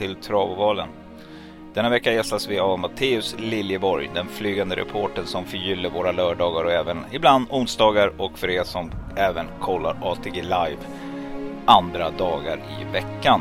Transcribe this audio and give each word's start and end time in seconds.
Till 0.00 0.16
Travovalen. 0.16 0.88
Denna 1.74 1.88
vecka 1.88 2.12
gästas 2.12 2.48
vi 2.48 2.58
av 2.58 2.78
Matteus 2.78 3.36
Liljeborg, 3.38 4.10
den 4.14 4.28
flygande 4.28 4.76
reporten 4.76 5.26
som 5.26 5.44
förgyller 5.44 5.90
våra 5.90 6.12
lördagar 6.12 6.64
och 6.64 6.72
även 6.72 7.04
ibland 7.12 7.46
onsdagar 7.50 8.12
och 8.18 8.38
för 8.38 8.50
er 8.50 8.64
som 8.64 8.90
även 9.16 9.46
kollar 9.60 9.96
ATG 10.02 10.42
Live 10.42 10.76
andra 11.64 12.10
dagar 12.10 12.56
i 12.80 12.92
veckan. 12.92 13.40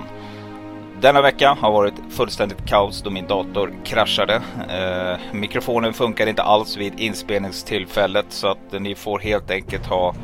Denna 1.01 1.21
vecka 1.21 1.57
har 1.61 1.71
varit 1.71 1.93
fullständigt 2.09 2.65
kaos 2.65 3.01
då 3.01 3.09
min 3.09 3.27
dator 3.27 3.73
kraschade. 3.83 4.41
Eh, 4.69 5.33
mikrofonen 5.33 5.93
funkar 5.93 6.27
inte 6.27 6.43
alls 6.43 6.77
vid 6.77 6.99
inspelningstillfället 6.99 8.25
så 8.29 8.47
att 8.47 8.71
ni 8.79 8.95
får 8.95 9.19
helt 9.19 9.51
enkelt 9.51 9.85
ha 9.85 10.15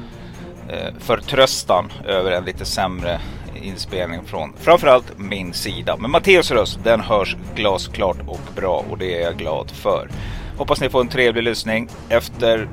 eh, 0.70 0.94
förtröstan 1.00 1.92
över 2.06 2.32
en 2.32 2.46
lite 2.46 2.66
sämre 2.66 3.20
inspelning 3.66 4.26
från 4.26 4.54
framförallt 4.58 5.18
min 5.18 5.54
sida. 5.54 5.98
Men 5.98 6.12
Matteus 6.12 6.52
röst 6.52 6.80
den 6.84 7.00
hörs 7.00 7.38
glasklart 7.56 8.18
och 8.28 8.42
bra 8.56 8.86
och 8.90 8.98
det 8.98 9.22
är 9.22 9.24
jag 9.24 9.38
glad 9.38 9.72
för. 9.72 10.10
Hoppas 10.58 10.82
ni 10.82 10.90
får 10.90 11.02
en 11.02 11.08
trevlig 11.08 11.44
lyssning. 11.44 11.90
Efter 12.10 12.70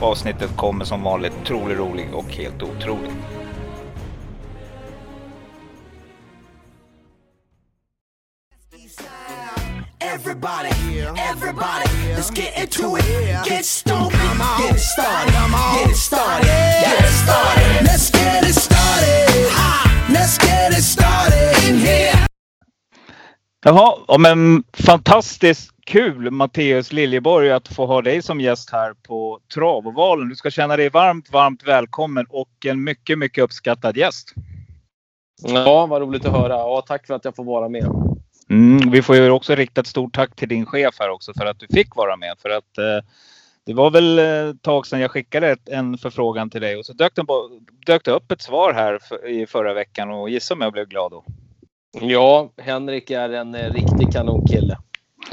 avsnittet 0.00 0.56
kommer 0.56 0.84
som 0.84 1.02
vanligt 1.02 1.32
trolig 1.46 1.78
rolig 1.78 2.14
och 2.14 2.32
helt 2.32 2.62
otrolig. 2.62 3.10
Everybody, 10.02 11.00
everybody, 11.16 11.88
let's 12.16 12.30
get 12.30 12.58
into 12.58 12.96
it. 12.96 13.04
Get 13.46 13.64
stoked, 13.64 14.12
get 14.12 14.74
it 14.74 14.80
started, 14.80 15.32
get 15.32 15.90
it 15.90 15.96
started, 15.96 16.46
get 16.46 17.04
it 17.04 17.12
started. 17.12 17.86
Let's 17.86 18.10
get 18.10 18.44
it 18.44 18.54
started. 18.54 19.89
Let's 20.12 20.38
get 20.38 20.72
it 20.72 20.84
started 20.84 21.68
in 21.68 21.76
here. 21.78 22.26
Jaha, 23.64 23.98
ja, 24.08 24.18
men 24.18 24.64
fantastiskt 24.72 25.70
kul 25.86 26.30
Matteus 26.30 26.92
Liljeborg 26.92 27.50
att 27.50 27.68
få 27.68 27.86
ha 27.86 28.02
dig 28.02 28.22
som 28.22 28.40
gäst 28.40 28.70
här 28.70 28.94
på 28.94 29.38
Travovalen. 29.54 30.28
Du 30.28 30.36
ska 30.36 30.50
känna 30.50 30.76
dig 30.76 30.88
varmt, 30.88 31.32
varmt 31.32 31.62
välkommen 31.62 32.26
och 32.28 32.66
en 32.66 32.84
mycket, 32.84 33.18
mycket 33.18 33.44
uppskattad 33.44 33.96
gäst. 33.96 34.34
Ja, 35.42 35.86
vad 35.86 36.02
roligt 36.02 36.24
att 36.24 36.32
höra. 36.32 36.54
Ja, 36.54 36.84
tack 36.86 37.06
för 37.06 37.14
att 37.14 37.24
jag 37.24 37.36
får 37.36 37.44
vara 37.44 37.68
med. 37.68 37.86
Mm, 38.50 38.90
vi 38.90 39.02
får 39.02 39.16
ju 39.16 39.30
också 39.30 39.54
rikta 39.54 39.80
ett 39.80 39.86
stort 39.86 40.14
tack 40.14 40.36
till 40.36 40.48
din 40.48 40.66
chef 40.66 40.94
här 40.98 41.10
också 41.10 41.32
för 41.34 41.46
att 41.46 41.58
du 41.58 41.66
fick 41.66 41.96
vara 41.96 42.16
med. 42.16 42.34
För 42.42 42.50
att 42.50 42.78
eh, 42.78 43.08
det 43.70 43.74
var 43.74 43.90
väl 43.90 44.18
ett 44.18 44.62
tag 44.62 44.86
sedan 44.86 45.00
jag 45.00 45.10
skickade 45.10 45.48
ett, 45.48 45.68
en 45.68 45.98
förfrågan 45.98 46.50
till 46.50 46.60
dig 46.60 46.76
och 46.76 46.86
så 46.86 46.92
dök 46.92 47.14
det, 47.14 47.24
dök 47.86 48.04
det 48.04 48.10
upp 48.10 48.32
ett 48.32 48.42
svar 48.42 48.72
här 48.72 48.98
för, 49.08 49.28
i 49.28 49.46
förra 49.46 49.74
veckan 49.74 50.10
och 50.10 50.30
gissa 50.30 50.54
om 50.54 50.60
jag 50.60 50.72
blev 50.72 50.86
glad 50.88 51.10
då. 51.10 51.24
Ja, 52.00 52.50
Henrik 52.56 53.10
är 53.10 53.28
en 53.28 53.54
eh, 53.54 53.72
riktig 53.72 54.12
kanonkille. 54.12 54.78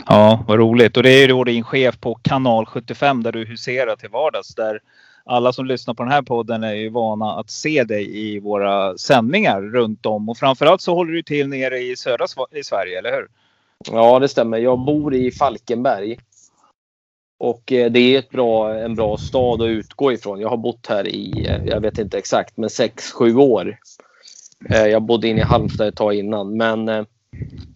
Ja, 0.07 0.43
vad 0.47 0.59
roligt. 0.59 0.97
Och 0.97 1.03
det 1.03 1.09
är 1.09 1.21
ju 1.21 1.27
då 1.27 1.43
din 1.43 1.63
chef 1.63 1.99
på 1.99 2.15
kanal 2.15 2.65
75 2.65 3.23
där 3.23 3.31
du 3.31 3.45
huserar 3.45 3.95
till 3.95 4.09
vardags. 4.09 4.55
Där 4.55 4.79
alla 5.25 5.53
som 5.53 5.65
lyssnar 5.65 5.93
på 5.93 6.03
den 6.03 6.11
här 6.11 6.21
podden 6.21 6.63
är 6.63 6.73
ju 6.73 6.89
vana 6.89 7.31
att 7.31 7.49
se 7.49 7.83
dig 7.83 8.17
i 8.17 8.39
våra 8.39 8.97
sändningar 8.97 9.61
runt 9.61 10.05
om. 10.05 10.29
Och 10.29 10.37
framförallt 10.37 10.81
så 10.81 10.95
håller 10.95 11.13
du 11.13 11.23
till 11.23 11.47
nere 11.47 11.79
i 11.79 11.95
södra 11.95 12.25
i 12.51 12.63
Sverige, 12.63 12.99
eller 12.99 13.11
hur? 13.11 13.27
Ja, 13.91 14.19
det 14.19 14.27
stämmer. 14.27 14.57
Jag 14.57 14.79
bor 14.79 15.15
i 15.15 15.31
Falkenberg. 15.31 16.17
Och 17.39 17.71
eh, 17.71 17.91
det 17.91 17.99
är 17.99 18.19
ett 18.19 18.29
bra, 18.29 18.79
en 18.79 18.95
bra 18.95 19.17
stad 19.17 19.61
att 19.61 19.67
utgå 19.67 20.11
ifrån. 20.11 20.39
Jag 20.39 20.49
har 20.49 20.57
bott 20.57 20.87
här 20.89 21.07
i, 21.07 21.47
eh, 21.49 21.65
jag 21.65 21.81
vet 21.81 21.99
inte 21.99 22.17
exakt, 22.17 22.57
men 22.57 22.69
6-7 22.69 23.35
år. 23.35 23.77
Eh, 24.69 24.85
jag 24.85 25.01
bodde 25.01 25.27
inne 25.27 25.41
i 25.41 25.43
Halmstad 25.43 25.87
ett 25.87 25.95
tag 25.95 26.13
innan. 26.13 26.57
Men 26.57 26.85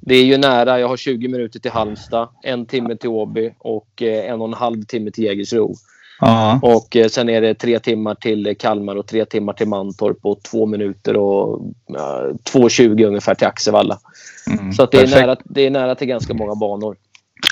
det 0.02 0.16
är 0.16 0.24
ju 0.24 0.38
nära. 0.38 0.80
Jag 0.80 0.88
har 0.88 0.98
20 0.98 1.28
minuter 1.28 1.60
till 1.60 1.72
Halmstad, 1.72 2.30
en 2.44 2.66
timme 2.66 2.96
till 2.96 3.10
Åby 3.10 3.54
och 3.58 4.02
en 4.02 4.42
och 4.42 4.48
en 4.48 4.54
halv 4.54 4.84
timme 4.84 5.12
till 5.12 5.24
Jägersro. 5.24 5.74
Ja. 6.20 6.60
Och 6.62 6.98
sen 7.12 7.30
är 7.30 7.42
det 7.42 7.54
tre 7.54 7.80
timmar 7.80 8.16
till 8.16 8.56
Kalmar 8.60 8.96
och 8.96 9.08
tre 9.08 9.26
timmar 9.26 9.54
till 9.54 9.68
Mantorp 9.68 10.18
och 10.22 10.44
två 10.44 10.66
minuter 10.66 11.18
och 11.18 11.60
uh, 11.90 12.36
2.20 12.54 13.06
ungefär 13.06 13.36
till 13.36 13.48
Axevalla. 13.48 14.00
Mm, 14.48 14.74
så 14.74 14.86
det, 14.86 14.98
är 14.98 15.08
nära, 15.08 15.36
det 15.44 15.62
är 15.62 15.70
nära 15.70 15.96
till 15.96 16.08
ganska 16.08 16.34
många 16.34 16.56
banor. 16.56 16.96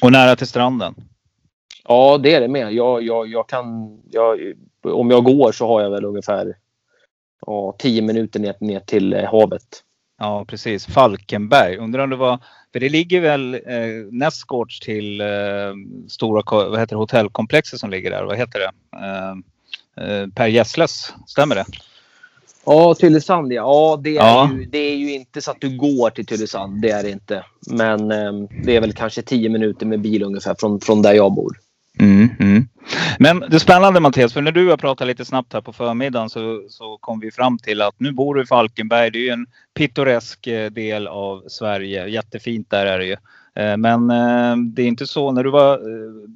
Och 0.01 0.11
nära 0.11 0.35
till 0.35 0.47
stranden? 0.47 0.95
Ja, 1.87 2.17
det 2.17 2.33
är 2.33 2.41
det 2.41 2.47
med. 2.47 2.73
Jag, 2.73 3.03
jag, 3.03 3.27
jag 3.27 3.49
kan, 3.49 3.97
jag, 4.11 4.53
om 4.83 5.11
jag 5.11 5.23
går 5.23 5.51
så 5.51 5.67
har 5.67 5.81
jag 5.81 5.89
väl 5.89 6.05
ungefär 6.05 6.55
ja, 7.45 7.75
10 7.79 8.01
minuter 8.01 8.39
ner, 8.39 8.55
ner 8.59 8.79
till 8.79 9.13
eh, 9.13 9.31
havet. 9.31 9.83
Ja, 10.19 10.45
precis. 10.47 10.85
Falkenberg. 10.85 11.77
Undrar 11.77 12.03
om 12.03 12.09
det 12.09 12.15
var... 12.15 12.39
För 12.73 12.79
det 12.79 12.89
ligger 12.89 13.21
väl 13.21 13.53
eh, 13.53 13.61
nästgårds 14.11 14.79
till 14.79 15.21
eh, 15.21 15.27
stora 16.07 16.43
vad 16.45 16.79
heter 16.79 16.95
det, 16.95 16.99
hotellkomplexet 16.99 17.79
som 17.79 17.89
ligger 17.89 18.11
där. 18.11 18.23
Vad 18.23 18.37
heter 18.37 18.59
det? 18.59 18.71
Eh, 18.97 19.31
eh, 20.05 20.27
per 20.27 20.47
Gessles. 20.47 21.13
Stämmer 21.27 21.55
det? 21.55 21.65
Ja, 22.65 22.93
Tylösand 22.93 23.53
ja. 23.53 23.55
ja, 23.55 23.99
det, 24.03 24.09
är 24.09 24.15
ja. 24.15 24.51
Ju, 24.53 24.65
det 24.65 24.77
är 24.77 24.95
ju 24.95 25.13
inte 25.13 25.41
så 25.41 25.51
att 25.51 25.61
du 25.61 25.77
går 25.77 26.09
till 26.09 26.25
Tylösand. 26.25 26.81
Det 26.81 26.89
är 26.89 27.03
det 27.03 27.09
inte. 27.09 27.45
Men 27.71 28.11
eh, 28.11 28.33
det 28.63 28.75
är 28.75 28.81
väl 28.81 28.93
kanske 28.93 29.21
10 29.21 29.49
minuter 29.49 29.85
med 29.85 30.01
bil 30.01 30.23
ungefär 30.23 30.55
från, 30.59 30.79
från 30.81 31.01
där 31.01 31.13
jag 31.13 31.33
bor. 31.33 31.57
Mm, 31.99 32.29
mm. 32.39 32.67
Men 33.19 33.39
det 33.39 33.55
är 33.55 33.59
spännande 33.59 33.99
Mattias, 33.99 34.33
för 34.33 34.41
när 34.41 34.51
du 34.51 34.69
har 34.69 34.77
pratat 34.77 35.07
lite 35.07 35.25
snabbt 35.25 35.53
här 35.53 35.61
på 35.61 35.73
förmiddagen 35.73 36.29
så, 36.29 36.65
så 36.69 36.97
kom 36.97 37.19
vi 37.19 37.31
fram 37.31 37.57
till 37.57 37.81
att 37.81 37.95
nu 37.97 38.11
bor 38.11 38.35
du 38.35 38.41
i 38.41 38.45
Falkenberg. 38.45 39.11
Det 39.11 39.19
är 39.19 39.23
ju 39.23 39.29
en 39.29 39.47
pittoresk 39.73 40.47
eh, 40.47 40.71
del 40.71 41.07
av 41.07 41.43
Sverige. 41.47 42.07
Jättefint 42.07 42.69
där 42.69 42.85
är 42.85 42.99
det 42.99 43.05
ju. 43.05 43.15
Eh, 43.55 43.77
men 43.77 44.09
eh, 44.09 44.57
det 44.57 44.81
är 44.81 44.87
inte 44.87 45.07
så 45.07 45.31
när 45.31 45.43
du, 45.43 45.49
var, 45.49 45.79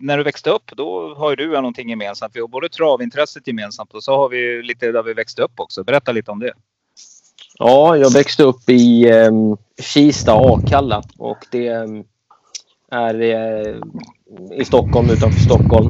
när 0.04 0.18
du 0.18 0.24
växte 0.24 0.50
upp, 0.50 0.72
då 0.76 1.16
har 1.16 1.30
ju 1.30 1.36
du 1.36 1.52
någonting 1.52 1.90
gemensamt. 1.90 2.36
Vi 2.36 2.40
har 2.40 2.48
både 2.48 2.70
travintresset 2.70 3.48
gemensamt 3.48 3.94
och 3.94 4.04
så 4.04 4.16
har 4.18 4.30
vi 4.30 4.64
lite 4.64 4.92
där 4.92 5.04
vi 5.04 5.14
växte 5.14 5.42
upp 5.42 5.60
också. 5.60 5.84
Berätta 5.84 6.12
lite 6.12 6.32
om 6.32 6.40
det. 6.40 6.54
Ja, 7.60 7.98
jag 7.98 8.14
växte 8.14 8.44
upp 8.44 8.70
i 8.70 9.10
eh, 9.10 9.32
Kista, 9.82 10.34
Akalla 10.34 11.04
och 11.18 11.46
det 11.52 11.68
är 12.92 13.22
eh, 13.22 13.76
i 14.52 14.66
Stockholm, 14.66 15.10
utanför 15.10 15.40
Stockholm. 15.40 15.90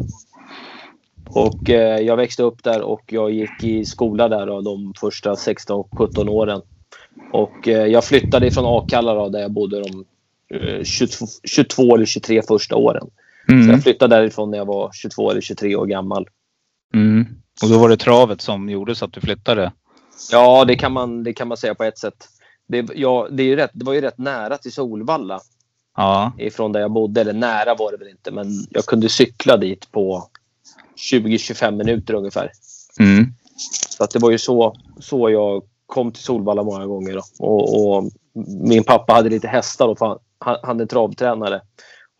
Och 1.29 1.69
eh, 1.69 1.99
jag 1.99 2.17
växte 2.17 2.43
upp 2.43 2.63
där 2.63 2.81
och 2.81 3.01
jag 3.07 3.31
gick 3.31 3.63
i 3.63 3.85
skola 3.85 4.29
där 4.29 4.45
då, 4.45 4.61
de 4.61 4.93
första 4.99 5.33
16-17 5.33 6.29
åren. 6.29 6.61
Och 7.31 7.67
eh, 7.67 7.87
jag 7.87 8.05
flyttade 8.05 8.51
från 8.51 8.83
Akalla 8.83 9.13
då, 9.13 9.29
där 9.29 9.39
jag 9.39 9.51
bodde 9.51 9.83
de 9.83 10.05
22, 10.83 11.25
22 11.43 11.95
eller 11.95 12.05
23 12.05 12.41
första 12.41 12.75
åren. 12.75 13.07
Mm. 13.49 13.63
Så 13.63 13.71
jag 13.71 13.83
flyttade 13.83 14.15
därifrån 14.15 14.51
när 14.51 14.57
jag 14.57 14.65
var 14.65 14.91
22 14.93 15.31
eller 15.31 15.41
23 15.41 15.75
år 15.75 15.85
gammal. 15.85 16.27
Mm. 16.93 17.25
Och 17.63 17.69
då 17.69 17.77
var 17.77 17.89
det 17.89 17.97
travet 17.97 18.41
som 18.41 18.69
gjorde 18.69 18.95
så 18.95 19.05
att 19.05 19.13
du 19.13 19.21
flyttade? 19.21 19.71
Ja, 20.31 20.65
det 20.65 20.75
kan 20.75 20.91
man, 20.91 21.23
det 21.23 21.33
kan 21.33 21.47
man 21.47 21.57
säga 21.57 21.75
på 21.75 21.83
ett 21.83 21.97
sätt. 21.97 22.27
Det, 22.67 22.89
ja, 22.95 23.27
det, 23.31 23.43
är 23.43 23.55
rätt, 23.55 23.71
det 23.73 23.85
var 23.85 23.93
ju 23.93 24.01
rätt 24.01 24.17
nära 24.17 24.57
till 24.57 24.71
Solvalla. 24.71 25.39
Ja. 25.95 26.31
Ifrån 26.37 26.71
där 26.71 26.79
jag 26.79 26.91
bodde. 26.91 27.21
Eller 27.21 27.33
nära 27.33 27.75
var 27.75 27.91
det 27.91 27.97
väl 27.97 28.07
inte, 28.07 28.31
men 28.31 28.47
jag 28.69 28.85
kunde 28.85 29.09
cykla 29.09 29.57
dit 29.57 29.91
på 29.91 30.27
20-25 31.11 31.71
minuter 31.71 32.13
ungefär. 32.13 32.51
Mm. 32.99 33.25
Så 33.89 34.03
att 34.03 34.11
det 34.11 34.19
var 34.19 34.31
ju 34.31 34.37
så, 34.37 34.75
så 34.99 35.29
jag 35.29 35.63
kom 35.85 36.11
till 36.11 36.23
Solvalla 36.23 36.63
många 36.63 36.85
gånger. 36.85 37.13
Då. 37.13 37.45
Och, 37.45 37.95
och 37.97 38.11
min 38.69 38.83
pappa 38.83 39.13
hade 39.13 39.29
lite 39.29 39.47
hästar 39.47 39.87
då, 39.87 39.95
för 39.95 40.19
han, 40.39 40.57
han 40.63 40.79
är 40.79 40.85
travtränare. 40.85 41.61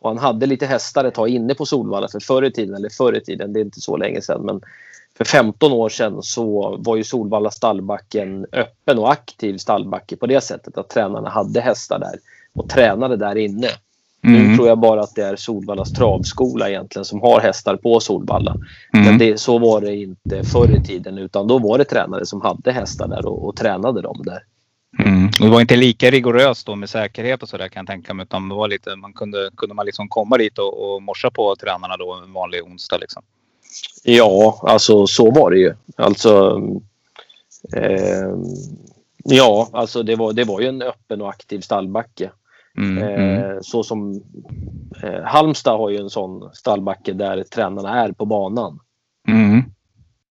Och 0.01 0.09
han 0.09 0.17
hade 0.17 0.45
lite 0.45 0.65
hästar 0.65 1.05
ett 1.05 1.13
tag 1.13 1.29
inne 1.29 1.55
på 1.55 1.65
Solvalla 1.65 2.07
för 2.07 2.19
förr 2.19 2.43
i 2.43 2.51
tiden, 2.51 2.75
eller 2.75 2.89
förr 2.89 3.17
i 3.17 3.21
tiden, 3.21 3.53
det 3.53 3.59
är 3.59 3.65
inte 3.65 3.81
så 3.81 3.97
länge 3.97 4.21
sedan, 4.21 4.45
men 4.45 4.61
för 5.17 5.25
15 5.25 5.71
år 5.71 5.89
sedan 5.89 6.23
så 6.23 6.77
var 6.79 6.95
ju 6.95 7.03
Solvalla 7.03 7.51
stallback 7.51 8.15
en 8.15 8.45
öppen 8.51 8.99
och 8.99 9.11
aktiv 9.11 9.57
stallbacke 9.57 10.15
på 10.15 10.27
det 10.27 10.41
sättet 10.41 10.77
att 10.77 10.89
tränarna 10.89 11.29
hade 11.29 11.61
hästar 11.61 11.99
där 11.99 12.19
och 12.53 12.69
tränade 12.69 13.17
där 13.17 13.37
inne. 13.37 13.69
Mm. 14.23 14.51
Nu 14.51 14.55
tror 14.55 14.67
jag 14.67 14.79
bara 14.79 15.01
att 15.01 15.15
det 15.15 15.23
är 15.23 15.35
Solvallas 15.35 15.93
travskola 15.93 16.69
egentligen 16.69 17.05
som 17.05 17.21
har 17.21 17.39
hästar 17.39 17.75
på 17.75 17.99
Solvalla. 17.99 18.55
Mm. 18.93 19.05
Men 19.05 19.17
det, 19.17 19.39
så 19.39 19.59
var 19.59 19.81
det 19.81 19.95
inte 19.95 20.43
förr 20.43 20.75
i 20.75 20.83
tiden 20.83 21.17
utan 21.17 21.47
då 21.47 21.59
var 21.59 21.77
det 21.77 21.85
tränare 21.85 22.25
som 22.25 22.41
hade 22.41 22.71
hästar 22.71 23.07
där 23.07 23.25
och, 23.25 23.47
och 23.47 23.55
tränade 23.55 24.01
dem 24.01 24.21
där. 24.25 24.43
Mm. 24.99 25.29
det 25.39 25.49
var 25.49 25.61
inte 25.61 25.75
lika 25.75 26.11
rigoröst 26.11 26.65
då 26.65 26.75
med 26.75 26.89
säkerhet 26.89 27.43
och 27.43 27.49
sådär 27.49 27.67
kan 27.67 27.81
jag 27.81 27.87
tänka 27.87 28.13
mig. 28.13 28.23
Utan 28.23 28.49
det 28.49 28.55
var 28.55 28.67
lite, 28.67 28.95
man 28.95 29.13
kunde, 29.13 29.49
kunde 29.57 29.75
man 29.75 29.85
liksom 29.85 30.09
komma 30.09 30.37
dit 30.37 30.57
och, 30.59 30.95
och 30.95 31.01
morsa 31.01 31.31
på 31.31 31.55
tränarna 31.55 31.97
då 31.97 32.13
en 32.13 32.33
vanlig 32.33 32.63
onsdag 32.63 32.97
liksom? 32.97 33.23
Ja, 34.03 34.59
alltså 34.63 35.07
så 35.07 35.31
var 35.31 35.51
det 35.51 35.57
ju. 35.57 35.73
Alltså... 35.97 36.61
Eh, 37.75 38.35
ja, 39.23 39.69
alltså 39.73 40.03
det 40.03 40.15
var, 40.15 40.33
det 40.33 40.43
var 40.43 40.61
ju 40.61 40.67
en 40.67 40.81
öppen 40.81 41.21
och 41.21 41.29
aktiv 41.29 41.61
stallbacke. 41.61 42.29
Mm, 42.77 42.97
mm. 42.97 43.43
eh, 43.43 43.57
så 43.61 43.83
som 43.83 44.21
eh, 45.03 45.23
Halmstad 45.23 45.77
har 45.77 45.89
ju 45.89 45.97
en 45.97 46.09
sån 46.09 46.49
stallbacke 46.53 47.13
där 47.13 47.43
tränarna 47.43 48.03
är 48.03 48.11
på 48.11 48.25
banan. 48.25 48.79
Mm. 49.27 49.63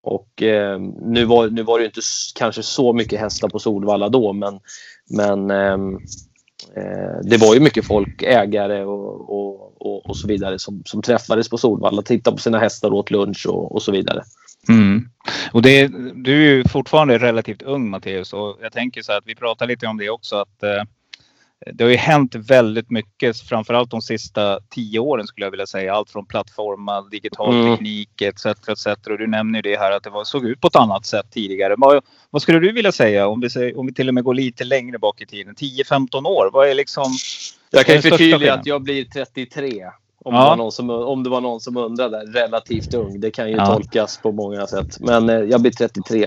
Och 0.03 0.43
eh, 0.43 0.81
nu, 1.01 1.25
var, 1.25 1.49
nu 1.49 1.63
var 1.63 1.79
det 1.79 1.85
inte 1.85 2.01
kanske 2.35 2.63
så 2.63 2.93
mycket 2.93 3.21
hästar 3.21 3.49
på 3.49 3.59
Solvalla 3.59 4.09
då 4.09 4.33
men, 4.33 4.61
men 5.11 5.51
ehm, 5.51 5.95
eh, 6.77 7.21
det 7.23 7.37
var 7.37 7.55
ju 7.55 7.61
mycket 7.61 7.87
folk, 7.87 8.23
ägare 8.23 8.85
och, 8.85 9.31
och, 9.31 9.83
och, 9.83 10.07
och 10.07 10.17
så 10.17 10.29
vidare 10.29 10.59
som, 10.59 10.83
som 10.85 11.03
träffades 11.03 11.49
på 11.49 11.59
Solvalla, 11.59 12.03
tittade 12.03 12.37
på 12.37 12.43
sina 12.43 12.59
hästar 12.59 12.93
åt 12.93 13.11
lunch 13.11 13.47
och, 13.49 13.75
och 13.75 13.83
så 13.83 13.93
vidare. 13.93 14.23
Mm. 14.69 15.09
Och 15.53 15.63
det, 15.63 15.89
du 16.15 16.33
är 16.33 16.57
ju 16.57 16.65
fortfarande 16.65 17.19
relativt 17.19 17.63
ung 17.63 17.91
Matteus 17.91 18.33
och 18.33 18.59
jag 18.63 18.73
tänker 18.73 19.03
så 19.03 19.13
här 19.13 19.19
att 19.19 19.27
vi 19.27 19.35
pratar 19.35 19.67
lite 19.67 19.87
om 19.87 19.99
det 19.99 20.11
också 20.11 20.37
att 20.37 20.63
eh, 20.63 20.83
det 21.73 21.85
har 21.85 21.91
ju 21.91 21.97
hänt 21.97 22.35
väldigt 22.35 22.91
mycket, 22.91 23.41
framförallt 23.41 23.91
de 23.91 24.03
sista 24.03 24.59
tio 24.71 24.99
åren 24.99 25.27
skulle 25.27 25.47
jag 25.47 25.51
vilja 25.51 25.67
säga. 25.67 25.95
Allt 25.95 26.11
från 26.11 26.27
plattformar, 26.27 27.11
digital 27.11 27.55
mm. 27.55 27.73
teknik 27.73 28.23
etc. 28.23 28.47
etc. 28.47 28.87
Och 28.87 29.19
du 29.19 29.27
nämner 29.27 29.59
ju 29.59 29.63
det 29.63 29.79
här 29.79 29.93
att 29.93 30.03
det 30.03 30.11
var, 30.11 30.25
såg 30.25 30.47
ut 30.47 30.61
på 30.61 30.69
ett 30.69 30.77
annat 30.77 31.07
sätt 31.07 31.27
tidigare. 31.31 31.75
Vad, 31.79 32.05
vad 32.31 32.43
skulle 32.43 32.59
du 32.59 32.73
vilja 32.73 32.93
säga 32.93 33.29
om 33.29 33.41
vi, 33.41 33.75
om 33.75 33.87
vi 33.87 33.95
till 33.95 34.09
och 34.09 34.15
med 34.15 34.25
går 34.25 34.35
lite 34.35 34.65
längre 34.65 34.99
bak 34.99 35.21
i 35.21 35.27
tiden? 35.27 35.55
10-15 35.55 36.27
år? 36.27 36.51
Vad 36.53 36.69
är 36.69 36.75
liksom... 36.75 37.05
Jag 37.71 37.87
kan 37.87 37.95
ju 37.95 38.03
förtydliga 38.03 38.55
att 38.55 38.67
jag 38.67 38.83
blir 38.83 39.05
33. 39.05 39.85
Om, 40.25 40.35
ja. 40.35 40.41
det 40.41 40.49
var 40.49 40.57
någon 40.57 40.73
som, 40.73 40.91
om 40.91 41.23
det 41.23 41.31
var 41.31 41.41
någon 41.41 41.61
som 41.61 41.77
undrade. 41.77 42.19
Relativt 42.19 42.95
ung. 42.95 43.21
Det 43.21 43.31
kan 43.31 43.49
ju 43.49 43.57
ja. 43.57 43.67
tolkas 43.67 44.19
på 44.23 44.33
många 44.33 44.67
sätt. 44.67 45.01
Men 45.01 45.29
eh, 45.29 45.37
jag 45.37 45.61
blir 45.61 45.73
33. 45.73 46.25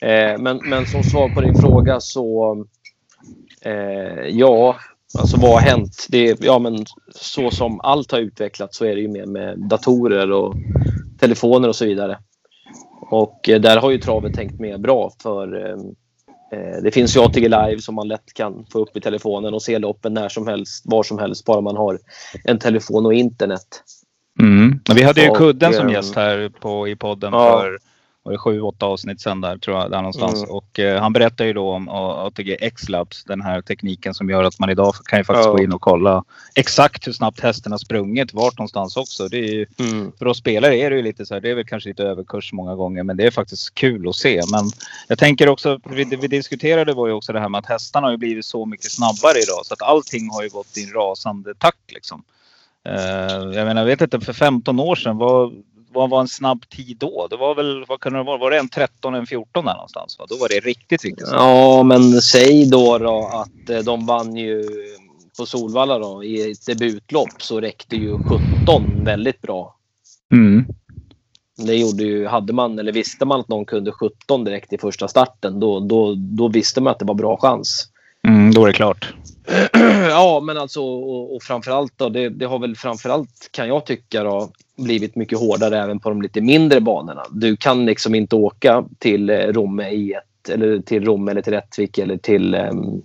Eh, 0.00 0.38
men, 0.38 0.60
men 0.64 0.86
som 0.86 1.02
svar 1.02 1.34
på 1.34 1.40
din 1.40 1.54
fråga 1.54 2.00
så 2.00 2.56
Eh, 3.64 4.28
ja, 4.28 4.76
alltså 5.18 5.36
vad 5.36 5.50
har 5.50 5.60
hänt? 5.60 6.06
Det, 6.08 6.40
ja, 6.40 6.58
men 6.58 6.84
så 7.14 7.50
som 7.50 7.80
allt 7.80 8.12
har 8.12 8.18
utvecklats 8.18 8.78
så 8.78 8.84
är 8.84 8.94
det 8.94 9.00
ju 9.00 9.08
mer 9.08 9.26
med 9.26 9.58
datorer 9.58 10.32
och 10.32 10.54
telefoner 11.18 11.68
och 11.68 11.76
så 11.76 11.84
vidare. 11.84 12.18
Och 13.10 13.48
eh, 13.48 13.60
där 13.60 13.76
har 13.76 13.90
ju 13.90 13.98
travet 13.98 14.34
tänkt 14.34 14.60
med 14.60 14.80
bra 14.80 15.12
för 15.22 15.66
eh, 15.66 15.76
eh 16.60 16.82
det 16.82 16.90
finns 16.90 17.16
ju 17.16 17.20
ATG 17.20 17.48
Live 17.48 17.78
som 17.78 17.94
man 17.94 18.08
lätt 18.08 18.34
kan 18.34 18.66
få 18.72 18.78
upp 18.78 18.96
i 18.96 19.00
telefonen 19.00 19.54
och 19.54 19.62
se 19.62 19.78
loppen 19.78 20.14
när 20.14 20.28
som 20.28 20.46
helst, 20.46 20.84
var 20.86 21.02
som 21.02 21.18
helst, 21.18 21.44
bara 21.44 21.60
man 21.60 21.76
har 21.76 21.98
en 22.44 22.58
telefon 22.58 23.06
och 23.06 23.14
internet. 23.14 23.82
Mm. 24.40 24.80
Vi 24.94 25.02
hade 25.02 25.22
ju 25.22 25.34
Kudden 25.34 25.72
som 25.72 25.86
eh, 25.86 25.92
gäst 25.92 26.16
här 26.16 26.48
på, 26.60 26.88
i 26.88 26.96
podden 26.96 27.32
ja. 27.32 27.60
för 27.60 27.78
var 28.22 28.32
det 28.32 28.38
sju, 28.38 28.60
åtta 28.60 28.86
avsnitt 28.86 29.20
sen 29.20 29.40
där 29.40 29.58
tror 29.58 29.76
jag, 29.76 29.90
där 29.90 29.96
någonstans. 29.96 30.42
Mm. 30.42 30.50
Och 30.50 30.78
eh, 30.78 31.00
han 31.00 31.12
berättar 31.12 31.44
ju 31.44 31.52
då 31.52 31.70
om 31.70 31.88
ATG 31.88 32.56
X-Labs, 32.60 33.24
den 33.24 33.40
här 33.40 33.62
tekniken 33.62 34.14
som 34.14 34.30
gör 34.30 34.44
att 34.44 34.58
man 34.58 34.70
idag 34.70 34.94
kan 34.94 35.18
ju 35.18 35.24
faktiskt 35.24 35.46
ja. 35.46 35.52
gå 35.52 35.62
in 35.62 35.72
och 35.72 35.80
kolla 35.80 36.24
exakt 36.54 37.06
hur 37.06 37.12
snabbt 37.12 37.40
hästen 37.40 37.72
har 37.72 37.78
sprungit, 37.78 38.34
vart 38.34 38.58
någonstans 38.58 38.96
också. 38.96 39.28
Det 39.28 39.38
är 39.38 39.52
ju, 39.52 39.66
mm. 39.78 40.12
För 40.18 40.26
oss 40.26 40.38
spelare 40.38 40.76
är 40.76 40.90
det 40.90 40.96
ju 40.96 41.02
lite 41.02 41.26
så 41.26 41.34
här, 41.34 41.40
det 41.40 41.50
är 41.50 41.54
väl 41.54 41.66
kanske 41.66 41.88
lite 41.88 42.04
överkurs 42.04 42.52
många 42.52 42.74
gånger, 42.74 43.02
men 43.02 43.16
det 43.16 43.26
är 43.26 43.30
faktiskt 43.30 43.74
kul 43.74 44.08
att 44.08 44.16
se. 44.16 44.42
Men 44.52 44.70
jag 45.08 45.18
tänker 45.18 45.48
också, 45.48 45.80
vi, 45.90 46.04
vi 46.04 46.28
diskuterade 46.28 46.92
var 46.92 47.06
ju 47.06 47.12
också 47.12 47.32
det 47.32 47.40
här 47.40 47.48
med 47.48 47.58
att 47.58 47.66
hästarna 47.66 48.06
har 48.06 48.12
ju 48.12 48.18
blivit 48.18 48.44
så 48.44 48.66
mycket 48.66 48.92
snabbare 48.92 49.38
idag 49.38 49.66
så 49.66 49.74
att 49.74 49.82
allting 49.82 50.30
har 50.30 50.42
ju 50.42 50.48
gått 50.48 50.76
i 50.76 50.84
en 50.84 50.92
rasande 50.92 51.54
takt 51.54 51.92
liksom. 51.92 52.22
Uh, 52.88 53.56
jag 53.56 53.66
menar, 53.66 53.80
jag 53.80 53.86
vet 53.86 54.00
inte, 54.00 54.20
för 54.20 54.32
15 54.32 54.80
år 54.80 54.96
sedan, 54.96 55.16
vad, 55.16 55.62
vad 55.92 56.10
var 56.10 56.20
en 56.20 56.28
snabb 56.28 56.68
tid 56.68 56.96
då? 57.00 57.26
Det 57.30 57.36
var 57.36 57.54
väl, 57.54 57.84
vad 57.88 58.00
kunde 58.00 58.18
det 58.18 58.22
vara? 58.22 58.38
Var 58.38 58.50
det 58.50 58.58
en 58.58 58.68
13, 58.68 59.14
en 59.14 59.26
14 59.26 59.64
där 59.64 59.74
någonstans? 59.74 60.18
Va? 60.18 60.26
Då 60.28 60.36
var 60.36 60.48
det 60.48 60.60
riktigt, 60.60 61.04
riktigt 61.04 61.28
snabbt. 61.28 61.42
Ja, 61.42 61.82
men 61.82 62.02
säg 62.02 62.70
då, 62.70 62.98
då 62.98 63.30
att 63.32 63.70
eh, 63.70 63.78
de 63.78 64.06
vann 64.06 64.36
ju 64.36 64.64
på 65.38 65.46
Solvalla 65.46 65.98
då. 65.98 66.24
I 66.24 66.50
ett 66.50 66.66
debutlopp 66.66 67.42
så 67.42 67.60
räckte 67.60 67.96
ju 67.96 68.18
17 68.18 69.04
väldigt 69.04 69.42
bra. 69.42 69.76
Mm. 70.32 70.64
Det 71.56 71.74
gjorde 71.74 72.04
ju, 72.04 72.26
hade 72.26 72.52
man, 72.52 72.78
eller 72.78 72.92
visste 72.92 73.24
man 73.24 73.40
att 73.40 73.48
någon 73.48 73.64
kunde 73.64 73.92
17 73.92 74.44
direkt 74.44 74.72
i 74.72 74.78
första 74.78 75.08
starten, 75.08 75.60
då, 75.60 75.80
då, 75.80 76.14
då 76.14 76.48
visste 76.48 76.80
man 76.80 76.90
att 76.90 76.98
det 76.98 77.04
var 77.04 77.14
bra 77.14 77.36
chans. 77.36 77.88
Mm, 78.28 78.54
då 78.54 78.62
är 78.62 78.66
det 78.66 78.72
klart. 78.72 79.14
ja, 80.08 80.40
men 80.44 80.58
alltså 80.58 80.80
och, 80.80 81.36
och 81.36 81.42
framförallt 81.42 81.92
då, 81.96 82.08
det, 82.08 82.28
det 82.28 82.44
har 82.46 82.58
väl 82.58 82.76
framförallt 82.76 83.48
kan 83.50 83.68
jag 83.68 83.86
tycka 83.86 84.22
då, 84.22 84.50
blivit 84.80 85.16
mycket 85.16 85.38
hårdare 85.38 85.78
även 85.78 86.00
på 86.00 86.08
de 86.08 86.22
lite 86.22 86.40
mindre 86.40 86.80
banorna. 86.80 87.22
Du 87.30 87.56
kan 87.56 87.86
liksom 87.86 88.14
inte 88.14 88.36
åka 88.36 88.84
till 88.98 89.30
eh, 89.30 89.36
Romme 89.36 89.88
i 89.90 90.12
ett, 90.12 90.48
eller 90.48 90.78
till 90.78 91.04
Romme 91.04 91.30
eller 91.30 91.42
till 91.42 91.52
Rättvik 91.52 91.98
eller 91.98 92.16
till 92.16 92.54
um, 92.54 93.02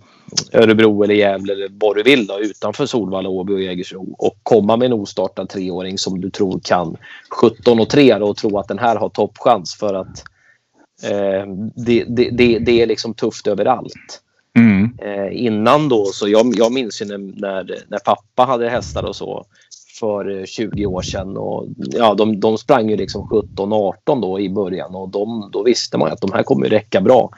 Örebro 0.53 1.03
eller 1.03 1.15
Gävle 1.15 1.53
eller 1.53 1.69
vad 1.71 1.95
du 1.95 2.03
vill 2.03 2.27
då, 2.27 2.39
utanför 2.39 2.85
Solvalla, 2.85 3.29
Åby 3.29 3.53
och 3.53 3.61
Jägersro 3.61 4.15
och 4.17 4.37
komma 4.43 4.77
med 4.77 4.85
en 4.85 4.93
ostartad 4.93 5.49
treåring 5.49 5.97
som 5.97 6.21
du 6.21 6.29
tror 6.29 6.59
kan 6.63 6.97
17 7.41 7.79
och 7.79 7.89
3 7.89 8.13
och 8.15 8.37
tro 8.37 8.59
att 8.59 8.67
den 8.67 8.79
här 8.79 8.95
har 8.95 9.09
toppchans 9.09 9.75
för 9.75 9.93
att 9.93 10.23
eh, 11.03 11.47
det, 11.75 12.03
det, 12.07 12.29
det, 12.29 12.59
det, 12.59 12.81
är 12.81 12.85
liksom 12.85 13.13
tufft 13.13 13.47
överallt. 13.47 14.21
Mm. 14.55 14.97
Eh, 15.01 15.45
innan 15.45 15.89
då, 15.89 16.05
så 16.05 16.27
jag, 16.27 16.53
jag 16.55 16.73
minns 16.73 17.01
ju 17.01 17.05
när, 17.05 17.17
när, 17.17 17.83
när, 17.87 17.99
pappa 17.99 18.43
hade 18.43 18.69
hästar 18.69 19.03
och 19.03 19.15
så 19.15 19.45
för 19.99 20.45
20 20.45 20.83
eh, 20.83 20.89
år 20.89 21.01
sedan. 21.01 21.37
Och, 21.37 21.67
ja, 21.77 22.13
de, 22.13 22.39
de 22.39 22.57
sprang 22.57 22.89
ju 22.89 22.97
liksom 22.97 23.29
17-18 23.29 24.21
då 24.21 24.39
i 24.39 24.49
början 24.49 24.95
och 24.95 25.09
de, 25.09 25.49
då 25.53 25.63
visste 25.63 25.97
man 25.97 26.11
att 26.11 26.21
de 26.21 26.31
här 26.31 26.43
kommer 26.43 26.69
räcka 26.69 27.01
bra. 27.01 27.29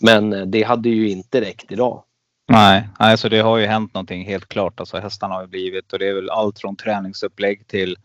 Men 0.00 0.32
eh, 0.32 0.42
det 0.42 0.62
hade 0.62 0.88
ju 0.88 1.10
inte 1.10 1.40
räckt 1.40 1.72
idag. 1.72 2.02
Nej, 2.48 2.88
alltså 2.98 3.28
det 3.28 3.38
har 3.40 3.58
ju 3.58 3.66
hänt 3.66 3.94
någonting 3.94 4.24
helt 4.24 4.48
klart. 4.48 4.80
Alltså 4.80 4.98
hästarna 4.98 5.34
har 5.34 5.42
ju 5.42 5.48
blivit 5.48 5.92
och 5.92 5.98
det 5.98 6.08
är 6.08 6.14
väl 6.14 6.30
allt 6.30 6.58
från 6.58 6.76
träningsupplägg 6.76 7.66
till 7.66 7.96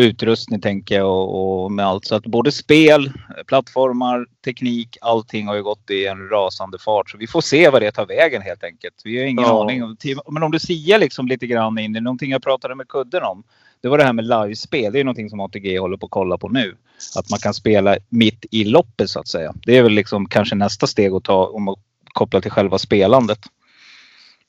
utrustning 0.00 0.60
tänker 0.60 0.94
jag 0.94 1.08
och, 1.08 1.64
och, 1.64 1.72
med 1.72 1.86
allt. 1.86 2.04
Så 2.04 2.14
att 2.14 2.26
både 2.26 2.52
spel, 2.52 3.12
plattformar, 3.46 4.26
teknik, 4.44 4.96
allting 5.00 5.46
har 5.46 5.54
ju 5.54 5.62
gått 5.62 5.90
i 5.90 6.06
en 6.06 6.28
rasande 6.28 6.78
fart. 6.78 7.10
Så 7.10 7.18
vi 7.18 7.26
får 7.26 7.40
se 7.40 7.70
vad 7.70 7.82
det 7.82 7.92
tar 7.92 8.06
vägen 8.06 8.42
helt 8.42 8.64
enkelt. 8.64 8.94
Vi 9.04 9.18
har 9.18 9.24
ingen 9.24 9.44
ja. 9.44 9.62
aning. 9.62 9.96
Men 10.30 10.42
om 10.42 10.50
du 10.50 10.58
siar 10.58 10.98
liksom 10.98 11.28
lite 11.28 11.46
grann 11.46 11.78
in 11.78 11.96
i 11.96 12.00
någonting 12.00 12.30
jag 12.30 12.42
pratade 12.42 12.74
med 12.74 12.88
kudden 12.88 13.22
om. 13.22 13.42
Det 13.80 13.88
var 13.88 13.98
det 13.98 14.04
här 14.04 14.12
med 14.12 14.24
livespel. 14.24 14.92
Det 14.92 15.00
är 15.00 15.04
någonting 15.04 15.30
som 15.30 15.40
ATG 15.40 15.78
håller 15.78 15.96
på 15.96 16.06
att 16.06 16.10
kolla 16.10 16.38
på 16.38 16.48
nu. 16.48 16.76
Att 17.16 17.30
man 17.30 17.38
kan 17.38 17.54
spela 17.54 17.96
mitt 18.08 18.46
i 18.50 18.64
loppet 18.64 19.10
så 19.10 19.20
att 19.20 19.28
säga. 19.28 19.54
Det 19.66 19.76
är 19.76 19.82
väl 19.82 19.92
liksom 19.92 20.28
kanske 20.28 20.54
nästa 20.54 20.86
steg 20.86 21.12
att 21.12 21.24
ta 21.24 21.46
om 21.46 21.68
att 21.68 21.78
koppla 22.12 22.40
till 22.40 22.50
själva 22.50 22.78
spelandet. 22.78 23.38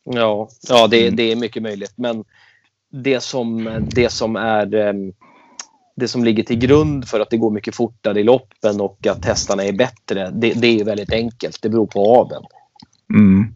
Ja, 0.03 0.49
ja 0.69 0.87
det, 0.87 1.01
mm. 1.01 1.15
det 1.15 1.31
är 1.31 1.35
mycket 1.35 1.63
möjligt. 1.63 1.93
Men 1.95 2.23
det 2.91 3.19
som, 3.19 3.79
det 3.91 4.09
som 4.09 4.35
är 4.35 4.75
um 4.75 5.13
det 5.99 6.07
som 6.07 6.23
ligger 6.23 6.43
till 6.43 6.59
grund 6.59 7.07
för 7.07 7.19
att 7.19 7.29
det 7.29 7.37
går 7.37 7.51
mycket 7.51 7.75
fortare 7.75 8.19
i 8.19 8.23
loppen 8.23 8.81
och 8.81 9.07
att 9.07 9.25
hästarna 9.25 9.63
är 9.63 9.73
bättre, 9.73 10.29
det, 10.29 10.53
det 10.53 10.79
är 10.79 10.83
väldigt 10.83 11.13
enkelt. 11.13 11.61
Det 11.61 11.69
beror 11.69 11.87
på 11.87 12.15
aveln. 12.15 12.43
Mm. 13.13 13.53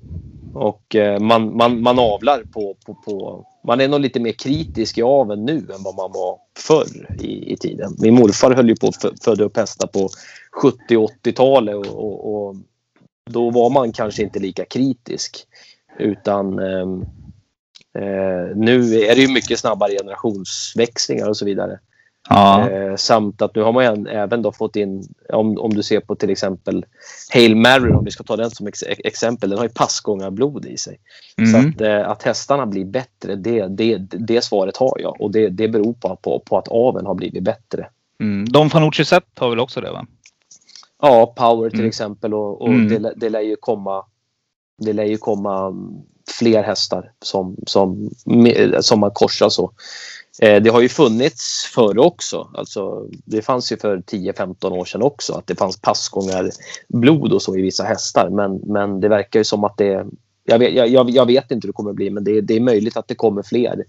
Och 0.54 0.96
eh, 0.96 1.20
man, 1.20 1.58
man, 1.58 1.82
man 1.82 2.00
avlar 2.00 2.44
på, 2.54 2.76
på, 2.86 2.94
på... 2.94 3.46
Man 3.68 3.82
är 3.82 3.88
nog 3.88 4.00
lite 4.00 4.20
mer 4.20 4.32
kritisk 4.32 4.98
i 4.98 5.02
aveln 5.02 5.46
nu 5.46 5.58
än 5.58 5.84
vad 5.84 5.96
man 5.96 6.12
var 6.12 6.38
förr 6.58 7.18
i, 7.20 7.54
i 7.54 7.58
tiden. 7.58 7.96
Min 8.00 8.14
morfar 8.14 8.52
höll 8.52 8.70
ju 8.70 8.76
på 8.76 8.88
att 8.88 9.24
föda 9.24 9.44
upp 9.44 9.58
hästar 9.58 9.88
på 9.88 10.10
70 10.62 10.78
80-talet 10.88 11.76
och, 11.76 11.86
och, 11.86 12.48
och, 12.48 12.56
då 13.32 13.50
var 13.50 13.70
man 13.70 13.92
kanske 13.92 14.24
inte 14.24 14.40
lika 14.40 14.66
kritisk. 14.66 15.38
Utan 16.00 16.60
eh, 16.60 16.88
eh, 18.04 18.56
nu 18.56 19.00
är 19.00 19.16
det 19.16 19.22
ju 19.22 19.34
mycket 19.34 19.60
snabbare 19.60 19.92
generationsväxlingar 19.92 21.30
och 21.30 21.38
så 21.38 21.46
vidare. 21.46 21.80
Ja. 22.30 22.70
Eh, 22.70 22.96
samt 22.96 23.42
att 23.42 23.56
nu 23.56 23.62
har 23.62 23.72
man 23.72 24.08
även 24.08 24.42
då 24.42 24.52
fått 24.52 24.76
in, 24.76 25.04
om, 25.30 25.58
om 25.58 25.74
du 25.74 25.84
ser 25.84 26.00
på 26.00 26.16
till 26.16 26.30
exempel 26.30 26.86
Hail 27.34 27.56
Mary, 27.56 27.92
om 27.92 28.06
vi 28.06 28.12
ska 28.12 28.24
ta 28.24 28.36
den 28.36 28.52
som 28.52 28.68
ex 28.68 28.84
exempel, 28.84 29.50
den 29.50 29.60
har 29.60 29.66
ju 29.66 29.74
passgångarblod 29.74 30.66
i 30.66 30.78
sig. 30.78 31.00
Mm. 31.38 31.52
Så 31.52 31.58
att, 31.58 31.82
eh, 31.82 32.10
att 32.10 32.24
hästarna 32.24 32.66
blir 32.66 32.86
bättre, 32.86 33.36
det, 33.36 33.68
det, 33.68 33.98
det 33.98 34.44
svaret 34.44 34.78
har 34.78 34.98
jag. 35.00 35.22
Och 35.22 35.32
det, 35.32 35.50
det 35.50 35.68
beror 35.68 35.94
på, 35.94 36.16
på, 36.16 36.40
på 36.40 36.58
att 36.58 36.68
aveln 36.68 37.06
har 37.06 37.16
blivit 37.16 37.44
bättre. 37.44 37.88
Mm. 38.20 38.50
De 38.50 38.70
Fanucci 38.70 39.06
Set 39.06 39.24
har 39.36 39.50
väl 39.50 39.60
också 39.60 39.82
det 39.82 39.92
va? 39.92 40.06
Ja, 41.02 41.34
Power 41.38 41.70
till 41.70 41.80
mm. 41.80 41.90
exempel 41.90 42.34
och, 42.34 42.62
och 42.62 42.70
mm. 42.70 43.04
det, 43.04 43.14
det 43.16 43.30
lär 43.30 43.42
ju 43.42 43.56
komma 43.56 44.06
det 44.78 44.94
lär 44.94 45.04
ju 45.04 45.18
komma 45.18 45.74
fler 46.40 46.64
hästar 46.64 47.12
som, 47.22 47.56
som, 47.68 48.10
som 48.82 49.00
man 49.00 49.12
korsar 49.12 49.50
så. 49.50 49.72
Eh, 50.42 50.62
det 50.62 50.70
har 50.70 50.82
ju 50.82 50.90
funnits 50.90 51.72
förr 51.76 51.98
också. 51.98 52.50
Alltså, 52.54 53.08
det 53.26 53.42
fanns 53.42 53.72
ju 53.72 53.78
för 53.78 53.98
10-15 53.98 54.72
år 54.72 54.86
sedan 54.86 55.02
också 55.02 55.34
att 55.34 55.48
det 55.48 55.56
fanns 55.56 55.82
passgångarblod 55.82 57.34
och 57.34 57.42
så 57.42 57.58
i 57.58 57.62
vissa 57.62 57.84
hästar. 57.84 58.30
Men, 58.30 58.56
men 58.56 59.00
det 59.00 59.10
verkar 59.10 59.40
ju 59.40 59.44
som 59.44 59.64
att 59.64 59.78
det... 59.78 60.06
Jag 60.46 60.60
vet, 60.60 60.74
jag, 60.92 61.10
jag 61.10 61.26
vet 61.26 61.52
inte 61.52 61.66
hur 61.66 61.70
det 61.70 61.76
kommer 61.76 61.90
att 61.90 61.96
bli 61.96 62.10
men 62.10 62.24
det, 62.24 62.42
det 62.42 62.54
är 62.54 62.60
möjligt 62.60 62.98
att 62.98 63.08
det 63.08 63.16
kommer 63.16 63.44
fler 63.44 63.84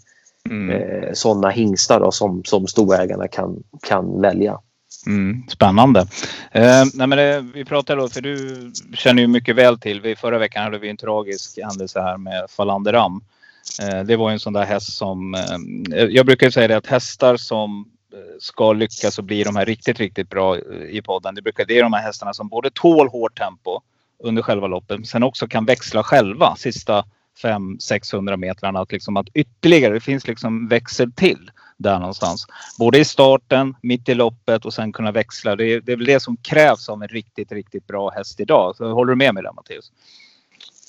mm. 0.51 0.71
eh, 0.71 1.13
sådana 1.13 1.51
hingstar 1.51 2.01
då, 2.01 2.11
som, 2.11 2.45
som 2.45 2.67
storägarna 2.67 3.29
kan, 3.29 3.63
kan 3.87 4.21
välja. 4.21 4.59
Mm, 5.07 5.43
spännande. 5.49 6.01
Eh, 6.53 6.85
nej 6.95 7.07
men 7.07 7.11
det, 7.11 7.45
vi 7.55 7.65
pratade 7.65 8.01
då, 8.01 8.09
för 8.09 8.21
du 8.21 8.73
känner 8.95 9.23
ju 9.23 9.29
mycket 9.29 9.57
väl 9.57 9.79
till, 9.79 10.01
vi, 10.01 10.17
förra 10.17 10.39
veckan 10.39 10.63
hade 10.65 10.79
vi 10.79 10.91
en 10.91 10.97
tragisk 10.97 11.59
händelse 11.63 12.01
här 12.01 12.19
med 12.19 12.47
Falanderam. 12.51 13.21
Eh, 13.83 14.05
det 14.05 14.17
var 14.17 14.31
en 14.31 14.41
sån 14.41 14.53
där 14.53 14.65
häst 14.65 14.97
som, 14.97 15.35
eh, 15.35 16.05
jag 16.05 16.27
brukar 16.27 16.51
säga 16.51 16.69
det 16.69 16.77
att 16.77 16.87
hästar 16.87 17.37
som 17.37 17.89
eh, 18.13 18.19
ska 18.41 18.73
lyckas 18.73 19.19
och 19.19 19.25
bli 19.25 19.45
de 19.45 19.57
här 19.57 19.67
riktigt, 19.67 19.99
riktigt 19.99 20.31
bra 20.31 20.59
i 20.91 21.03
podden. 21.03 21.35
Det, 21.35 21.43
brukar, 21.43 21.65
det 21.65 21.79
är 21.79 21.83
de 21.83 21.93
här 21.93 22.03
hästarna 22.03 22.35
som 22.35 22.49
både 22.49 22.71
tål 22.71 23.09
hårt 23.09 23.39
tempo 23.39 23.81
under 24.19 24.43
själva 24.43 24.67
loppet, 24.67 24.99
men 24.99 25.07
sen 25.07 25.23
också 25.23 25.49
kan 25.49 25.65
växla 25.65 26.03
själva 26.03 26.57
sista 26.57 27.05
500-600 27.43 28.37
metrarna. 28.37 28.81
Att, 28.81 28.93
liksom 28.93 29.17
att 29.17 29.27
ytterligare, 29.35 29.95
det 29.95 30.01
finns 30.01 30.27
liksom 30.27 30.69
växel 30.69 31.13
till 31.13 31.51
där 31.77 31.99
någonstans. 31.99 32.47
Både 32.79 32.99
i 32.99 33.05
starten, 33.05 33.75
mitt 33.83 34.09
i 34.09 34.15
loppet 34.15 34.65
och 34.65 34.75
sen 34.75 34.93
kunna 34.93 35.13
växla. 35.13 35.57
Det 35.57 35.65
är, 35.65 35.81
det 35.81 35.93
är 35.93 35.97
väl 35.97 36.07
det 36.07 36.21
som 36.21 36.37
krävs 36.37 36.89
av 36.89 37.03
en 37.03 37.09
riktigt, 37.09 37.53
riktigt 37.53 37.87
bra 37.87 38.11
häst 38.11 38.41
idag. 38.41 38.77
Så 38.77 38.93
håller 38.93 39.11
du 39.11 39.17
med 39.17 39.35
mig 39.35 39.43
där 39.43 39.53
Mattias? 39.53 39.93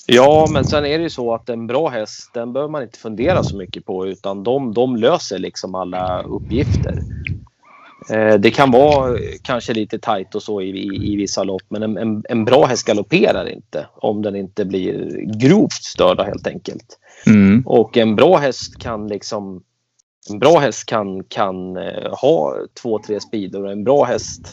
Ja, 0.06 0.46
men 0.50 0.64
sen 0.64 0.86
är 0.86 0.98
det 0.98 1.02
ju 1.04 1.10
så 1.10 1.34
att 1.34 1.48
en 1.48 1.66
bra 1.66 1.88
häst, 1.88 2.30
den 2.34 2.52
behöver 2.52 2.70
man 2.70 2.82
inte 2.82 2.98
fundera 2.98 3.42
så 3.42 3.56
mycket 3.56 3.84
på 3.84 4.06
utan 4.06 4.42
de, 4.42 4.74
de 4.74 4.96
löser 4.96 5.38
liksom 5.38 5.74
alla 5.74 6.22
uppgifter. 6.22 7.02
Eh, 8.10 8.34
det 8.34 8.50
kan 8.50 8.70
vara 8.70 9.18
kanske 9.42 9.74
lite 9.74 9.98
tajt 9.98 10.34
och 10.34 10.42
så 10.42 10.60
i, 10.60 10.70
i, 10.70 11.12
i 11.12 11.16
vissa 11.16 11.44
lopp 11.44 11.62
men 11.68 11.82
en, 11.82 11.98
en, 11.98 12.24
en, 12.28 12.44
bra 12.44 12.66
häst 12.66 12.86
galopperar 12.86 13.48
inte 13.48 13.86
om 13.94 14.22
den 14.22 14.36
inte 14.36 14.64
blir 14.64 15.20
grovt 15.38 15.82
störd 15.82 16.20
helt 16.20 16.46
enkelt. 16.46 16.98
Mm. 17.26 17.62
Och 17.66 17.96
en 17.96 18.16
bra 18.16 18.36
häst 18.36 18.78
kan 18.78 19.08
liksom 19.08 19.62
en 20.30 20.38
bra 20.38 20.58
häst 20.58 20.86
kan, 20.86 21.24
kan 21.24 21.76
eh, 21.76 22.12
ha 22.12 22.54
två, 22.82 22.98
tre 23.06 23.20
speeder 23.20 23.64
och 23.64 23.72
en 23.72 23.84
bra 23.84 24.04
häst 24.04 24.48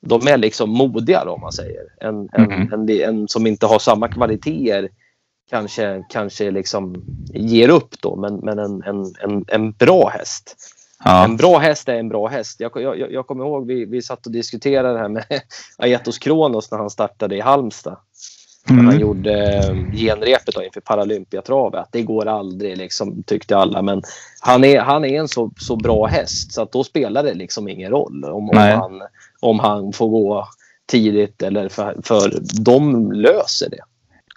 de 0.00 0.26
är 0.26 0.36
liksom 0.36 0.70
modigare 0.70 1.30
om 1.30 1.40
man 1.40 1.52
säger. 1.52 1.82
En, 2.00 2.28
en, 2.32 2.52
mm. 2.52 2.72
en, 2.72 2.90
en, 2.90 3.28
som 3.28 3.46
inte 3.46 3.66
har 3.66 3.78
samma 3.78 4.08
kvaliteter 4.08 4.88
kanske, 5.50 6.04
kanske 6.08 6.50
liksom 6.50 7.04
ger 7.34 7.68
upp 7.68 8.00
då. 8.00 8.16
Men, 8.16 8.36
men 8.36 8.58
en, 8.58 8.82
en, 8.82 9.14
en, 9.20 9.44
en 9.48 9.72
bra 9.72 10.08
häst. 10.08 10.56
Ja. 11.04 11.24
En 11.24 11.36
bra 11.36 11.58
häst 11.58 11.88
är 11.88 11.94
en 11.94 12.08
bra 12.08 12.28
häst. 12.28 12.60
Jag, 12.60 12.82
jag, 12.82 13.12
jag 13.12 13.26
kommer 13.26 13.44
ihåg 13.44 13.66
vi, 13.66 13.84
vi 13.84 14.02
satt 14.02 14.26
och 14.26 14.32
diskuterade 14.32 14.92
det 14.92 14.98
här 14.98 15.08
med 15.08 15.24
Aetos 15.78 16.18
Kronos 16.18 16.70
när 16.70 16.78
han 16.78 16.90
startade 16.90 17.36
i 17.36 17.40
Halmstad. 17.40 17.96
Mm. 18.70 18.84
När 18.84 18.92
han 18.92 19.00
gjorde 19.00 19.56
eh, 19.56 19.92
genrepet 19.92 20.54
då 20.54 20.62
inför 20.62 20.80
Paralympiatravet. 20.80 21.88
Det 21.92 22.02
går 22.02 22.26
aldrig 22.26 22.76
liksom, 22.76 23.22
tyckte 23.22 23.56
alla. 23.56 23.82
Men 23.82 24.02
han 24.40 24.64
är, 24.64 24.80
han 24.80 25.04
är 25.04 25.20
en 25.20 25.28
så, 25.28 25.50
så 25.58 25.76
bra 25.76 26.06
häst 26.06 26.52
så 26.52 26.62
att 26.62 26.72
då 26.72 26.84
spelar 26.84 27.22
det 27.22 27.34
liksom 27.34 27.68
ingen 27.68 27.90
roll 27.90 28.24
om, 28.24 28.50
om, 28.50 28.56
han, 28.56 29.02
om 29.40 29.58
han 29.58 29.92
får 29.92 30.08
gå 30.08 30.48
tidigt 30.86 31.42
eller 31.42 31.68
för, 31.68 31.96
för 32.02 32.32
de 32.64 33.12
löser 33.12 33.70
det. 33.70 33.82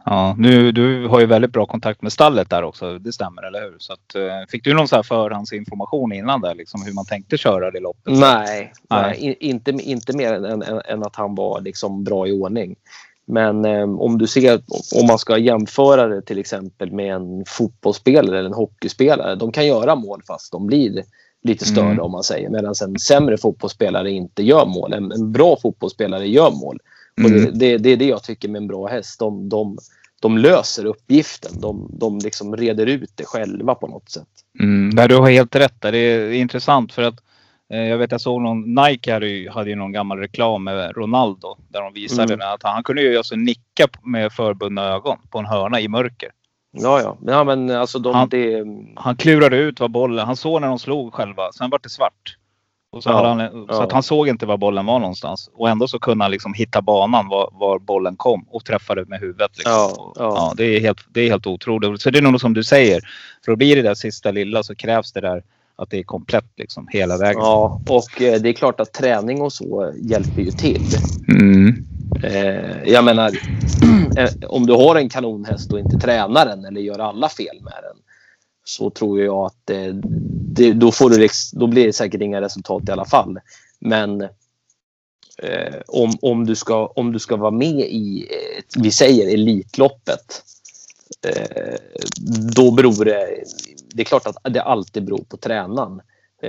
Ja, 0.06 0.36
nu, 0.38 0.72
du 0.72 1.08
har 1.08 1.20
ju 1.20 1.26
väldigt 1.26 1.52
bra 1.52 1.66
kontakt 1.66 2.02
med 2.02 2.14
stallet 2.14 2.50
där 2.50 2.64
också. 2.64 3.00
Det 3.00 3.14
stämmer, 3.14 3.44
eller 3.44 3.62
hur? 3.62 3.76
Så 3.80 3.94
att, 3.94 4.16
eh, 4.16 4.50
fick 4.50 4.64
du 4.64 4.74
någon 4.74 4.88
så 4.88 4.96
här 4.96 5.04
förhandsinformation 5.04 6.14
innan 6.14 6.42
där, 6.42 6.56
liksom 6.56 6.82
hur 6.86 6.94
man 6.94 7.06
tänkte 7.06 7.38
köra 7.38 7.72
det 7.72 7.80
loppet? 7.80 8.14
Nej, 8.14 8.74
nej. 8.90 9.02
nej 9.20 9.38
inte, 9.40 9.72
inte 9.72 10.18
mer 10.18 10.34
än, 10.34 10.46
än, 10.46 10.82
än, 10.86 11.04
att 11.04 11.16
han 11.16 11.36
var 11.36 11.62
liksom 11.62 12.04
bra 12.04 12.28
i 12.28 12.32
ordning. 12.32 12.76
Men 13.26 13.66
eh, 13.66 13.90
om 14.00 14.18
du 14.18 14.28
ser, 14.28 14.62
om 15.02 15.08
man 15.08 15.20
ska 15.20 15.38
jämföra 15.38 16.08
det 16.08 16.22
till 16.22 16.40
exempel 16.40 16.92
med 16.92 17.16
en 17.16 17.44
fotbollsspelare 17.48 18.40
eller 18.40 18.50
en 18.50 18.56
hockeyspelare. 18.56 19.36
De 19.36 19.52
kan 19.52 19.68
göra 19.68 19.96
mål 19.96 20.22
fast 20.28 20.52
de 20.52 20.68
blir 20.68 21.04
lite 21.44 21.66
störda 21.66 21.92
mm. 21.92 22.00
om 22.00 22.12
man 22.12 22.24
säger. 22.24 22.50
Medan 22.50 22.74
en 22.84 23.00
sämre 23.00 23.38
fotbollsspelare 23.38 24.12
inte 24.12 24.44
gör 24.44 24.66
mål. 24.66 24.94
En, 24.94 25.12
en 25.12 25.32
bra 25.32 25.58
fotbollsspelare 25.62 26.28
gör 26.28 26.52
mål. 26.52 26.80
Mm. 27.20 27.32
Det, 27.32 27.52
det, 27.52 27.78
det, 27.78 27.90
är 27.90 27.98
det 27.98 28.06
jag 28.06 28.24
tycker 28.24 28.50
med 28.50 28.62
en 28.62 28.68
bra 28.68 28.88
häst. 28.88 29.20
De, 29.20 29.50
de, 29.50 29.78
de 30.22 30.38
löser 30.38 30.86
uppgiften. 30.86 31.52
De, 31.62 31.90
de 31.94 32.18
liksom 32.18 32.56
reder 32.56 32.86
ut 32.86 33.12
det 33.16 33.26
själva 33.26 33.76
på 33.76 33.88
något 33.88 34.10
sätt. 34.10 34.28
Mm. 34.60 35.08
du 35.10 35.16
har 35.16 35.30
helt 35.30 35.56
rätt. 35.56 35.82
Det 35.82 35.98
är 35.98 36.32
intressant 36.32 36.94
för 36.94 37.02
att 37.02 37.22
Eh, 37.72 37.80
jag 37.80 37.98
vet 37.98 38.12
jag 38.12 38.22
såg 38.22 38.42
någon, 38.42 38.76
Nike 38.76 39.14
hade 39.14 39.28
ju, 39.28 39.50
hade 39.50 39.70
ju 39.70 39.76
någon 39.76 39.92
gammal 39.92 40.18
reklam 40.18 40.64
med 40.64 40.98
Ronaldo 40.98 41.58
där 41.70 41.82
de 41.82 41.94
visade 41.94 42.34
mm. 42.34 42.54
att 42.54 42.64
han 42.64 42.84
kunde 42.84 43.02
ju 43.02 43.18
alltså 43.18 43.36
nicka 43.36 43.88
med 44.04 44.34
förbundna 44.34 44.84
ögon 44.84 45.18
på 45.30 45.40
en 45.40 45.46
hörna 45.46 45.80
i 45.80 45.88
mörker. 45.88 46.30
Ja, 46.72 47.02
ja. 47.02 47.18
ja 47.28 47.44
men 47.44 47.70
alltså 47.70 48.00
de, 48.00 48.16
han, 48.16 48.30
det... 48.30 48.64
han 48.96 49.16
klurade 49.16 49.58
ut 49.58 49.80
vad 49.80 49.92
bollen, 49.92 50.26
han 50.26 50.36
såg 50.36 50.62
när 50.62 50.68
de 50.68 50.80
slog 50.80 51.14
själva, 51.14 51.52
sen 51.52 51.70
var 51.70 51.80
det 51.84 51.90
svart. 51.90 52.38
Och 52.94 53.04
så, 53.04 53.10
ja, 53.10 53.28
han, 53.28 53.50
så 53.50 53.66
ja. 53.70 53.84
att 53.84 53.92
han 53.92 54.04
såg 54.04 54.28
inte 54.28 54.46
var 54.46 54.58
bollen 54.58 54.86
var 54.86 55.00
någonstans. 55.00 55.50
Och 55.54 55.70
ändå 55.70 55.88
så 55.88 56.00
kunde 56.00 56.24
han 56.24 56.32
liksom 56.32 56.54
hitta 56.54 56.82
banan 56.82 57.28
var, 57.28 57.50
var 57.52 57.80
bollen 57.80 58.16
kom 58.16 58.46
och 58.50 58.66
träffade 58.66 59.06
med 59.06 59.20
huvudet. 59.20 59.58
Liksom. 59.58 59.74
Ja, 59.74 60.14
ja. 60.16 60.54
det, 60.58 60.64
är 60.64 60.80
helt, 60.80 61.00
det 61.10 61.22
är 61.22 61.30
helt 61.30 61.48
otroligt. 61.48 62.02
Så 62.02 62.10
det 62.10 62.20
är 62.20 62.22
nog 62.22 62.42
som 62.42 62.54
du 62.54 62.64
säger. 62.64 63.02
För 63.46 63.52
att 63.52 63.58
bli 63.58 63.76
det 63.76 63.82
där 63.82 63.94
sista 63.94 64.32
lilla 64.32 64.64
så 64.64 64.76
krävs 64.76 65.14
det 65.14 65.22
där 65.22 65.44
att 65.76 65.90
det 65.90 66.00
är 66.00 66.04
komplett 66.04 66.52
liksom 66.58 66.88
hela 66.92 67.18
vägen. 67.18 67.42
Ja, 67.42 67.82
och 67.90 68.22
eh, 68.22 68.42
det 68.42 68.50
är 68.50 68.54
klart 68.54 68.80
att 68.80 68.94
träning 68.94 69.42
och 69.42 69.54
så 69.54 69.94
hjälper 69.96 70.42
ju 70.42 70.52
till. 70.52 70.82
Mm. 71.28 71.88
Eh, 72.24 72.84
jag 72.86 73.04
menar, 73.04 73.32
eh, 74.18 74.30
om 74.48 74.66
du 74.66 74.74
har 74.74 74.96
en 74.96 75.10
kanonhäst 75.10 75.74
och 75.74 75.80
inte 75.80 75.98
tränar 75.98 76.46
den 76.46 76.66
eller 76.66 76.82
gör 76.82 77.00
alla 77.00 77.30
fel 77.30 77.62
med 77.62 77.74
den 77.84 78.04
så 78.64 78.90
tror 78.90 79.22
jag 79.22 79.46
att 79.46 79.70
eh, 79.70 79.94
det, 80.54 80.74
då, 80.74 80.92
får 80.92 81.10
du, 81.10 81.28
då 81.54 81.68
blir 81.68 81.86
det 81.86 81.94
säkert 81.94 82.22
inga 82.22 82.42
resultat 82.42 82.90
i 82.90 82.92
alla 82.92 83.06
fall. 83.06 83.40
Men 83.80 84.22
eh, 85.38 85.76
om, 85.88 86.12
om, 86.22 86.46
du 86.46 86.56
ska, 86.56 86.88
om 86.88 87.12
du 87.12 87.20
ska 87.20 87.36
vara 87.36 87.52
med 87.52 87.80
i, 87.80 88.28
eh, 88.30 88.82
vi 88.82 88.92
säger 88.92 89.34
Elitloppet, 89.34 90.44
eh, 91.28 91.76
då 92.56 92.72
beror 92.72 93.06
det 93.06 93.44
det 93.94 94.02
är 94.02 94.06
klart 94.06 94.28
att 94.28 94.54
det 94.54 94.62
alltid 94.62 95.06
beror 95.06 95.24
på 95.30 95.38
tränaren 95.38 95.92
eh, 96.00 96.06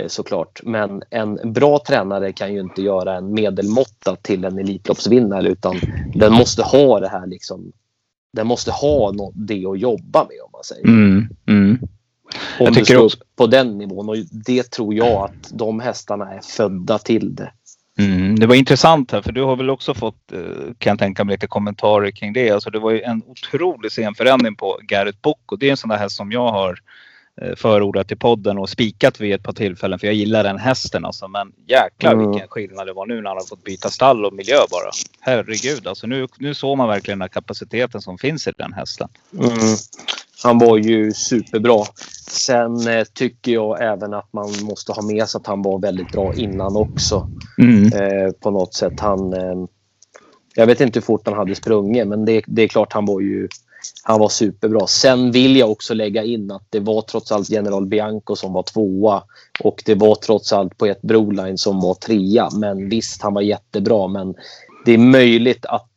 såklart. 0.06 0.61
Men 0.62 1.02
en 1.11 1.52
bra 1.52 1.78
tränare 1.87 2.32
kan 2.32 2.54
ju 2.54 2.61
inte 2.61 2.82
göra 2.82 3.16
en 3.16 3.34
medelmåtta 3.34 4.16
till 4.16 4.44
en 4.44 4.58
Elitloppsvinnare 4.58 5.49
utan 5.49 5.80
den 6.14 6.32
måste 6.32 6.62
ha 6.62 7.00
det 7.00 7.08
här 7.08 7.26
liksom. 7.26 7.72
Den 8.32 8.46
måste 8.46 8.70
ha 8.70 9.12
det 9.34 9.66
att 9.66 9.78
jobba 9.78 10.25
med 10.25 10.37
om 10.44 10.50
man 10.52 10.64
säger. 10.64 10.84
Mm, 10.84 11.28
mm. 11.49 11.78
Om 12.61 12.66
jag 12.66 12.75
tycker 12.75 12.94
du 12.94 13.00
också... 13.00 13.18
på 13.37 13.46
den 13.46 13.78
nivån 13.78 14.08
och 14.08 14.16
det 14.46 14.70
tror 14.70 14.94
jag 14.94 15.25
att 15.25 15.50
de 15.52 15.80
hästarna 15.80 16.32
är 16.32 16.40
födda 16.40 16.99
till 16.99 17.34
det. 17.34 17.52
Mm, 17.99 18.38
det 18.38 18.46
var 18.46 18.54
intressant 18.54 19.12
här 19.12 19.22
för 19.22 19.32
du 19.32 19.42
har 19.42 19.56
väl 19.56 19.70
också 19.70 19.94
fått, 19.94 20.32
eh, 20.32 20.40
kan 20.78 20.90
jag 20.90 20.99
tänka 20.99 21.25
mig, 21.25 21.32
lite 21.34 21.46
kommentarer 21.46 22.11
kring 22.11 22.32
det. 22.32 22.50
Alltså 22.50 22.70
det 22.70 22.78
var 22.78 22.90
ju 22.90 23.02
en 23.02 23.22
otrolig 23.26 23.92
scenförändring 23.92 24.56
på 24.56 24.78
Garrett 24.82 25.22
Bock 25.22 25.52
och 25.52 25.58
det 25.58 25.66
är 25.66 25.70
en 25.70 25.76
sån 25.76 25.90
där 25.90 25.96
häst 25.96 26.16
som 26.16 26.32
jag 26.32 26.52
har 26.52 26.78
Eh, 26.78 26.78
förordat 27.56 28.12
i 28.12 28.16
podden 28.16 28.58
och 28.58 28.68
spikat 28.68 29.20
vid 29.20 29.34
ett 29.34 29.42
par 29.42 29.52
tillfällen 29.52 29.99
för 29.99 30.06
jag 30.06 30.14
gillar 30.14 30.44
den 30.44 30.58
hästen 30.58 31.04
alltså. 31.04 31.28
Men 31.28 31.52
jäklar 31.66 32.12
mm. 32.12 32.30
vilken 32.30 32.49
skillnad 32.49 32.87
det 32.87 32.92
var 32.92 33.06
nu 33.06 33.14
när 33.14 33.28
han 33.28 33.37
har 33.37 33.46
fått 33.46 33.64
byta 33.64 33.88
stall 33.88 34.25
och 34.25 34.32
miljö 34.32 34.56
bara. 34.70 34.90
Herregud 35.20 35.87
alltså 35.87 36.06
nu, 36.06 36.26
nu 36.38 36.54
såg 36.54 36.78
man 36.78 36.88
verkligen 36.88 37.18
den 37.18 37.28
kapaciteten 37.28 38.00
som 38.00 38.18
finns 38.18 38.49
i 38.49 38.52
den 38.58 38.72
hästen. 38.72 39.08
Mm. 39.38 39.76
Han 40.42 40.58
var 40.58 40.76
ju 40.76 41.12
superbra. 41.12 41.84
Sen 42.30 42.88
eh, 42.88 43.04
tycker 43.04 43.52
jag 43.52 43.82
även 43.82 44.14
att 44.14 44.32
man 44.32 44.50
måste 44.62 44.92
ha 44.92 45.02
med 45.02 45.28
sig 45.28 45.38
att 45.38 45.46
han 45.46 45.62
var 45.62 45.78
väldigt 45.78 46.12
bra 46.12 46.34
innan 46.34 46.76
också. 46.76 47.28
Mm. 47.58 47.84
Eh, 47.84 48.32
på 48.32 48.50
något 48.50 48.75
sätt. 48.75 49.00
Han, 49.00 49.32
eh, 49.32 49.66
jag 50.54 50.66
vet 50.66 50.80
inte 50.80 50.99
hur 50.99 51.04
fort 51.04 51.22
han 51.25 51.34
hade 51.37 51.54
sprungit 51.54 52.06
men 52.06 52.25
det, 52.25 52.42
det 52.46 52.62
är 52.62 52.68
klart 52.68 52.92
han 52.92 53.04
var 53.04 53.20
ju 53.20 53.49
han 54.02 54.20
var 54.20 54.28
superbra. 54.28 54.86
Sen 54.86 55.30
vill 55.30 55.56
jag 55.56 55.70
också 55.70 55.94
lägga 55.94 56.24
in 56.24 56.50
att 56.50 56.66
det 56.70 56.80
var 56.80 57.02
trots 57.02 57.32
allt 57.32 57.50
General 57.50 57.86
Bianco 57.86 58.36
som 58.36 58.52
var 58.52 58.62
tvåa 58.62 59.22
och 59.60 59.82
det 59.86 59.94
var 59.94 60.14
trots 60.14 60.52
allt 60.52 60.78
på 60.78 60.86
ett 60.86 61.02
Broline 61.02 61.58
som 61.58 61.80
var 61.80 61.94
trea. 61.94 62.48
Men 62.50 62.88
visst, 62.88 63.22
han 63.22 63.34
var 63.34 63.42
jättebra. 63.42 64.08
Men 64.08 64.34
det 64.84 64.92
är 64.92 64.98
möjligt 64.98 65.66
att 65.66 65.88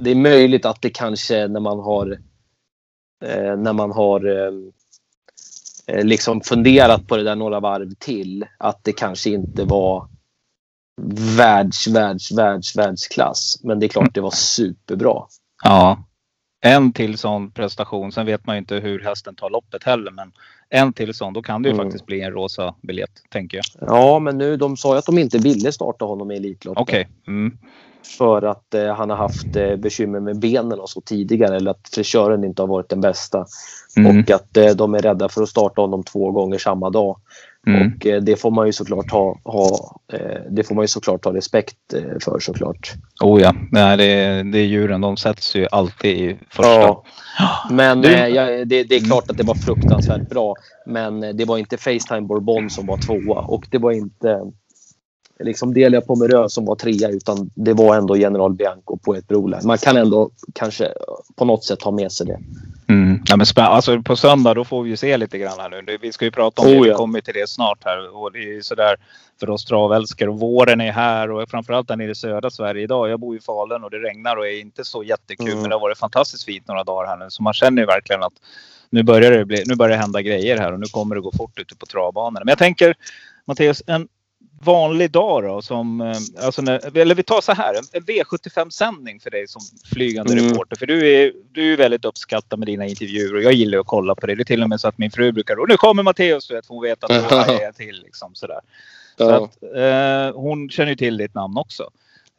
det 0.00 0.10
är 0.10 0.14
möjligt 0.14 0.66
att 0.66 0.82
det 0.82 0.90
kanske 0.90 1.48
när 1.48 1.60
man 1.60 1.78
har 1.78 2.18
eh, 3.24 3.56
när 3.56 3.72
man 3.72 3.92
har 3.92 4.26
eh, 4.26 4.52
eh 5.86 6.04
liksom 6.04 6.40
funderat 6.40 7.06
på 7.06 7.16
det 7.16 7.22
där 7.22 7.36
några 7.36 7.60
varv 7.60 7.94
till 7.98 8.44
att 8.58 8.84
det 8.84 8.92
kanske 8.92 9.30
inte 9.30 9.64
var 9.64 10.08
världs, 11.36 11.86
världs, 11.86 12.32
världs, 12.32 12.76
världsklass. 12.76 13.60
Men 13.62 13.80
det 13.80 13.86
är 13.86 13.88
klart 13.88 14.14
det 14.14 14.20
var 14.20 14.30
superbra. 14.30 15.22
Ja, 15.64 16.05
en 16.66 16.92
till 16.92 17.18
sån 17.18 17.50
prestation. 17.50 18.12
Sen 18.12 18.26
vet 18.26 18.46
man 18.46 18.56
ju 18.56 18.58
inte 18.58 18.74
hur 18.74 19.00
hästen 19.00 19.34
tar 19.34 19.50
loppet 19.50 19.84
heller. 19.84 20.10
Men 20.10 20.32
en 20.68 20.92
till 20.92 21.14
sån, 21.14 21.32
då 21.32 21.42
kan 21.42 21.62
det 21.62 21.68
ju 21.68 21.74
mm. 21.74 21.86
faktiskt 21.86 22.06
bli 22.06 22.20
en 22.20 22.32
rosa 22.32 22.74
biljett, 22.82 23.10
tänker 23.30 23.56
jag. 23.56 23.64
Ja, 23.88 24.18
men 24.18 24.38
nu, 24.38 24.56
de 24.56 24.76
sa 24.76 24.92
ju 24.92 24.98
att 24.98 25.06
de 25.06 25.18
inte 25.18 25.38
ville 25.38 25.72
starta 25.72 26.04
honom 26.04 26.30
i 26.30 26.36
Elitloppet. 26.36 26.82
Okej. 26.82 27.08
Okay. 27.22 27.34
Mm. 27.34 27.58
För 28.18 28.42
att 28.42 28.74
eh, 28.74 28.94
han 28.94 29.10
har 29.10 29.16
haft 29.16 29.56
eh, 29.56 29.76
bekymmer 29.76 30.20
med 30.20 30.38
benen 30.38 30.80
och 30.80 30.90
så 30.90 31.00
tidigare. 31.00 31.56
Eller 31.56 31.70
att 31.70 31.88
frisören 31.92 32.44
inte 32.44 32.62
har 32.62 32.66
varit 32.66 32.88
den 32.88 33.00
bästa. 33.00 33.46
Mm. 33.96 34.20
Och 34.20 34.30
att 34.30 34.56
eh, 34.56 34.70
de 34.70 34.94
är 34.94 34.98
rädda 34.98 35.28
för 35.28 35.42
att 35.42 35.48
starta 35.48 35.80
honom 35.80 36.04
två 36.04 36.30
gånger 36.30 36.58
samma 36.58 36.90
dag. 36.90 37.16
Mm. 37.66 37.92
Och 37.96 38.06
eh, 38.06 38.22
det 38.22 38.36
får 38.36 38.50
man 38.50 38.66
ju 38.66 38.72
såklart 38.72 39.10
ha, 39.10 39.38
ha 39.44 39.98
eh, 40.12 40.40
det 40.50 40.64
får 40.64 40.74
man 40.74 40.84
ju 40.84 40.88
såklart 40.88 41.24
ha 41.24 41.34
respekt 41.34 41.94
eh, 41.94 42.18
för 42.24 42.38
såklart. 42.40 42.92
Oh 43.20 43.40
ja, 43.40 43.54
Nej, 43.72 43.96
det, 43.96 44.42
det 44.42 44.58
är 44.58 44.64
djuren. 44.64 45.00
De 45.00 45.16
sätts 45.16 45.56
ju 45.56 45.66
alltid 45.70 46.16
i 46.16 46.38
första. 46.50 46.80
Ja. 46.80 47.04
Men 47.70 48.00
du... 48.00 48.08
ja, 48.08 48.64
det, 48.64 48.82
det, 48.84 48.96
är 48.96 49.04
klart 49.04 49.30
att 49.30 49.36
det 49.36 49.44
var 49.44 49.54
fruktansvärt 49.54 50.28
bra. 50.28 50.54
Men 50.86 51.20
det 51.20 51.44
var 51.44 51.58
inte 51.58 51.76
Facetime 51.76 52.20
Bourbon 52.20 52.70
som 52.70 52.86
var 52.86 52.96
tvåa 52.96 53.40
och 53.40 53.66
det 53.70 53.78
var 53.78 53.92
inte 53.92 54.40
liksom 55.38 55.74
Delia 55.74 56.00
Pomerö 56.00 56.48
som 56.48 56.64
var 56.64 56.74
trea 56.74 57.08
utan 57.08 57.50
det 57.54 57.72
var 57.72 57.96
ändå 57.96 58.16
General 58.16 58.52
Bianco 58.52 58.96
på 58.96 59.14
ett 59.14 59.28
broline. 59.28 59.60
Man 59.64 59.78
kan 59.78 59.96
ändå 59.96 60.30
kanske 60.52 60.92
på 61.36 61.44
något 61.44 61.64
sätt 61.64 61.82
ha 61.82 61.90
med 61.90 62.12
sig 62.12 62.26
det. 62.26 62.38
Mm. 62.88 63.22
Ja, 63.26 63.36
men 63.36 63.46
alltså 63.56 64.02
på 64.02 64.16
söndag 64.16 64.54
då 64.54 64.64
får 64.64 64.82
vi 64.82 64.90
ju 64.90 64.96
se 64.96 65.16
lite 65.16 65.38
grann 65.38 65.58
här 65.58 65.68
nu. 65.68 65.98
Vi 66.00 66.12
ska 66.12 66.24
ju 66.24 66.30
prata 66.30 66.62
om 66.62 66.68
Oh, 66.68 66.74
det. 66.74 66.80
Vi 66.82 66.88
ja. 66.88 66.96
kommer 66.96 67.20
till 67.20 67.34
det 67.34 67.48
snart 67.48 67.78
här. 67.84 68.16
Och 68.16 68.32
det 68.32 68.38
är 68.38 68.54
ju 68.54 68.62
sådär 68.62 68.96
för 69.40 69.50
oss 69.50 69.64
travälskare. 69.64 70.30
Och 70.30 70.40
våren 70.40 70.80
är 70.80 70.92
här 70.92 71.30
och 71.30 71.50
framförallt 71.50 71.88
där 71.88 71.96
nere 71.96 72.10
i 72.10 72.14
södra 72.14 72.50
Sverige 72.50 72.82
idag. 72.82 73.08
Jag 73.08 73.20
bor 73.20 73.36
i 73.36 73.40
Falun 73.40 73.84
och 73.84 73.90
det 73.90 73.98
regnar 73.98 74.36
och 74.36 74.46
är 74.46 74.60
inte 74.60 74.84
så 74.84 75.02
jättekul. 75.02 75.48
Mm. 75.48 75.60
Men 75.60 75.70
det 75.70 75.74
har 75.74 75.80
varit 75.80 75.98
fantastiskt 75.98 76.44
fint 76.44 76.68
några 76.68 76.84
dagar 76.84 77.08
här 77.08 77.16
nu. 77.16 77.26
Så 77.28 77.42
man 77.42 77.52
känner 77.52 77.82
ju 77.82 77.86
verkligen 77.86 78.22
att 78.22 78.34
nu 78.90 79.02
börjar 79.02 79.30
det, 79.30 79.44
bli, 79.44 79.62
nu 79.66 79.74
börjar 79.74 79.96
det 79.96 80.02
hända 80.02 80.22
grejer 80.22 80.58
här 80.58 80.72
och 80.72 80.80
nu 80.80 80.86
kommer 80.86 81.14
det 81.14 81.20
gå 81.20 81.32
fort 81.32 81.58
ute 81.58 81.76
på 81.76 81.86
travbanorna. 81.86 82.40
Men 82.44 82.48
jag 82.48 82.58
tänker 82.58 82.94
Mattias, 83.44 83.82
en 83.86 84.08
vanlig 84.64 85.10
dag 85.10 85.42
då 85.42 85.62
som, 85.62 86.00
eh, 86.00 86.16
alltså 86.44 86.62
när, 86.62 86.96
eller 86.98 87.14
vi 87.14 87.22
tar 87.22 87.40
så 87.40 87.52
här, 87.52 87.74
en- 87.74 87.84
en 87.92 88.02
V75-sändning 88.02 89.20
för 89.20 89.30
dig 89.30 89.48
som 89.48 89.62
flygande 89.92 90.32
Mm. 90.32 90.48
reporter. 90.48 90.76
För 90.76 90.86
du 90.86 91.08
är, 91.14 91.32
du 91.52 91.72
är 91.72 91.76
väldigt 91.76 92.04
uppskattad 92.04 92.58
med 92.58 92.68
dina 92.68 92.86
intervjuer 92.86 93.34
och 93.34 93.42
jag 93.42 93.52
gillar 93.52 93.78
att 93.78 93.86
kolla 93.86 94.14
på 94.14 94.26
det. 94.26 94.34
Det 94.34 94.42
är 94.42 94.44
till 94.44 94.62
och 94.62 94.68
med 94.68 94.80
så 94.80 94.88
att 94.88 94.98
min 94.98 95.10
fru 95.10 95.32
brukar, 95.32 95.60
och 95.60 95.68
nu 95.68 95.76
kommer 95.76 96.02
Matteus, 96.02 96.50
vet, 96.50 96.66
för 96.66 96.74
hon 96.74 96.82
vet 96.82 97.04
att 97.04 97.30
då 97.30 97.52
jag 97.62 97.74
till 97.76 98.02
liksom 98.04 98.34
sådär. 98.34 98.60
Så 99.18 99.30
att, 99.30 99.62
eh, 99.76 100.40
hon 100.40 100.70
känner 100.70 100.90
ju 100.90 100.96
till 100.96 101.16
ditt 101.16 101.34
namn 101.34 101.56
också. 101.56 101.90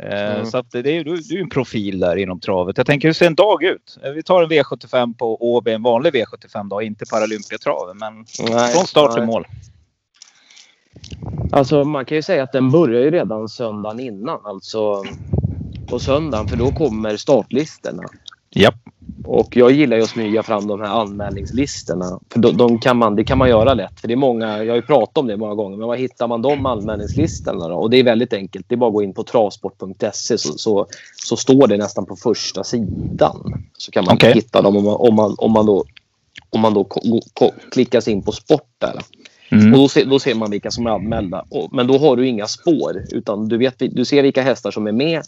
Eh, 0.03 0.31
Mm. 0.35 0.45
Så 0.45 0.57
att 0.57 0.71
det 0.71 0.79
är, 0.79 1.03
du, 1.03 1.17
du 1.17 1.37
är 1.37 1.41
en 1.41 1.49
profil 1.49 1.99
där 1.99 2.15
inom 2.15 2.39
travet. 2.39 2.77
Jag 2.77 2.85
tänker 2.85 3.07
hur 3.07 3.13
ser 3.13 3.27
en 3.27 3.35
dag 3.35 3.63
ut? 3.63 3.97
Eh, 4.03 4.11
Vi 4.11 4.23
tar 4.23 4.43
en 4.43 4.49
V75 4.49 5.13
på 5.17 5.51
Åby, 5.55 5.71
en 5.71 5.83
vanlig 5.83 6.13
V75-dag, 6.15 6.83
inte 6.83 7.05
Paralympiatraven. 7.05 7.97
Men 7.97 8.25
Nej, 8.49 8.73
från 8.73 8.87
start 8.87 9.11
till 9.13 9.21
nej. 9.23 9.27
mål. 9.33 9.47
Alltså 11.51 11.83
man 11.83 12.05
kan 12.05 12.15
ju 12.15 12.21
säga 12.21 12.43
att 12.43 12.51
den 12.51 12.71
börjar 12.71 13.01
ju 13.01 13.11
redan 13.11 13.49
söndagen 13.49 13.99
innan. 13.99 14.39
Alltså 14.43 15.03
på 15.89 15.99
söndagen 15.99 16.47
för 16.47 16.57
då 16.57 16.71
kommer 16.71 17.17
startlistorna. 17.17 18.03
Ja. 18.49 18.71
Och 19.25 19.57
jag 19.57 19.71
gillar 19.71 19.97
ju 19.97 20.03
att 20.03 20.09
smyga 20.09 20.43
fram 20.43 20.67
de 20.67 20.81
här 20.81 21.01
anmälningslistorna. 21.01 22.19
För 22.29 22.39
de, 22.39 22.57
de 22.57 22.79
kan 22.79 22.97
man, 22.97 23.15
det 23.15 23.23
kan 23.23 23.37
man 23.37 23.49
göra 23.49 23.73
lätt. 23.73 23.99
För 23.99 24.07
det 24.07 24.13
är 24.13 24.15
många, 24.15 24.63
jag 24.63 24.71
har 24.71 24.75
ju 24.75 24.81
pratat 24.81 25.17
om 25.17 25.27
det 25.27 25.37
många 25.37 25.55
gånger. 25.55 25.77
Men 25.77 25.87
var 25.87 25.95
hittar 25.95 26.27
man 26.27 26.41
de 26.41 26.65
anmälningslistorna 26.65 27.67
då? 27.67 27.75
Och 27.75 27.89
det 27.89 27.97
är 27.97 28.03
väldigt 28.03 28.33
enkelt. 28.33 28.65
Det 28.69 28.75
är 28.75 28.77
bara 28.77 28.87
att 28.87 28.93
gå 28.93 29.03
in 29.03 29.13
på 29.13 29.23
travsport.se 29.23 30.37
så, 30.37 30.57
så, 30.57 30.87
så 31.15 31.37
står 31.37 31.67
det 31.67 31.77
nästan 31.77 32.05
på 32.05 32.15
första 32.15 32.63
sidan. 32.63 33.67
Så 33.77 33.91
kan 33.91 34.05
man 34.05 34.15
Okej. 34.15 34.33
hitta 34.33 34.61
dem 34.61 34.77
om 34.77 34.83
man, 34.83 34.95
om 34.95 35.15
man, 35.15 35.35
om 35.37 35.51
man 35.51 35.65
då, 35.65 35.85
om 36.49 36.61
man 36.61 36.73
då 36.73 36.83
ko, 36.83 37.01
ko, 37.33 37.51
klickar 37.71 38.01
sig 38.01 38.13
in 38.13 38.21
på 38.21 38.31
sport 38.31 38.69
där. 38.77 39.01
Mm. 39.51 39.73
Och 39.73 39.79
då, 39.79 39.87
ser, 39.87 40.05
då 40.05 40.19
ser 40.19 40.35
man 40.35 40.51
vilka 40.51 40.71
som 40.71 40.87
är 40.87 40.91
anmälda. 40.91 41.45
Men 41.71 41.87
då 41.87 41.97
har 41.97 42.15
du 42.15 42.27
inga 42.27 42.47
spår. 42.47 43.03
Utan 43.11 43.47
du, 43.47 43.57
vet, 43.57 43.75
du 43.79 44.05
ser 44.05 44.23
vilka 44.23 44.41
hästar 44.41 44.71
som 44.71 44.87
är 44.87 44.91
med. 44.91 45.21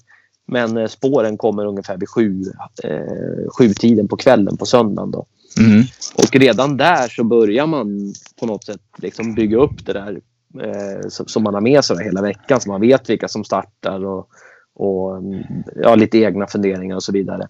Men 0.47 0.77
eh, 0.77 0.87
spåren 0.87 1.37
kommer 1.37 1.65
ungefär 1.65 1.97
vid 1.97 2.09
sju, 2.09 2.43
eh, 2.83 3.49
sjutiden 3.57 4.07
på 4.07 4.17
kvällen 4.17 4.57
på 4.57 4.65
söndagen. 4.65 5.11
Då. 5.11 5.25
Mm. 5.59 5.83
Och 6.15 6.35
redan 6.35 6.77
där 6.77 7.07
så 7.07 7.23
börjar 7.23 7.67
man 7.67 8.13
på 8.39 8.45
något 8.45 8.63
sätt 8.63 8.81
liksom 8.97 9.35
bygga 9.35 9.57
upp 9.57 9.85
det 9.85 9.93
där 9.93 10.21
eh, 10.61 11.07
som, 11.09 11.27
som 11.27 11.43
man 11.43 11.53
har 11.53 11.61
med 11.61 11.85
sig 11.85 12.03
hela 12.03 12.21
veckan. 12.21 12.61
Så 12.61 12.69
man 12.69 12.81
vet 12.81 13.09
vilka 13.09 13.27
som 13.27 13.43
startar 13.43 14.05
och, 14.05 14.29
och 14.75 15.17
mm, 15.17 15.43
ja, 15.75 15.95
lite 15.95 16.17
egna 16.17 16.47
funderingar 16.47 16.95
och 16.95 17.03
så 17.03 17.11
vidare. 17.11 17.47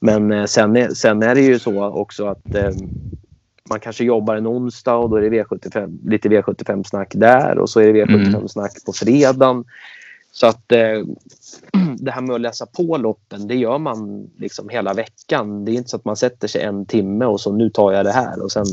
Men 0.00 0.32
eh, 0.32 0.44
sen, 0.44 0.76
är, 0.76 0.88
sen 0.88 1.22
är 1.22 1.34
det 1.34 1.40
ju 1.40 1.58
så 1.58 1.84
också 1.84 2.26
att 2.26 2.54
eh, 2.54 2.70
man 3.70 3.80
kanske 3.80 4.04
jobbar 4.04 4.36
en 4.36 4.46
onsdag 4.46 4.94
och 4.94 5.10
då 5.10 5.16
är 5.16 5.30
det 5.30 5.42
V75, 5.42 5.98
lite 6.08 6.28
V75-snack 6.28 7.12
där 7.14 7.58
och 7.58 7.70
så 7.70 7.80
är 7.80 7.92
det 7.92 8.04
V75-snack 8.04 8.84
på 8.86 8.92
fredagen. 8.92 9.64
Så 10.32 10.46
att 10.46 10.72
eh, 10.72 10.78
det 11.98 12.10
här 12.10 12.20
med 12.20 12.34
att 12.34 12.40
läsa 12.40 12.66
på 12.66 12.96
loppen, 12.96 13.48
det 13.48 13.54
gör 13.54 13.78
man 13.78 14.30
liksom 14.36 14.68
hela 14.68 14.94
veckan. 14.94 15.64
Det 15.64 15.72
är 15.72 15.74
inte 15.74 15.90
så 15.90 15.96
att 15.96 16.04
man 16.04 16.16
sätter 16.16 16.48
sig 16.48 16.62
en 16.62 16.86
timme 16.86 17.24
och 17.24 17.40
så 17.40 17.52
nu 17.52 17.70
tar 17.70 17.92
jag 17.92 18.04
det 18.04 18.12
här 18.12 18.42
och 18.42 18.52
sen, 18.52 18.66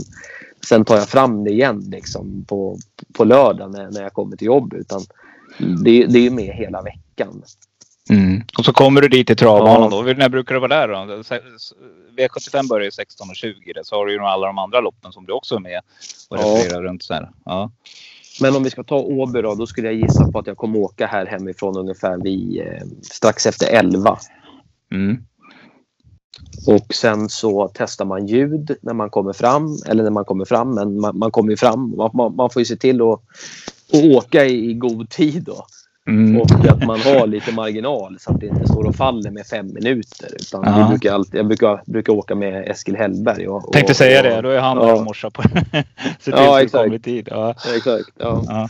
sen 0.68 0.86
tar 0.86 0.96
jag 0.96 1.10
fram 1.10 1.44
det 1.44 1.52
igen 1.52 1.84
liksom 1.88 2.46
på, 2.48 2.78
på 3.14 3.24
lördag 3.24 3.72
när, 3.72 3.92
när 3.92 4.02
jag 4.02 4.14
kommer 4.14 4.38
till 4.38 4.48
jobb. 4.48 4.74
Utan 4.74 5.02
det, 5.84 6.06
det 6.06 6.20
är 6.20 6.24
ju 6.24 6.30
med 6.30 6.56
hela 6.56 6.82
veckan. 6.82 7.44
Mm. 8.10 8.44
Och 8.58 8.66
så 8.66 8.74
kommer 8.74 9.02
du 9.02 9.08
dit 9.08 9.28
till 9.28 9.36
travbanan 9.36 9.92
Ja. 9.92 10.04
då. 10.04 10.14
När 10.14 10.30
brukar 10.30 10.56
du 10.56 10.62
vara 10.62 10.88
där 10.88 10.88
då? 10.88 11.24
V75 12.18 12.68
börjar 12.70 12.86
ju 12.86 12.90
16.20. 12.90 13.84
Så 13.84 13.96
har 13.96 14.06
du 14.06 14.14
ju 14.14 14.20
alla 14.20 14.48
de 14.48 14.58
andra 14.58 14.82
loppen 14.82 15.12
som 15.12 15.26
du 15.26 15.34
också 15.34 15.56
är 15.56 15.60
med 15.60 15.82
och 16.30 16.38
Ja. 16.38 16.42
refererar 16.44 16.84
runt. 16.84 17.04
Så 17.04 17.14
här. 17.14 17.30
Ja. 17.46 17.72
Men 18.42 18.56
om 18.56 18.64
vi 18.64 18.70
ska 18.70 18.84
ta 18.84 18.96
Åby 18.96 19.42
då, 19.42 19.56
då 19.56 19.68
skulle 19.68 19.88
jag 19.88 19.96
gissa 19.96 20.32
på 20.32 20.40
att 20.40 20.48
jag 20.48 20.58
kommer 20.58 20.80
åka 20.80 21.08
här 21.08 21.26
hemifrån 21.26 21.78
ungefär 21.78 22.18
vid 22.24 22.62
eh, 22.62 22.88
strax 23.02 23.46
efter 23.46 23.68
11. 23.68 24.18
Mm. 24.92 25.18
Och 26.68 26.94
sen 26.94 27.30
så 27.30 27.72
testar 27.74 28.06
man 28.06 28.28
ljud 28.28 28.78
när 28.82 28.94
man 28.94 29.10
kommer 29.10 29.34
fram. 29.34 29.78
Eller 29.88 30.04
när 30.04 30.12
man 30.12 30.26
kommer 30.26 30.46
fram, 30.46 30.76
men 30.76 31.00
man, 31.02 31.18
man 31.18 31.32
kommer 31.32 31.50
ju 31.52 31.58
fram. 31.58 31.96
Man, 31.98 32.12
man, 32.14 32.36
man 32.36 32.50
får 32.50 32.60
ju 32.62 32.66
se 32.66 32.76
till 32.76 33.02
att, 33.02 33.20
att 33.94 34.04
åka 34.04 34.46
i, 34.46 34.70
i 34.70 34.74
god 34.74 35.10
tid 35.10 35.44
då. 35.44 35.66
Mm. 36.10 36.42
Och 36.42 36.52
att 36.52 36.86
man 36.86 37.00
har 37.00 37.28
lite 37.28 37.52
marginal 37.54 38.18
så 38.20 38.32
att 38.32 38.40
det 38.40 38.48
inte 38.48 38.68
står 38.68 38.84
och 38.86 38.96
faller 38.96 39.32
med 39.32 39.46
fem 39.46 39.74
minuter. 39.74 40.30
Utan 40.40 40.64
Ja. 40.66 40.78
vi 40.84 40.90
brukar 40.90 41.14
alltid, 41.14 41.40
jag 41.40 41.48
brukar, 41.48 41.82
brukar 41.86 42.14
åka 42.14 42.36
med 42.36 42.70
Eskil 42.70 42.96
Hellberg. 42.96 43.48
Och, 43.48 43.68
och, 43.68 43.74
Tänkte 43.74 43.94
säga 43.94 44.20
och, 44.20 44.24
det. 44.24 44.42
Då 44.42 44.50
är 44.50 44.60
han 44.60 44.78
där 44.78 44.88
Ja. 44.88 44.94
och 44.96 45.04
morsar 45.04 45.30
på. 45.30 45.42
Se 46.20 46.32
till 46.32 46.34
Ja, 46.36 46.46
så 46.46 46.56
du 46.58 46.64
exakt. 46.64 46.84
kommer 46.84 46.96
i 46.96 47.00
tid. 47.00 47.28
Ja. 47.32 47.56
Ja, 47.68 47.76
Exakt. 47.76 48.10
Ja. 48.20 48.70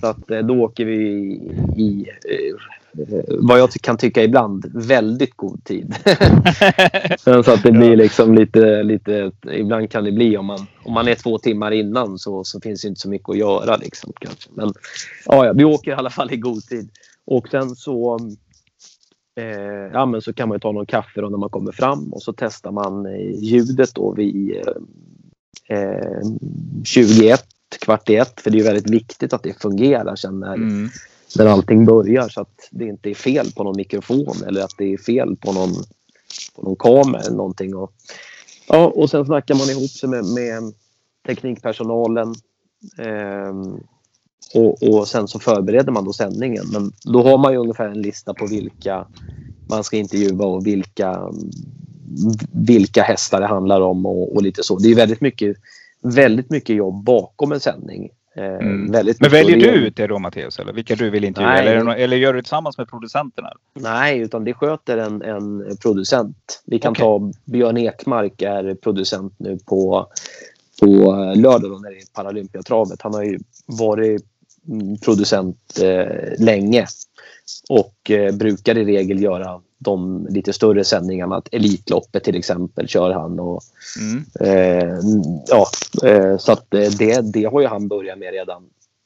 Så 0.00 0.06
att 0.06 0.30
eh, 0.30 0.38
då 0.38 0.54
åker 0.54 0.84
vi 0.84 0.94
i, 0.94 1.82
i 1.82 2.06
eh, 2.28 2.54
vad 3.28 3.60
jag 3.60 3.70
kan 3.70 3.96
tycka 3.96 4.22
ibland, 4.22 4.70
väldigt 4.74 5.36
god 5.36 5.64
tid. 5.64 5.94
Sen 7.18 7.44
så 7.44 7.52
att 7.52 7.62
det 7.62 7.72
blir 7.72 7.96
liksom 7.96 8.34
lite, 8.34 8.82
lite... 8.82 9.32
Ibland 9.52 9.90
kan 9.90 10.04
det 10.04 10.12
bli 10.12 10.36
om 10.36 10.46
man, 10.46 10.66
om 10.84 10.92
man 10.92 11.08
är 11.08 11.14
två 11.14 11.38
timmar 11.38 11.70
innan 11.70 12.18
så, 12.18 12.44
så 12.44 12.60
finns 12.60 12.82
det 12.82 12.88
inte 12.88 13.00
så 13.00 13.08
mycket 13.08 13.28
att 13.28 13.38
göra. 13.38 13.76
Liksom, 13.76 14.12
kanske. 14.20 14.50
Men 14.54 14.72
ja, 15.26 15.46
ja, 15.46 15.52
vi 15.52 15.64
åker 15.64 15.90
i 15.90 15.94
alla 15.94 16.10
fall 16.10 16.32
i 16.32 16.36
god 16.36 16.62
tid. 16.62 16.90
Och 17.24 17.48
sen 17.48 17.70
så, 17.70 18.18
eh, 19.40 19.90
ja, 19.92 20.06
men 20.06 20.22
så 20.22 20.32
kan 20.32 20.48
man 20.48 20.56
ju 20.56 20.60
ta 20.60 20.72
någon 20.72 20.86
kaffe 20.86 21.20
då 21.20 21.28
när 21.28 21.38
man 21.38 21.50
kommer 21.50 21.72
fram 21.72 22.12
och 22.12 22.22
så 22.22 22.32
testar 22.32 22.70
man 22.70 23.06
eh, 23.06 23.42
ljudet 23.42 23.94
då 23.94 24.14
vid 24.14 24.56
eh, 25.68 26.22
21, 26.84 27.44
kvart 27.80 28.10
i 28.10 28.16
ett. 28.16 28.40
För 28.40 28.50
det 28.50 28.58
är 28.58 28.64
väldigt 28.64 28.90
viktigt 28.90 29.32
att 29.32 29.42
det 29.42 29.62
fungerar 29.62 30.16
sen 30.16 30.40
när, 30.40 30.54
Mm. 30.54 30.88
när 31.36 31.46
allting 31.46 31.84
börjar 31.84 32.28
så 32.28 32.40
att 32.40 32.68
det 32.70 32.84
inte 32.84 33.10
är 33.10 33.14
fel 33.14 33.52
på 33.52 33.64
någon 33.64 33.76
mikrofon 33.76 34.36
eller 34.46 34.62
att 34.62 34.74
det 34.78 34.92
är 34.92 34.98
fel 34.98 35.36
på 35.36 35.52
någon, 35.52 35.72
på 36.56 36.62
någon 36.62 36.76
kamera 36.76 37.20
eller 37.20 37.36
någonting. 37.36 37.74
Och, 37.76 37.92
ja, 38.68 38.86
och 38.86 39.10
sen 39.10 39.24
snackar 39.26 39.54
man 39.54 39.70
ihop 39.70 39.90
sig 39.90 40.08
med, 40.08 40.24
med 40.24 40.74
teknikpersonalen. 41.26 42.34
Ehm, 42.98 43.80
och, 44.54 44.82
och 44.82 45.08
sen 45.08 45.28
så 45.28 45.38
förbereder 45.38 45.92
man 45.92 46.04
då 46.04 46.12
sändningen. 46.12 46.64
Men 46.72 46.92
då 47.04 47.22
har 47.22 47.38
man 47.38 47.52
ju 47.52 47.58
ungefär 47.58 47.88
en 47.88 48.02
lista 48.02 48.34
på 48.34 48.46
vilka 48.46 49.06
man 49.68 49.84
ska 49.84 49.96
intervjua 49.96 50.46
och 50.46 50.66
vilka, 50.66 51.20
vilka 52.52 53.02
hästar 53.02 53.40
det 53.40 53.46
handlar 53.46 53.80
om 53.80 54.06
och, 54.06 54.36
och 54.36 54.42
lite 54.42 54.62
så. 54.62 54.78
Det 54.78 54.88
är 54.90 54.94
väldigt 54.94 55.20
mycket, 55.20 55.56
väldigt 56.02 56.50
mycket 56.50 56.76
jobb 56.76 57.04
bakom 57.04 57.52
en 57.52 57.60
sändning. 57.60 58.10
Ehm, 58.36 58.54
Mm. 58.54 58.92
väldigt 58.92 59.20
Men 59.20 59.30
väljer 59.30 59.56
du 59.56 59.68
ut 59.68 59.96
det 59.96 60.06
då 60.06 60.18
Mattias? 60.18 60.58
Eller 60.58 60.72
vilka 60.72 60.94
du 60.94 61.10
vill 61.10 61.24
intervjua? 61.24 61.52
Nej. 61.52 61.68
Eller, 61.68 61.94
eller 61.94 62.16
gör 62.16 62.32
du 62.32 62.38
det 62.38 62.42
tillsammans 62.42 62.78
med 62.78 62.88
producenterna? 62.88 63.52
Nej, 63.74 64.18
utan 64.18 64.44
det 64.44 64.54
sköter 64.54 64.98
en, 64.98 65.22
en 65.22 65.76
producent. 65.82 66.62
Vi 66.66 66.78
kan 66.78 66.90
Okej. 66.90 67.00
ta 67.02 67.32
Björn 67.44 67.76
Ekmark 67.76 68.42
är 68.42 68.74
producent 68.74 69.34
nu 69.38 69.58
på, 69.66 70.06
på 70.80 70.86
lördag 71.36 71.70
då 71.70 71.78
när 71.78 71.90
det 71.90 71.96
är 71.96 72.14
Paralympiatravet. 72.14 73.02
Han 73.02 73.14
har 73.14 73.22
ju 73.22 73.38
varit 73.66 74.24
mm, 74.68 74.96
producent 74.98 75.78
eh, 75.82 76.44
länge 76.44 76.86
och 77.68 78.10
eh, 78.10 78.34
brukar 78.34 78.78
i 78.78 78.84
regel 78.84 79.22
göra 79.22 79.60
de 79.82 80.26
lite 80.30 80.52
större 80.52 80.84
sändningarna. 80.84 81.36
Att 81.36 81.48
Elitloppet 81.52 82.24
till 82.24 82.36
exempel 82.36 82.88
kör 82.88 83.10
han. 83.10 83.40
Och, 83.40 83.62
Mm. 84.00 84.24
eh, 84.40 84.98
ja, 85.46 85.66
eh, 86.08 86.38
så 86.38 86.52
att 86.52 86.66
det, 86.70 87.32
det 87.32 87.44
har 87.44 87.60
ju 87.60 87.66
han 87.66 87.88
börjat 87.88 88.18
med 88.18 88.32
redan. 88.32 88.62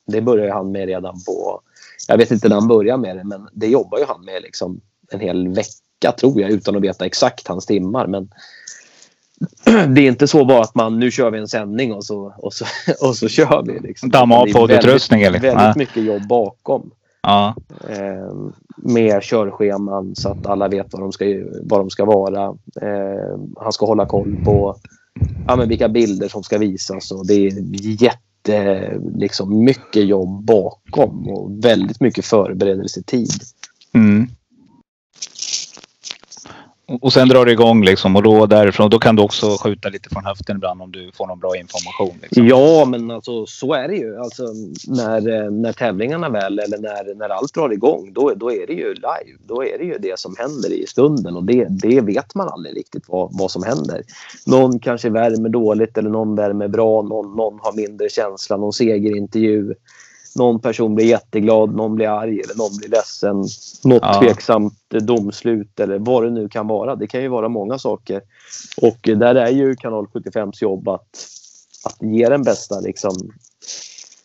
Det 0.07 0.21
börjar 0.21 0.45
ju 0.45 0.53
han 0.53 0.73
med 0.73 0.87
redan 0.87 1.15
på... 1.27 1.61
Jag 2.09 2.19
vet 2.19 2.31
inte 2.31 2.49
när 2.49 2.57
han 2.57 2.69
börjar 2.69 2.97
med 2.97 3.17
det, 3.17 3.25
men 3.25 3.49
det 3.53 3.67
jobbar 3.67 3.99
ju 3.99 4.05
han 4.05 4.25
med 4.25 4.43
liksom 4.43 4.81
en 5.11 5.21
hel 5.21 5.49
vecka 5.49 6.13
tror 6.21 6.41
jag 6.41 6.51
utan 6.51 6.77
att 6.77 6.83
veta 6.83 7.07
exakt 7.07 7.49
hans 7.49 7.67
timmar. 7.67 8.07
Men 8.07 8.29
det 9.95 10.01
är 10.01 10.09
inte 10.09 10.29
så 10.29 10.45
bara 10.45 10.61
att 10.61 10.75
man 10.75 10.99
nu 10.99 11.11
kör 11.11 11.31
vi 11.31 11.39
en 11.39 11.49
sändning 11.49 11.95
och 11.95 12.05
så, 12.05 12.35
och 12.39 12.53
så, 12.53 12.65
och 13.01 13.17
så 13.17 13.29
kör 13.29 13.63
vi. 13.67 13.81
Liksom. 13.81 14.11
Damma 14.11 14.39
av 14.39 14.45
Det 14.47 14.51
är 14.51 14.55
poddutrustningen, 14.55 15.33
Väldigt, 15.33 15.77
mycket 15.77 16.05
jobb 16.05 16.27
bakom. 16.27 16.91
Ja. 17.27 17.55
Eh, 17.89 18.51
med 18.77 19.23
körscheman 19.23 20.15
så 20.17 20.29
att 20.29 20.47
alla 20.47 20.69
vet 20.69 20.87
vad 20.93 21.03
de 21.03 21.13
ska, 21.13 21.25
vad 21.63 21.81
de 21.81 21.91
ska 21.91 22.05
vara. 22.05 22.45
Eh, 22.83 23.39
han 23.57 23.73
ska 23.73 23.87
hålla 23.87 24.07
koll 24.07 24.37
på 24.45 24.77
ja, 25.47 25.57
men 25.57 25.69
vilka 25.69 25.89
bilder 25.89 26.29
som 26.29 26.43
ska 26.43 26.59
visas. 26.59 27.11
Och 27.11 27.27
det 27.27 27.35
är 27.35 27.53
jätte, 28.03 29.01
liksom, 29.15 29.65
mycket 29.65 30.07
jobb 30.07 30.45
bakom 30.45 31.29
och 31.29 31.65
väldigt 31.65 32.01
mycket 32.01 32.25
förberedelsetid. 32.25 33.31
Mm. 33.95 34.27
Och 36.89 37.13
sen 37.13 37.29
drar 37.29 37.45
det 37.45 37.53
igång 37.53 37.85
liksom 37.85 38.17
och 38.17 38.23
då 38.23 38.47
därifrån 38.47 38.91
då 38.91 38.99
kan 38.99 39.17
du 39.17 39.23
också 39.23 39.57
skjuta 39.57 39.89
lite 39.89 40.09
från 40.09 40.25
höften 40.25 40.57
ibland 40.57 40.83
om 40.83 40.93
du 40.93 41.11
får 41.15 41.27
någon 41.27 41.39
bra 41.39 41.57
information. 41.57 42.19
Liksom. 42.23 42.47
Ja, 42.47 42.85
men 42.85 43.11
alltså 43.11 43.47
så 43.47 43.75
är 43.75 43.89
det 43.89 43.97
ju. 43.97 44.19
Alltså, 44.19 44.43
när, 44.87 45.45
eh, 45.45 45.51
när 45.51 45.73
tävlingarna 45.73 46.29
väl 46.29 46.59
eller 46.59 46.79
när, 46.79 47.15
när 47.15 47.29
allt 47.29 47.55
drar 47.55 47.73
igång 47.73 48.13
då, 48.13 48.33
då 48.37 48.53
är 48.53 48.67
det 48.67 48.73
ju 48.73 48.95
live. 48.95 49.39
Då 49.47 49.65
är 49.65 49.79
det 49.79 49.85
ju 49.85 49.99
det 49.99 50.19
som 50.19 50.35
händer 50.39 50.73
i 50.73 50.87
stunden 50.87 51.37
och 51.37 51.45
det, 51.45 51.67
det 51.71 52.01
vet 52.01 52.35
man 52.35 52.49
aldrig 52.49 52.77
riktigt 52.77 53.05
vad, 53.09 53.31
vad 53.33 53.51
som 53.51 53.63
händer. 53.63 54.03
Någon 54.47 54.79
kanske 54.79 55.11
värmer 55.11 55.49
dåligt 55.49 55.99
eller 55.99 56.11
någon 56.11 56.37
värmer 56.37 56.69
bra. 56.69 57.03
Någon, 57.03 57.37
någon 57.37 57.59
har 57.63 57.73
mindre 57.73 58.09
känsla, 58.09 58.57
någon 58.57 58.73
segerintervju 58.73 59.75
någon 60.37 60.61
person 60.61 60.95
blir 60.95 61.07
jätteglad, 61.07 61.75
någon 61.75 61.95
blir 61.95 62.09
arg 62.09 62.41
eller 62.41 62.57
någon 62.57 62.77
blir 62.77 62.89
ledsen. 62.89 63.37
Något 63.85 64.03
ja. 64.03 64.21
tveksamt 64.21 64.91
domslut 64.91 65.81
eller 65.81 65.99
vad 65.99 66.25
det 66.25 66.31
nu 66.31 66.49
kan 66.49 66.67
vara. 66.67 66.97
Det 66.97 67.07
kan 67.07 67.23
ju 67.23 67.29
vara 67.29 67.49
många 67.49 67.79
saker. 67.79 68.23
Och 68.83 68.99
där 69.03 69.35
är 69.35 69.51
ju 69.51 69.77
Kanal 69.77 70.07
75s 70.07 70.63
jobb 70.63 70.89
att, 70.89 71.27
att 71.85 72.03
ge 72.03 72.29
den 72.29 72.43
bästa 72.43 72.81
liksom, 72.81 73.13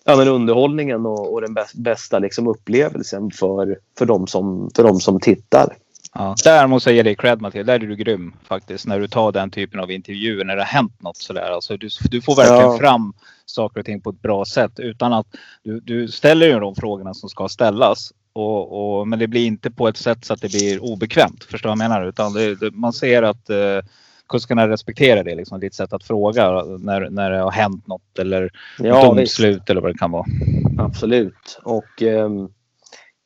ja, 0.03 0.15
men 0.15 0.27
underhållningen 0.27 1.05
och, 1.05 1.33
och 1.33 1.41
den 1.41 1.55
bästa 1.75 2.19
liksom, 2.19 2.47
upplevelsen 2.47 3.31
för, 3.31 3.77
för, 3.97 4.05
de 4.05 4.27
som, 4.27 4.69
för 4.75 4.83
de 4.83 4.99
som 4.99 5.19
tittar. 5.19 5.77
Ja, 6.13 6.35
där 6.43 6.67
måste 6.67 6.89
jag 6.89 6.95
ge 6.95 7.03
dig 7.03 7.15
cred 7.15 7.41
Mattias. 7.41 7.65
Där 7.65 7.73
är 7.73 7.79
du 7.79 7.95
grym 7.95 8.33
faktiskt. 8.43 8.87
När 8.87 8.99
du 8.99 9.07
tar 9.07 9.31
den 9.31 9.51
typen 9.51 9.79
av 9.79 9.91
intervjuer 9.91 10.45
när 10.45 10.55
det 10.55 10.61
har 10.61 10.67
hänt 10.67 11.01
något 11.01 11.17
sådär. 11.17 11.51
Alltså, 11.51 11.77
du, 11.77 11.89
du 12.09 12.21
får 12.21 12.35
verkligen 12.35 12.71
ja. 12.71 12.77
fram 12.77 13.13
saker 13.45 13.79
och 13.79 13.85
ting 13.85 14.01
på 14.01 14.09
ett 14.09 14.21
bra 14.21 14.45
sätt 14.45 14.79
utan 14.79 15.13
att 15.13 15.27
du, 15.63 15.79
du 15.79 16.07
ställer 16.07 16.47
ju 16.47 16.59
de 16.59 16.75
frågorna 16.75 17.13
som 17.13 17.29
ska 17.29 17.47
ställas. 17.47 18.13
Och, 18.33 18.99
och, 18.99 19.07
men 19.07 19.19
det 19.19 19.27
blir 19.27 19.45
inte 19.45 19.71
på 19.71 19.87
ett 19.87 19.97
sätt 19.97 20.25
så 20.25 20.33
att 20.33 20.41
det 20.41 20.51
blir 20.51 20.83
obekvämt. 20.83 21.43
Förstår 21.43 21.69
du 21.69 21.75
vad 21.75 21.83
jag 21.83 21.89
menar? 21.89 22.05
Utan 22.05 22.33
det, 22.33 22.55
det, 22.55 22.71
man 22.71 22.93
ser 22.93 23.23
att 23.23 23.49
eh, 23.49 23.79
kuskarna 24.29 24.67
respekterar 24.67 25.23
det. 25.23 25.35
Liksom, 25.35 25.59
ditt 25.59 25.73
sätt 25.73 25.93
att 25.93 26.03
fråga 26.03 26.51
när, 26.63 27.09
när 27.09 27.31
det 27.31 27.39
har 27.39 27.51
hänt 27.51 27.87
något 27.87 28.19
eller 28.19 28.51
ja, 28.79 29.05
domslut 29.05 29.69
eller 29.69 29.81
vad 29.81 29.91
det 29.93 29.97
kan 29.97 30.11
vara. 30.11 30.25
Absolut. 30.79 31.59
Och 31.63 32.03
eh, 32.03 32.29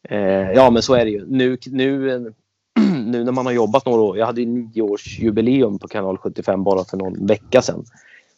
eh, 0.09 0.51
ja, 0.51 0.69
men 0.69 0.81
så 0.81 0.93
är 0.93 1.05
det 1.05 1.11
ju. 1.11 1.25
Nu, 1.27 1.57
nu 1.65 2.33
nu 3.05 3.23
när 3.23 3.31
man 3.31 3.45
har 3.45 3.53
jobbat 3.53 3.85
några 3.85 4.01
år. 4.01 4.17
Jag 4.17 4.25
hade 4.25 4.41
ju 4.41 4.47
nioårsjubileum 4.47 5.79
på 5.79 5.87
kanal 5.87 6.17
75 6.17 6.63
bara 6.63 6.83
för 6.83 6.97
någon 6.97 7.25
vecka 7.25 7.61
sedan. 7.61 7.85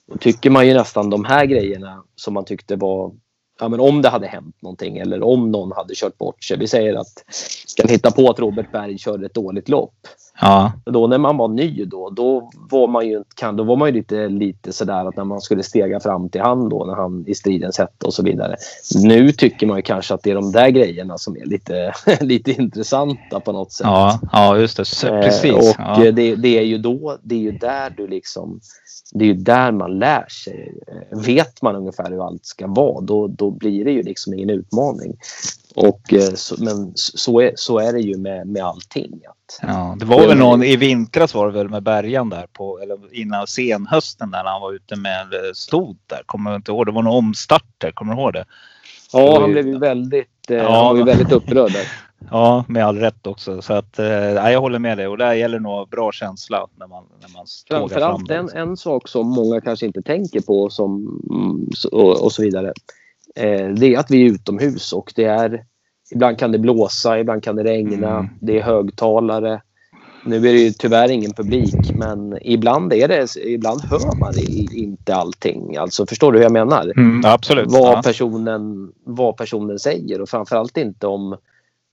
Då 0.08 0.18
tycker 0.18 0.50
man 0.50 0.68
ju 0.68 0.74
nästan 0.74 1.10
de 1.10 1.26
här 1.26 1.46
grejerna 1.46 2.04
som 2.16 2.34
man 2.34 2.46
tyckte 2.46 2.76
var 2.76 3.12
ja, 3.60 3.70
men 3.70 3.80
om 3.80 4.02
det 4.02 4.10
hade 4.10 4.28
hänt 4.28 4.62
någonting 4.62 4.98
eller 4.98 5.24
om 5.24 5.52
någon 5.52 5.72
hade 5.72 5.96
kört 5.96 6.18
bort 6.18 6.44
sig. 6.44 6.58
Vi 6.58 6.68
säger 6.68 6.96
att 6.96 7.24
kan 7.78 7.90
hitta 7.90 8.12
på 8.12 8.30
att 8.30 8.40
Robert 8.40 8.72
Berg 8.72 8.98
körde 8.98 9.26
ett 9.26 9.34
dåligt 9.34 9.70
lopp. 9.70 10.08
Ja. 10.42 10.72
Då 10.86 11.08
när 11.08 11.18
man 11.18 11.38
var 11.38 11.48
ny 11.48 11.86
då, 11.86 12.10
då 12.10 12.50
var 12.70 12.88
man 12.88 13.08
ju, 13.08 13.24
då 13.54 13.64
var 13.64 13.76
man 13.76 13.88
ju 13.88 13.94
lite, 13.94 14.28
lite 14.28 14.74
sådär 14.74 15.06
att 15.06 15.18
när 15.18 15.24
man 15.24 15.42
skulle 15.42 15.64
stega 15.64 16.00
fram 16.00 16.30
till 16.30 16.42
han 16.42 16.70
då 16.70 16.86
när 16.86 16.96
han 16.96 17.26
i 17.28 17.36
stridens 17.36 17.78
hette 17.78 18.06
och 18.06 18.14
så 18.14 18.24
vidare. 18.24 18.56
Nu 19.04 19.32
tycker 19.32 19.68
man 19.68 19.78
ju 19.78 19.82
kanske 19.82 20.14
att 20.14 20.24
det 20.24 20.32
är 20.32 20.36
de 20.36 20.52
där 20.52 20.70
grejerna 20.70 21.18
som 21.18 21.36
är 21.38 21.46
lite, 21.46 21.94
lite 22.22 22.52
intressanta 22.52 23.40
på 23.40 23.52
något 23.52 23.72
sätt. 23.72 23.88
Ja, 23.88 24.20
ja 24.32 24.58
just 24.58 24.78
det. 24.78 25.10
Eh, 25.10 25.22
Precis. 25.22 25.54
och 25.54 25.76
ja. 25.78 26.12
det, 26.12 26.36
det, 26.36 26.58
är 26.58 26.64
ju 26.64 26.78
då, 26.78 27.18
det 27.24 27.36
är 27.36 27.40
ju 27.40 27.52
där 27.52 27.90
du 27.98 28.08
liksom, 28.08 28.60
det 29.14 29.26
är 29.26 29.28
ju 29.28 29.34
där 29.34 29.72
man 29.72 30.00
lär 30.00 30.26
sig. 30.28 30.74
Vet 31.26 31.62
man 31.62 31.76
ungefär 31.76 32.12
hur 32.12 32.28
allt 32.28 32.46
ska 32.46 32.68
vara, 32.68 33.02
då, 33.02 33.28
då 33.28 33.52
blir 33.52 33.86
det 33.86 33.92
ju 33.92 34.04
liksom 34.04 34.34
ingen 34.34 34.50
utmaning. 34.50 35.18
Och, 35.76 36.14
eh, 36.14 36.30
men 36.58 36.92
så 36.96 37.42
är, 37.42 37.52
så 37.56 37.80
är 37.80 37.94
det 37.94 38.00
ju 38.00 38.18
med, 38.18 38.48
med 38.48 38.64
allting. 38.64 39.22
Ja, 39.62 39.96
det 40.00 40.06
var 40.06 40.28
väl 40.28 40.38
någon 40.38 40.64
i 40.64 40.76
vintras 40.76 41.34
var 41.34 41.48
det 41.48 41.54
väl 41.54 41.70
med 41.70 41.84
Bergan 41.84 42.30
där 42.30 42.48
på, 42.54 42.80
eller 42.80 42.98
innan 43.12 43.48
senhösten 43.48 44.32
där 44.32 44.44
han 44.44 44.62
var 44.62 44.74
ute 44.74 44.96
med 44.96 45.34
eh, 45.34 45.54
stod 45.54 45.98
där. 46.08 46.22
Kommer 46.26 46.52
jag 46.52 46.58
inte 46.58 46.72
ihåg. 46.72 46.86
Det 46.86 46.92
var 46.92 47.04
någon 47.04 47.18
omstart 47.18 47.66
där. 47.78 47.92
Kommer 47.92 48.16
du 48.16 48.22
ihåg 48.22 48.34
det? 48.34 48.46
Ja, 49.14 49.40
han 49.42 49.52
blev 49.52 49.68
ju 49.68 49.78
väldigt, 49.78 50.50
eh, 50.50 50.58
ja, 50.58 50.76
han 50.76 50.86
var 50.86 50.98
ju 50.98 51.04
väldigt 51.04 51.32
upprörd 51.32 51.72
där. 51.72 51.88
Ja, 52.32 52.66
med 52.68 52.86
all 52.86 52.98
rätt 52.98 53.28
också. 53.28 53.62
Så 53.62 53.74
att, 53.74 54.00
eh, 54.00 54.08
jag 54.52 54.62
håller 54.62 54.80
med 54.80 54.98
dig 54.98 55.08
och 55.08 55.18
där 55.18 55.34
gäller 55.34 55.60
nog 55.60 55.90
bra 55.90 56.12
känsla 56.12 56.68
när 56.76 56.88
man, 56.88 57.04
när 57.22 57.30
man 57.30 57.46
Framförallt 57.68 58.32
en, 58.32 58.50
en 58.50 58.78
sak 58.78 59.08
som 59.08 59.30
många 59.30 59.62
kanske 59.62 59.86
inte 59.86 60.02
tänker 60.02 60.42
på 60.42 60.70
som, 60.70 61.22
mm, 61.30 61.70
och, 61.92 62.24
och 62.24 62.32
så 62.32 62.42
vidare. 62.42 62.74
Eh, 63.38 63.68
det 63.68 63.94
är 63.94 64.00
att 64.00 64.12
vi 64.12 64.22
är 64.22 64.32
utomhus 64.32 64.94
och 64.94 65.14
det 65.16 65.24
är 65.24 65.64
ibland 66.12 66.40
kan 66.40 66.52
det 66.52 66.60
blåsa, 66.60 67.20
ibland 67.20 67.44
kan 67.44 67.56
det 67.56 67.64
regna. 67.64 68.10
Mm. 68.10 68.30
Det 68.40 68.60
är 68.60 68.64
högtalare. 68.64 69.62
Nu 70.26 70.36
är 70.36 70.42
det 70.42 70.60
ju 70.60 70.72
tyvärr 70.72 71.12
ingen 71.12 71.34
publik, 71.34 71.92
men 71.96 72.38
ibland, 72.42 72.94
är 72.94 73.08
det, 73.08 73.36
ibland 73.46 73.82
hör 73.82 74.20
man 74.20 74.34
inte 74.74 75.16
allting. 75.16 75.78
Alltså, 75.78 76.06
förstår 76.06 76.32
du 76.32 76.38
hur 76.38 76.44
jag 76.44 76.52
menar? 76.52 76.94
Mm, 76.98 77.22
absolut. 77.26 77.72
Vad, 77.72 77.98
ja. 77.98 78.02
personen, 78.02 78.92
vad 79.04 79.38
personen 79.38 79.80
säger 79.80 80.22
och 80.22 80.30
framförallt 80.30 80.78
inte 80.78 81.08
om... 81.08 81.38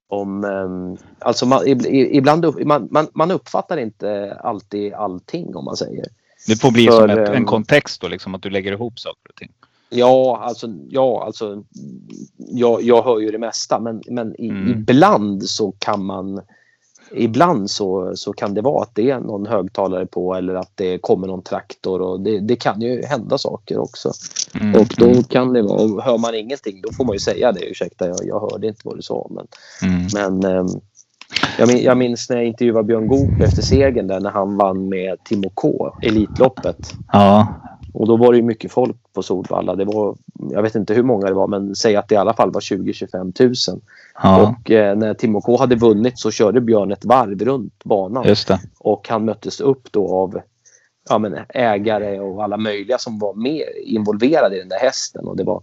om 0.09 0.45
um, 0.45 0.97
alltså 1.19 1.47
man, 1.47 1.63
ibland 1.93 2.67
man, 2.67 2.89
man, 2.91 3.07
man 3.15 3.31
uppfattar 3.31 3.77
inte 3.77 4.39
alltid 4.41 4.93
allting 4.93 5.57
om 5.57 5.65
man 5.65 5.77
säger. 5.77 6.05
Det 6.47 6.57
får 6.57 6.71
bli 6.71 6.87
För, 6.87 7.09
som 7.09 7.11
ett, 7.11 7.29
en 7.29 7.35
ehm, 7.35 7.45
kontext 7.45 8.01
då, 8.01 8.09
liksom, 8.09 8.35
att 8.35 8.43
du 8.43 8.51
lägger 8.51 8.73
ihop 8.73 8.99
saker 8.99 9.29
och 9.29 9.37
ting. 9.37 9.51
Ja, 9.89 10.39
alltså, 10.43 10.67
ja, 10.89 11.25
alltså 11.27 11.65
jag, 12.37 12.83
jag 12.83 13.03
hör 13.03 13.21
ju 13.21 13.31
det 13.31 13.39
mesta 13.39 13.81
men, 13.81 14.03
men 14.07 14.41
i, 14.41 14.49
mm. 14.49 14.71
ibland 14.71 15.45
så 15.45 15.73
kan 15.79 16.05
man 16.05 16.41
Ibland 17.17 17.71
så, 17.71 18.13
så 18.17 18.33
kan 18.33 18.55
det 18.55 18.61
vara 18.61 18.83
att 18.83 18.95
det 18.95 19.11
är 19.11 19.21
någon 19.21 19.47
högtalare 19.47 20.07
på 20.07 20.35
eller 20.35 20.55
att 20.55 20.71
det 20.75 20.99
kommer 20.99 21.27
någon 21.27 21.43
traktor 21.43 22.01
och 22.01 22.21
det, 22.21 22.41
det 22.41 22.57
kan 22.57 22.81
ju 22.81 23.03
hända 23.05 23.39
saker 23.39 23.79
också. 23.79 24.13
Mm. 24.61 24.81
Och 24.81 24.95
då 24.97 25.23
kan 25.23 25.53
det 25.53 25.63
vara, 25.63 26.03
hör 26.03 26.19
man 26.19 26.35
ingenting 26.35 26.81
då 26.83 26.93
får 26.93 27.05
man 27.05 27.13
ju 27.13 27.21
säga 27.21 27.53
det. 27.53 27.71
Ursäkta, 27.71 28.09
jag, 28.09 28.19
jag 28.23 28.41
hörde 28.41 28.67
inte 28.67 28.81
vad 28.85 28.97
du 28.97 29.03
sa. 29.03 29.31
Men, 29.31 29.47
mm. 29.83 30.07
men 30.15 30.57
ähm, 30.57 30.69
jag, 31.59 31.69
min, 31.69 31.83
jag 31.83 31.97
minns 31.97 32.31
när 32.31 32.37
jag 32.37 32.47
intervjuade 32.47 32.85
Björn 32.85 33.07
Goop 33.07 33.41
efter 33.41 33.63
segern 33.63 34.07
där 34.07 34.21
när 34.21 34.31
han 34.31 34.57
vann 34.57 34.89
med 34.89 35.25
Timo 35.25 35.51
K, 35.55 35.93
Elitloppet. 36.03 36.93
Ja. 37.13 37.47
Och 37.95 38.07
då 38.09 38.17
var 38.17 38.33
det 38.33 38.43
mycket 38.43 38.73
folk 38.73 38.97
på 39.13 39.23
Solvalla. 39.23 39.75
Det 39.75 39.85
var, 39.85 40.17
jag 40.51 40.63
vet 40.63 40.75
inte 40.75 40.95
hur 40.95 41.03
många 41.03 41.27
det 41.27 41.35
var, 41.35 41.47
men 41.47 41.77
säg 41.77 41.97
att 41.97 42.09
det 42.09 42.15
i 42.15 42.19
alla 42.19 42.35
fall 42.35 42.51
var 42.51 42.61
20-25 42.61 43.71
000. 43.73 43.81
Ja. 44.23 44.43
Och 44.43 44.71
eh, 44.71 44.97
när 44.97 45.15
Timo 45.15 45.41
K 45.41 45.57
hade 45.57 45.77
vunnit 45.77 46.19
så 46.19 46.31
körde 46.31 46.61
Björn 46.61 46.93
ett 46.93 47.05
varv 47.05 47.45
runt 47.45 47.85
banan. 47.85 48.25
Och 48.79 49.09
han 49.09 49.25
möttes 49.25 49.61
upp 49.61 49.93
då 49.93 50.15
av 50.15 50.41
ja, 51.09 51.19
men 51.19 51.39
ägare 51.49 52.21
och 52.21 52.45
alla 52.45 52.57
möjliga 52.57 52.99
som 52.99 53.19
var 53.19 53.35
med 53.35 53.69
involverade 53.85 54.57
i 54.57 54.59
den 54.59 54.69
där 54.69 54.81
hästen. 54.81 55.27
Och 55.27 55.37
det 55.37 55.45
var 55.45 55.63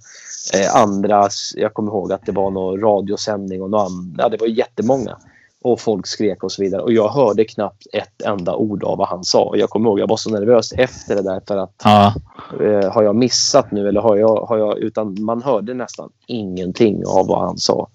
eh, 0.53 0.75
andra, 0.75 1.29
jag 1.55 1.73
kommer 1.73 1.91
ihåg 1.91 2.11
att 2.11 2.25
det 2.25 2.31
var 2.31 2.51
någon 2.51 2.79
radiosändning 2.79 3.61
och 3.61 3.69
någon, 3.69 4.15
ja, 4.17 4.29
det 4.29 4.37
var 4.37 4.47
jättemånga 4.47 5.17
och 5.61 5.79
folk 5.79 6.07
skrek 6.07 6.43
och 6.43 6.51
så 6.51 6.61
vidare. 6.61 6.81
Och 6.81 6.93
jag 6.93 7.09
hörde 7.09 7.45
knappt 7.45 7.87
ett 7.93 8.21
enda 8.21 8.55
ord 8.55 8.83
av 8.83 8.97
vad 8.97 9.07
han 9.07 9.23
sa. 9.23 9.53
Jag 9.55 9.69
kommer 9.69 9.89
ihåg 9.89 9.99
jag 9.99 10.07
var 10.07 10.17
så 10.17 10.29
nervös 10.29 10.73
efter 10.73 11.15
det 11.15 11.21
där 11.21 11.41
för 11.47 11.57
att 11.57 11.73
ja. 11.83 12.13
eh, 12.61 12.91
har 12.91 13.03
jag 13.03 13.15
missat 13.15 13.71
nu 13.71 13.87
eller 13.87 14.01
har 14.01 14.17
jag, 14.17 14.35
har 14.35 14.57
jag... 14.57 14.77
Utan 14.77 15.23
man 15.23 15.43
hörde 15.43 15.73
nästan 15.73 16.09
ingenting 16.27 17.03
av 17.07 17.27
vad 17.27 17.39
han 17.39 17.57
sa. 17.57 17.87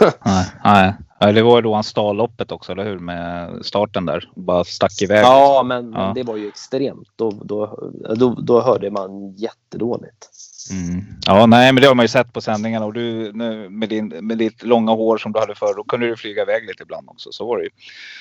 nej, 0.24 0.46
nej. 0.64 1.32
Det 1.32 1.42
var 1.42 1.62
då 1.62 1.74
han 1.74 1.84
stal 1.84 2.16
loppet 2.16 2.52
också, 2.52 2.72
eller 2.72 2.84
hur? 2.84 2.98
Med 2.98 3.58
starten 3.64 4.06
där. 4.06 4.30
Bara 4.34 4.64
stack 4.64 5.02
iväg. 5.02 5.24
Ja, 5.24 5.62
men 5.66 5.92
ja. 5.92 6.12
det 6.14 6.22
var 6.22 6.36
ju 6.36 6.48
extremt. 6.48 7.08
Då, 7.16 7.30
då, 7.30 7.90
då, 8.16 8.30
då 8.30 8.60
hörde 8.60 8.90
man 8.90 9.34
jättedåligt. 9.36 10.30
Mm. 10.70 11.04
Ja, 11.26 11.46
nej, 11.46 11.72
men 11.72 11.80
det 11.80 11.88
har 11.88 11.94
man 11.94 12.04
ju 12.04 12.08
sett 12.08 12.32
på 12.32 12.40
sändningarna 12.40 12.86
och 12.86 12.92
du 12.92 13.32
nu, 13.32 13.68
med, 13.68 13.88
din, 13.88 14.08
med 14.08 14.38
ditt 14.38 14.62
långa 14.62 14.92
hår 14.92 15.18
som 15.18 15.32
du 15.32 15.40
hade 15.40 15.54
förr, 15.54 15.74
då 15.76 15.84
kunde 15.84 16.06
du 16.06 16.16
flyga 16.16 16.42
iväg 16.42 16.66
lite 16.66 16.82
ibland 16.82 17.08
också. 17.08 17.32
Så 17.32 17.46
var 17.46 17.58
det 17.58 17.64
ju. 17.64 17.70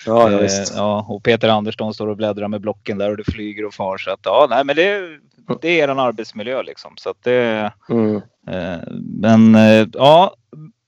Ja, 0.06 0.32
ja, 0.32 0.44
eh, 0.44 0.52
ja, 0.76 1.06
och 1.10 1.24
Peter 1.24 1.50
Andersson 1.50 1.94
står 1.94 2.08
och 2.08 2.18
bläddrar 2.18 2.48
med 2.48 2.62
blocken 2.62 2.98
där 2.98 3.12
och 3.12 3.18
du 3.18 3.24
flyger 3.24 3.66
och 3.66 3.74
far. 3.74 3.98
Så 3.98 4.12
att, 4.12 4.20
ja, 4.24 4.48
nej, 4.50 4.64
men 4.64 4.76
det, 4.76 5.20
det 5.62 5.82
är 5.82 5.88
en 5.88 6.00
arbetsmiljö 6.00 6.64
liksom. 6.64 6.94
Så 6.98 7.10
att 7.10 7.24
det, 7.24 7.72
mm. 7.90 8.16
eh, 8.48 8.80
men 9.22 9.56
eh, 9.56 9.88
ja, 9.94 10.36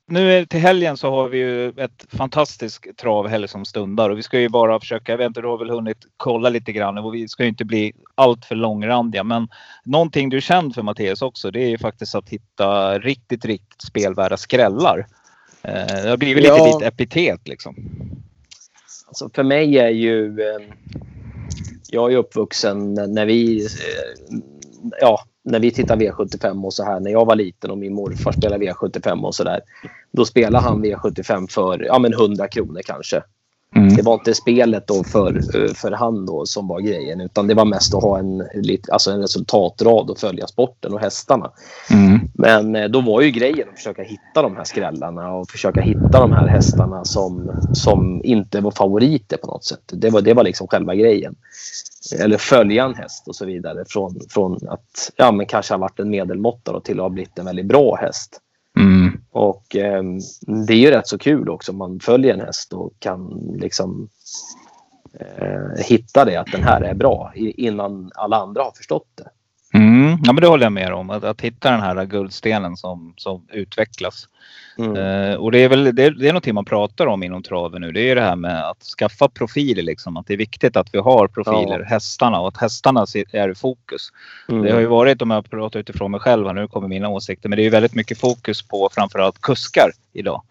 nu 0.07 0.45
till 0.45 0.59
helgen 0.59 0.97
så 0.97 1.09
har 1.09 1.29
vi 1.29 1.37
ju 1.37 1.69
ett 1.69 2.05
fantastiskt 2.09 2.97
travhelg 2.97 3.47
som 3.47 3.65
stundar 3.65 4.09
och 4.09 4.17
vi 4.17 4.23
ska 4.23 4.39
ju 4.39 4.49
bara 4.49 4.79
försöka, 4.79 5.11
jag 5.11 5.17
vet 5.17 5.27
inte, 5.27 5.41
du 5.41 5.47
har 5.47 5.57
väl 5.57 5.69
hunnit 5.69 5.97
kolla 6.17 6.49
lite 6.49 6.71
grann 6.71 6.97
och 6.97 7.13
vi 7.13 7.27
ska 7.27 7.43
ju 7.43 7.49
inte 7.49 7.65
bli 7.65 7.93
allt 8.15 8.45
för 8.45 8.55
långrandiga 8.55 9.23
men 9.23 9.47
någonting 9.83 10.29
du 10.29 10.37
är 10.37 10.41
känd 10.41 10.75
för 10.75 10.81
Mattias 10.81 11.21
också 11.21 11.51
det 11.51 11.63
är 11.63 11.69
ju 11.69 11.77
faktiskt 11.77 12.15
att 12.15 12.29
hitta 12.29 12.99
riktigt, 12.99 13.45
riktigt 13.45 13.81
spelvärda 13.81 14.37
skrällar. 14.37 15.07
Eh, 15.61 16.03
det 16.03 16.09
har 16.09 16.17
blivit 16.17 16.45
ja. 16.45 16.65
lite 16.65 16.77
ditt 16.77 16.93
epitet 16.93 17.47
liksom. 17.47 17.75
Alltså 19.07 19.29
för 19.33 19.43
mig 19.43 19.77
är 19.77 19.89
ju, 19.89 20.41
eh, 20.41 20.61
jag 21.89 22.13
är 22.13 22.17
uppvuxen 22.17 22.93
när 22.93 23.25
vi, 23.25 23.65
eh, 23.65 24.37
ja 25.01 25.19
när 25.45 25.59
vi 25.59 25.71
tittar 25.71 25.95
V75 25.95 26.65
och 26.65 26.73
så 26.73 26.83
här 26.83 26.99
när 26.99 27.11
jag 27.11 27.25
var 27.25 27.35
liten 27.35 27.71
och 27.71 27.77
min 27.77 27.93
morfar 27.93 28.31
spelade 28.31 28.65
V75 28.65 29.23
och 29.23 29.35
så 29.35 29.43
där. 29.43 29.61
Då 30.11 30.25
spelade 30.25 30.63
han 30.63 30.85
V75 30.85 31.51
för 31.51 31.83
ja, 31.83 31.99
men 31.99 32.13
100 32.13 32.47
kronor 32.47 32.81
kanske. 32.85 33.21
Det 33.75 34.01
var 34.01 34.13
inte 34.13 34.33
spelet 34.33 34.87
då 34.87 35.03
för, 35.03 35.41
för 35.73 35.91
hand 35.91 36.27
då 36.27 36.45
som 36.45 36.67
var 36.67 36.79
grejen 36.79 37.21
utan 37.21 37.47
det 37.47 37.53
var 37.53 37.65
mest 37.65 37.93
att 37.93 38.03
ha 38.03 38.19
en, 38.19 38.43
alltså 38.91 39.11
en 39.11 39.21
resultatrad 39.21 40.09
och 40.09 40.17
följa 40.17 40.47
sporten 40.47 40.93
och 40.93 40.99
hästarna. 40.99 41.51
Mm. 41.91 42.19
Men 42.33 42.75
eh, 42.75 42.85
då 42.85 43.01
var 43.01 43.21
ju 43.21 43.31
grejen 43.31 43.69
att 43.69 43.75
försöka 43.75 44.03
hitta 44.03 44.41
de 44.41 44.55
här 44.55 44.63
skrällarna 44.63 45.33
och 45.33 45.49
försöka 45.49 45.81
hitta 45.81 46.19
de 46.19 46.31
här 46.31 46.47
hästarna 46.47 47.05
som, 47.05 47.51
som 47.73 48.21
inte 48.23 48.61
var 48.61 48.71
favoriter 48.71 49.37
på 49.37 49.47
något 49.47 49.65
sätt. 49.65 49.83
Det 49.93 50.09
var, 50.09 50.21
det 50.21 50.33
var 50.33 50.43
liksom 50.43 50.67
själva 50.67 50.95
grejen. 50.95 51.35
Eller 52.19 52.37
följa 52.37 52.85
en 52.85 52.95
häst 52.95 53.27
och 53.27 53.35
så 53.35 53.45
vidare 53.45 53.83
från, 53.87 54.19
från 54.29 54.59
att 54.67 55.11
ja, 55.15 55.31
men 55.31 55.45
kanske 55.45 55.73
ha 55.73 55.79
varit 55.79 55.99
en 55.99 56.09
medelmåtta 56.09 56.79
till 56.79 56.99
att 56.99 57.03
ha 57.03 57.09
blivit 57.09 57.39
en 57.39 57.45
väldigt 57.45 57.65
bra 57.65 57.95
häst. 57.95 58.41
Och 59.35 59.75
eh, 59.75 60.03
det 60.67 60.73
är 60.73 60.77
ju 60.77 60.91
rätt 60.91 61.07
så 61.07 61.17
kul 61.17 61.49
också 61.49 61.71
om 61.71 61.77
man 61.77 61.99
följer 61.99 62.33
en 62.33 62.39
häst 62.39 62.73
och 62.73 62.93
kan 62.99 63.29
liksom 63.59 64.09
eh, 65.13 65.83
hitta 65.85 66.25
det 66.25 66.35
att 66.35 66.51
den 66.51 66.63
här 66.63 66.81
är 66.81 66.93
bra 66.93 67.31
innan 67.35 68.11
alla 68.15 68.37
andra 68.37 68.63
har 68.63 68.71
förstått 68.71 69.07
det. 69.15 69.29
Mm. 69.75 70.17
Ja, 70.23 70.33
men 70.33 70.41
det 70.41 70.47
håller 70.47 70.65
jag 70.65 70.73
med 70.73 70.93
om. 70.93 71.09
Att, 71.09 71.23
att 71.23 71.41
hitta 71.41 71.71
den 71.71 71.81
här 71.81 72.05
guldstenen 72.05 72.77
som, 72.77 73.13
som 73.17 73.47
utvecklas. 73.51 74.27
Mm. 74.77 74.95
Eh, 74.95 75.35
och 75.35 75.51
det 75.51 75.59
är 75.59 75.69
väl 75.69 75.83
det, 75.83 75.91
det 75.91 76.27
är 76.27 76.33
någonting 76.33 76.55
man 76.55 76.65
pratar 76.65 77.07
om 77.07 77.23
inom 77.23 77.43
traven 77.43 77.81
nu. 77.81 77.91
Det 77.91 78.01
är 78.01 78.05
ju 78.05 78.15
det 78.15 78.21
här 78.21 78.35
med 78.35 78.69
att 78.69 78.83
skaffa 78.83 79.29
profiler. 79.29 79.83
Liksom. 79.83 80.17
Att 80.17 80.27
det 80.27 80.33
är 80.33 80.37
viktigt 80.37 80.77
att 80.77 80.93
vi 80.93 80.99
har 80.99 81.27
profiler, 81.27 81.79
ja. 81.79 81.85
hästarna 81.85 82.39
och 82.39 82.47
att 82.47 82.57
hästarna 82.57 83.05
är 83.31 83.49
i 83.49 83.55
fokus. 83.55 84.09
Mm. 84.49 84.63
Det 84.63 84.71
har 84.71 84.79
ju 84.79 84.85
varit, 84.85 85.21
om 85.21 85.31
jag 85.31 85.49
pratar 85.49 85.79
utifrån 85.79 86.11
mig 86.11 86.19
själv, 86.19 86.53
nu 86.53 86.67
kommer 86.67 86.87
mina 86.87 87.09
åsikter, 87.09 87.49
men 87.49 87.57
det 87.57 87.61
är 87.61 87.65
ju 87.65 87.69
väldigt 87.69 87.95
mycket 87.95 88.19
fokus 88.19 88.61
på 88.61 88.89
framförallt 88.93 89.41
kuskar 89.41 89.91
idag. 90.13 90.43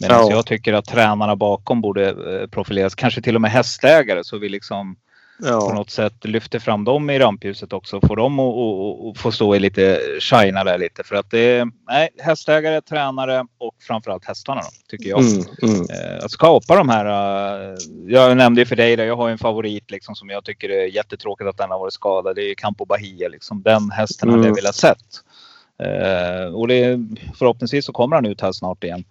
Medan 0.00 0.20
ja. 0.20 0.30
jag 0.30 0.46
tycker 0.46 0.72
att 0.72 0.84
tränarna 0.84 1.36
bakom 1.36 1.80
borde 1.80 2.08
eh, 2.08 2.48
profileras, 2.48 2.94
kanske 2.94 3.22
till 3.22 3.34
och 3.34 3.40
med 3.40 3.50
hästägare 3.50 4.24
så 4.24 4.38
vi 4.38 4.48
liksom 4.48 4.96
ja. 5.38 5.60
på 5.60 5.74
något 5.74 5.90
sätt 5.90 6.24
lyfter 6.24 6.58
fram 6.58 6.84
dem 6.84 7.10
i 7.10 7.18
rampljuset 7.18 7.72
också. 7.72 8.00
Får 8.00 8.16
dem 8.16 8.38
att 8.40 9.18
få 9.18 9.32
stå 9.32 9.54
i 9.54 9.58
lite, 9.58 10.00
shina 10.20 10.64
där 10.64 10.78
lite. 10.78 11.04
För 11.04 11.16
att 11.16 11.30
det 11.30 11.38
är 11.38 11.70
nej, 11.88 12.08
hästägare, 12.18 12.80
tränare 12.80 13.46
och 13.58 13.74
framförallt 13.80 14.24
hästarna 14.24 14.60
då, 14.60 14.68
tycker 14.88 15.10
jag. 15.10 15.20
Mm, 15.20 15.44
mm. 15.62 15.80
Eh, 15.80 16.24
att 16.24 16.30
skapa 16.30 16.76
de 16.76 16.88
här. 16.88 17.06
Uh, 17.06 17.76
jag 18.06 18.36
nämnde 18.36 18.60
ju 18.60 18.66
för 18.66 18.76
dig, 18.76 18.96
där, 18.96 19.04
jag 19.04 19.16
har 19.16 19.30
en 19.30 19.38
favorit 19.38 19.90
liksom, 19.90 20.14
som 20.14 20.30
jag 20.30 20.44
tycker 20.44 20.68
är 20.68 20.86
jättetråkigt 20.86 21.48
att 21.48 21.58
den 21.58 21.70
har 21.70 21.78
varit 21.78 21.92
skadad. 21.92 22.36
Det 22.36 22.50
är 22.50 22.54
Campo 22.54 22.84
Bahia. 22.84 23.28
Liksom. 23.28 23.62
Den 23.62 23.90
hästen 23.90 24.28
mm. 24.28 24.38
hade 24.38 24.48
jag 24.48 24.56
velat 24.56 24.74
sett. 24.74 25.22
Uh, 25.82 26.54
och 26.54 26.68
det, 26.68 26.98
förhoppningsvis 27.38 27.84
så 27.84 27.92
kommer 27.92 28.16
han 28.16 28.26
ut 28.26 28.40
här 28.40 28.52
snart 28.52 28.84
igen. 28.84 29.04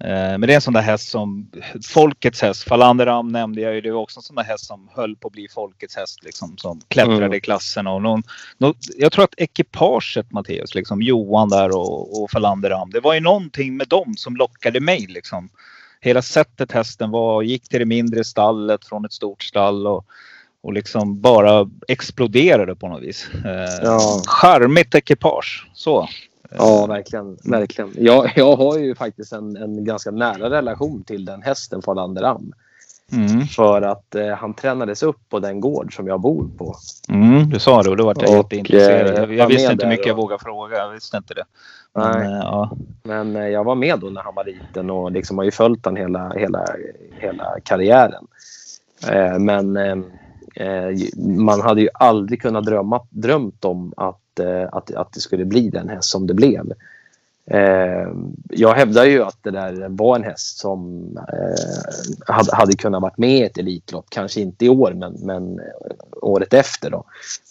Eh, 0.00 0.08
men 0.10 0.40
det 0.40 0.52
är 0.52 0.54
en 0.54 0.60
sån 0.60 0.74
där 0.74 0.80
häst 0.80 1.08
som 1.08 1.50
folkets 1.86 2.42
häst. 2.42 2.62
Falanderam 2.62 3.28
nämnde 3.28 3.60
jag 3.60 3.74
ju. 3.74 3.80
Det 3.80 3.90
var 3.90 4.00
också 4.00 4.18
en 4.18 4.22
sån 4.22 4.36
där 4.36 4.42
häst 4.42 4.66
som 4.66 4.88
höll 4.94 5.16
på 5.16 5.28
att 5.28 5.32
bli 5.32 5.48
folkets 5.48 5.96
häst. 5.96 6.24
Liksom, 6.24 6.56
som 6.56 6.80
klättrade 6.88 7.24
mm. 7.24 7.34
i 7.34 7.40
klassen. 7.40 7.86
Och 7.86 8.02
någon, 8.02 8.22
någon, 8.58 8.74
jag 8.96 9.12
tror 9.12 9.24
att 9.24 9.34
ekipaget 9.36 10.32
Matteus, 10.32 10.74
liksom, 10.74 11.02
Johan 11.02 11.48
där 11.48 11.76
och, 11.76 12.22
och 12.22 12.30
Falanderam. 12.30 12.90
Det 12.90 13.00
var 13.00 13.14
ju 13.14 13.20
någonting 13.20 13.76
med 13.76 13.88
dem 13.88 14.14
som 14.16 14.36
lockade 14.36 14.80
mig. 14.80 15.06
Liksom. 15.08 15.48
Hela 16.00 16.22
sättet 16.22 16.72
hästen 16.72 17.10
var. 17.10 17.42
Gick 17.42 17.68
till 17.68 17.78
det 17.78 17.84
mindre 17.84 18.24
stallet 18.24 18.84
från 18.84 19.04
ett 19.04 19.12
stort 19.12 19.42
stall. 19.42 19.86
Och, 19.86 20.06
och 20.62 20.72
liksom 20.72 21.20
bara 21.20 21.70
exploderade 21.88 22.76
på 22.76 22.88
något 22.88 23.02
vis. 23.02 23.28
Eh, 23.44 23.84
ja. 23.84 24.22
Charmigt 24.26 24.94
ekipage. 24.94 25.66
Så. 25.74 26.08
Ja, 26.58 26.86
verkligen. 26.86 27.36
verkligen. 27.44 27.90
Jag, 27.96 28.32
jag 28.36 28.56
har 28.56 28.78
ju 28.78 28.94
faktiskt 28.94 29.32
en, 29.32 29.56
en 29.56 29.84
ganska 29.84 30.10
nära 30.10 30.50
relation 30.50 31.04
till 31.04 31.24
den 31.24 31.42
hästen, 31.42 31.82
Falander 31.82 32.22
Am. 32.22 32.52
Mm. 33.12 33.46
För 33.46 33.82
att 33.82 34.14
eh, 34.14 34.28
han 34.28 34.54
tränades 34.54 35.02
upp 35.02 35.18
på 35.28 35.38
den 35.38 35.60
gård 35.60 35.96
som 35.96 36.06
jag 36.06 36.20
bor 36.20 36.48
på. 36.58 36.74
Mm, 37.08 37.50
du 37.50 37.58
sa 37.58 37.82
det 37.82 37.90
och 37.90 37.96
då 37.96 38.04
var 38.04 38.16
jag 38.20 38.30
och, 38.30 38.36
jätteintresserad. 38.36 39.18
Jag, 39.18 39.34
jag 39.34 39.48
visste 39.48 39.72
inte 39.72 39.86
mycket 39.86 40.06
jag 40.06 40.14
vågade 40.14 40.42
fråga. 40.42 40.76
Jag 40.76 40.90
visste 40.90 41.16
inte 41.16 41.34
det. 41.34 41.44
Men, 41.94 42.18
Nej. 42.18 42.32
Eh, 42.32 42.38
ja. 42.38 42.76
Men 43.02 43.36
eh, 43.36 43.48
jag 43.48 43.64
var 43.64 43.74
med 43.74 44.00
då 44.00 44.06
när 44.06 44.22
han 44.22 44.34
var 44.34 44.44
liten 44.44 44.90
och 44.90 45.12
liksom 45.12 45.38
har 45.38 45.44
ju 45.44 45.50
följt 45.50 45.84
honom 45.84 46.00
hela, 46.00 46.32
hela, 46.32 46.66
hela 47.18 47.60
karriären. 47.64 48.26
Eh, 49.10 49.38
men 49.38 49.76
eh, 49.76 49.98
eh, 50.56 50.96
man 51.26 51.60
hade 51.60 51.80
ju 51.80 51.88
aldrig 51.94 52.42
kunnat 52.42 52.64
drömma 52.64 53.00
drömt 53.10 53.64
om 53.64 53.92
att 53.96 54.20
Eh, 54.40 54.68
att, 54.72 54.94
att 54.94 55.12
det 55.12 55.20
skulle 55.20 55.44
bli 55.44 55.70
den 55.70 55.88
häst 55.88 56.10
som 56.10 56.26
det 56.26 56.34
blev. 56.34 56.72
Eh, 57.46 58.08
jag 58.50 58.74
hävdar 58.74 59.04
ju 59.04 59.22
att 59.22 59.38
det 59.42 59.50
där 59.50 59.88
var 59.88 60.16
en 60.16 60.24
häst 60.24 60.58
som 60.58 61.10
eh, 61.16 62.34
hade, 62.34 62.56
hade 62.56 62.76
kunnat 62.76 63.02
varit 63.02 63.18
med 63.18 63.38
i 63.38 63.42
ett 63.42 63.58
Elitlopp. 63.58 64.06
Kanske 64.08 64.40
inte 64.40 64.64
i 64.64 64.68
år, 64.68 64.92
men, 64.92 65.12
men 65.12 65.60
året 66.22 66.54
efter. 66.54 66.90
Då. 66.90 67.04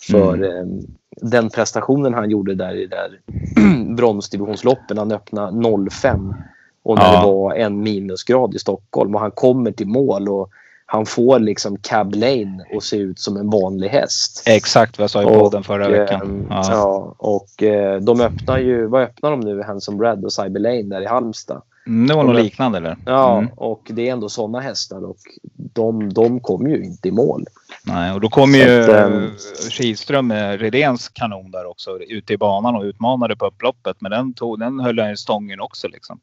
För 0.10 0.34
mm. 0.34 0.44
eh, 0.44 0.84
den 1.22 1.50
prestationen 1.50 2.14
han 2.14 2.30
gjorde 2.30 2.56
där 2.56 2.76
i 2.76 2.88
där 2.88 3.20
bronsdivisionsloppen, 3.96 4.98
han 4.98 5.12
öppnade 5.12 5.90
05 5.90 6.34
och 6.84 6.98
när 6.98 7.14
ja. 7.14 7.20
det 7.20 7.28
var 7.28 7.54
en 7.54 7.84
minusgrad 7.84 8.56
i 8.56 8.60
Stockholm 8.60 9.16
och 9.16 9.22
han 9.22 9.32
kommer 9.32 9.72
till 9.72 9.88
mål 9.88 10.30
och 10.30 10.50
han 10.94 11.06
får 11.06 11.40
liksom 11.40 11.78
Cab 11.78 12.16
Lane 12.16 12.66
att 12.78 12.84
se 12.84 12.98
ut 12.98 13.20
som 13.20 13.38
en 13.38 13.50
vanlig 13.50 13.90
häst. 13.90 14.44
Exakt 14.46 14.98
vad 14.98 15.04
jag 15.04 15.10
sa 15.10 15.22
i 15.22 15.26
podden 15.26 15.64
förra 15.64 15.90
veckan. 15.90 16.22
Ehm, 16.22 16.48
ja. 16.50 16.66
ja. 16.70 17.16
och 17.18 17.64
eh, 17.64 18.02
de 18.02 18.22
öppnar 18.22 18.58
ju, 18.58 18.86
vad 18.88 19.04
öppnar 19.04 19.32
de 19.32 19.40
nu? 19.40 19.64
Handsome 19.64 19.98
Brad 19.98 20.26
och 20.26 20.34
Cyber 20.34 20.60
Lane 20.60 20.84
där 20.84 21.02
i 21.02 21.06
Halmstad. 21.06 21.62
Mm, 21.88 22.08
det 22.08 22.14
var 22.14 22.24
något 22.24 22.36
liknande 22.36 22.78
eller? 22.78 22.98
Ja, 23.06 23.38
mm. 23.38 23.50
och 23.56 23.82
det 23.94 24.10
är 24.10 24.14
ändå 24.14 24.30
sådana 24.30 24.60
hästar 24.60 25.06
och 25.06 25.18
de, 25.54 26.14
de 26.14 26.40
kom 26.40 26.70
ju 26.70 26.84
inte 26.84 27.08
i 27.08 27.12
mål. 27.12 27.46
Nej, 27.86 28.14
och 28.14 28.22
då 28.22 28.30
kom 28.30 28.56
ju 28.56 28.84
att, 28.84 28.90
ähm, 28.90 29.30
Kihlström 29.70 30.28
med 30.28 30.62
Redéns 30.62 31.10
kanon 31.10 31.52
där 31.52 31.66
också 31.66 32.00
ute 32.00 32.34
i 32.34 32.38
banan 32.38 32.76
och 32.76 32.84
utmanade 32.84 33.36
på 33.36 33.46
upploppet. 33.46 33.98
Men 34.00 34.12
den, 34.12 34.34
tog, 34.34 34.60
den 34.60 34.80
höll 34.80 35.00
han 35.00 35.10
ju 35.10 35.18
stången 35.18 35.60
också 35.60 35.88
liksom. 35.88 36.20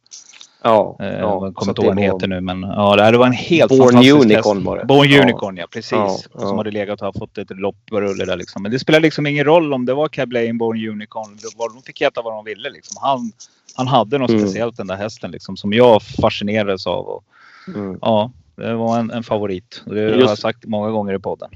Ja, 0.63 0.97
eh, 1.01 1.09
jag 1.09 1.55
kommer 1.55 1.71
inte 1.71 1.83
ihåg 1.83 1.87
vad 1.87 1.97
den 1.97 2.05
heter 2.05 2.29
nu 2.29 2.41
men 2.41 2.63
ja, 2.63 3.11
det 3.11 3.19
var 3.19 3.27
en 3.27 3.33
helt 3.33 3.69
Born 3.69 3.81
fantastisk 3.81 4.15
Unicorn 4.15 4.57
häst. 4.57 4.67
var 4.67 4.79
det. 4.79 4.85
Born 4.85 5.09
ja. 5.09 5.23
Unicorn 5.23 5.57
ja, 5.57 5.67
precis. 5.71 5.93
Ja, 5.93 6.19
ja. 6.35 6.41
Som 6.41 6.59
hade 6.59 6.71
legat 6.71 7.01
och 7.01 7.07
har 7.07 7.13
fått 7.13 7.39
ett 7.39 7.51
lopprulle 7.51 8.25
där 8.25 8.37
liksom. 8.37 8.63
Men 8.63 8.73
det 8.73 8.79
spelar 8.79 9.01
liksom 9.01 9.27
ingen 9.27 9.45
roll 9.45 9.73
om 9.73 9.87
det 9.87 9.95
var 9.95 10.09
Cab 10.09 10.33
Lane, 10.33 10.55
Born 10.55 10.89
Unicorn. 10.89 11.39
De 11.75 11.83
fick 11.83 12.03
heta 12.03 12.23
vad 12.23 12.33
de 12.33 12.45
ville 12.45 12.71
liksom. 12.71 12.97
Han, 13.03 13.33
han 13.75 13.87
hade 13.87 14.19
något 14.19 14.31
mm. 14.31 14.43
speciellt 14.43 14.77
den 14.77 14.87
där 14.87 14.97
hästen 14.97 15.31
liksom 15.31 15.57
som 15.57 15.73
jag 15.73 16.03
fascinerades 16.03 16.87
av. 16.87 17.07
Och, 17.07 17.25
mm. 17.69 17.99
Ja, 18.03 18.31
det 18.57 18.75
var 18.75 18.99
en, 18.99 19.11
en 19.11 19.23
favorit. 19.23 19.83
Det 19.87 20.01
Just, 20.03 20.23
har 20.23 20.29
jag 20.29 20.39
sagt 20.39 20.67
många 20.67 20.91
gånger 20.91 21.15
i 21.15 21.19
podden. 21.19 21.51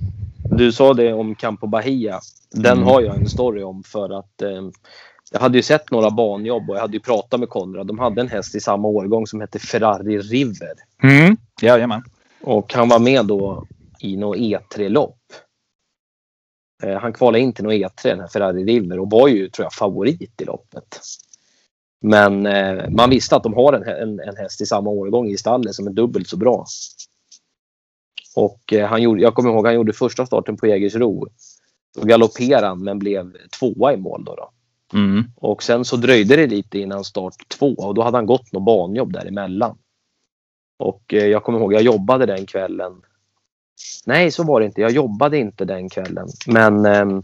Du 0.50 0.72
sa 0.72 0.94
det 0.94 1.12
om 1.12 1.34
Campo 1.34 1.66
Bahia. 1.66 2.20
Den 2.50 2.76
mm. 2.76 2.84
har 2.84 3.00
jag 3.00 3.16
en 3.16 3.28
story 3.28 3.62
om 3.62 3.82
för 3.82 4.18
att 4.18 4.42
eh, 4.42 4.68
jag 5.34 5.40
hade 5.40 5.58
ju 5.58 5.62
sett 5.62 5.90
några 5.90 6.10
banjobb 6.10 6.70
och 6.70 6.76
jag 6.76 6.80
hade 6.80 6.92
ju 6.92 7.00
pratat 7.00 7.40
med 7.40 7.48
Konrad. 7.48 7.86
De 7.86 7.98
hade 7.98 8.20
en 8.20 8.28
häst 8.28 8.54
i 8.54 8.60
samma 8.60 8.88
årgång 8.88 9.26
som 9.26 9.40
hette 9.40 9.58
Ferrari 9.58 10.18
River. 10.18 10.72
Mm. 11.02 11.36
Jajamän. 11.62 12.02
Och 12.42 12.74
han 12.74 12.88
var 12.88 12.98
med 12.98 13.26
då 13.26 13.66
i 14.00 14.16
något 14.16 14.36
E3-lopp. 14.36 15.18
Eh, 16.82 17.00
han 17.00 17.12
kvalade 17.12 17.40
in 17.40 17.52
till 17.52 17.64
något 17.64 17.72
E3, 17.72 17.90
den 18.02 18.20
här 18.20 18.28
Ferrari 18.28 18.64
River, 18.64 18.98
och 18.98 19.10
var 19.10 19.28
ju, 19.28 19.50
tror 19.50 19.64
jag, 19.64 19.72
favorit 19.72 20.40
i 20.40 20.44
loppet. 20.44 21.00
Men 22.00 22.46
eh, 22.46 22.90
man 22.90 23.10
visste 23.10 23.36
att 23.36 23.42
de 23.42 23.54
har 23.54 23.72
en, 23.72 23.82
en, 23.82 24.20
en, 24.20 24.36
häst 24.36 24.60
i 24.60 24.66
samma 24.66 24.90
årgång 24.90 25.28
i 25.28 25.36
stallet 25.36 25.74
som 25.74 25.86
är 25.86 25.92
dubbelt 25.92 26.28
så 26.28 26.36
bra. 26.36 26.66
Och 28.36 28.72
eh, 28.72 28.88
han 28.88 29.02
gjorde, 29.02 29.22
jag 29.22 29.34
kommer 29.34 29.50
ihåg 29.50 29.66
han 29.66 29.74
gjorde 29.74 29.92
första 29.92 30.26
starten 30.26 30.56
på 30.56 30.66
Jägersro. 30.66 31.28
Då 31.94 32.06
galopperade 32.06 32.66
han 32.66 32.84
men 32.84 32.98
blev 32.98 33.32
tvåa 33.58 33.92
i 33.92 33.96
mål. 33.96 34.24
Då, 34.24 34.34
då. 34.34 34.50
Mm. 34.94 35.24
Och 35.37 35.62
sen 35.62 35.85
så 35.85 35.96
dröjde 35.96 36.37
det 36.37 36.46
lite 36.46 36.78
innan 36.78 37.04
start 37.04 37.48
två 37.48 37.74
och 37.74 37.94
då 37.94 38.02
hade 38.02 38.16
han 38.16 38.26
gått 38.26 38.52
något 38.52 38.64
banjobb 38.64 39.12
däremellan. 39.12 39.78
Och 40.78 41.14
eh, 41.14 41.26
jag 41.26 41.42
kommer 41.42 41.59
ihåg, 41.59 41.72
jag 41.72 41.83
jobbade 41.83 42.26
den 42.26 42.46
kvällen. 42.46 42.92
Nej, 44.07 44.30
så 44.30 44.44
var 44.44 44.61
det 44.61 44.66
inte. 44.66 44.80
Jag 44.80 44.90
jobbade 44.90 45.38
inte 45.38 45.64
den 45.64 45.88
kvällen. 45.88 46.28
Men 46.46 46.87
eh, 46.87 47.20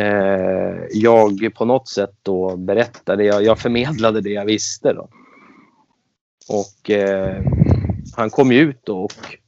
eh, 0.00 0.76
jag 0.90 1.50
på 1.54 1.64
något 1.64 1.88
sätt 1.88 2.14
då 2.22 2.56
berättade, 2.56 3.24
jag, 3.24 3.42
jag 3.44 3.58
förmedlade 3.58 4.20
det 4.20 4.30
jag 4.30 4.44
visste. 4.44 4.92
Då. 4.92 5.08
Och 6.48 6.90
eh, 6.90 7.42
han 8.16 8.30
kom 8.30 8.52
ju 8.52 8.60
ut 8.60 8.80
då 8.84 9.04
och 9.04 9.38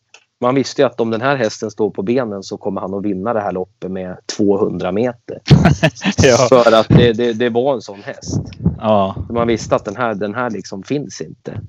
man 0.44 0.54
visste 0.54 0.82
ju 0.82 0.86
att 0.86 1.00
om 1.00 1.10
den 1.10 1.20
här 1.20 1.36
hästen 1.36 1.70
står 1.70 1.90
på 1.90 2.02
benen 2.02 2.42
så 2.42 2.56
kommer 2.56 2.80
han 2.80 2.94
att 2.94 3.04
vinna 3.04 3.32
det 3.32 3.40
här 3.40 3.52
loppet 3.52 3.90
med 3.90 4.16
200 4.36 4.92
meter. 4.92 5.40
ja. 6.22 6.46
För 6.48 6.72
att 6.72 6.88
det, 6.88 7.12
det, 7.12 7.32
det, 7.32 7.48
var 7.48 7.74
en 7.74 7.80
sån 7.80 8.02
häst. 8.02 8.40
Ja. 8.78 9.26
Man 9.30 9.46
visste 9.46 9.76
att 9.76 9.84
den 9.84 9.96
här, 9.96 10.14
den 10.14 10.34
här 10.34 10.50
liksom 10.50 10.82
finns 10.82 11.20
inte. 11.20 11.60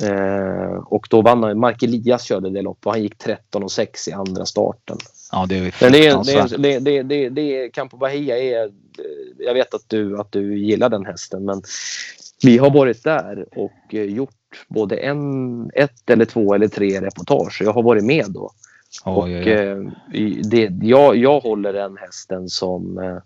Eh, 0.00 0.76
och 0.86 1.06
då 1.10 1.22
vann 1.22 1.42
han. 1.42 1.58
Mark 1.58 1.82
Elias 1.82 2.22
körde 2.22 2.50
det 2.50 2.62
loppet 2.62 2.86
och 2.86 2.92
han 2.92 3.02
gick 3.02 3.18
13 3.18 3.62
och 3.62 3.72
6 3.72 4.08
i 4.08 4.12
andra 4.12 4.46
starten. 4.46 4.96
Ja, 5.32 5.46
det 5.48 5.58
är 5.58 5.74
Men 5.80 5.92
det 5.92 6.06
är, 6.06 6.24
det, 6.24 6.32
är, 6.32 6.58
det, 6.58 6.78
det, 6.78 7.02
det, 7.02 7.28
det 7.28 7.68
Campo 7.68 7.96
Bahia 7.96 8.38
är... 8.38 8.70
Jag 9.38 9.54
vet 9.54 9.74
att 9.74 9.84
du, 9.88 10.20
att 10.20 10.32
du 10.32 10.58
gillar 10.58 10.88
den 10.88 11.06
hästen 11.06 11.44
men 11.44 11.62
vi 12.42 12.58
har 12.58 12.70
varit 12.70 13.04
där 13.04 13.46
och 13.56 13.94
gjort 13.94 14.34
både 14.68 14.96
en, 14.96 15.70
ett 15.74 16.10
eller 16.10 16.24
två 16.24 16.54
eller 16.54 16.68
tre 16.68 17.00
reportage. 17.00 17.62
Jag 17.64 17.72
har 17.72 17.82
varit 17.82 18.04
med 18.04 18.26
då. 18.28 18.50
Oj, 19.04 19.12
och 19.16 19.24
oj, 19.24 19.34
oj. 19.36 19.50
eh, 19.52 19.78
det, 20.50 20.70
jag, 20.82 21.16
jag 21.16 21.40
håller 21.40 21.72
den 21.72 21.96
hästen 21.96 22.48
som... 22.48 22.98
Eh, 22.98 23.16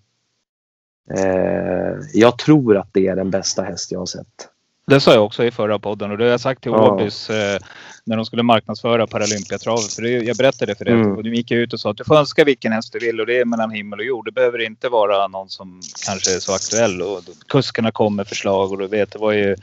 eh, 1.24 1.94
jag 2.12 2.38
tror 2.38 2.76
att 2.76 2.88
det 2.92 3.06
är 3.06 3.16
den 3.16 3.30
bästa 3.30 3.62
häst 3.62 3.92
jag 3.92 3.98
har 3.98 4.06
sett. 4.06 4.48
Det 4.86 5.00
sa 5.00 5.14
jag 5.14 5.24
också 5.24 5.44
i 5.44 5.50
förra 5.50 5.78
podden 5.78 6.10
och 6.10 6.18
det 6.18 6.24
har 6.24 6.30
jag 6.30 6.40
sagt 6.40 6.62
till 6.62 6.72
Ja. 6.72 6.92
Åbys 6.92 7.30
eh, 7.30 7.58
när 8.04 8.16
de 8.16 8.24
skulle 8.24 8.42
marknadsföra 8.42 9.06
Paralympiatravet. 9.06 9.92
För 9.92 10.02
det, 10.02 10.10
jag 10.10 10.36
berättade 10.36 10.74
för 10.74 10.84
dig 10.84 10.94
Mm. 10.94 11.16
och 11.16 11.22
du 11.24 11.34
gick 11.36 11.50
ut 11.50 11.72
och 11.72 11.80
sa 11.80 11.90
att 11.90 11.96
du 11.96 12.04
får 12.04 12.16
önska 12.16 12.44
vilken 12.44 12.72
häst 12.72 12.92
du 12.92 12.98
vill 12.98 13.20
och 13.20 13.26
det 13.26 13.38
är 13.40 13.44
mellan 13.44 13.70
himmel 13.70 13.98
och 13.98 14.04
jord. 14.04 14.24
Det 14.24 14.32
behöver 14.32 14.58
inte 14.66 14.88
vara 14.88 15.28
någon 15.28 15.48
som 15.48 15.80
kanske 16.06 16.34
är 16.36 16.38
så 16.40 16.54
aktuell 16.54 17.02
och 17.02 17.20
kuskarna 17.48 17.90
kom 17.90 18.16
med 18.16 18.26
förslag 18.28 18.72
och 18.72 18.78
du 18.78 18.86
vet 18.86 19.12
det 19.12 19.18
var 19.18 19.32
ju 19.32 19.56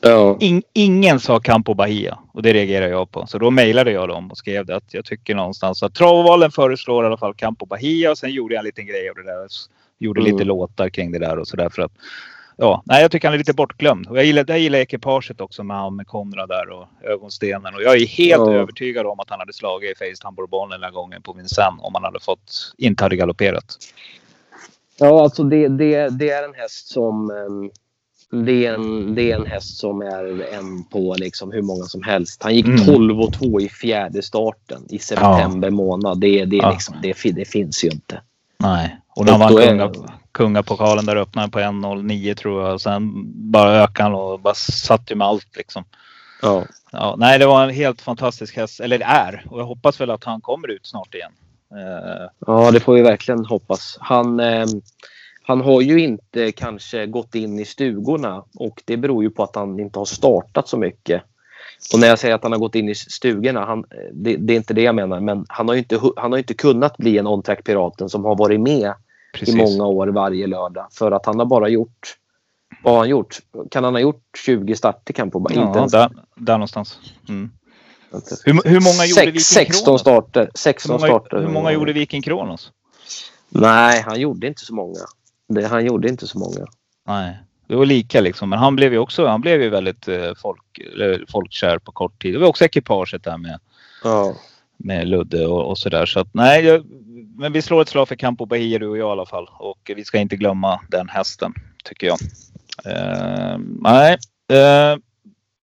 Ja. 0.00 0.36
in, 0.40 0.62
ingen 0.72 1.20
sa 1.20 1.40
Campo 1.40 1.74
Bahia 1.74 2.18
och 2.32 2.42
det 2.42 2.52
reagerar 2.52 2.88
jag 2.88 3.10
på. 3.10 3.26
Så 3.26 3.38
då 3.38 3.50
mejlade 3.50 3.90
jag 3.92 4.08
dem 4.08 4.30
och 4.30 4.38
skrev 4.38 4.66
det 4.66 4.76
att 4.76 4.94
jag 4.94 5.04
tycker 5.04 5.34
någonstans 5.34 5.82
att 5.82 5.94
Travvalen 5.94 6.50
föreslår 6.50 7.04
i 7.04 7.06
alla 7.06 7.16
fall 7.16 7.34
Campo 7.34 7.66
Bahia 7.66 8.10
och 8.10 8.18
sen 8.18 8.30
gjorde 8.30 8.54
jag 8.54 8.60
en 8.60 8.64
liten 8.66 8.86
grej 8.86 9.08
av 9.10 9.14
det 9.16 9.22
där. 9.24 9.48
Gjorde 9.98 10.20
Mm. 10.20 10.32
lite 10.32 10.44
låtar 10.44 10.88
kring 10.88 11.12
det 11.12 11.18
där 11.18 11.38
och 11.38 11.48
sådär 11.48 11.68
för 11.68 11.82
att 11.82 11.92
Ja, 12.60 12.82
nej, 12.86 13.02
jag 13.02 13.10
tycker 13.10 13.28
han 13.28 13.34
är 13.34 13.38
lite 13.38 13.52
bortglömd. 13.52 14.06
Och 14.06 14.18
jag 14.18 14.24
gillar, 14.24 14.44
jag 14.48 14.58
gillar 14.58 14.78
ekipaget 14.78 15.40
också 15.40 15.62
med 15.64 15.76
han 15.76 15.96
med 15.96 16.06
Konrad 16.06 16.48
där 16.48 16.70
och 16.70 16.86
ögonstenen. 17.04 17.74
Och 17.74 17.82
jag 17.82 17.96
är 17.96 18.06
helt 18.06 18.40
Ja. 18.46 18.52
övertygad 18.52 19.06
om 19.06 19.20
att 19.20 19.30
han 19.30 19.38
hade 19.38 19.52
slagit 19.52 19.90
i 19.90 19.94
Face 19.94 20.22
Tambourbollen 20.22 20.70
den 20.70 20.82
här 20.82 20.90
gången 20.90 21.22
på 21.22 21.32
Vincennes 21.32 21.80
om 21.82 21.94
han 21.94 22.04
hade 22.04 22.20
fått, 22.20 22.74
inte 22.78 23.04
hade 23.04 23.16
galopperat. 23.16 23.76
Ja, 24.98 25.22
alltså 25.22 25.42
det, 25.42 25.68
det, 25.68 26.08
det 26.18 26.30
är 26.30 26.44
en 26.44 26.54
häst 26.54 26.88
som... 26.88 27.30
ehm, 27.30 27.70
Det 28.30 28.66
är, 28.66 28.74
en, 28.74 29.14
det 29.14 29.32
är 29.32 29.36
en 29.36 29.46
häst 29.46 29.76
som 29.78 30.02
är 30.02 30.54
en 30.54 30.84
på 30.84 31.14
liksom 31.18 31.52
hur 31.52 31.62
många 31.62 31.84
som 31.84 32.02
helst. 32.02 32.42
Han 32.42 32.54
gick 32.54 32.66
Mm. 32.66 32.84
12 32.86 33.20
och 33.20 33.32
2 33.32 33.60
i 33.60 33.68
fjärde 33.68 34.22
starten 34.22 34.86
i 34.88 34.98
september 34.98 35.70
månad. 35.70 36.20
Det, 36.20 36.44
det, 36.44 36.56
Ja. 36.56 36.70
liksom, 36.70 36.96
det, 37.02 37.16
det 37.34 37.44
finns 37.48 37.84
ju 37.84 37.88
inte. 37.88 38.20
Nej, 38.58 38.96
och 39.16 39.24
när 39.24 39.32
han 39.32 39.40
vann 39.40 39.58
är- 39.62 39.66
kunga, 39.66 39.92
kungapokalen 40.32 41.06
där 41.06 41.16
öppnade 41.16 41.42
han 41.42 41.50
på 41.50 41.58
1.09 41.58 42.34
tror 42.34 42.68
jag. 42.68 42.80
Sen 42.80 43.12
bara 43.50 43.82
ökade 43.82 44.02
han 44.10 44.14
och 44.20 44.40
bara 44.40 44.54
satt 44.54 45.10
ju 45.10 45.14
med 45.14 45.26
allt 45.26 45.56
liksom. 45.56 45.84
Ja. 46.42 46.64
Ja, 46.92 47.14
nej, 47.18 47.38
det 47.38 47.46
var 47.46 47.64
en 47.64 47.74
helt 47.74 48.00
fantastisk 48.00 48.56
häst. 48.56 48.80
Eller 48.80 48.98
det 48.98 49.04
är. 49.04 49.44
Och 49.50 49.60
jag 49.60 49.64
hoppas 49.66 50.00
väl 50.00 50.10
att 50.10 50.24
han 50.24 50.40
kommer 50.40 50.70
ut 50.70 50.86
snart 50.86 51.14
igen. 51.14 51.32
Eh, 51.72 52.28
Ja, 52.46 52.70
det 52.70 52.80
får 52.80 52.94
vi 52.94 53.02
verkligen 53.02 53.44
hoppas. 53.44 53.96
Han, 54.00 54.40
eh, 54.40 54.66
han 55.48 55.60
har 55.60 55.80
ju 55.80 56.00
inte 56.00 56.52
kanske 56.52 57.06
gått 57.06 57.34
in 57.34 57.58
i 57.58 57.64
stugorna 57.64 58.44
och 58.54 58.82
det 58.84 58.96
beror 58.96 59.22
ju 59.22 59.30
på 59.30 59.42
att 59.42 59.56
han 59.56 59.80
inte 59.80 59.98
har 59.98 60.04
startat 60.04 60.68
så 60.68 60.76
mycket. 60.76 61.22
Och 61.92 62.00
när 62.00 62.08
jag 62.08 62.18
säger 62.18 62.34
att 62.34 62.42
han 62.42 62.52
har 62.52 62.58
gått 62.58 62.74
in 62.74 62.88
i 62.88 62.94
stugorna, 62.94 63.64
han, 63.64 63.84
det, 64.12 64.36
det 64.36 64.52
är 64.52 64.56
inte 64.56 64.74
det 64.74 64.82
jag 64.82 64.94
menar, 64.94 65.20
men 65.20 65.46
han 65.48 65.68
har 65.68 65.74
ju 65.74 65.78
inte, 65.78 66.00
han 66.16 66.32
har 66.32 66.38
inte 66.38 66.54
kunnat 66.54 66.96
bli 66.96 67.18
en 67.18 67.26
on-track-piraten 67.26 68.08
som 68.08 68.24
har 68.24 68.36
varit 68.36 68.60
med 68.60 68.94
precis. 69.34 69.54
i 69.54 69.58
många 69.58 69.86
år 69.86 70.06
varje 70.06 70.46
lördag. 70.46 70.86
För 70.92 71.12
att 71.12 71.26
han 71.26 71.38
har 71.38 71.46
bara 71.46 71.68
gjort, 71.68 72.16
vad 72.82 72.92
har 72.92 72.98
han 72.98 73.08
gjort? 73.08 73.38
Kan 73.70 73.84
han 73.84 73.94
ha 73.94 74.00
gjort 74.00 74.22
20 74.44 74.76
starter 74.76 75.12
kan 75.12 75.30
på 75.30 75.40
bara 75.40 75.54
inte 75.54 75.68
Ja, 75.68 75.76
ens. 75.76 75.92
där, 75.92 76.10
där 76.34 76.54
någonstans. 76.54 76.98
Mm. 77.28 77.50
Hur, 78.44 78.68
hur 78.68 78.80
många 78.80 79.06
gjorde 79.06 79.26
Viking 79.26 79.40
Sex, 79.40 79.68
16 79.68 79.84
Kronos? 79.84 80.00
starter. 80.00 80.40
Hur 80.40 80.50
16 80.54 80.92
många, 80.92 81.06
starter. 81.06 81.40
hur 81.40 81.48
många 81.48 81.72
gjorde 81.72 81.92
Viking 81.92 82.22
Kronos? 82.22 82.72
Nej, 83.48 84.02
han 84.06 84.20
gjorde 84.20 84.46
inte 84.46 84.64
så 84.64 84.74
många. 84.74 85.00
Det, 85.48 85.66
han 85.66 85.84
gjorde 85.84 86.08
inte 86.08 86.26
så 86.26 86.38
många. 86.38 86.66
Nej, 87.06 87.38
det 87.66 87.76
var 87.76 87.86
lika 87.86 88.20
liksom. 88.20 88.50
Men 88.50 88.58
han 88.58 88.76
blev 88.76 88.92
ju 88.92 88.98
också, 88.98 89.26
han 89.26 89.40
blev 89.40 89.62
ju 89.62 89.68
väldigt 89.68 90.08
eh, 90.08 90.34
folk, 90.42 90.80
folkkär 91.28 91.78
på 91.78 91.92
kort 91.92 92.22
tid. 92.22 92.34
Det 92.34 92.38
var 92.38 92.48
också 92.48 92.64
ekipaget 92.64 93.24
där 93.24 93.38
med, 93.38 93.60
Ja. 94.04 94.34
med 94.76 95.08
Ludde 95.08 95.46
och, 95.46 95.70
och 95.70 95.78
sådär. 95.78 96.06
Så 96.06 96.20
att 96.20 96.34
nej, 96.34 96.64
jag, 96.64 96.84
men 97.36 97.52
vi 97.52 97.62
slår 97.62 97.82
ett 97.82 97.88
slag 97.88 98.08
för 98.08 98.16
Campo 98.16 98.46
Bahia 98.46 98.78
du 98.78 98.86
och 98.88 98.98
jag 98.98 99.08
i 99.08 99.12
alla 99.12 99.26
fall. 99.26 99.48
Och 99.58 99.90
vi 99.96 100.04
ska 100.04 100.18
inte 100.18 100.36
glömma 100.36 100.80
den 100.88 101.08
hästen, 101.08 101.54
tycker 101.84 102.06
jag. 102.06 102.18
Eh, 102.84 103.58
nej, 103.80 104.16
eh, 104.52 104.98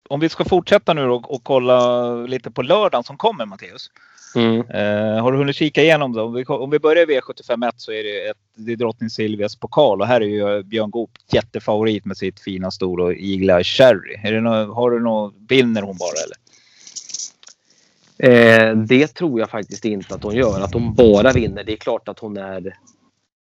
om 0.08 0.20
vi 0.20 0.28
ska 0.28 0.44
fortsätta 0.44 0.94
nu 0.94 1.04
och, 1.10 1.34
och 1.34 1.44
kolla 1.44 2.14
lite 2.14 2.50
på 2.50 2.62
lördagen 2.62 3.04
som 3.04 3.16
kommer 3.16 3.46
Matteus. 3.46 3.90
Mm. 4.34 4.60
Eh, 4.60 5.22
har 5.22 5.32
du 5.32 5.38
hunnit 5.38 5.56
kika 5.56 5.82
igenom 5.82 6.12
det? 6.12 6.22
Om 6.22 6.34
vi, 6.34 6.44
om 6.44 6.70
vi 6.70 6.78
börjar 6.78 7.10
i 7.10 7.20
V751 7.20 7.72
så 7.76 7.92
är 7.92 8.04
det, 8.04 8.28
ett, 8.28 8.36
det 8.54 8.72
är 8.72 8.76
drottning 8.76 9.10
Silvias 9.10 9.56
pokal 9.56 10.00
och 10.00 10.06
här 10.06 10.20
är 10.20 10.26
ju 10.26 10.62
Björn 10.62 10.90
Goop 10.90 11.10
jättefavorit 11.32 12.04
med 12.04 12.16
sitt 12.16 12.40
fina 12.40 12.70
stol 12.70 13.00
och 13.00 13.12
igla 13.12 13.62
Cherry. 13.62 14.20
Är 14.22 14.32
det 14.32 14.40
nå, 14.40 14.74
har 14.74 14.90
du 14.90 15.00
något, 15.00 15.34
vinner 15.48 15.82
hon 15.82 15.96
bara 15.96 16.14
eller? 16.24 16.44
Eh, 18.18 18.76
det 18.76 19.06
tror 19.06 19.40
jag 19.40 19.50
faktiskt 19.50 19.84
inte 19.84 20.14
att 20.14 20.22
hon 20.22 20.34
gör. 20.34 20.60
Att 20.60 20.74
hon 20.74 20.94
bara 20.94 21.32
vinner. 21.32 21.64
Det 21.64 21.72
är 21.72 21.76
klart 21.76 22.08
att 22.08 22.18
hon 22.18 22.36
är... 22.36 22.76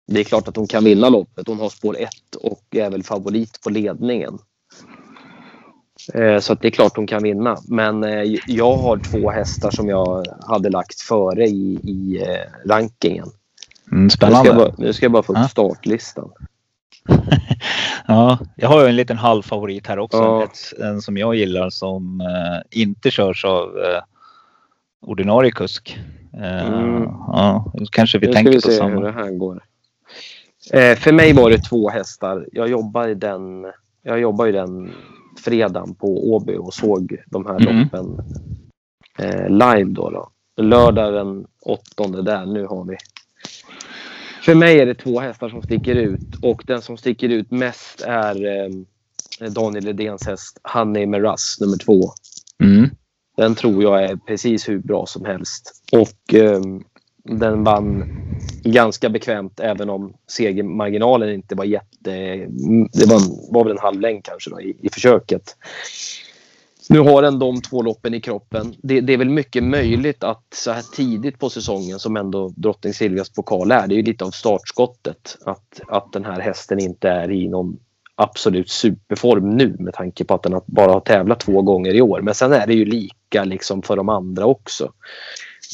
Det 0.07 0.21
är 0.21 0.25
klart 0.25 0.49
att 0.49 0.57
hon 0.57 0.67
kan 0.67 0.85
vinna 0.85 1.09
loppet. 1.09 1.49
Hon 1.49 1.59
har 1.59 1.69
spår 1.69 1.97
1 1.99 2.11
och 2.41 2.63
är 2.71 2.91
väl 2.91 3.03
favorit 3.03 3.61
på 3.63 3.71
ledningen. 3.71 4.39
Eh, 6.15 6.39
så 6.39 6.53
att 6.53 6.61
det 6.61 6.69
är 6.69 6.71
klart 6.71 6.97
hon 6.97 7.07
kan 7.07 7.23
vinna. 7.23 7.57
Men 7.69 8.05
eh, 8.05 8.23
jag 8.47 8.77
har 8.77 8.97
två 8.97 9.31
hästar 9.31 9.71
som 9.71 9.89
jag 9.89 10.27
hade 10.49 10.71
lagt 10.71 11.01
före 11.01 11.47
i, 11.47 11.79
i 11.83 12.23
eh, 12.29 12.69
rankingen. 12.69 13.29
Mm, 13.93 14.05
Nu 14.05 14.11
ska, 14.11 14.27
spännande. 14.27 14.49
jag 14.49 14.57
bara, 14.57 14.75
nu 14.79 14.93
ska 14.93 15.05
jag 15.05 15.13
bara 15.13 15.23
få 15.23 15.33
upp 15.33 15.39
Ja. 15.39 15.49
startlistan. 15.49 16.31
Ja, 18.09 18.39
jag 18.57 18.69
har 18.69 18.83
ju 18.83 18.89
en 18.89 18.97
liten 18.97 19.17
halvfavorit 19.19 19.87
här 19.87 19.99
också. 19.99 20.17
Ja. 20.19 20.45
Ett, 20.45 20.81
en 20.81 21.01
som 21.03 21.17
jag 21.17 21.35
gillar 21.35 21.71
som 21.71 22.21
eh, 22.21 22.81
inte 22.81 23.11
körs 23.11 23.45
av 23.45 23.63
eh, 23.79 24.03
ordinarie 25.07 25.51
kusk. 25.51 25.99
Eh, 26.35 26.69
Mm. 26.69 27.03
Ja, 27.03 27.73
kanske 27.93 28.19
vi 28.19 28.27
Nu 28.27 28.33
ska 28.33 28.37
tänker 28.37 28.53
vi 28.53 28.61
på 28.61 28.69
se 28.69 28.77
samma. 28.77 28.91
hur 28.95 29.03
det 29.03 29.13
här 29.13 29.31
går. 29.31 29.63
Eh, 30.73 30.97
för 30.97 31.13
mig 31.13 31.33
var 31.33 31.51
det 31.51 31.59
två 31.59 31.91
hästar. 31.91 32.47
Jag 32.53 32.69
jobbar 32.69 33.09
i 33.09 33.15
den, 33.15 33.67
jag 34.03 34.21
jobbar 34.21 34.47
i 34.47 34.53
den 34.53 34.91
fredagen 35.45 35.95
på 35.95 36.33
Åby 36.35 36.57
och 36.57 36.75
såg 36.75 37.17
de 37.27 37.47
här 37.47 37.61
Mm. 37.61 37.79
loppen 37.83 38.19
eh, 39.19 39.49
live. 39.49 39.91
Då, 39.91 40.11
då. 40.11 40.29
Lördag 40.63 41.13
den 41.15 41.47
åttonde 41.63 42.23
där, 42.23 42.47
nu 42.47 42.67
har 42.67 42.85
vi. 42.85 42.97
För 44.43 44.55
mig 44.55 44.81
är 44.81 44.87
det 44.87 44.95
två 44.95 45.21
hästar 45.21 45.49
som 45.49 45.63
sticker 45.63 45.95
ut 45.95 46.37
och 46.43 46.63
den 46.67 46.83
som 46.83 46.97
sticker 46.97 47.29
ut 47.29 47.51
mest 47.51 48.01
är 48.07 48.47
eh, 48.47 49.51
Daniel 49.51 49.85
Redéns 49.87 50.27
häst 50.27 50.61
Honey 50.63 51.07
med 51.07 51.23
Russ 51.23 51.57
nummer 51.61 51.77
två. 51.77 52.03
Mm. 52.63 52.91
Den 53.37 53.55
tror 53.55 53.83
jag 53.83 54.03
är 54.05 54.17
precis 54.17 54.69
hur 54.69 54.79
bra 54.79 55.07
som 55.07 55.25
helst. 55.25 55.83
Och 55.93 56.35
ehm, 56.35 56.85
den 57.25 57.65
vann 57.65 58.05
ganska 58.65 59.09
bekvämt 59.09 59.61
även 59.61 59.91
om 59.91 60.15
segermarginalen 60.27 61.31
inte 61.31 61.55
var 61.55 61.65
jätte... 61.65 62.11
Det 62.93 63.07
var, 63.07 63.53
var 63.53 63.65
väl 63.65 63.73
en 63.73 63.79
halv 63.79 64.01
längd 64.01 64.25
kanske 64.25 64.51
då, 64.51 64.61
i, 64.61 64.77
i 64.83 64.89
försöket. 64.89 65.57
Nu 66.89 66.99
har 66.99 67.23
den 67.23 67.39
de 67.39 67.63
två 67.63 67.83
loppen 67.83 68.15
i 68.15 68.21
kroppen. 68.21 68.75
Det, 68.83 69.01
det 69.01 69.13
är 69.13 69.17
väl 69.17 69.31
mycket 69.31 69.65
möjligt 69.65 70.25
att 70.25 70.45
så 70.55 70.71
här 70.71 70.83
tidigt 70.97 71.39
på 71.39 71.51
säsongen 71.51 71.99
som 71.99 72.17
ändå 72.17 72.49
Drottning 72.57 72.95
Silvias 72.95 73.31
pokal 73.31 73.71
är, 73.71 73.87
det 73.87 73.95
är 73.95 73.97
ju 73.97 74.03
lite 74.03 74.25
av 74.25 74.31
startskottet. 74.31 75.39
Att, 75.45 75.81
att 75.89 76.13
den 76.13 76.25
här 76.25 76.41
hästen 76.41 76.81
inte 76.81 77.09
är 77.09 77.31
i 77.31 77.49
någon 77.49 77.79
absolut 78.15 78.71
superform 78.71 79.51
nu 79.51 79.77
med 79.79 79.95
tanke 79.95 80.25
på 80.25 80.35
att 80.35 80.43
den 80.43 80.61
bara 80.67 80.93
har 80.93 81.01
tävlat 81.01 81.41
två 81.41 81.63
gånger 81.63 81.95
i 81.95 82.03
år. 82.03 82.21
Men 82.21 82.35
sen 82.35 82.53
är 82.53 82.67
det 82.67 82.75
ju 82.75 82.85
lika 82.85 83.45
liksom 83.45 83.83
för 83.83 83.97
de 83.97 84.09
andra 84.09 84.47
också. 84.47 84.93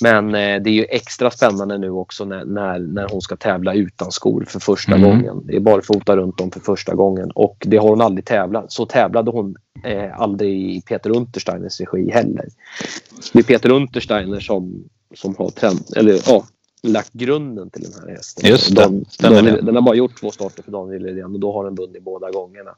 Men 0.02 0.34
eh, 0.34 0.62
det 0.62 0.70
är 0.70 0.74
ju 0.74 0.84
extra 0.84 1.30
spännande 1.30 1.78
nu 1.78 1.90
också 1.90 2.24
när, 2.24 2.44
när, 2.44 2.78
när 2.78 3.08
hon 3.08 3.20
ska 3.20 3.36
tävla 3.36 3.74
utan 3.74 4.12
skor 4.12 4.44
för 4.48 4.60
första 4.60 4.94
Mm. 4.94 5.08
gången. 5.10 5.40
Det 5.46 5.56
är 5.56 5.60
barfota 5.60 6.16
runt 6.16 6.40
om 6.40 6.50
för 6.50 6.60
första 6.60 6.94
gången 6.94 7.30
och 7.30 7.56
det 7.66 7.76
har 7.76 7.88
hon 7.88 8.00
aldrig 8.00 8.24
tävlat. 8.24 8.72
Så 8.72 8.86
tävlade 8.86 9.30
hon 9.30 9.56
eh, 9.84 10.20
aldrig 10.20 10.76
i 10.76 10.80
Peter 10.82 11.16
Untersteiners 11.16 11.80
regi 11.80 12.10
heller. 12.10 12.48
Det 13.32 13.38
är 13.38 13.42
Peter 13.42 13.70
Untersteiner 13.70 14.40
som, 14.40 14.84
som 15.14 15.34
har 15.38 15.50
trend, 15.50 15.80
eller, 15.96 16.20
ja, 16.26 16.44
lagt 16.82 17.12
grunden 17.12 17.70
till 17.70 17.82
den 17.82 17.92
här 18.02 18.08
hästen. 18.16 18.50
Just 18.50 18.76
det, 18.76 18.82
Dan, 18.82 19.04
det. 19.44 19.60
den 19.60 19.74
har 19.74 19.82
bara 19.82 19.94
gjort 19.96 20.20
två 20.20 20.30
starter 20.30 20.62
för 20.62 20.72
Daniel 20.72 21.04
Redén 21.04 21.24
och 21.34 21.40
då 21.40 21.52
har 21.52 21.64
den 21.64 21.74
vunnit 21.74 22.02
båda 22.02 22.30
gångerna. 22.30 22.70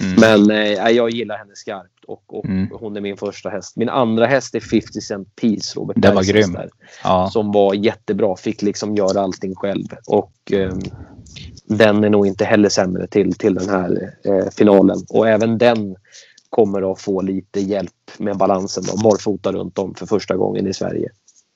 Mm. 0.00 0.14
Men 0.46 0.50
eh, 0.50 0.90
jag 0.90 1.10
gillar 1.10 1.36
henne 1.38 1.50
skarpt 1.54 2.04
och, 2.06 2.22
och 2.38 2.44
Mm. 2.44 2.68
hon 2.72 2.96
är 2.96 3.00
min 3.00 3.16
första 3.16 3.48
häst. 3.48 3.76
Min 3.76 3.88
andra 3.88 4.26
häst 4.26 4.54
är 4.54 4.60
50 4.60 5.00
Cent 5.00 5.36
Peace, 5.36 5.78
Robert 5.80 5.96
Den 5.98 6.14
var 6.14 6.22
grym. 6.22 6.52
där, 6.52 6.70
Ja. 7.04 7.30
Som 7.32 7.52
var 7.52 7.74
jättebra, 7.74 8.36
fick 8.36 8.62
liksom 8.62 8.94
göra 8.96 9.20
allting 9.20 9.54
själv. 9.54 9.86
Och 10.06 10.32
ehm, 10.52 10.80
den 11.64 12.04
är 12.04 12.10
nog 12.10 12.26
inte 12.26 12.44
heller 12.44 12.68
sämre 12.68 13.06
till, 13.06 13.32
till 13.34 13.54
den 13.54 13.68
här 13.68 14.14
eh, 14.24 14.48
finalen. 14.56 14.98
Och 15.08 15.28
även 15.28 15.58
den 15.58 15.96
kommer 16.50 16.92
att 16.92 17.00
få 17.00 17.20
lite 17.22 17.60
hjälp 17.60 17.90
med 18.18 18.36
balansen. 18.36 18.84
Då, 18.86 18.96
barfota 19.02 19.52
runt 19.52 19.78
om 19.78 19.94
för 19.94 20.06
första 20.06 20.36
gången 20.36 20.66
i 20.66 20.74
Sverige. 20.74 21.08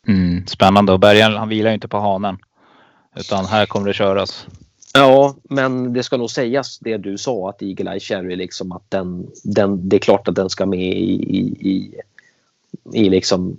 Mm, 0.06 0.46
spännande 0.46 0.92
och 0.92 1.00
Bergen 1.00 1.32
han 1.32 1.48
vilar 1.48 1.70
ju 1.70 1.74
inte 1.74 1.88
på 1.88 1.98
hanen. 1.98 2.38
Utan 3.16 3.46
här 3.46 3.66
kommer 3.66 3.86
det 3.86 3.94
köras. 3.94 4.46
Ja, 4.94 5.36
men 5.42 5.92
det 5.92 6.02
ska 6.02 6.16
nog 6.16 6.30
sägas 6.30 6.78
det 6.78 6.96
du 6.96 7.18
sa 7.18 7.48
att 7.48 7.62
Eagle 7.62 7.90
Eye 7.90 8.00
Cherry 8.00 8.36
liksom 8.36 8.72
att 8.72 8.90
den, 8.90 9.26
den, 9.44 9.88
det 9.88 9.96
är 9.96 10.00
klart 10.00 10.28
att 10.28 10.34
den 10.34 10.50
ska 10.50 10.66
med 10.66 10.96
i, 10.96 11.12
i, 11.12 11.40
i, 11.70 12.00
i 12.92 13.10
liksom 13.10 13.56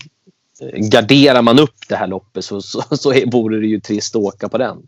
garderar 0.76 1.42
man 1.42 1.60
upp 1.60 1.76
det 1.90 1.96
här 1.96 2.08
loppet 2.08 2.46
så, 2.46 2.62
så, 2.62 2.82
så 2.98 3.14
är, 3.14 3.32
vore 3.32 3.60
det 3.60 3.68
ju 3.68 3.80
trist 3.80 4.16
att 4.16 4.22
åka 4.22 4.50
på 4.50 4.58
den. 4.58 4.88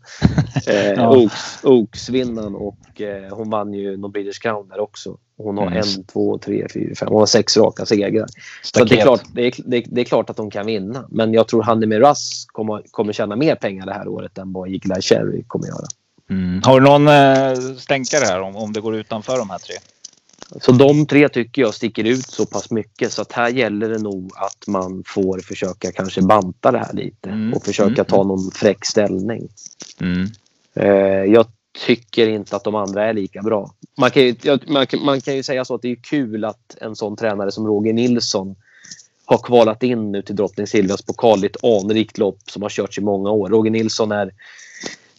Eh, 0.66 0.92
Ja. 0.92 1.16
Oaks, 1.16 1.64
Oaks-vinnaren 1.64 2.54
och 2.54 3.00
eh, 3.00 3.36
hon 3.36 3.50
vann 3.50 3.74
ju 3.74 3.96
någon 3.96 4.12
British 4.12 4.42
Crown 4.42 4.68
där 4.68 4.80
också. 4.80 5.18
Hon 5.38 5.58
har 5.58 5.66
Mm. 5.66 5.78
en, 5.78 6.04
två, 6.04 6.38
tre, 6.38 6.66
fyra, 6.74 6.94
fem. 6.94 7.08
Hon 7.08 7.18
har 7.18 7.26
sex 7.26 7.56
raka 7.56 7.86
segrar. 7.86 8.26
Så 8.62 8.84
det 8.84 8.98
är, 8.98 9.02
klart, 9.02 9.22
det, 9.32 9.46
är, 9.46 9.54
det, 9.64 9.76
är, 9.76 9.84
det 9.86 10.00
är 10.00 10.04
klart 10.04 10.30
att 10.30 10.36
de 10.36 10.50
kan 10.50 10.66
vinna. 10.66 11.06
Men 11.10 11.32
jag 11.32 11.48
tror 11.48 11.62
Hanni 11.62 11.98
Russ 11.98 12.46
kommer, 12.46 12.82
kommer 12.90 13.12
tjäna 13.12 13.36
mer 13.36 13.54
pengar 13.54 13.86
det 13.86 13.92
här 13.92 14.08
året 14.08 14.38
än 14.38 14.52
vad 14.52 14.68
Eye 14.68 14.80
Cherry 15.00 15.42
kommer 15.46 15.66
göra. 15.66 15.86
Mm. 16.30 16.62
Har 16.64 16.80
du 16.80 16.86
någon 16.86 17.08
eh, 17.08 17.74
stänkare 17.76 18.24
här 18.24 18.40
om, 18.40 18.56
om 18.56 18.72
det 18.72 18.80
går 18.80 18.96
utanför 18.96 19.38
de 19.38 19.50
här 19.50 19.58
tre? 19.58 19.74
Så 20.60 20.72
de 20.72 21.06
tre 21.06 21.28
tycker 21.28 21.62
jag 21.62 21.74
sticker 21.74 22.04
ut 22.04 22.26
så 22.26 22.46
pass 22.46 22.70
mycket 22.70 23.12
så 23.12 23.22
att 23.22 23.32
här 23.32 23.48
gäller 23.48 23.88
det 23.88 23.98
nog 23.98 24.32
att 24.36 24.66
man 24.66 25.02
får 25.06 25.38
försöka 25.38 25.92
kanske 25.92 26.22
banta 26.22 26.72
det 26.72 26.78
här 26.78 26.92
lite 26.92 27.30
Mm, 27.30 27.54
och 27.54 27.64
försöka 27.64 27.92
mm, 27.92 28.04
ta 28.04 28.22
någon 28.22 28.50
fräck 28.50 28.84
ställning. 28.84 29.48
Mm. 30.00 30.26
Eh, 30.74 31.32
jag 31.32 31.46
tycker 31.86 32.28
inte 32.28 32.56
att 32.56 32.64
de 32.64 32.74
andra 32.74 33.04
är 33.08 33.12
lika 33.14 33.42
bra. 33.42 33.74
Man 33.98 34.10
kan 34.10 34.22
ju, 34.22 34.34
man, 34.66 34.86
kan- 34.86 35.04
man 35.04 35.20
kan 35.20 35.36
ju 35.36 35.42
säga 35.42 35.64
så 35.64 35.74
att 35.74 35.82
det 35.82 35.90
är 35.90 35.96
kul 35.96 36.44
att 36.44 36.76
en 36.80 36.96
sån 36.96 37.16
tränare 37.16 37.52
som 37.52 37.66
Roger 37.66 37.92
Nilsson 37.92 38.56
har 39.24 39.38
kvalat 39.38 39.82
in 39.82 40.12
nu 40.12 40.22
till 40.22 40.36
Drottning 40.36 40.66
Silvias 40.66 41.02
pokal. 41.02 41.40
Det 41.40 41.46
är 41.46 41.50
ett 41.50 41.82
anrikt 41.84 42.18
lopp 42.18 42.38
som 42.50 42.62
har 42.62 42.68
körts 42.68 42.98
i 42.98 43.00
många 43.00 43.30
år. 43.30 43.48
Roger 43.48 43.70
Nilsson 43.70 44.12
är, 44.12 44.30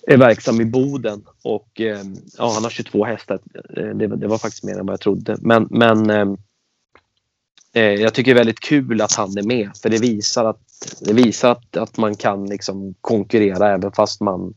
är 0.08 0.18
verksam 0.18 0.62
i 0.62 0.66
Boden 0.66 1.24
och 1.44 1.82
eh, 1.82 2.02
ja, 2.38 2.52
han 2.54 2.64
har 2.64 2.70
22 2.70 3.06
hästar. 3.06 3.40
Eh, 3.78 3.84
det, 3.96 4.08
det 4.08 4.28
var 4.28 4.38
faktiskt 4.38 4.64
mer 4.64 4.80
än 4.80 4.86
vad 4.86 4.94
jag 4.94 5.00
trodde. 5.02 5.38
Men, 5.42 5.68
men 5.70 6.10
eh, 6.10 6.28
eh, 7.74 7.94
jag 7.94 8.14
tycker 8.14 8.34
det 8.34 8.36
är 8.40 8.46
väldigt 8.46 8.60
kul 8.60 9.02
att 9.02 9.14
han 9.16 9.38
är 9.38 9.44
med 9.44 9.70
för 9.82 9.90
det 9.90 9.98
visar 10.02 10.46
att, 10.46 10.62
det 11.00 11.14
visar 11.14 11.52
att, 11.52 11.78
att 11.78 11.98
man 11.98 12.16
kan 12.16 12.46
liksom 12.46 12.94
konkurrera 13.02 13.74
även 13.74 13.92
fast 13.92 14.22
man, 14.22 14.54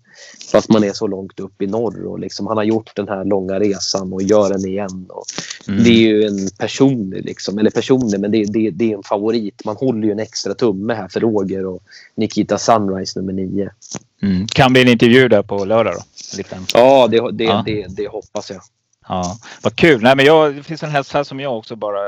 fast 0.52 0.68
man 0.68 0.84
är 0.84 0.92
så 0.92 1.06
långt 1.06 1.40
upp 1.40 1.62
i 1.62 1.66
norr. 1.66 2.06
Och 2.06 2.18
liksom, 2.18 2.46
han 2.46 2.56
har 2.56 2.64
gjort 2.64 2.96
den 2.96 3.08
här 3.08 3.24
långa 3.24 3.60
resan 3.60 4.12
och 4.12 4.22
gör 4.22 4.50
den 4.50 4.66
igen. 4.66 5.06
Och 5.08 5.24
Mm. 5.68 5.84
Det 5.84 5.90
är 5.90 6.08
ju 6.08 6.24
en 6.24 6.50
personlig, 6.58 7.24
liksom, 7.24 7.58
eller 7.58 7.70
personlig, 7.70 8.20
men 8.20 8.30
det, 8.30 8.44
det, 8.44 8.70
det 8.70 8.92
är 8.92 8.96
en 8.96 9.02
favorit. 9.02 9.64
Man 9.64 9.76
håller 9.76 10.06
ju 10.06 10.12
en 10.12 10.18
extra 10.18 10.54
tumme 10.54 10.94
här 10.94 11.08
för 11.08 11.20
Roger 11.20 11.66
och 11.66 11.82
Nikita 12.14 12.58
Sunrise 12.58 13.20
nummer 13.20 13.32
nio. 13.32 13.70
Mm. 14.22 14.46
Kan 14.46 14.72
bli 14.72 14.82
en 14.82 14.88
intervju 14.88 15.28
där 15.28 15.42
på 15.42 15.64
lördag 15.64 15.94
då? 15.94 16.00
En 16.32 16.36
liten. 16.36 16.66
Ja, 16.74 17.06
det, 17.06 17.30
det, 17.32 17.44
Ja. 17.44 17.62
Det, 17.66 17.86
det 17.88 18.08
hoppas 18.08 18.50
jag. 18.50 18.62
Ja, 19.08 19.38
vad 19.62 19.76
kul. 19.76 20.02
Nej, 20.02 20.16
men 20.16 20.26
jag, 20.26 20.54
det 20.54 20.62
finns 20.62 20.82
en 20.82 20.90
häst 20.90 21.12
här 21.12 21.24
som 21.24 21.40
jag 21.40 21.58
också 21.58 21.76
bara... 21.76 22.00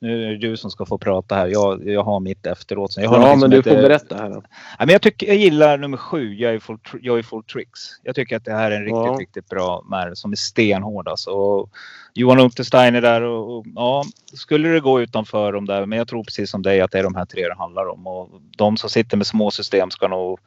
Nu 0.00 0.24
är 0.24 0.28
det 0.30 0.36
du 0.38 0.56
som 0.56 0.70
ska 0.70 0.86
få 0.86 0.98
prata 0.98 1.34
här. 1.34 1.46
Jag, 1.46 1.88
jag 1.88 2.02
har 2.02 2.20
mitt 2.20 2.46
efteråt. 2.46 2.96
Jag 2.96 3.08
har 3.08 3.16
Ja, 3.16 3.20
någonting 3.20 3.40
men 3.40 3.50
du 3.50 3.56
heter- 3.56 3.70
får 3.70 3.82
berätta 3.82 4.16
här. 4.16 4.30
Då. 4.30 4.42
Ja, 4.78 4.84
men 4.86 4.88
jag, 4.88 5.02
tycker, 5.02 5.26
jag 5.26 5.36
gillar 5.36 5.78
nummer 5.78 5.96
sju, 5.96 6.34
jag 6.34 6.54
är 6.54 6.58
full, 6.58 6.76
tr- 6.76 6.98
jag 7.02 7.18
är 7.18 7.22
full 7.22 7.44
tricks. 7.44 7.80
Jag 8.02 8.14
tycker 8.14 8.36
att 8.36 8.44
det 8.44 8.52
här 8.52 8.70
är 8.70 8.76
en 8.76 8.82
riktigt, 8.84 8.96
Ja. 8.96 9.16
riktigt 9.20 9.48
bra 9.48 9.84
märr 9.90 10.14
som 10.14 10.32
är 10.32 10.36
stenhård. 10.36 11.08
Alltså. 11.08 11.30
Och 11.30 11.70
Johan 12.18 12.40
Unterstein 12.40 12.94
är 12.94 13.00
där 13.00 13.22
och, 13.22 13.56
och 13.58 13.66
ja, 13.74 14.04
skulle 14.34 14.68
det 14.68 14.80
gå 14.80 15.00
utanför 15.00 15.52
dem 15.52 15.66
där. 15.66 15.86
Men 15.86 15.98
jag 15.98 16.08
tror 16.08 16.24
precis 16.24 16.50
som 16.50 16.62
dig 16.62 16.80
att 16.80 16.90
det 16.90 16.98
är 16.98 17.02
de 17.02 17.14
här 17.14 17.24
tre 17.24 17.48
det 17.48 17.54
handlar 17.54 17.88
om. 17.88 18.06
Och 18.06 18.28
de 18.56 18.76
som 18.76 18.90
sitter 18.90 19.16
med 19.16 19.26
små 19.26 19.50
system 19.50 19.90
ska 19.90 20.08
nog 20.08 20.38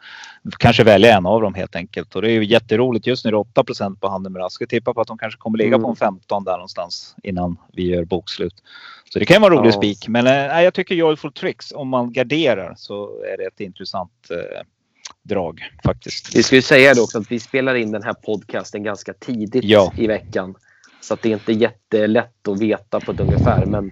kanske 0.60 0.84
välja 0.84 1.18
en 1.18 1.26
av 1.26 1.42
dem 1.42 1.54
helt 1.54 1.76
enkelt. 1.76 2.16
Och 2.16 2.22
det 2.22 2.32
är 2.32 2.34
ju 2.34 2.46
jätteroligt. 2.46 3.08
Just 3.08 3.26
nu 3.26 3.30
är 3.30 3.32
det 3.32 3.38
8% 3.38 4.00
på 4.00 4.08
handen 4.08 4.34
med 4.34 4.40
Rask. 4.42 4.62
Jag 4.62 4.70
tippar 4.70 4.94
på 4.94 5.02
att 5.02 5.08
de 5.08 5.18
kanske 5.18 5.38
kommer 5.38 5.58
ligga 5.58 5.78
på 5.78 5.84
Mm. 5.84 5.90
en 5.90 5.96
15 5.96 6.44
där 6.44 6.52
någonstans 6.52 7.16
innan 7.24 7.58
vi 7.74 7.84
gör 7.88 8.06
bokslut. 8.06 8.56
Så 9.14 9.20
det 9.20 9.26
kan 9.26 9.42
vara 9.42 9.54
en 9.54 9.60
rolig 9.60 9.70
Ja. 9.70 9.78
spik. 9.78 10.08
Men 10.08 10.26
nej, 10.26 10.64
jag 10.64 10.74
tycker 10.74 10.96
Joyful 10.96 11.34
Tricks, 11.34 11.72
om 11.72 11.88
man 11.90 12.14
garderar 12.14 12.74
så 12.78 13.24
är 13.34 13.38
det 13.38 13.44
ett 13.44 13.60
intressant 13.60 14.12
eh, 14.32 14.62
drag 15.24 15.62
faktiskt. 15.86 16.36
Vi 16.36 16.44
ska 16.44 16.56
ju 16.56 16.62
säga 16.62 16.94
det 16.94 17.02
också 17.02 17.18
att 17.18 17.32
vi 17.32 17.40
spelar 17.40 17.76
in 17.76 17.92
den 17.92 18.04
här 18.04 18.14
podcasten 18.14 18.84
ganska 18.84 19.14
tidigt 19.14 19.64
Ja. 19.64 19.94
i 19.98 20.08
veckan. 20.08 20.56
Så 21.02 21.18
det 21.22 21.30
är 21.30 21.34
inte 21.34 21.52
jättelätt 21.54 22.48
att 22.48 22.62
veta 22.62 23.00
på 23.00 23.12
ett 23.12 23.20
ungefär. 23.20 23.66
Men 23.66 23.92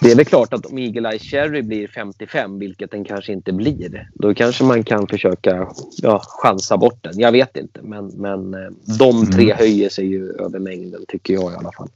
det 0.00 0.10
är 0.12 0.16
väl 0.16 0.24
klart 0.24 0.52
att 0.54 0.66
om 0.66 0.78
Eagle 0.78 1.10
Eye 1.10 1.18
Cherry 1.18 1.62
blir 1.62 1.88
55, 1.88 2.58
vilket 2.58 2.90
den 2.90 3.04
kanske 3.04 3.32
inte 3.32 3.52
blir, 3.52 4.08
då 4.14 4.34
kanske 4.34 4.64
man 4.64 4.84
kan 4.84 5.06
försöka 5.06 5.68
ja, 6.02 6.22
chansa 6.24 6.76
bort 6.76 7.02
den. 7.04 7.18
Jag 7.20 7.32
vet 7.32 7.56
inte, 7.56 7.82
men, 7.82 8.06
men 8.06 8.54
eh, 8.54 8.70
de 8.98 9.26
tre 9.26 9.44
Mm. 9.44 9.56
höjer 9.58 9.88
sig 9.88 10.06
ju 10.06 10.32
över 10.32 10.58
mängden, 10.58 11.04
tycker 11.08 11.34
jag 11.34 11.52
i 11.52 11.56
alla 11.56 11.72
fall. 11.72 11.88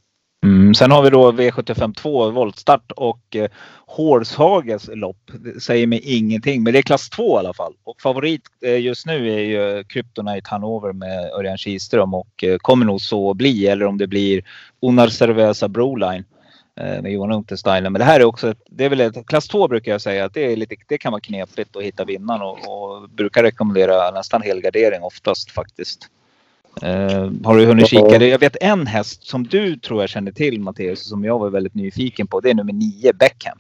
Mm, 0.45 0.75
sen 0.75 0.91
har 0.91 1.03
vi 1.03 1.11
då 1.11 1.33
V75 1.33 1.95
2 1.95 2.31
voltstart 2.31 2.93
och 2.93 3.37
eh, 3.37 3.51
Hårshages 3.87 4.91
lopp. 4.93 5.31
Det 5.33 5.61
säger 5.61 5.87
mig 5.87 6.01
ingenting, 6.05 6.63
men 6.63 6.73
det 6.73 6.79
är 6.79 6.83
klass 6.83 7.11
2 7.11 7.37
i 7.37 7.39
alla 7.39 7.55
fall. 7.55 7.75
Och 7.85 8.01
favorit 8.01 8.43
eh, 8.65 8.81
just 8.81 9.07
nu 9.07 9.33
är 9.33 9.39
ju 9.39 9.79
eh, 9.79 9.85
Kryptonite 9.85 10.51
Hanover 10.51 10.93
med 10.93 11.31
Örjan 11.33 11.59
Kihlström 11.59 12.15
och 12.15 12.45
eh, 12.45 12.57
kommer 12.59 12.87
nog 12.87 13.01
så 13.01 13.35
bli. 13.35 13.67
Eller 13.67 13.87
om 13.87 13.99
det 13.99 14.07
blir 14.07 14.43
Unar 14.83 15.09
Cerveza 15.09 15.69
Broline 15.69 16.25
eh, 16.81 17.03
med 17.03 17.13
Johan 17.13 17.33
Untersteiner. 17.33 17.91
Men 17.91 17.99
det 17.99 18.05
här 18.05 18.21
är 18.21 18.25
också, 18.25 18.51
ett, 18.51 18.63
det 18.71 18.85
är 18.85 18.89
väl 18.89 19.01
ett, 19.01 19.27
klass 19.27 19.49
2 19.49 19.69
brukar 19.69 19.93
jag 19.93 20.01
säga 20.01 20.25
att 20.25 20.35
det, 20.35 20.53
är 20.53 20.57
lite, 20.57 20.77
det 20.89 20.99
kan 20.99 21.13
vara 21.13 21.21
knepigt 21.21 21.77
att 21.77 21.83
hitta 21.83 22.05
vinnaren 22.05 22.43
och, 22.43 22.59
och 22.69 23.11
brukar 23.11 23.43
rekommendera 23.43 24.11
nästan 24.11 24.43
helgardering 24.43 25.03
oftast 25.03 25.51
faktiskt. 25.51 26.09
Eh, 26.83 27.31
har 27.45 27.57
du 27.57 27.67
hunnit 27.67 27.89
kika? 27.89 28.25
Jag 28.25 28.39
vet 28.39 28.57
en 28.61 28.87
häst 28.87 29.27
som 29.27 29.45
du 29.47 29.77
tror 29.77 30.01
jag 30.03 30.11
känner 30.11 30.33
till 30.33 30.61
Matteus, 30.61 31.09
som 31.09 31.25
jag 31.25 31.39
var 31.39 31.51
väldigt 31.51 31.75
nyfiken 31.75 32.27
på. 32.27 32.41
Det 32.41 32.51
är 32.51 32.55
nummer 32.55 32.73
9 32.73 33.13
Beckham. 33.13 33.59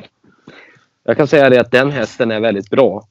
Jag 1.04 1.16
kan 1.16 1.26
säga 1.26 1.50
det 1.50 1.60
att 1.60 1.70
den 1.70 1.90
hästen 1.90 2.30
är 2.30 2.40
väldigt 2.40 2.70
bra. 2.70 3.08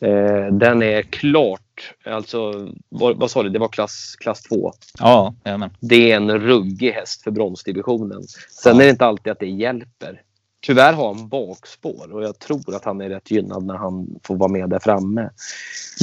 Eh, 0.00 0.46
den 0.52 0.82
är 0.82 1.02
klart, 1.02 1.94
alltså 2.04 2.68
vad, 2.88 3.16
vad 3.16 3.30
sa 3.30 3.42
du, 3.42 3.48
det 3.48 3.58
var 3.58 3.68
klass, 3.68 4.16
klass 4.18 4.42
2. 4.42 4.72
Ja, 4.98 5.34
jajamän. 5.44 5.70
Det 5.80 6.12
är 6.12 6.16
en 6.16 6.38
ruggig 6.38 6.92
häst 6.92 7.22
för 7.22 7.30
bronsdivisionen. 7.30 8.22
Sen 8.22 8.76
Ja. 8.76 8.80
är 8.82 8.84
det 8.84 8.90
inte 8.90 9.06
alltid 9.06 9.32
att 9.32 9.38
det 9.38 9.46
hjälper. 9.46 10.22
Tyvärr 10.62 10.92
har 10.92 11.14
han 11.14 11.28
bakspår 11.28 12.12
och 12.12 12.22
jag 12.24 12.38
tror 12.38 12.74
att 12.74 12.84
han 12.84 13.00
är 13.00 13.08
rätt 13.08 13.30
gynnad 13.30 13.64
när 13.64 13.74
han 13.74 14.20
får 14.22 14.36
vara 14.36 14.48
med 14.50 14.68
där 14.70 14.78
framme. 14.78 15.30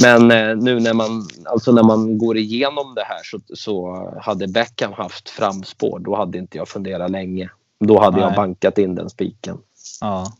Men 0.02 0.30
eh, 0.30 0.56
nu 0.56 0.80
när 0.80 0.94
man, 0.94 1.28
alltså 1.44 1.72
när 1.72 1.82
man 1.82 2.18
går 2.18 2.36
igenom 2.36 2.94
det 2.94 3.04
här 3.04 3.20
så, 3.24 3.40
så 3.54 4.08
hade 4.22 4.48
Beckham 4.48 4.92
haft 4.92 5.28
framspår, 5.28 5.98
då 5.98 6.16
hade 6.16 6.38
inte 6.38 6.58
jag 6.58 6.68
funderat 6.68 7.10
länge. 7.10 7.50
Då 7.80 8.00
hade 8.00 8.20
jag 8.20 8.26
Nej. 8.28 8.36
bankat 8.36 8.78
in 8.78 8.94
den 8.94 9.10
spiken. 9.10 9.58
Ja. 10.00 10.32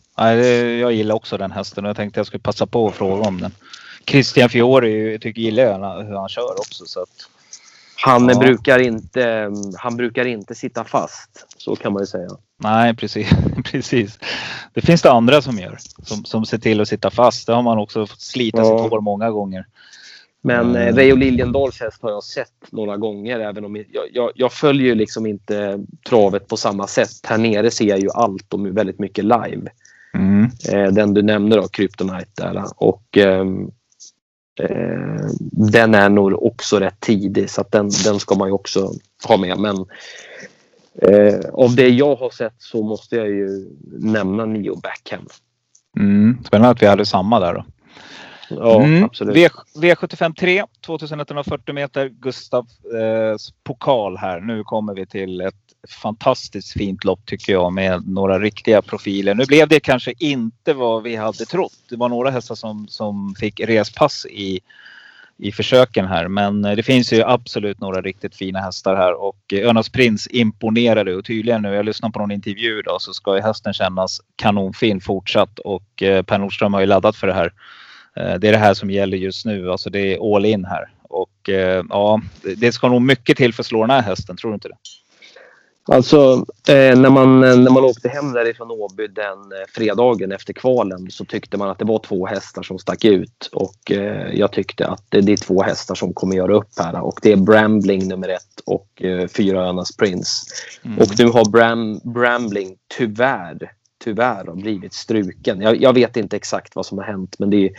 Jag 0.81 0.93
gillar 0.93 1.15
också 1.15 1.39
den 1.39 1.51
hästen 1.51 1.85
och 1.85 1.89
jag 1.89 1.97
tänkte 1.97 2.21
jag 2.21 2.27
skulle 2.27 2.41
passa 2.41 2.67
på 2.67 2.89
att 2.89 2.95
fråga 2.95 3.29
om 3.29 3.41
den. 3.41 3.51
Christian 4.07 4.49
Fiori 4.49 5.13
jag 5.13 5.21
tycker 5.21 5.41
gillar 5.41 5.63
jag 5.63 6.05
hur 6.05 6.15
han 6.17 6.29
kör 6.29 6.53
också. 6.61 6.87
Så 6.87 7.03
att, 7.03 7.09
Han, 8.05 8.29
Ja. 8.29 8.39
brukar 8.39 8.79
inte, 8.79 9.51
han 9.79 9.97
brukar 9.97 10.25
inte 10.25 10.55
sitta 10.55 10.85
fast, 10.85 11.47
så 11.57 11.77
kan 11.77 11.93
man 11.93 12.03
ju 12.03 12.07
säga. 12.07 12.29
Nej, 12.59 12.95
precis. 12.97 13.29
precis. 13.65 14.19
Det 14.73 14.81
finns 14.81 15.03
det 15.03 15.11
andra 15.11 15.43
som 15.43 15.59
gör. 15.59 15.79
Som, 16.03 16.25
som 16.25 16.45
ser 16.45 16.59
till 16.59 16.81
att 16.81 16.89
sitta 16.89 17.11
fast. 17.11 17.47
Det 17.47 17.53
har 17.53 17.63
man 17.63 17.79
också 17.79 18.07
fått 18.07 18.21
slita 18.21 18.59
Ja. 18.59 18.65
sitt 18.83 18.91
hår 18.91 19.01
många 19.01 19.31
gånger. 19.31 19.67
Men 20.43 20.61
Mm. 20.71 20.83
mm. 20.83 20.97
Reijo 20.97 21.17
Liljendals 21.17 21.81
häst 21.81 22.03
har 22.03 22.11
jag 22.11 22.25
sett 22.25 22.53
några 22.73 22.97
gånger. 22.97 23.41
Även 23.41 23.65
om 23.65 23.77
jag, 23.77 23.87
jag, 24.13 24.31
jag 24.35 24.53
följer 24.53 24.87
ju 24.87 24.95
liksom 24.95 25.27
inte 25.27 25.85
travet 26.09 26.49
på 26.49 26.57
samma 26.57 26.87
sätt. 26.87 27.11
Här 27.25 27.39
nere 27.39 27.71
ser 27.71 27.85
jag 27.85 27.99
ju 28.01 28.09
allt 28.15 28.55
och 28.55 28.67
väldigt 28.67 28.99
mycket 28.99 29.25
live. 29.25 29.71
Mm. 30.15 30.51
Eh, 30.73 30.93
den 30.93 31.15
du 31.15 31.23
nämnde 31.23 31.57
då, 31.57 31.69
Kryptonite 31.69 32.27
där. 32.43 32.65
Och 32.77 33.17
ehm, 33.17 33.71
eh, 34.61 35.27
den 35.53 35.95
är 35.95 36.09
nog 36.09 36.43
också 36.43 36.79
rätt 36.81 37.01
tidig 37.01 37.51
så 37.51 37.65
den, 37.71 37.91
den 38.05 38.21
ska 38.21 38.35
man 38.35 38.49
ju 38.49 38.53
också 38.55 38.93
ha 39.25 39.37
med. 39.37 39.59
Men 39.59 39.87
eh, 41.03 41.41
av 41.53 41.75
det 41.75 41.89
jag 41.89 42.17
har 42.17 42.31
sett 42.31 42.55
så 42.59 42.83
måste 42.83 43.17
jag 43.17 43.29
ju 43.29 43.69
nämna 43.99 44.45
Neo 44.45 44.77
Backham. 44.77 45.27
Mm. 45.99 46.39
Spännande 46.45 46.71
att 46.71 46.83
vi 46.83 46.87
hade 46.87 47.07
samma 47.07 47.41
där 47.41 47.55
då. 47.55 47.65
Ja, 48.51 48.83
Mm. 48.83 49.05
absolut. 49.05 49.37
V, 49.37 49.49
V75 49.77 50.35
3, 50.35 50.65
2140 50.87 51.75
meter, 51.75 52.09
Gustavs 52.09 52.85
eh, 52.85 53.37
pokal 53.65 54.17
här. 54.17 54.41
Nu 54.41 54.65
kommer 54.65 54.95
vi 54.95 55.07
till 55.07 55.41
ett 55.41 55.55
fantastiskt 56.03 56.73
fint 56.73 57.05
lopp 57.05 57.27
tycker 57.27 57.53
jag 57.53 57.73
med 57.73 58.09
några 58.09 58.39
riktiga 58.39 58.83
profiler. 58.83 59.35
Nu 59.35 59.45
blev 59.45 59.69
det 59.69 59.81
kanske 59.81 60.15
inte 60.19 60.73
vad 60.75 61.03
vi 61.03 61.17
hade 61.17 61.45
trott. 61.45 61.79
Det 61.89 61.97
var 61.97 62.09
några 62.09 62.31
hästar 62.31 62.55
som, 62.55 62.89
som 62.89 63.35
fick 63.39 63.61
respass 63.61 64.27
i, 64.27 64.61
i 65.39 65.53
försöken 65.53 66.07
här. 66.07 66.29
Men 66.29 66.65
eh, 66.65 66.77
det 66.77 66.83
finns 66.83 67.13
ju 67.13 67.23
absolut 67.23 67.81
några 67.81 68.01
riktigt 68.01 68.37
fina 68.37 68.61
hästar 68.61 68.97
här 68.97 69.23
och 69.23 69.53
eh, 69.53 69.69
Önas 69.69 69.89
Prins 69.89 70.29
imponerade 70.31 71.15
och 71.15 71.25
tydligen 71.25 71.63
nu, 71.63 71.75
jag 71.75 71.85
lyssnade 71.85 72.13
på 72.13 72.19
någon 72.19 72.31
intervju 72.31 72.79
idag 72.79 73.03
så 73.03 73.15
ska 73.15 73.37
ju 73.37 73.43
hästen 73.43 73.73
kännas 73.73 74.21
kanonfin 74.37 75.01
fortsatt 75.01 75.59
och 75.59 76.03
eh, 76.03 76.23
Per 76.23 76.39
Nordström 76.39 76.75
har 76.75 76.81
ju 76.81 76.87
laddat 76.87 77.17
för 77.17 77.27
det 77.27 77.35
här. 77.35 77.53
Det 78.15 78.49
är 78.49 78.53
det 78.53 78.59
här 78.59 78.75
som 78.75 78.91
gäller 78.91 79.17
just 79.17 79.47
nu. 79.47 79.71
Alltså 79.71 79.91
det 79.91 80.15
är 80.15 80.37
all 80.37 80.45
in 80.45 80.65
här. 80.65 80.91
Och 81.03 81.51
ja, 81.89 82.21
det 82.57 82.73
ska 82.73 82.89
nog 82.89 83.03
mycket 83.03 83.37
till 83.37 83.55
för 83.55 83.63
att 83.63 83.67
slå 83.67 83.81
den 83.81 83.91
här 83.91 84.03
hästen. 84.03 84.37
Tror 84.37 84.51
du 84.51 84.55
inte 84.55 84.69
det? 84.69 84.75
Alltså, 85.93 86.45
eh, 86.69 86.99
när, 86.99 87.11
man, 87.11 87.41
när 87.41 87.71
man 87.71 87.85
åkte 87.85 88.09
hem 88.09 88.33
därifrån 88.33 88.71
Åby 88.71 89.07
den 89.07 89.39
eh, 89.39 89.67
fredagen 89.69 90.33
efter 90.33 90.53
kvalen 90.53 91.11
så 91.11 91.25
tyckte 91.25 91.57
man 91.57 91.71
att 91.71 91.79
det 91.79 91.85
var 91.85 91.99
två 91.99 92.27
hästar 92.27 92.63
som 92.63 92.79
stack 92.79 93.05
ut. 93.05 93.51
Och 93.53 93.93
eh, 93.93 94.35
jag 94.35 94.53
tyckte 94.53 94.87
att 94.87 95.05
det, 95.09 95.21
det, 95.21 95.33
är 95.33 95.37
två 95.37 95.63
hästar 95.63 95.95
som 95.95 96.15
kommer 96.15 96.37
göra 96.37 96.55
upp 96.55 96.79
här. 96.79 97.01
Och 97.01 97.19
det 97.23 97.33
är 97.33 97.37
Brambling 97.37 98.09
nummer 98.09 98.29
ett 98.29 98.61
och 98.67 99.03
eh, 99.03 99.29
Fyra 99.29 99.61
Öarnas 99.61 99.97
Prince. 99.97 100.47
Mm. 100.83 100.99
Och 100.99 101.09
nu 101.19 101.27
har 101.27 101.51
Bram, 101.51 102.01
Brambling 102.05 102.77
tyvärr, 102.99 103.73
tyvärr 104.05 104.55
blivit 104.55 104.95
struken. 104.95 105.61
Jag, 105.61 105.83
jag, 105.83 105.93
vet 105.93 106.17
inte 106.17 106.37
exakt 106.37 106.77
vad 106.77 106.87
som 106.87 106.99
har 106.99 107.05
hänt 107.05 107.37
men 107.39 107.51
det 107.51 107.57
är 107.57 107.71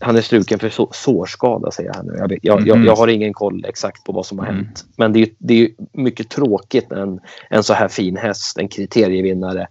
han 0.00 0.16
är 0.16 0.20
struken 0.20 0.58
för 0.58 0.68
så, 0.68 0.90
sårskada 0.92 1.70
säger 1.70 1.92
han 1.94 2.06
nu. 2.06 2.16
Jag, 2.18 2.32
jag, 2.32 2.40
jag, 2.42 2.68
jag, 2.68 2.76
mm. 2.76 2.96
har 2.96 3.08
ingen 3.08 3.32
koll 3.32 3.64
exakt 3.68 4.04
på 4.04 4.12
vad 4.12 4.26
som 4.26 4.38
har 4.38 4.46
mm. 4.46 4.56
hänt. 4.56 4.84
Men 4.96 5.12
det 5.12 5.22
är, 5.22 5.28
det 5.38 5.62
är 5.62 5.68
mycket 5.92 6.28
tråkigt 6.28 6.90
när 6.90 6.98
en, 6.98 7.20
en 7.50 7.62
så 7.62 7.72
här 7.72 7.88
fin 7.88 8.16
häst, 8.16 8.58
en 8.58 8.68
kriterievinnare, 8.68 9.66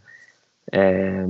eh, 0.71 1.27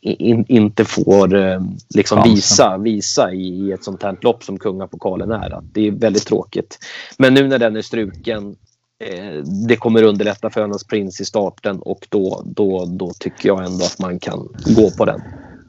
in, 0.00 0.44
inte 0.48 0.84
får 0.84 1.34
eh, 1.34 1.60
liksom 1.94 2.22
visa, 2.22 2.78
visa 2.78 3.32
i, 3.32 3.48
i, 3.48 3.72
ett 3.72 3.84
sånt 3.84 4.02
här 4.02 4.16
lopp 4.20 4.44
som 4.44 4.58
Kungapokalen 4.58 5.30
är. 5.30 5.50
Att 5.50 5.64
det 5.74 5.86
är 5.86 5.90
väldigt 5.90 6.26
tråkigt. 6.26 6.78
Men 7.18 7.34
nu 7.34 7.48
när 7.48 7.58
den 7.58 7.76
är 7.76 7.82
struken 7.82 8.56
eh, 8.98 9.44
det 9.68 9.76
kommer 9.76 10.02
underlätta 10.02 10.50
för 10.50 10.60
Önas 10.60 10.84
Prins 10.84 11.20
i 11.20 11.24
starten 11.24 11.78
och 11.78 12.06
då, 12.08 12.42
då, 12.46 12.84
då 12.86 13.12
tycker 13.18 13.48
jag 13.48 13.64
ändå 13.64 13.84
att 13.84 13.98
man 13.98 14.18
kan 14.18 14.48
gå 14.76 14.90
på 14.90 15.04
den. 15.04 15.22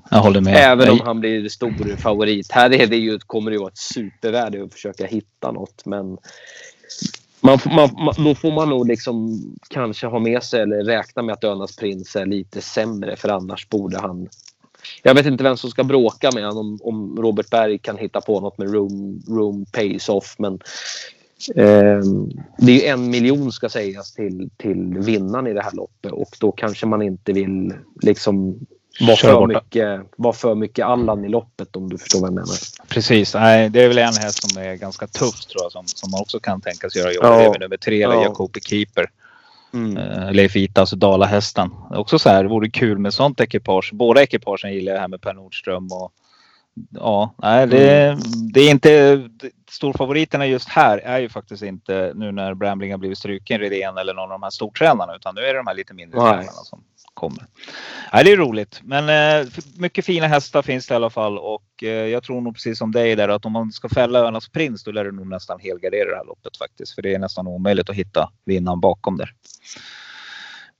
Jag 0.09 0.17
håller 0.17 0.41
med. 0.41 0.55
Även 0.55 0.89
om 0.89 0.99
han 1.05 1.19
blir 1.19 1.49
stor 1.49 1.95
favorit. 1.95 2.51
Här 2.51 2.73
är 2.73 2.87
det 2.87 2.97
ju, 2.97 3.19
kommer 3.19 3.51
det 3.51 3.55
ju 3.55 3.59
vara 3.59 3.71
ett 3.71 3.77
supervärde 3.77 4.63
att 4.63 4.73
försöka 4.73 5.05
hitta 5.05 5.51
något. 5.51 5.85
Men 5.85 6.17
man, 7.41 7.59
man, 7.65 7.89
man, 8.05 8.13
då 8.17 8.35
får 8.35 8.51
man 8.51 8.69
nog 8.69 8.87
liksom 8.87 9.41
kanske 9.69 10.07
ha 10.07 10.19
med 10.19 10.43
sig 10.43 10.61
eller 10.61 10.83
räkna 10.83 11.21
med 11.21 11.33
att 11.33 11.43
Önas 11.43 11.75
prins 11.75 12.15
är 12.15 12.25
lite 12.25 12.61
sämre 12.61 13.15
för 13.15 13.29
annars 13.29 13.69
borde 13.69 13.99
han... 13.99 14.27
Jag 15.03 15.15
vet 15.15 15.25
inte 15.25 15.43
vem 15.43 15.57
som 15.57 15.69
ska 15.69 15.83
bråka 15.83 16.29
med 16.33 16.45
honom 16.45 16.79
om, 16.83 17.17
Robert 17.17 17.49
Berg 17.49 17.79
kan 17.79 17.97
hitta 17.97 18.21
på 18.21 18.39
något 18.39 18.57
med 18.57 18.73
room, 18.73 19.23
room 19.27 19.65
pays 19.65 20.09
off 20.09 20.35
men 20.37 20.53
eh, 21.55 21.99
det 22.57 22.71
är 22.71 22.75
ju 22.75 22.83
en 22.83 23.09
miljon 23.09 23.51
ska 23.51 23.69
sägas 23.69 24.13
till, 24.13 24.49
till 24.57 24.97
vinnaren 24.97 25.47
i 25.47 25.53
det 25.53 25.63
här 25.63 25.75
loppet 25.75 26.11
och 26.11 26.37
då 26.39 26.51
kanske 26.51 26.85
man 26.85 27.01
inte 27.01 27.33
vill 27.33 27.73
liksom 28.01 28.59
var 28.99 29.15
för, 29.15 29.47
mycket, 29.47 30.01
var 30.17 30.33
för 30.33 30.55
mycket 30.55 30.85
Allan 30.85 31.25
i 31.25 31.29
loppet 31.29 31.75
om 31.75 31.89
du 31.89 31.97
förstår 31.97 32.19
vad 32.21 32.27
jag 32.27 32.33
menar. 32.33 32.57
Precis. 32.87 33.33
Nej, 33.33 33.69
det 33.69 33.83
är 33.83 33.87
väl 33.87 33.97
en 33.97 34.13
häst 34.13 34.49
som 34.49 34.61
är 34.61 34.75
ganska 34.75 35.07
tuff 35.07 35.45
tror 35.45 35.63
jag 35.63 35.71
som, 35.71 35.87
som 35.87 36.11
man 36.11 36.21
också 36.21 36.39
kan 36.39 36.61
tänka 36.61 36.89
sig 36.89 37.01
göra 37.01 37.11
jobb. 37.11 37.25
Ja. 37.25 37.37
Det 37.37 37.43
är 37.43 37.59
nummer 37.59 37.77
tre, 37.77 37.97
ja. 37.97 38.23
Jacobi 38.23 38.61
Keeper. 38.61 39.09
Mm. 39.73 39.97
Uh, 39.97 40.31
Leif 40.31 40.55
Ita, 40.55 40.81
alltså 40.81 40.95
Dalahästen. 40.95 41.69
Också 41.89 42.19
så 42.19 42.29
här, 42.29 42.43
det 42.43 42.49
vore 42.49 42.69
kul 42.69 42.97
med 42.97 43.13
sånt 43.13 43.39
ekipage. 43.39 43.89
Båda 43.93 44.23
ekipagen 44.23 44.73
gillar 44.73 44.93
jag 44.93 44.99
här 44.99 45.07
med 45.07 45.21
Per 45.21 45.33
Nordström 45.33 45.87
och 45.91 46.13
Ja, 46.89 47.33
nej, 47.37 47.67
det, 47.67 48.07
mm. 48.07 48.19
det 48.53 48.61
är 48.61 48.71
inte 48.71 49.23
storfavoriterna 49.69 50.45
just 50.45 50.69
här 50.69 50.97
är 50.97 51.19
ju 51.19 51.29
faktiskt 51.29 51.63
inte 51.63 52.11
nu 52.15 52.31
när 52.31 52.53
Brambling 52.53 52.91
har 52.91 52.97
blivit 52.97 53.17
struken 53.17 53.59
Redén 53.59 53.97
eller 53.97 54.13
någon 54.13 54.23
av 54.23 54.29
de 54.29 54.43
här 54.43 54.49
stortränarna 54.49 55.15
utan 55.15 55.35
nu 55.35 55.41
är 55.41 55.53
det 55.53 55.59
de 55.59 55.67
här 55.67 55.73
lite 55.73 55.93
mindre 55.93 56.19
tränarna 56.19 56.51
som 56.51 56.83
kommer. 57.13 57.45
Nej, 58.13 58.23
det 58.23 58.31
är 58.31 58.37
roligt, 58.37 58.81
men 58.83 59.09
eh, 59.09 59.47
mycket 59.77 60.05
fina 60.05 60.27
hästar 60.27 60.61
finns 60.61 60.87
det 60.87 60.93
i 60.93 60.95
alla 60.95 61.09
fall 61.09 61.37
och 61.37 61.83
eh, 61.83 61.89
jag 61.89 62.23
tror 62.23 62.41
nog 62.41 62.53
precis 62.53 62.77
som 62.77 62.91
dig 62.91 63.15
där 63.15 63.29
att 63.29 63.45
om 63.45 63.51
man 63.51 63.71
ska 63.71 63.89
fälla 63.89 64.19
Önas 64.19 64.49
prins 64.49 64.83
då 64.83 64.91
lär 64.91 65.05
du 65.05 65.11
nog 65.11 65.27
nästan 65.27 65.59
helgardera 65.59 66.09
det 66.09 66.15
här 66.15 66.25
loppet 66.25 66.57
faktiskt, 66.57 66.95
för 66.95 67.01
det 67.01 67.13
är 67.13 67.19
nästan 67.19 67.47
omöjligt 67.47 67.89
att 67.89 67.95
hitta 67.95 68.31
vinnaren 68.45 68.79
bakom 68.79 69.17
där. 69.17 69.33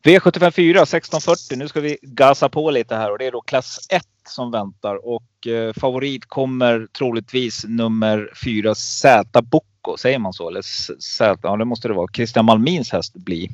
V754 0.04 0.82
1640. 0.82 1.58
Nu 1.58 1.68
ska 1.68 1.82
vi 1.82 1.98
gasa 2.02 2.50
på 2.50 2.72
lite 2.72 2.96
här 2.96 3.12
och 3.12 3.18
det 3.18 3.26
är 3.26 3.32
då 3.32 3.42
klass 3.42 3.88
1 3.90 4.04
som 4.28 4.52
väntar 4.52 5.08
och 5.08 5.48
eh, 5.48 5.74
favorit 5.74 6.26
kommer 6.26 6.88
troligtvis 6.98 7.66
nummer 7.68 8.30
4 8.46 8.76
Z 8.76 9.42
Bocco. 9.42 9.98
Säger 9.98 10.20
man 10.20 10.34
så? 10.34 10.50
Eller 10.50 10.62
Z? 11.02 11.38
Ja, 11.44 11.58
det 11.58 11.66
måste 11.66 11.88
det 11.88 11.94
vara. 11.94 12.08
Christian 12.14 12.46
Malmins 12.46 12.92
häst 12.92 13.14
bli. 13.14 13.52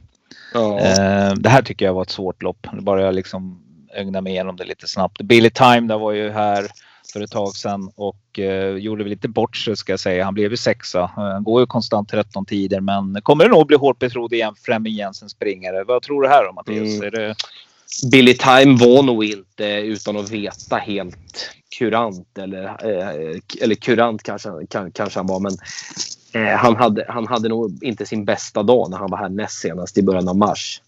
Ja. 0.53 0.79
Eh, 0.79 1.33
det 1.33 1.49
här 1.49 1.61
tycker 1.61 1.85
jag 1.85 1.93
var 1.93 2.01
ett 2.01 2.09
svårt 2.09 2.43
lopp. 2.43 2.67
Nu 2.73 2.81
bara 2.81 3.01
jag 3.01 3.15
liksom 3.15 3.63
ögna 3.93 4.21
mig 4.21 4.33
igenom 4.33 4.55
det 4.55 4.65
lite 4.65 4.87
snabbt. 4.87 5.21
Billy 5.21 5.49
Time 5.49 5.81
där 5.81 5.97
var 5.97 6.11
ju 6.11 6.29
här 6.29 6.67
för 7.13 7.21
ett 7.21 7.31
tag 7.31 7.55
sedan 7.55 7.91
och 7.95 8.39
eh, 8.39 8.75
gjorde 8.75 9.03
lite 9.03 9.27
bort 9.27 9.57
sig 9.57 9.77
ska 9.77 9.93
jag 9.93 9.99
säga. 9.99 10.25
Han 10.25 10.33
blev 10.33 10.51
ju 10.51 10.57
sexa. 10.57 10.99
Eh, 10.99 11.09
han 11.13 11.43
går 11.43 11.61
ju 11.61 11.67
konstant 11.67 12.09
13 12.09 12.45
tider 12.45 12.81
men 12.81 13.21
kommer 13.21 13.43
det 13.43 13.49
nog 13.49 13.67
bli 13.67 13.77
hårt 13.77 13.99
betrodd 13.99 14.33
igen. 14.33 14.55
Flemming 14.63 14.93
Jensen 14.93 15.29
springare. 15.29 15.83
Vad 15.83 16.01
tror 16.01 16.21
du 16.21 16.27
här 16.27 16.49
om 16.49 16.55
Mattias? 16.55 16.93
Mm. 16.93 17.03
Är 17.03 17.11
det... 17.11 17.35
Billy 18.11 18.37
Time 18.37 18.77
var 18.77 19.03
nog 19.03 19.25
inte 19.25 19.65
utan 19.65 20.17
att 20.17 20.29
veta 20.29 20.75
helt 20.75 21.51
kurant 21.77 22.37
eller, 22.37 22.63
eh, 22.65 23.39
eller 23.61 23.75
kurant 23.75 24.23
kanske, 24.23 24.49
kanske 24.93 25.19
han 25.19 25.27
var 25.27 25.39
men 25.39 25.51
eh, 26.33 26.57
han, 26.57 26.75
hade, 26.75 27.05
han 27.09 27.27
hade 27.27 27.49
nog 27.49 27.83
inte 27.83 28.05
sin 28.05 28.25
bästa 28.25 28.63
dag 28.63 28.89
när 28.89 28.97
han 28.97 29.11
var 29.11 29.17
här 29.17 29.29
näst 29.29 29.59
senast 29.59 29.97
i 29.97 30.03
början 30.03 30.27
av 30.27 30.37
mars. 30.37 30.81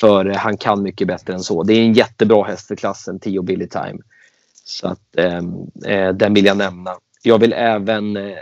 För 0.00 0.26
eh, 0.26 0.36
han 0.36 0.56
kan 0.56 0.82
mycket 0.82 1.08
bättre 1.08 1.34
än 1.34 1.40
så. 1.40 1.62
Det 1.62 1.74
är 1.74 1.82
en 1.82 1.92
jättebra 1.92 2.44
häst 2.44 2.68
för 2.68 2.76
klassen, 2.76 3.20
10 3.20 3.42
Billy 3.42 3.68
Time. 3.68 3.98
Så 4.64 4.88
att 4.88 5.16
ehm, 5.16 5.54
eh, 5.86 6.08
den 6.08 6.34
vill 6.34 6.44
jag 6.44 6.56
nämna. 6.56 6.96
Jag 7.22 7.38
vill 7.38 7.52
även 7.52 8.16
eh, 8.16 8.36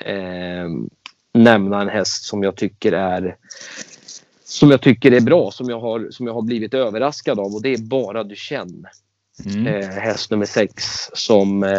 ehm, 0.00 0.90
nämna 1.34 1.80
en 1.80 1.88
häst 1.88 2.24
som 2.24 2.42
jag 2.42 2.56
tycker 2.56 2.92
är 2.92 3.36
som 4.56 4.70
jag 4.70 4.80
tycker 4.80 5.12
är 5.12 5.20
bra, 5.20 5.50
som 5.50 5.68
jag 5.68 5.80
har, 5.80 6.08
som 6.10 6.26
jag 6.26 6.34
har 6.34 6.42
blivit 6.42 6.74
överraskad 6.74 7.38
av 7.38 7.54
och 7.54 7.62
det 7.62 7.74
är 7.74 7.78
Bara 7.78 8.24
du 8.24 8.36
känner. 8.36 8.90
Mm. 9.44 9.66
Eh, 9.66 9.88
häst 9.88 10.30
nummer 10.30 10.46
6 10.46 10.84
som 11.14 11.62
eh, 11.62 11.70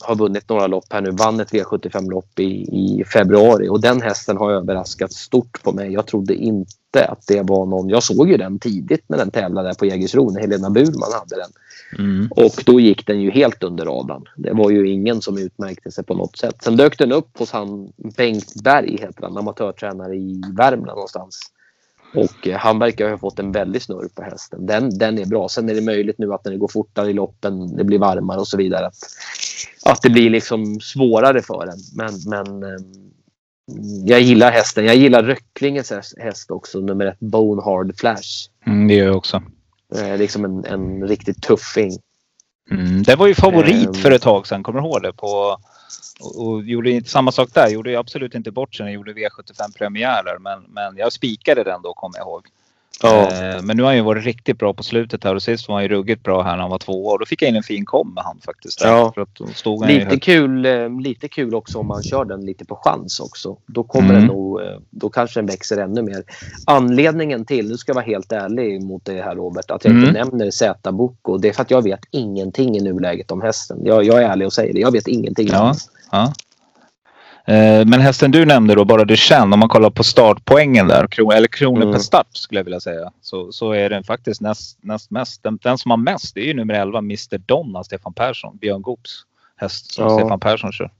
har 0.00 0.16
vunnit 0.16 0.48
några 0.48 0.66
lopp 0.66 0.84
här 0.90 1.00
nu. 1.00 1.10
Vann 1.10 1.40
ett 1.40 1.52
V75-lopp 1.52 2.38
i, 2.38 2.44
i 2.72 3.04
februari 3.12 3.68
och 3.68 3.80
den 3.80 4.02
hästen 4.02 4.36
har 4.36 4.52
överraskat 4.52 5.12
stort 5.12 5.62
på 5.62 5.72
mig. 5.72 5.92
Jag 5.92 6.06
trodde 6.06 6.34
inte 6.34 7.04
att 7.08 7.26
det 7.26 7.42
var 7.42 7.66
någon... 7.66 7.88
Jag 7.88 8.02
såg 8.02 8.28
ju 8.30 8.36
den 8.36 8.58
tidigt 8.58 9.04
när 9.08 9.18
den 9.18 9.30
tävlade 9.30 9.74
på 9.74 9.86
Jägersro 9.86 10.30
när 10.30 10.40
Helena 10.40 10.70
Burman 10.70 11.12
hade 11.12 11.36
den. 11.36 11.50
Mm. 11.98 12.28
Och 12.30 12.62
då 12.66 12.80
gick 12.80 13.06
den 13.06 13.20
ju 13.20 13.30
helt 13.30 13.62
under 13.62 13.84
radarn. 13.84 14.24
Det 14.36 14.52
var 14.52 14.70
ju 14.70 14.88
ingen 14.88 15.22
som 15.22 15.38
utmärkte 15.38 15.90
sig 15.90 16.04
på 16.04 16.14
något 16.14 16.36
sätt. 16.36 16.56
Sen 16.62 16.76
dök 16.76 16.98
den 16.98 17.12
upp 17.12 17.38
hos 17.38 17.50
han 17.50 17.92
Bengt 18.16 18.62
Berg, 18.64 18.96
heter 19.00 19.22
han, 19.22 19.36
amatörtränare 19.36 20.16
i 20.16 20.42
Värmland 20.56 20.96
någonstans. 20.96 21.40
Och 22.14 22.48
eh, 22.48 22.58
han 22.58 22.78
verkar 22.78 23.10
ha 23.10 23.18
fått 23.18 23.38
en 23.38 23.52
väldig 23.52 23.82
snurr 23.82 24.08
på 24.14 24.22
hästen. 24.22 24.66
Den, 24.66 24.98
den 24.98 25.18
är 25.18 25.26
bra. 25.26 25.48
Sen 25.48 25.68
är 25.68 25.74
det 25.74 25.80
möjligt 25.80 26.18
nu 26.18 26.32
att 26.32 26.44
när 26.44 26.52
det 26.52 26.58
går 26.58 26.68
fortare 26.68 27.10
i 27.10 27.12
loppen, 27.12 27.76
det 27.76 27.84
blir 27.84 27.98
varmare 27.98 28.40
och 28.40 28.48
så 28.48 28.56
vidare, 28.56 28.86
att, 28.86 28.96
att 29.84 30.02
det 30.02 30.10
blir 30.10 30.30
liksom 30.30 30.80
svårare 30.80 31.42
för 31.42 31.66
den. 31.66 31.78
Men, 31.94 32.12
men 32.26 32.62
eh, 32.62 32.80
jag 34.04 34.20
gillar 34.20 34.50
hästen. 34.50 34.84
Jag 34.84 34.96
gillar 34.96 35.22
Röcklingens 35.22 35.92
häst 36.18 36.50
också, 36.50 36.80
nummer 36.80 37.06
ett, 37.06 37.20
Bone 37.20 37.62
Hard 37.62 37.98
Flash. 37.98 38.48
Mm, 38.66 38.88
det 38.88 38.94
gör 38.94 39.06
jag 39.06 39.16
också. 39.16 39.42
Eh, 39.96 40.18
liksom 40.18 40.44
en, 40.44 40.64
en 40.64 41.08
riktigt 41.08 41.42
tuffing. 41.42 41.98
Mm, 42.70 43.02
det 43.02 43.16
var 43.16 43.26
ju 43.26 43.34
favorit 43.34 43.88
um, 43.88 43.94
för 43.94 44.10
ett 44.10 44.22
tag 44.22 44.46
sedan, 44.46 44.62
kommer 44.62 44.80
du 44.80 44.86
ihåg 44.86 45.02
det? 45.02 45.12
På 45.12 45.56
och, 46.20 46.46
och 46.46 46.62
gjorde 46.62 46.90
inte 46.90 47.10
samma 47.10 47.32
sak 47.32 47.48
där. 47.54 47.68
Gjorde 47.68 47.98
absolut 47.98 48.34
inte 48.34 48.50
bort 48.50 48.74
sig 48.74 48.84
när 48.84 48.90
jag 48.92 48.94
gjorde 48.94 49.12
V75 49.12 49.76
premiärer. 49.78 50.38
Men, 50.38 50.62
men 50.68 50.96
jag 50.96 51.12
spikade 51.12 51.64
den 51.64 51.82
då 51.82 51.94
kommer 51.94 52.18
jag 52.18 52.26
ihåg. 52.26 52.46
Ja. 53.02 53.30
Eh, 53.32 53.62
men 53.62 53.76
nu 53.76 53.82
har 53.82 53.90
han 53.90 53.96
ju 53.96 54.02
varit 54.02 54.24
riktigt 54.24 54.58
bra 54.58 54.74
på 54.74 54.82
slutet 54.82 55.24
här 55.24 55.34
och 55.34 55.42
sist 55.42 55.68
var 55.68 55.74
han 55.74 55.82
ju 55.82 55.88
ruggigt 55.88 56.22
bra 56.22 56.42
här 56.42 56.52
när 56.52 56.60
han 56.60 56.70
var 56.70 56.78
två 56.78 57.06
år. 57.06 57.18
Då 57.18 57.26
fick 57.26 57.42
jag 57.42 57.48
in 57.48 57.56
en 57.56 57.62
fin 57.62 57.84
kom 57.84 58.14
med 58.14 58.24
han 58.24 58.38
faktiskt. 58.44 58.80
Ja. 58.84 59.12
För 59.14 59.20
att 59.20 59.56
stod 59.56 59.86
lite, 59.86 60.18
kul, 60.18 60.66
eh, 60.66 61.00
lite 61.00 61.28
kul 61.28 61.54
också 61.54 61.78
om 61.78 61.86
man 61.86 62.02
kör 62.02 62.24
den 62.24 62.46
lite 62.46 62.64
på 62.64 62.76
chans 62.76 63.20
också. 63.20 63.56
Då 63.66 63.84
kommer 63.84 64.10
mm. 64.10 64.20
den 64.20 64.26
nog, 64.26 64.60
eh, 64.60 64.66
då 64.90 65.08
kanske 65.08 65.40
den 65.40 65.46
växer 65.46 65.78
ännu 65.78 66.02
mer. 66.02 66.22
Anledningen 66.66 67.44
till, 67.44 67.68
nu 67.68 67.76
ska 67.76 67.90
jag 67.90 67.94
vara 67.94 68.04
helt 68.04 68.32
ärlig 68.32 68.82
mot 68.82 69.04
det 69.04 69.22
här 69.22 69.34
Robert, 69.34 69.70
att 69.70 69.84
jag 69.84 69.90
mm. 69.90 70.08
inte 70.08 70.24
nämner 70.24 70.50
Z 70.50 70.92
Boko. 70.92 71.38
Det 71.38 71.48
är 71.48 71.52
för 71.52 71.62
att 71.62 71.70
jag 71.70 71.82
vet 71.82 72.00
ingenting 72.10 72.76
i 72.76 72.80
nuläget 72.80 73.30
om 73.30 73.42
hästen. 73.42 73.78
Jag, 73.84 74.04
jag 74.04 74.22
är 74.22 74.28
ärlig 74.28 74.46
och 74.46 74.52
säger 74.52 74.74
det. 74.74 74.80
Jag 74.80 74.92
vet 74.92 75.08
ingenting. 75.08 75.48
Ja. 75.52 75.74
Ja. 76.10 76.32
Eh, 77.46 77.86
men 77.86 78.00
hästen 78.00 78.30
du 78.30 78.46
nämnde 78.46 78.74
då, 78.74 78.84
bara 78.84 79.04
du 79.04 79.16
känner, 79.16 79.54
om 79.54 79.60
man 79.60 79.68
kollar 79.68 79.90
på 79.90 80.04
startpoängen 80.04 80.88
där, 80.88 81.32
eller 81.32 81.48
kronor 81.48 81.82
mm. 81.82 81.92
per 81.92 82.00
start 82.00 82.26
skulle 82.32 82.60
jag 82.60 82.64
vilja 82.64 82.80
säga, 82.80 83.12
så, 83.20 83.52
så 83.52 83.72
är 83.72 83.90
den 83.90 84.04
faktiskt 84.04 84.40
näst, 84.40 84.78
näst 84.82 85.10
mest. 85.10 85.42
Den, 85.42 85.58
den 85.62 85.78
som 85.78 85.90
har 85.90 85.98
mest 85.98 86.34
det 86.34 86.40
är 86.40 86.44
ju 86.44 86.54
nummer 86.54 86.74
11, 86.74 86.98
Mr 86.98 87.38
Donna, 87.38 87.84
Stefan 87.84 88.12
Persson, 88.12 88.56
Björn 88.56 88.82
Goops 88.82 89.10
häst 89.56 89.94
som 89.94 90.04
ja. 90.04 90.18
Stefan 90.18 90.40
Persson 90.40 90.72
kör. 90.72 90.90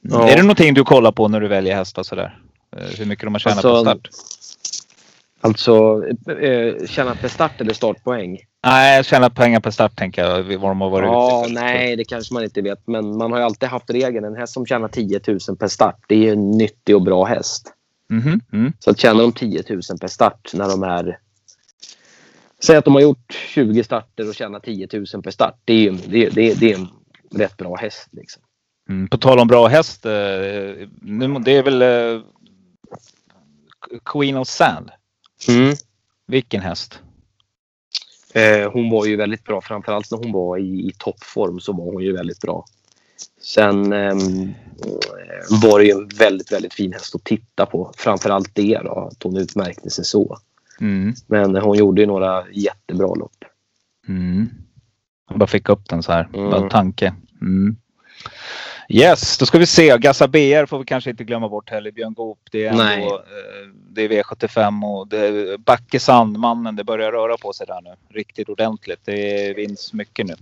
Ja. 0.00 0.28
Är 0.28 0.36
det 0.36 0.42
någonting 0.42 0.74
du 0.74 0.84
kollar 0.84 1.12
på 1.12 1.28
när 1.28 1.40
du 1.40 1.48
väljer 1.48 1.74
hästar 1.74 2.02
sådär? 2.02 2.38
Eh, 2.76 2.98
hur 2.98 3.06
mycket 3.06 3.24
de 3.24 3.34
har 3.34 3.38
tjänat 3.38 3.64
alltså, 3.64 3.84
på 3.84 3.90
start? 3.90 4.08
Alltså 5.40 6.02
eh, 6.42 6.86
tjänat 6.86 7.20
per 7.20 7.28
start 7.28 7.60
eller 7.60 7.74
startpoäng? 7.74 8.38
Nej, 8.62 9.04
tjäna 9.04 9.30
pengar 9.30 9.60
per 9.60 9.70
start 9.70 9.96
tänker 9.96 10.24
jag. 10.24 10.42
Vad 10.42 10.70
de 10.70 10.80
har 10.80 10.90
varit 10.90 11.06
Ja, 11.06 11.42
ute 11.44 11.54
nej, 11.54 11.96
det 11.96 12.04
kanske 12.04 12.34
man 12.34 12.44
inte 12.44 12.62
vet. 12.62 12.86
Men 12.86 13.16
man 13.16 13.32
har 13.32 13.38
ju 13.38 13.44
alltid 13.44 13.68
haft 13.68 13.90
regeln. 13.90 14.24
En 14.24 14.36
häst 14.36 14.52
som 14.52 14.66
tjänar 14.66 14.88
10 14.88 15.20
000 15.48 15.56
per 15.58 15.68
start, 15.68 15.96
det 16.06 16.14
är 16.14 16.18
ju 16.18 16.30
en 16.30 16.50
nyttig 16.50 16.96
och 16.96 17.02
bra 17.02 17.24
häst. 17.24 17.74
Mhm, 18.10 18.40
mm. 18.52 18.72
Så 18.78 18.90
att 18.90 18.98
tjänar 18.98 19.22
de 19.22 19.32
10 19.32 19.64
000 19.68 19.80
per 20.00 20.08
start 20.08 20.50
när 20.54 20.68
de 20.68 20.82
är... 20.82 21.18
Säg 22.62 22.76
att 22.76 22.84
de 22.84 22.94
har 22.94 23.00
gjort 23.00 23.32
20 23.54 23.84
starter 23.84 24.28
och 24.28 24.34
tjänar 24.34 24.60
10 24.60 24.88
000 24.92 25.22
per 25.22 25.30
start. 25.30 25.54
Det 25.64 25.72
är, 25.72 25.78
ju, 25.78 25.90
det, 25.90 26.28
det, 26.28 26.60
det 26.60 26.72
är 26.72 26.78
en 26.78 26.88
rätt 27.34 27.56
bra 27.56 27.76
häst. 27.76 28.08
Liksom. 28.12 28.42
Mm. 28.88 29.08
På 29.08 29.18
tal 29.18 29.38
om 29.38 29.48
bra 29.48 29.66
häst. 29.66 30.06
Eh, 30.06 30.12
nu, 31.00 31.38
det 31.44 31.52
är 31.52 31.62
väl 31.62 31.82
eh, 31.82 32.22
Queen 34.04 34.36
of 34.36 34.48
Sand. 34.48 34.90
Vilken 36.26 36.60
häst? 36.60 37.02
Eh, 38.34 38.72
hon 38.72 38.90
var 38.90 39.06
ju 39.06 39.16
väldigt 39.16 39.44
bra. 39.44 39.60
Framförallt 39.60 40.10
när 40.10 40.18
hon 40.18 40.32
var 40.32 40.58
i, 40.58 40.88
i 40.88 40.92
toppform 40.98 41.60
så 41.60 41.72
var 41.72 41.84
hon 41.84 42.02
ju 42.02 42.12
väldigt 42.12 42.40
bra. 42.40 42.64
Sen 43.42 43.92
ehm, 43.92 44.52
var 45.62 45.78
det 45.78 45.84
ju 45.84 45.90
en 45.90 46.08
väldigt, 46.18 46.52
väldigt 46.52 46.74
fin 46.74 46.92
häst 46.92 47.14
att 47.14 47.24
titta 47.24 47.66
på. 47.66 47.92
Framförallt 47.96 48.54
det 48.54 48.80
då, 48.84 49.10
att 49.12 49.22
hon 49.22 49.36
utmärkte 49.36 49.90
sig 49.90 50.04
så. 50.04 50.38
Mm. 50.80 51.14
Men 51.26 51.56
hon 51.56 51.78
gjorde 51.78 52.00
ju 52.00 52.06
några 52.06 52.44
jättebra 52.52 53.14
lopp. 53.14 53.44
Mm. 54.08 54.48
Jag 55.28 55.38
bara 55.38 55.46
fick 55.46 55.68
upp 55.68 55.88
den 55.88 56.02
så 56.02 56.12
här. 56.12 56.28
Mm. 56.34 56.50
Bara 56.50 56.68
tanke. 56.68 57.14
Mm. 57.40 57.76
Yes, 58.92 59.38
då 59.38 59.46
ska 59.46 59.58
vi 59.58 59.66
se. 59.66 59.98
Gassa 59.98 60.28
BR 60.28 60.66
får 60.66 60.78
vi 60.78 60.84
kanske 60.84 61.10
inte 61.10 61.24
glömma 61.24 61.48
bort 61.48 61.70
heller. 61.70 61.90
Björn 61.90 62.14
Goop. 62.14 62.38
Det 62.50 62.64
är, 62.66 62.70
ändå, 62.70 63.14
eh, 63.14 63.22
det 63.90 64.02
är 64.02 64.08
V75 64.08 64.84
och 64.98 65.08
det 65.08 65.58
Backe 65.60 66.00
Sandmannen. 66.00 66.76
Det 66.76 66.84
börjar 66.84 67.12
röra 67.12 67.36
på 67.36 67.52
sig 67.52 67.66
där 67.66 67.80
nu. 67.82 67.94
Riktigt 68.08 68.48
ordentligt. 68.48 69.00
Det 69.04 69.54
vinns 69.56 69.92
mycket 69.92 70.26
nu. 70.26 70.34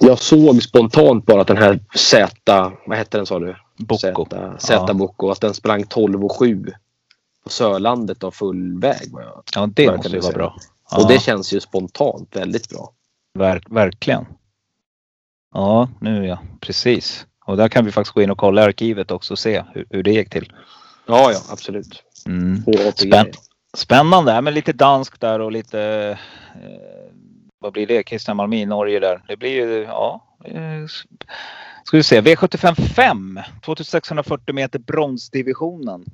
Jag 0.00 0.18
såg 0.18 0.62
spontant 0.62 1.26
bara 1.26 1.40
att 1.40 1.46
den 1.46 1.56
här 1.56 1.80
Z, 1.94 2.72
vad 2.86 2.98
hette 2.98 3.16
den 3.18 3.26
sa 3.26 3.38
du? 3.38 3.56
Bocco. 3.76 4.26
Z, 4.58 4.94
Bocco, 4.94 5.30
att 5.30 5.40
den 5.40 5.54
sprang 5.54 5.84
12 5.84 6.24
och 6.24 6.32
7 6.38 6.64
på 7.44 7.50
Sörlandet 7.50 8.24
av 8.24 8.30
full 8.30 8.80
väg. 8.80 9.10
Ja, 9.54 9.66
det 9.66 9.96
måste 9.96 10.08
ju 10.12 10.20
vara 10.20 10.32
bra. 10.32 10.56
Och 10.92 11.02
Ja, 11.02 11.08
det 11.08 11.22
känns 11.22 11.52
ju 11.52 11.60
spontant 11.60 12.36
väldigt 12.36 12.68
bra. 12.68 12.92
verk, 13.38 13.64
verkligen. 13.70 14.26
Ja, 15.54 15.88
nu 16.00 16.26
ja. 16.26 16.38
Precis. 16.60 17.26
Och 17.46 17.56
där 17.56 17.68
kan 17.68 17.84
vi 17.84 17.92
faktiskt 17.92 18.14
gå 18.14 18.22
in 18.22 18.30
och 18.30 18.38
kolla 18.38 18.62
i 18.62 18.64
arkivet 18.64 19.10
också 19.10 19.34
och 19.34 19.38
se 19.38 19.62
hur, 19.74 19.86
hur 19.90 20.02
det 20.02 20.10
gick 20.12 20.30
till. 20.30 20.52
Ja, 21.06 21.32
ja, 21.32 21.38
absolut. 21.50 22.02
Mm. 22.26 22.62
Spänn- 22.64 23.32
Spännande, 23.76 24.40
men 24.40 24.54
lite 24.54 24.72
dansk 24.72 25.20
där 25.20 25.40
och 25.40 25.52
lite 25.52 25.80
eh, 26.54 27.12
vad 27.58 27.72
blir 27.72 27.86
det? 27.86 28.08
Christian 28.08 28.36
Malmin, 28.36 28.68
Norge 28.68 29.00
där. 29.00 29.22
Det 29.28 29.36
blir 29.36 29.50
ju, 29.50 29.82
ja. 29.82 30.24
Eh, 30.44 30.86
ska 31.84 31.96
vi 31.96 32.02
se, 32.02 32.20
V75 32.20 32.74
5, 32.74 33.40
2640 33.64 34.54
meter 34.54 34.78
bronsdivisionen. 34.78 36.04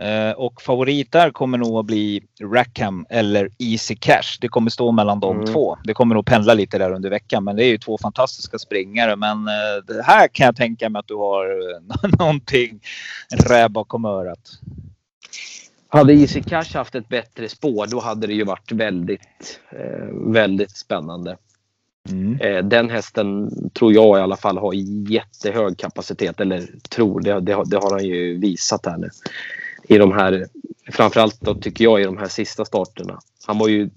Eh, 0.00 0.30
och 0.30 0.62
favorit 0.62 1.12
där 1.12 1.30
kommer 1.30 1.58
nog 1.58 1.78
att 1.78 1.86
bli 1.86 2.22
Rackham 2.42 3.06
eller 3.08 3.50
Easy 3.58 3.96
Cash. 3.96 4.38
Det 4.40 4.48
kommer 4.48 4.70
stå 4.70 4.92
mellan 4.92 5.20
de 5.20 5.36
Mm. 5.36 5.46
två. 5.52 5.78
Det 5.84 5.94
kommer 5.94 6.14
nog 6.14 6.26
pendla 6.26 6.54
lite 6.54 6.78
där 6.78 6.90
under 6.92 7.10
veckan. 7.10 7.44
Men 7.44 7.56
det 7.56 7.64
är 7.64 7.68
ju 7.68 7.78
två 7.78 7.98
fantastiska 7.98 8.58
springare. 8.58 9.16
Men 9.16 9.48
eh, 9.48 9.84
det 9.86 10.02
här 10.02 10.28
kan 10.28 10.46
jag 10.46 10.56
tänka 10.56 10.88
mig 10.88 11.00
att 11.00 11.08
du 11.08 11.14
har 11.14 11.44
eh, 11.44 12.10
någonting, 12.18 12.80
en 13.30 13.38
räv 13.38 13.70
bakom 13.70 14.04
örat. 14.04 14.50
Hade 15.88 16.14
Easy 16.14 16.42
Cash 16.42 16.74
haft 16.74 16.94
ett 16.94 17.08
bättre 17.08 17.48
spår 17.48 17.86
då 17.86 18.00
hade 18.00 18.26
det 18.26 18.32
ju 18.34 18.44
varit 18.44 18.72
väldigt, 18.72 19.60
väldigt 20.12 20.76
spännande. 20.76 21.36
Mm. 22.10 22.68
Den 22.68 22.90
hästen 22.90 23.50
tror 23.74 23.92
jag 23.92 24.18
i 24.18 24.22
alla 24.22 24.36
fall 24.36 24.58
har 24.58 24.72
jättehög 25.10 25.78
kapacitet. 25.78 26.40
Eller 26.40 26.66
tror, 26.90 27.20
det, 27.20 27.40
det, 27.40 27.62
det 27.66 27.76
har 27.76 27.90
han 27.90 28.04
ju 28.04 28.38
visat 28.40 28.86
här 28.86 28.96
nu. 28.96 29.08
I 29.88 29.98
de 29.98 30.12
här, 30.12 30.46
framförallt 30.92 31.40
då 31.40 31.54
tycker 31.54 31.84
jag 31.84 32.00
i 32.00 32.04
de 32.04 32.18
här 32.18 32.28
sista 32.28 32.64
starterna. 32.64 33.20
Han 33.46 33.58
var 33.58 33.68
ju, 33.68 33.90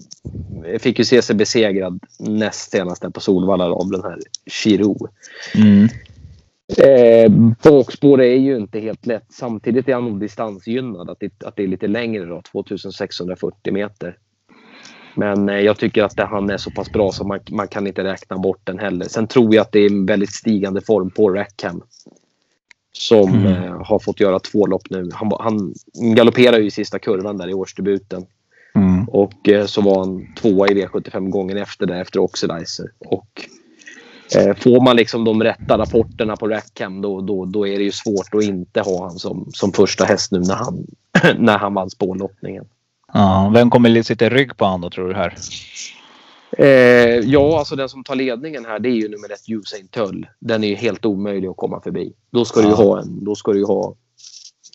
fick 0.79 0.99
ju 0.99 1.05
se 1.05 1.21
sig 1.21 1.35
besegrad 1.35 1.99
näst 2.19 2.71
senast 2.71 3.13
på 3.13 3.19
Solvalla 3.19 3.65
av 3.65 3.91
den 3.91 4.03
här 4.03 4.19
Chiro. 4.45 5.07
Mm. 5.55 5.87
Eh, 6.77 7.31
bakspår 7.63 8.21
är 8.21 8.35
ju 8.35 8.57
inte 8.57 8.79
helt 8.79 9.05
lätt. 9.05 9.25
Samtidigt 9.29 9.89
är 9.89 9.93
han 9.93 10.05
nog 10.05 10.19
distansgynnad. 10.19 11.09
Att 11.09 11.19
det, 11.19 11.43
att 11.43 11.55
det 11.55 11.63
är 11.63 11.67
lite 11.67 11.87
längre 11.87 12.25
då, 12.25 12.41
2640 12.41 13.73
meter. 13.73 14.17
Men 15.15 15.49
eh, 15.49 15.59
jag 15.59 15.77
tycker 15.77 16.03
att 16.03 16.15
det, 16.15 16.25
han 16.25 16.49
är 16.49 16.57
så 16.57 16.71
pass 16.71 16.91
bra 16.91 17.11
så 17.11 17.23
man, 17.23 17.39
man 17.51 17.67
kan 17.67 17.87
inte 17.87 18.03
räkna 18.03 18.37
bort 18.37 18.61
den 18.63 18.79
heller. 18.79 19.05
Sen 19.05 19.27
tror 19.27 19.55
jag 19.55 19.61
att 19.61 19.71
det 19.71 19.79
är 19.79 19.91
en 19.91 20.05
väldigt 20.05 20.33
stigande 20.33 20.81
form 20.81 21.09
på 21.09 21.29
Rackham. 21.29 21.83
Som 22.93 23.29
Mm. 23.29 23.45
eh, 23.63 23.83
har 23.85 23.99
fått 23.99 24.19
göra 24.19 24.39
två 24.39 24.65
lopp 24.67 24.89
nu. 24.89 25.09
Han, 25.13 25.31
han 25.39 25.73
galopperar 26.15 26.59
ju 26.59 26.65
i 26.65 26.71
sista 26.71 26.99
kurvan 26.99 27.37
där 27.37 27.49
i 27.49 27.53
årsdebuten. 27.53 28.25
Mm. 28.75 29.09
Och 29.09 29.49
eh, 29.49 29.65
så 29.65 29.81
var 29.81 29.99
han 29.99 30.33
tvåa 30.41 30.67
i 30.67 30.73
V75 30.73 31.29
gången 31.29 31.57
efter 31.57 31.85
det, 31.85 32.01
efter 32.01 32.19
Oxidizer. 32.19 32.85
Och 32.99 33.47
eh, 34.35 34.55
får 34.55 34.81
man 34.81 34.95
liksom 34.95 35.23
de 35.23 35.43
rätta 35.43 35.77
rapporterna 35.77 36.35
på 36.35 36.47
Rackham 36.47 37.01
då, 37.01 37.21
då, 37.21 37.45
då 37.45 37.67
är 37.67 37.77
det 37.77 37.83
ju 37.83 37.91
svårt 37.91 38.33
att 38.35 38.43
inte 38.43 38.81
ha 38.81 39.07
han 39.07 39.19
som, 39.19 39.49
som 39.53 39.71
första 39.73 40.05
häst 40.05 40.31
nu 40.31 40.39
när 40.39 40.55
han, 40.55 40.85
när 41.37 41.57
han 41.57 41.73
vann 41.73 41.89
spårlottningen. 41.89 42.65
Ja, 43.13 43.51
vem 43.53 43.69
kommer 43.69 44.03
sitta 44.03 44.25
i 44.25 44.29
rygg 44.29 44.57
på 44.57 44.65
han 44.65 44.81
då 44.81 44.89
tror 44.89 45.07
du 45.07 45.13
här? 45.15 45.35
Eh, 46.57 46.65
ja, 47.19 47.59
alltså 47.59 47.75
den 47.75 47.89
som 47.89 48.03
tar 48.03 48.15
ledningen 48.15 48.65
här 48.65 48.79
det 48.79 48.89
är 48.89 48.93
ju 48.95 49.09
nummer 49.09 49.31
ett 49.31 49.49
Usain 49.49 49.87
Tull. 49.87 50.27
Den 50.39 50.63
är 50.63 50.67
ju 50.67 50.75
helt 50.75 51.05
omöjlig 51.05 51.47
att 51.47 51.57
komma 51.57 51.81
förbi. 51.81 52.13
Då 52.31 52.45
ska 52.45 52.61
du 52.61 52.67
Ja. 52.67 52.75
ha 52.75 53.01
en, 53.01 53.23
då 53.25 53.35
ska 53.35 53.51
du 53.53 53.65
ha 53.65 53.95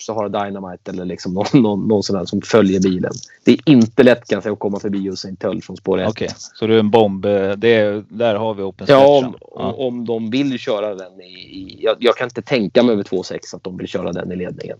Sahara 0.06 0.28
Dynamite 0.28 0.90
eller 0.90 1.04
liksom 1.04 1.34
någon, 1.34 1.46
någon, 1.62 1.88
någon 1.88 2.02
sån 2.02 2.16
där 2.18 2.24
som 2.24 2.42
följer 2.42 2.80
bilen. 2.80 3.12
Det 3.44 3.52
är 3.52 3.58
inte 3.66 4.02
lätt 4.02 4.28
kan 4.28 4.42
säga 4.42 4.52
att 4.52 4.58
komma 4.58 4.80
förbi 4.80 5.06
Usain 5.08 5.36
Tull 5.36 5.62
från 5.62 5.76
spår 5.76 5.98
ett. 6.00 6.08
Okej, 6.08 6.28
så 6.36 6.66
du 6.66 6.74
är 6.74 6.78
en 6.78 6.90
bomb. 6.90 7.24
eh, 7.24 7.52
Det 7.52 7.74
är, 7.74 8.04
där 8.08 8.34
har 8.34 8.54
vi 8.54 8.62
open 8.62 8.86
Ja, 8.90 9.06
om, 9.18 9.34
Ja. 9.40 9.72
om 9.78 10.04
de 10.04 10.30
vill 10.30 10.58
köra 10.58 10.94
den 10.94 11.20
i... 11.20 11.24
i 11.34 11.78
jag, 11.82 11.96
jag 12.00 12.16
kan 12.16 12.24
inte 12.26 12.42
tänka 12.42 12.82
mig 12.82 12.92
över 12.92 13.02
2,6 13.02 13.56
att 13.56 13.64
de 13.64 13.76
vill 13.76 13.86
köra 13.88 14.12
den 14.12 14.32
i 14.32 14.36
ledningen. 14.36 14.78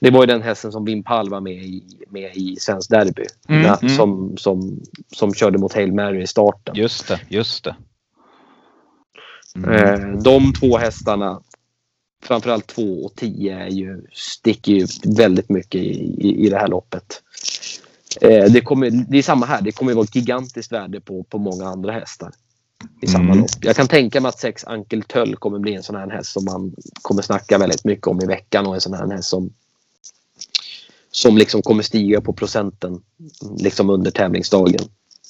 Det 0.00 0.10
var 0.10 0.22
ju 0.22 0.26
den 0.26 0.42
hästen 0.42 0.72
som 0.72 0.84
Wim 0.84 1.02
Pall 1.02 1.30
var 1.30 1.40
med 1.40 1.52
i, 1.52 1.82
med 2.08 2.36
i 2.36 2.56
Svensk 2.56 2.90
Derby. 2.90 3.24
Mm, 3.48 3.64
mm. 3.64 3.88
Som, 3.88 4.36
som, 4.36 4.80
som 5.12 5.34
körde 5.34 5.58
mot 5.58 5.74
Hail 5.74 5.92
Mary 5.92 6.22
i 6.22 6.26
starten. 6.26 6.74
Just 6.76 7.08
det, 7.08 7.20
just 7.28 7.64
det. 7.64 7.76
Mm. 9.56 9.70
Eh, 9.70 10.22
de 10.22 10.52
två 10.52 10.78
hästarna, 10.78 11.42
framförallt 12.24 12.66
2 12.66 12.82
och 12.82 13.14
10, 13.16 13.58
är 13.58 13.68
ju, 13.68 14.02
sticker 14.12 14.72
ju 14.72 14.78
ut 14.82 15.18
väldigt 15.18 15.48
mycket 15.48 15.80
i, 15.80 16.16
i, 16.18 16.46
i 16.46 16.48
det 16.48 16.58
här 16.58 16.68
loppet. 16.68 17.22
Eh, 18.20 18.44
det, 18.44 18.60
kommer, 18.60 18.90
det 18.90 19.18
är 19.18 19.22
samma 19.22 19.46
här. 19.46 19.62
Det 19.62 19.72
kommer 19.72 19.92
att 19.92 19.96
vara 19.96 20.04
ett 20.04 20.14
gigantiskt 20.14 20.72
värde 20.72 21.00
på, 21.00 21.22
på 21.22 21.38
många 21.38 21.64
andra 21.64 21.92
hästar. 21.92 22.32
I 23.00 23.06
samma 23.06 23.24
Mm. 23.24 23.38
lopp. 23.38 23.50
Jag 23.60 23.76
kan 23.76 23.88
tänka 23.88 24.20
mig 24.20 24.28
att 24.28 24.38
6 24.40 24.64
Ankel 24.64 25.02
Töll 25.02 25.36
kommer 25.36 25.58
bli 25.58 25.74
en 25.74 25.82
sån 25.82 25.96
här 25.96 26.10
häst 26.10 26.32
som 26.32 26.44
man 26.44 26.74
kommer 27.02 27.22
snacka 27.22 27.58
väldigt 27.58 27.84
mycket 27.84 28.06
om 28.06 28.20
i 28.22 28.26
veckan 28.26 28.66
och 28.66 28.74
en 28.74 28.80
sån 28.80 28.94
här 28.94 29.10
häst 29.10 29.28
som 29.28 29.50
som 31.10 31.36
liksom 31.36 31.62
kommer 31.62 31.82
stiga 31.82 32.20
på 32.20 32.32
procenten 32.32 33.00
liksom 33.58 33.90
under 33.90 34.10
tävlingsdagen. 34.10 34.80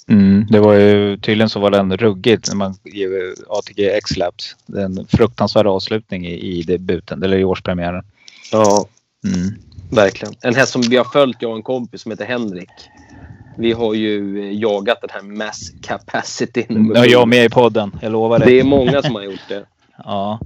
Mm, 0.08 0.46
det 0.50 0.60
var 0.60 0.74
ju 0.74 1.16
tydligen 1.16 1.48
så 1.50 1.60
var 1.60 1.70
den 1.70 1.96
ruggigt 1.96 2.48
när 2.48 2.54
man 2.56 2.74
ger 2.84 3.34
ATG 3.48 3.88
X-Labs. 3.90 4.56
En 4.76 5.06
fruktansvärd 5.06 5.66
avslutning 5.66 6.26
i, 6.26 6.34
i 6.34 6.62
debuten 6.62 7.22
eller 7.22 7.36
i 7.38 7.44
årspremiären. 7.44 8.04
Ja, 8.52 8.86
Mm. 9.24 9.54
Verkligen. 9.90 10.34
En 10.40 10.54
häst 10.54 10.72
som 10.72 10.82
vi 10.82 10.96
har 10.96 11.04
följt, 11.04 11.36
jag 11.40 11.50
och 11.50 11.56
en 11.56 11.62
kompis 11.62 12.02
som 12.02 12.10
heter 12.12 12.24
Henrik. 12.24 12.68
Vi 13.58 13.72
har 13.72 13.94
ju 13.94 14.38
eh, 14.44 14.52
jagat 14.58 14.98
den 15.00 15.10
här 15.12 15.22
Mass 15.22 15.70
Capacity. 15.82 16.64
nummer 16.68 16.94
Ja, 16.96 17.02
sju. 17.02 17.08
jag 17.08 17.28
med 17.28 17.44
i 17.44 17.48
podden, 17.48 17.98
jag 18.02 18.12
lovar 18.12 18.38
Det 18.38 18.44
dig. 18.44 18.60
är 18.60 18.64
många 18.64 19.02
som 19.02 19.14
har 19.14 19.22
gjort 19.22 19.48
det. 19.48 19.64
Ja, 20.04 20.38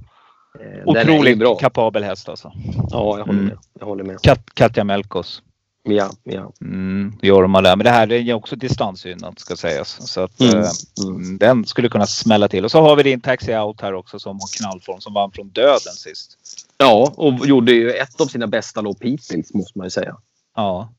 Eh, 0.59 0.93
Den 0.93 1.09
otroligt 1.09 1.39
bra. 1.39 1.55
kapabel 1.55 2.03
häst 2.03 2.29
alltså. 2.29 2.51
Ja, 2.91 3.17
jag 3.17 3.25
håller 3.25 3.33
Mm. 3.33 3.45
med. 3.45 3.57
Jag 3.79 3.85
håller 3.85 4.03
med. 4.03 4.21
Kat, 4.21 4.39
Katja 4.53 4.83
Melkos. 4.83 5.41
Ja, 5.83 6.09
ja. 6.23 6.51
Mm, 6.61 7.13
Jorma 7.21 7.61
där. 7.61 7.75
Men 7.75 7.83
det 7.83 7.89
här 7.89 8.11
är 8.11 8.33
också 8.33 8.55
distansgynnat 8.55 9.39
ska 9.39 9.55
sägas. 9.55 10.07
Så 10.11 10.21
att 10.21 10.39
Mm, 10.41 10.57
eh, 10.59 10.69
mm. 11.07 11.37
den 11.37 11.65
skulle 11.65 11.89
kunna 11.89 12.05
smälla 12.05 12.47
till. 12.47 12.65
Och 12.65 12.71
så 12.71 12.81
har 12.81 12.95
vi 12.95 13.03
din 13.03 13.21
Taxi 13.21 13.55
Out 13.55 13.81
här 13.81 13.93
också 13.93 14.19
som 14.19 14.35
har 14.39 14.57
knallform 14.57 15.01
som 15.01 15.13
vann 15.13 15.31
från 15.31 15.49
döden 15.49 15.93
sist. 15.95 16.37
Ja, 16.77 17.13
och 17.15 17.47
gjorde 17.47 17.71
ju 17.71 17.91
ett 17.91 18.21
av 18.21 18.25
sina 18.25 18.47
bästa 18.47 18.81
lopp 18.81 18.97
hittills 19.03 19.53
måste 19.53 19.77
man 19.77 19.85
ju 19.85 19.91
säga. 19.91 20.15
Ja, 20.55 20.89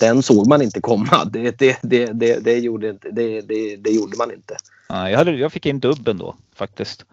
Den 0.00 0.22
såg 0.22 0.48
man 0.48 0.62
inte 0.62 0.80
komma. 0.80 1.24
Det, 1.32 1.58
det, 1.58 1.78
det, 1.82 2.06
det, 2.06 2.44
det, 2.44 2.58
gjorde, 2.58 2.90
inte, 2.90 3.10
det, 3.10 3.40
det, 3.40 3.76
det 3.76 3.90
gjorde 3.90 4.16
man 4.18 4.32
inte. 4.32 4.56
Ja, 4.88 5.10
jag, 5.10 5.18
hade, 5.18 5.30
jag 5.30 5.52
fick 5.52 5.66
in 5.66 5.80
dubben 5.80 6.18
då 6.18 6.34
faktiskt. 6.54 7.04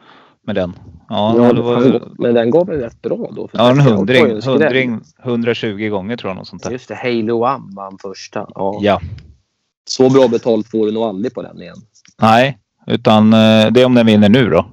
Med 0.42 0.56
den. 0.56 0.74
Ja, 1.10 1.36
Ja, 1.38 1.62
var, 1.62 2.12
men 2.18 2.34
den 2.34 2.52
gav 2.52 2.68
väl 2.68 2.80
rätt 2.80 3.02
bra 3.02 3.32
då? 3.36 3.50
ja 3.52 3.72
en 3.72 3.80
hundring, 3.80 4.42
hundring. 4.42 5.02
120 5.24 5.88
gånger 5.90 6.18
tror 6.18 6.30
jag. 6.30 6.38
Något 6.38 6.48
sånt 6.48 6.64
där. 6.64 6.72
Just 6.72 6.88
det, 6.88 6.96
Halo 6.96 7.46
Am 7.46 7.72
vann 7.76 7.98
första. 8.02 8.48
Ja. 8.56 8.80
Ja. 8.82 9.02
Så 9.88 10.10
bra 10.10 10.28
betalt 10.28 10.68
får 10.68 10.86
du 10.86 10.92
nog 10.92 11.04
aldrig 11.04 11.34
på 11.34 11.42
den 11.42 11.62
igen. 11.62 11.78
Nej, 12.22 12.58
utan 12.88 13.34
eh, 13.34 13.72
det 13.72 13.82
är 13.82 13.86
om 13.86 13.94
den 13.94 14.06
vinner 14.06 14.30
nu 14.30 14.50
då. 14.50 14.66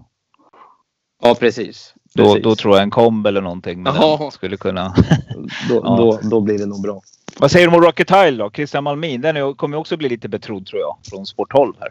Ja, 1.22 1.34
precis. 1.34 1.94
Då, 2.14 2.38
då 2.38 2.54
tror 2.56 2.74
jag 2.74 2.82
en 2.82 2.90
komb 2.90 3.26
eller 3.26 3.40
någonting 3.40 3.82
med 3.82 3.92
Jaha. 3.96 4.16
den 4.18 4.30
skulle 4.30 4.56
kunna. 4.56 4.88
då, 5.68 5.74
Ja. 5.84 5.96
då, 5.96 6.18
då 6.30 6.40
blir 6.40 6.58
det 6.58 6.66
nog 6.66 6.82
bra. 6.82 7.00
Vad 7.38 7.50
säger 7.50 7.68
du 7.68 7.76
om 7.76 7.82
Rocket 7.82 8.08
Tile 8.08 8.30
då? 8.44 8.50
Christian 8.50 8.84
Malmin, 8.84 9.20
den 9.20 9.54
kommer 9.54 9.76
också 9.76 9.96
bli 9.96 10.08
lite 10.08 10.28
betrodd 10.28 10.66
tror 10.66 10.80
jag. 10.80 10.96
Från 11.10 11.26
Sport 11.26 11.50
12 11.50 11.74
här. 11.80 11.88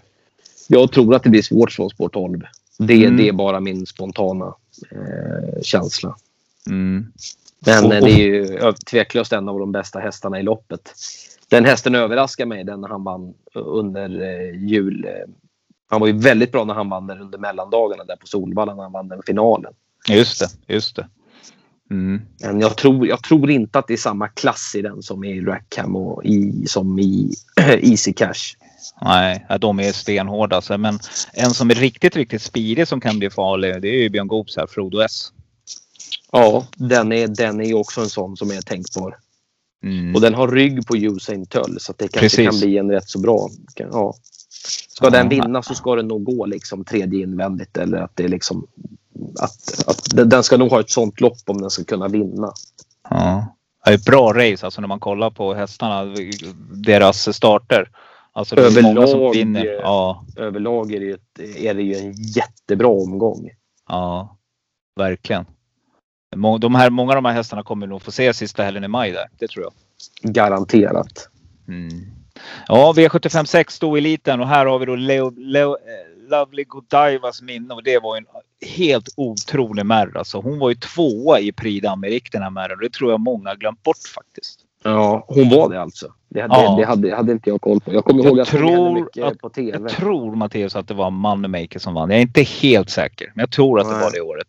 Jag 0.67 0.91
tror 0.91 1.15
att 1.15 1.23
det 1.23 1.29
blir 1.29 1.41
svårt 1.41 1.71
från 1.71 1.89
Sport 1.89 2.13
12. 2.13 2.41
Det, 2.77 3.03
Mm. 3.05 3.17
det 3.17 3.27
är 3.27 3.33
bara 3.33 3.59
min 3.59 3.85
spontana 3.85 4.45
eh, 4.91 5.61
känsla. 5.61 6.15
Mm. 6.69 7.11
Men 7.65 7.85
Och- 7.85 7.93
eh, 7.93 8.01
det 8.03 8.11
är 8.11 8.17
ju 8.17 8.73
tveklöst 8.91 9.33
en 9.33 9.49
av 9.49 9.59
de 9.59 9.71
bästa 9.71 9.99
hästarna 9.99 10.39
i 10.39 10.43
loppet. 10.43 10.93
Den 11.49 11.65
hästen 11.65 11.95
överraskar 11.95 12.45
mig, 12.45 12.63
den 12.63 12.81
när 12.81 12.87
han 12.87 13.03
vann 13.03 13.33
under 13.53 14.21
eh, 14.21 14.63
jul. 14.69 15.05
Eh, 15.05 15.11
han 15.89 15.99
var 15.99 16.07
ju 16.07 16.13
väldigt 16.17 16.51
bra 16.51 16.63
när 16.63 16.73
han 16.73 16.89
vann 16.89 17.07
den 17.07 17.19
under 17.21 17.37
mellandagarna 17.37 18.03
där 18.03 18.15
på 18.15 18.27
Solvalla 18.27 18.75
när 18.75 18.83
han 18.83 18.91
vann 18.91 19.07
den 19.07 19.21
finalen. 19.27 19.73
Just 20.09 20.39
det, 20.39 20.73
just 20.73 20.95
det. 20.95 21.07
Mm. 21.91 22.21
Men 22.41 22.59
jag 22.59 22.77
tror, 22.77 23.07
jag 23.07 23.23
tror 23.23 23.51
inte 23.51 23.79
att 23.79 23.87
det 23.87 23.93
är 23.93 23.97
samma 23.97 24.27
klass 24.27 24.75
i 24.75 24.81
den 24.81 25.01
som 25.01 25.23
i 25.23 25.41
Rackham 25.41 25.95
och 25.95 26.25
i, 26.25 26.65
som 26.67 26.99
i 26.99 27.33
Easy 27.81 28.13
Cash. 28.13 28.55
Nej, 29.01 29.45
de 29.59 29.79
är 29.79 29.91
stenhårda. 29.91 30.55
Alltså. 30.55 30.77
Men 30.77 30.99
en 31.33 31.51
som 31.51 31.69
är 31.69 31.75
riktigt, 31.75 32.15
riktigt 32.15 32.41
speedig 32.41 32.87
som 32.87 33.01
kan 33.01 33.19
bli 33.19 33.29
farlig, 33.29 33.81
det 33.81 33.87
är 33.89 34.01
ju 34.01 34.09
Björn 34.09 34.27
Goops 34.27 34.57
här, 34.57 34.67
Frodo 34.67 34.99
S. 35.01 35.31
Ja, 36.31 36.67
den 36.75 37.11
är, 37.11 37.27
den 37.27 37.61
är 37.61 37.73
också 37.73 38.01
en 38.01 38.09
sån 38.09 38.37
som 38.37 38.51
är 38.51 38.61
tänkbar. 38.61 39.17
Mm. 39.83 40.15
Och 40.15 40.21
den 40.21 40.33
har 40.33 40.47
rygg 40.47 40.87
på 40.87 40.97
Usain 40.97 41.45
Tull 41.45 41.77
så 41.79 41.93
det 41.97 42.07
kanske 42.07 42.19
Precis. 42.19 42.49
kan 42.49 42.59
bli 42.59 42.77
en 42.77 42.91
rätt 42.91 43.09
så 43.09 43.19
bra. 43.19 43.49
Ja. 43.75 44.13
Ska 44.87 45.05
Ja. 45.05 45.09
den 45.09 45.29
vinna 45.29 45.63
så 45.63 45.75
ska 45.75 45.95
den 45.95 46.07
nog 46.07 46.23
gå 46.23 46.45
liksom 46.45 46.85
tredje 46.85 47.23
invändigt 47.23 47.77
eller 47.77 47.97
att 47.97 48.15
det 48.15 48.27
liksom 48.27 48.67
att, 49.39 49.87
att 49.87 50.29
den- 50.29 50.43
ska 50.43 50.57
nog 50.57 50.69
ha 50.69 50.79
ett 50.79 50.89
sånt 50.89 51.21
lopp 51.21 51.37
om 51.47 51.61
den 51.61 51.69
ska 51.69 51.83
kunna 51.83 52.07
vinna. 52.07 52.51
Ja. 53.09 53.55
Det 53.85 53.91
är 53.91 53.95
ett 53.95 54.05
bra 54.05 54.33
race 54.33 54.65
alltså 54.65 54.81
när 54.81 54.87
man 54.87 54.99
kollar 54.99 55.29
på 55.29 55.53
hästarna. 55.53 56.15
Deras 56.71 57.35
starter. 57.35 57.89
Alltså 58.33 58.55
det 58.55 58.61
är 58.61 58.81
många 58.83 59.07
som 59.07 59.19
Överlag, 59.19 59.33
vinner. 59.33 59.65
eh, 59.65 59.71
Ja, 59.71 60.25
Överlag 60.35 60.93
är 60.93 60.99
det, 60.99 61.05
ju 61.05 61.17
är 61.67 61.73
det 61.73 61.81
ju 61.81 61.95
en 61.95 62.11
jättebra 62.13 62.87
omgång. 62.87 63.49
ja, 63.89 64.37
verkligen. 64.99 65.45
De 66.59 66.75
här, 66.75 66.89
många 66.89 67.11
av 67.11 67.15
de 67.15 67.25
här 67.25 67.33
hästarna 67.33 67.63
kommer 67.63 67.87
nog 67.87 68.01
få 68.01 68.11
se 68.11 68.33
sista 68.33 68.63
helgen 68.63 68.83
i 68.83 68.87
maj 68.87 69.11
där. 69.11 69.25
Det 69.39 69.47
tror 69.47 69.63
jag. 69.65 69.73
Garanterat. 70.33 71.29
Mm. 71.67 71.89
Ja, 72.67 72.93
V75 72.95 73.45
6 73.45 73.73
stod 73.75 73.97
eliten 73.97 74.41
och 74.41 74.47
här 74.47 74.65
har 74.65 74.79
vi 74.79 74.85
då 74.85 74.95
Leo, 74.95 75.29
Leo, 75.37 75.69
eh, 75.71 75.77
Lovely 76.31 76.63
Godivas 76.63 77.41
minne 77.41 77.73
och 77.73 77.83
det 77.83 77.99
var 78.03 78.17
en 78.17 78.25
helt 78.75 79.09
otrolig 79.17 79.85
märr. 79.85 80.17
Alltså, 80.17 80.37
hon 80.41 80.59
var 80.59 80.69
ju 80.69 80.75
tvåa 80.75 81.39
i 81.39 81.51
Prix 81.51 81.85
d'Amérique 81.85 82.27
den 82.31 82.41
här 82.43 82.49
märren 82.49 82.77
det 82.81 82.93
tror 82.93 83.11
jag 83.11 83.19
många 83.19 83.49
har 83.49 83.55
glömt 83.55 83.83
bort 83.83 83.97
faktiskt. 84.15 84.59
Ja, 84.83 85.25
hon 85.27 85.49
var 85.49 85.69
det 85.69 85.81
alltså. 85.81 86.13
Det, 86.29 86.41
hade, 86.41 86.53
Ja. 86.55 86.75
det 86.79 86.85
hade, 86.85 87.15
hade 87.15 87.31
inte 87.31 87.49
jag 87.49 87.61
koll 87.61 87.79
på. 87.79 87.93
Jag 87.93 88.05
kommer 88.05 88.23
Jag 88.23 88.27
ihåg 88.29 88.39
att 88.39 88.49
hon 88.49 88.59
tror 88.61 88.93
mycket 88.93 89.23
att- 89.25 89.37
på 89.37 89.49
TV. 89.49 89.77
Jag 89.81 89.89
tror 89.89 90.35
Matteus 90.35 90.75
att 90.75 90.87
det 90.87 90.93
var 90.93 91.09
Moneymaker 91.09 91.79
som 91.79 91.93
vann. 91.93 92.09
Jag 92.09 92.17
är 92.17 92.21
inte 92.21 92.41
helt 92.41 92.89
säker, 92.89 93.31
men 93.35 93.41
jag 93.43 93.51
tror 93.51 93.79
att 93.79 93.85
det 93.87 93.93
Nej. 93.93 94.01
var 94.03 94.11
det 94.11 94.21
året. 94.21 94.47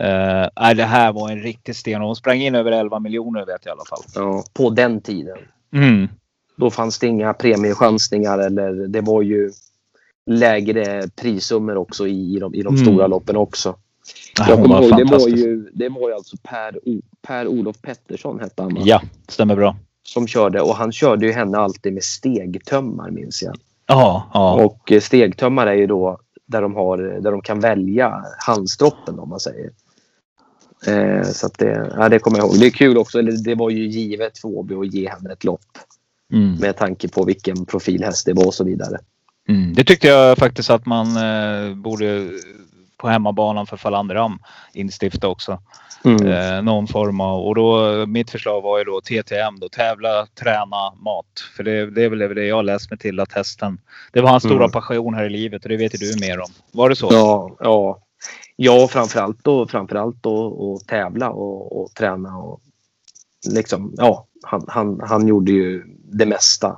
Uh, 0.00 0.48
nej, 0.60 0.74
det 0.74 0.84
här 0.84 1.12
var 1.12 1.30
en 1.30 1.42
riktig 1.42 1.76
sten 1.76 2.00
hon 2.02 2.16
sprang 2.16 2.40
in 2.40 2.54
över 2.54 2.72
11 2.72 2.98
miljoner 2.98 3.40
vet 3.46 3.60
jag 3.64 3.72
i 3.72 3.74
alla 3.74 3.84
fall. 3.84 4.02
Ja, 4.14 4.44
på 4.52 4.70
den 4.70 5.00
tiden. 5.00 5.38
Mm. 5.74 6.08
Då 6.56 6.70
fanns 6.70 6.98
det 6.98 7.06
inga 7.06 7.34
premiechansningar 7.34 8.38
eller 8.38 8.72
det 8.88 9.00
var 9.00 9.22
ju 9.22 9.50
lägre 10.32 11.08
prissummor 11.16 11.76
också 11.76 12.06
i, 12.06 12.36
i 12.36 12.38
de, 12.38 12.54
i 12.54 12.62
de 12.62 12.74
Mm. 12.74 12.86
stora 12.86 13.06
loppen 13.06 13.36
också. 13.36 13.76
Ja, 14.38 14.44
Jag 14.48 14.62
kommer 14.62 14.82
ihåg, 14.82 14.96
det 14.96 15.04
var 15.04 15.28
ju, 15.28 15.70
det 15.72 15.88
var 15.88 16.08
ju 16.08 16.14
alltså 16.14 16.36
Per, 16.42 16.78
per 17.22 17.46
Olof 17.48 17.76
Pettersson 17.82 18.40
hette 18.40 18.62
han 18.62 18.74
va? 18.74 18.80
Ja, 18.84 19.02
stämmer 19.28 19.56
bra. 19.56 19.76
Som 20.02 20.26
körde 20.26 20.60
och 20.60 20.74
han 20.76 20.92
körde 20.92 21.26
ju 21.26 21.32
henne 21.32 21.58
alltid 21.58 21.92
med 21.92 22.02
stegtömmar 22.02 23.10
minns 23.10 23.42
jag. 23.42 23.56
Ja, 23.86 24.30
ja. 24.34 24.64
Och 24.64 24.92
eh, 24.92 25.00
stegtömmar 25.00 25.66
är 25.66 25.74
ju 25.74 25.86
då 25.86 26.18
där 26.46 26.62
de, 26.62 26.74
har, 26.74 26.98
där 26.98 27.30
de 27.32 27.40
kan 27.42 27.60
välja 27.60 28.24
handstroppen 28.38 29.18
om 29.18 29.28
man 29.28 29.40
säger. 29.40 29.70
Eh, 30.86 31.22
så 31.22 31.46
att 31.46 31.58
det, 31.58 31.92
ja, 31.96 32.08
det 32.08 32.18
kommer 32.18 32.38
jag 32.38 32.46
ihåg. 32.46 32.60
Det 32.60 32.66
är 32.66 32.70
kul 32.70 32.98
också, 32.98 33.18
eller 33.18 33.32
det 33.44 33.54
var 33.54 33.70
ju 33.70 33.86
givet 33.86 34.38
för 34.38 34.48
Åby 34.48 34.74
att 34.74 34.94
ge 34.94 35.08
henne 35.08 35.32
ett 35.32 35.44
lopp. 35.44 35.60
Mm. 36.32 36.54
Med 36.54 36.76
tanke 36.76 37.08
på 37.08 37.24
vilken 37.24 37.66
profilhäst 37.66 38.26
det 38.26 38.32
var 38.32 38.46
och 38.46 38.54
så 38.54 38.64
vidare. 38.64 38.98
Mm. 39.50 39.74
Det 39.74 39.84
tyckte 39.84 40.08
jag 40.08 40.38
faktiskt 40.38 40.70
att 40.70 40.86
man 40.86 41.16
eh, 41.16 41.74
borde 41.74 42.30
på 42.96 43.08
hemmabanan 43.08 43.66
för 43.66 43.76
Falander 43.76 44.14
Am 44.14 44.38
instifta 44.72 45.28
också. 45.28 45.58
Mm. 46.04 46.26
Eh, 46.26 46.62
någon 46.62 46.86
form 46.86 47.20
av, 47.20 47.40
och 47.40 47.54
då, 47.54 48.06
mitt 48.06 48.30
förslag 48.30 48.62
var 48.62 48.78
ju 48.78 48.84
då 48.84 49.00
TTM 49.00 49.60
då, 49.60 49.68
tävla, 49.68 50.26
träna, 50.26 50.94
mat. 51.04 51.26
För 51.56 51.64
det, 51.64 51.90
det 51.90 52.04
är 52.04 52.08
väl 52.08 52.34
det 52.34 52.46
jag 52.46 52.64
läst 52.64 52.90
mig 52.90 52.98
till 52.98 53.20
att 53.20 53.32
hästen, 53.32 53.80
det 54.12 54.20
var 54.20 54.30
hans 54.30 54.42
stora 54.42 54.64
Mm. 54.64 54.70
passion 54.70 55.14
här 55.14 55.24
i 55.24 55.30
livet 55.30 55.62
och 55.62 55.68
det 55.68 55.76
vet 55.76 55.94
ju 55.94 55.98
du 55.98 56.20
mer 56.20 56.40
om. 56.40 56.50
Var 56.72 56.88
det 56.88 56.96
så? 56.96 57.08
Ja, 57.10 57.56
ja. 57.60 58.02
ja 58.56 58.88
framförallt 58.88 59.44
då, 59.44 59.66
framförallt 59.66 60.22
då 60.22 60.36
och 60.46 60.86
tävla 60.86 61.30
och, 61.30 61.80
och 61.80 61.94
träna. 61.94 62.38
Och 62.38 62.60
liksom, 63.54 63.94
ja, 63.96 64.26
han, 64.42 64.64
han, 64.68 65.00
han 65.08 65.28
gjorde 65.28 65.52
ju 65.52 65.84
det 66.12 66.26
mesta 66.26 66.76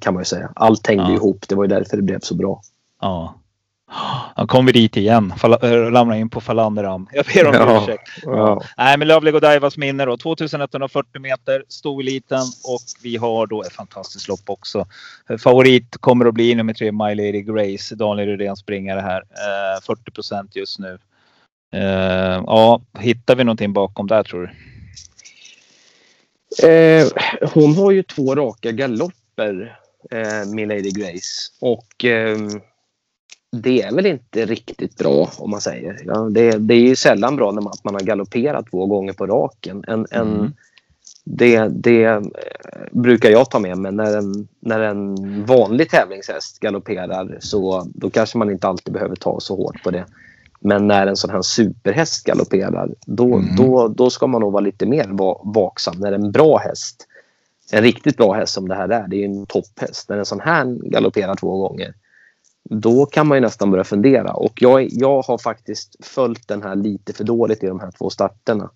kan 0.00 0.14
man 0.14 0.20
ju 0.20 0.24
säga. 0.24 0.52
Allt 0.54 0.86
hängde 0.86 1.02
Ja. 1.04 1.14
ihop. 1.14 1.44
Det 1.48 1.54
var 1.54 1.64
ju 1.64 1.68
därför 1.68 1.96
det 1.96 2.02
blev 2.02 2.20
så 2.20 2.34
bra. 2.34 2.60
Ja. 3.00 3.34
Han 4.34 4.46
kommer 4.46 4.72
dit 4.72 4.96
igen. 4.96 5.32
Äh, 5.62 5.68
ramlar 5.68 6.16
in 6.16 6.30
på 6.30 6.40
Falander 6.40 6.84
Am. 6.84 7.08
Jag 7.12 7.24
ber 7.34 7.46
om 7.46 7.54
Ja. 7.54 7.82
ursäkt. 7.82 8.08
Ja. 8.22 8.62
Nej, 8.76 8.98
men 8.98 9.08
Lovely 9.08 9.30
Godievas 9.30 9.76
minne 9.76 10.04
då. 10.04 10.16
2140 10.16 11.20
meter, 11.20 11.64
stoeliten 11.68 12.40
och 12.64 12.80
vi 13.02 13.16
har 13.16 13.46
då 13.46 13.62
ett 13.62 13.72
fantastiskt 13.72 14.28
lopp 14.28 14.40
också. 14.50 14.86
Favorit 15.38 15.96
kommer 16.00 16.26
att 16.26 16.34
bli 16.34 16.54
nummer 16.54 16.74
tre, 16.74 16.92
My 16.92 17.14
Lady 17.14 17.42
Grace. 17.42 17.94
Daniel 17.94 18.28
Rydén 18.28 18.56
springare 18.56 19.00
här. 19.00 19.18
Eh, 19.20 19.80
40 19.86 20.10
procent 20.10 20.56
just 20.56 20.78
nu. 20.78 20.98
Eh, 21.74 22.42
ja, 22.46 22.80
hittar 22.98 23.36
vi 23.36 23.44
någonting 23.44 23.72
bakom 23.72 24.06
där 24.06 24.22
tror 24.22 24.42
du? 24.42 24.50
Eh, 26.68 27.06
hon 27.54 27.74
har 27.76 27.90
ju 27.90 28.02
två 28.02 28.34
raka 28.34 28.72
galopper, 29.36 29.78
eh, 30.10 30.48
min 30.54 30.68
Lady 30.68 30.90
Grace. 30.90 31.52
Och 31.60 32.04
ehm, 32.04 32.48
det 33.52 33.82
är 33.82 33.94
väl 33.94 34.06
inte 34.06 34.44
riktigt 34.46 34.96
bra 34.96 35.30
om 35.38 35.50
man 35.50 35.60
säger. 35.60 35.98
Ja, 36.04 36.28
det, 36.30 36.50
det 36.58 36.74
är 36.74 36.80
ju 36.80 36.96
sällan 36.96 37.36
bra 37.36 37.52
när 37.52 37.62
man, 37.62 37.72
att 37.72 37.84
man 37.84 37.94
har 37.94 38.00
galopperat 38.00 38.66
två 38.70 38.86
gånger 38.86 39.12
på 39.12 39.26
raken. 39.26 39.84
En, 39.88 40.06
en, 40.10 40.36
Mm. 40.36 40.52
Det, 41.28 41.68
det 41.68 42.04
eh, 42.04 42.20
brukar 42.92 43.30
jag 43.30 43.50
ta 43.50 43.58
med 43.58 43.78
mig. 43.78 43.92
När 43.92 44.16
en, 44.18 44.48
när 44.60 44.80
en 44.80 45.44
vanlig 45.44 45.90
tävlingshäst 45.90 46.60
galopperar 46.60 47.36
så 47.40 47.86
då 47.94 48.10
kanske 48.10 48.38
man 48.38 48.50
inte 48.50 48.68
alltid 48.68 48.94
behöver 48.94 49.16
ta 49.16 49.40
så 49.40 49.56
hårt 49.56 49.82
på 49.82 49.90
det. 49.90 50.04
Men 50.60 50.86
när 50.86 51.06
en 51.06 51.16
sån 51.16 51.30
här 51.30 51.42
superhäst 51.42 52.24
galopperar 52.26 52.88
då, 53.06 53.34
Mm. 53.36 53.56
då, 53.56 53.88
då 53.88 54.10
ska 54.10 54.26
man 54.26 54.40
nog 54.40 54.52
vara 54.52 54.60
lite 54.60 54.86
mer 54.86 55.06
va- 55.10 55.40
vaksam. 55.44 55.94
När 55.98 56.12
en 56.12 56.32
bra 56.32 56.56
häst, 56.58 57.05
en 57.72 57.82
riktigt 57.82 58.16
bra 58.16 58.32
häst 58.32 58.54
som 58.54 58.68
det 58.68 58.74
här 58.74 58.88
är, 58.88 59.08
det 59.08 59.16
är 59.16 59.18
ju 59.18 59.24
en 59.24 59.46
topphäst. 59.46 60.08
När 60.08 60.18
en 60.18 60.26
sån 60.26 60.40
här 60.40 60.64
galopperar 60.90 61.34
två 61.34 61.58
gånger 61.68 61.94
då 62.70 63.06
kan 63.06 63.26
man 63.26 63.36
ju 63.36 63.40
nästan 63.40 63.70
börja 63.70 63.84
fundera. 63.84 64.32
Och 64.32 64.52
jag, 64.62 64.88
jag 64.90 65.22
har 65.22 65.38
faktiskt 65.38 66.06
följt 66.06 66.48
den 66.48 66.62
här 66.62 66.74
lite 66.74 67.12
för 67.12 67.24
dåligt 67.24 67.62
i 67.62 67.66
de 67.66 67.80
här 67.80 67.90
två 67.90 68.10
starterna. 68.10 68.70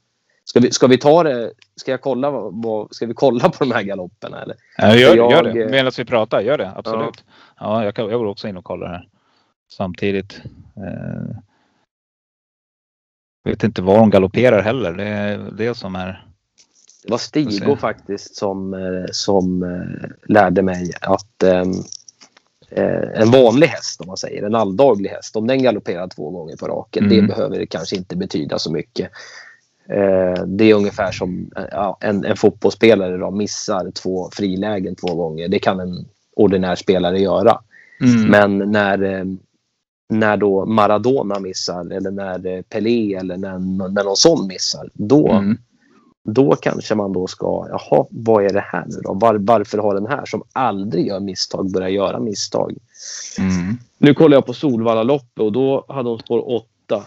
Ska 0.44 0.60
vi, 0.60 0.70
ska 0.70 0.86
vi 0.86 0.98
ta 0.98 1.22
det? 1.22 1.52
Ska, 1.76 1.90
jag 1.90 2.00
kolla, 2.00 2.30
vad, 2.50 2.94
ska 2.94 3.06
vi 3.06 3.14
kolla 3.14 3.48
på 3.48 3.64
de 3.64 3.72
här 3.72 3.82
galopperna? 3.82 4.42
Eller? 4.42 4.56
Ja, 4.76 4.96
gör, 4.96 5.16
jag- 5.16 5.32
gör 5.32 5.42
det. 5.42 5.70
Medan 5.70 5.92
vi 5.98 6.04
pratar, 6.04 6.40
gör 6.40 6.58
det. 6.58 6.72
Absolut. 6.76 7.24
Ja. 7.26 7.32
Ja, 7.60 7.84
jag, 7.84 7.94
kan, 7.94 8.08
jag 8.10 8.18
går 8.18 8.26
också 8.26 8.48
in 8.48 8.56
och 8.56 8.64
kollar 8.64 8.86
här. 8.88 9.08
Samtidigt. 9.72 10.40
Eh, 10.76 11.36
vet 13.44 13.64
inte 13.64 13.82
var 13.82 13.96
de 13.98 14.10
galopperar 14.10 14.62
heller. 14.62 14.92
Det 14.92 15.04
är 15.04 15.38
det 15.38 15.74
som 15.74 15.94
är... 15.96 16.26
Det 17.02 17.10
var 17.10 17.18
Stigo 17.18 17.76
faktiskt 17.76 18.36
som, 18.36 18.74
eh, 18.74 19.04
som 19.12 19.62
eh, 19.62 20.08
lärde 20.28 20.62
mig 20.62 20.92
att 21.00 21.42
ehm, 21.42 21.70
eh, 22.70 23.20
en 23.22 23.30
vanlig 23.30 23.66
häst, 23.66 24.00
om 24.00 24.06
man 24.06 24.16
säger, 24.16 24.42
en 24.42 24.54
alldaglig 24.54 25.10
häst, 25.10 25.36
om 25.36 25.46
den 25.46 25.62
galopperar 25.62 26.08
två 26.08 26.30
gånger 26.30 26.56
på 26.56 26.66
raken, 26.68 27.04
Mm. 27.04 27.16
det 27.16 27.22
behöver 27.34 27.58
det 27.58 27.66
kanske 27.66 27.96
inte 27.96 28.16
betyda 28.16 28.58
så 28.58 28.72
mycket. 28.72 29.10
Det 30.46 30.64
är 30.64 30.74
ungefär 30.74 31.12
som 31.12 31.50
en, 32.00 32.24
en 32.24 32.36
fotbollsspelare 32.36 33.16
då, 33.16 33.30
missar 33.30 33.90
två 33.90 34.28
frilägen 34.32 34.96
två 34.96 35.14
gånger. 35.14 35.48
Det 35.48 35.58
kan 35.58 35.80
en 35.80 36.08
ordinär 36.36 36.74
spelare 36.74 37.20
göra. 37.20 37.60
Mm. 38.00 38.26
Men 38.30 38.72
när, 38.72 39.26
när 40.08 40.36
då 40.36 40.66
Maradona 40.66 41.40
missar 41.40 41.92
eller 41.92 42.10
när 42.10 42.62
Pelé 42.62 43.14
eller 43.14 43.36
när, 43.36 43.58
när 43.88 44.04
någon 44.04 44.16
sån 44.16 44.46
missar, 44.46 44.90
då, 44.94 45.28
Mm. 45.32 45.58
Då 46.24 46.56
kanske 46.56 46.94
man 46.94 47.12
då 47.12 47.26
ska, 47.26 47.66
jaha, 47.68 48.06
vad 48.10 48.44
är 48.44 48.52
det 48.52 48.60
här 48.60 48.84
nu 48.86 48.96
då? 49.02 49.14
Var, 49.14 49.34
varför 49.34 49.78
har 49.78 49.94
den 49.94 50.06
här 50.06 50.24
som 50.26 50.42
aldrig 50.52 51.06
gör 51.06 51.20
misstag 51.20 51.72
börjat 51.72 51.92
göra 51.92 52.20
misstag? 52.20 52.74
Mm. 53.38 53.76
Nu 53.98 54.14
kollar 54.14 54.36
jag 54.36 54.46
på 54.46 54.52
Solvalla 54.54 55.02
loppet 55.02 55.38
och 55.40 55.52
då 55.52 55.84
hade 55.88 56.08
hon 56.08 56.18
spår 56.18 56.50
8. 56.88 57.04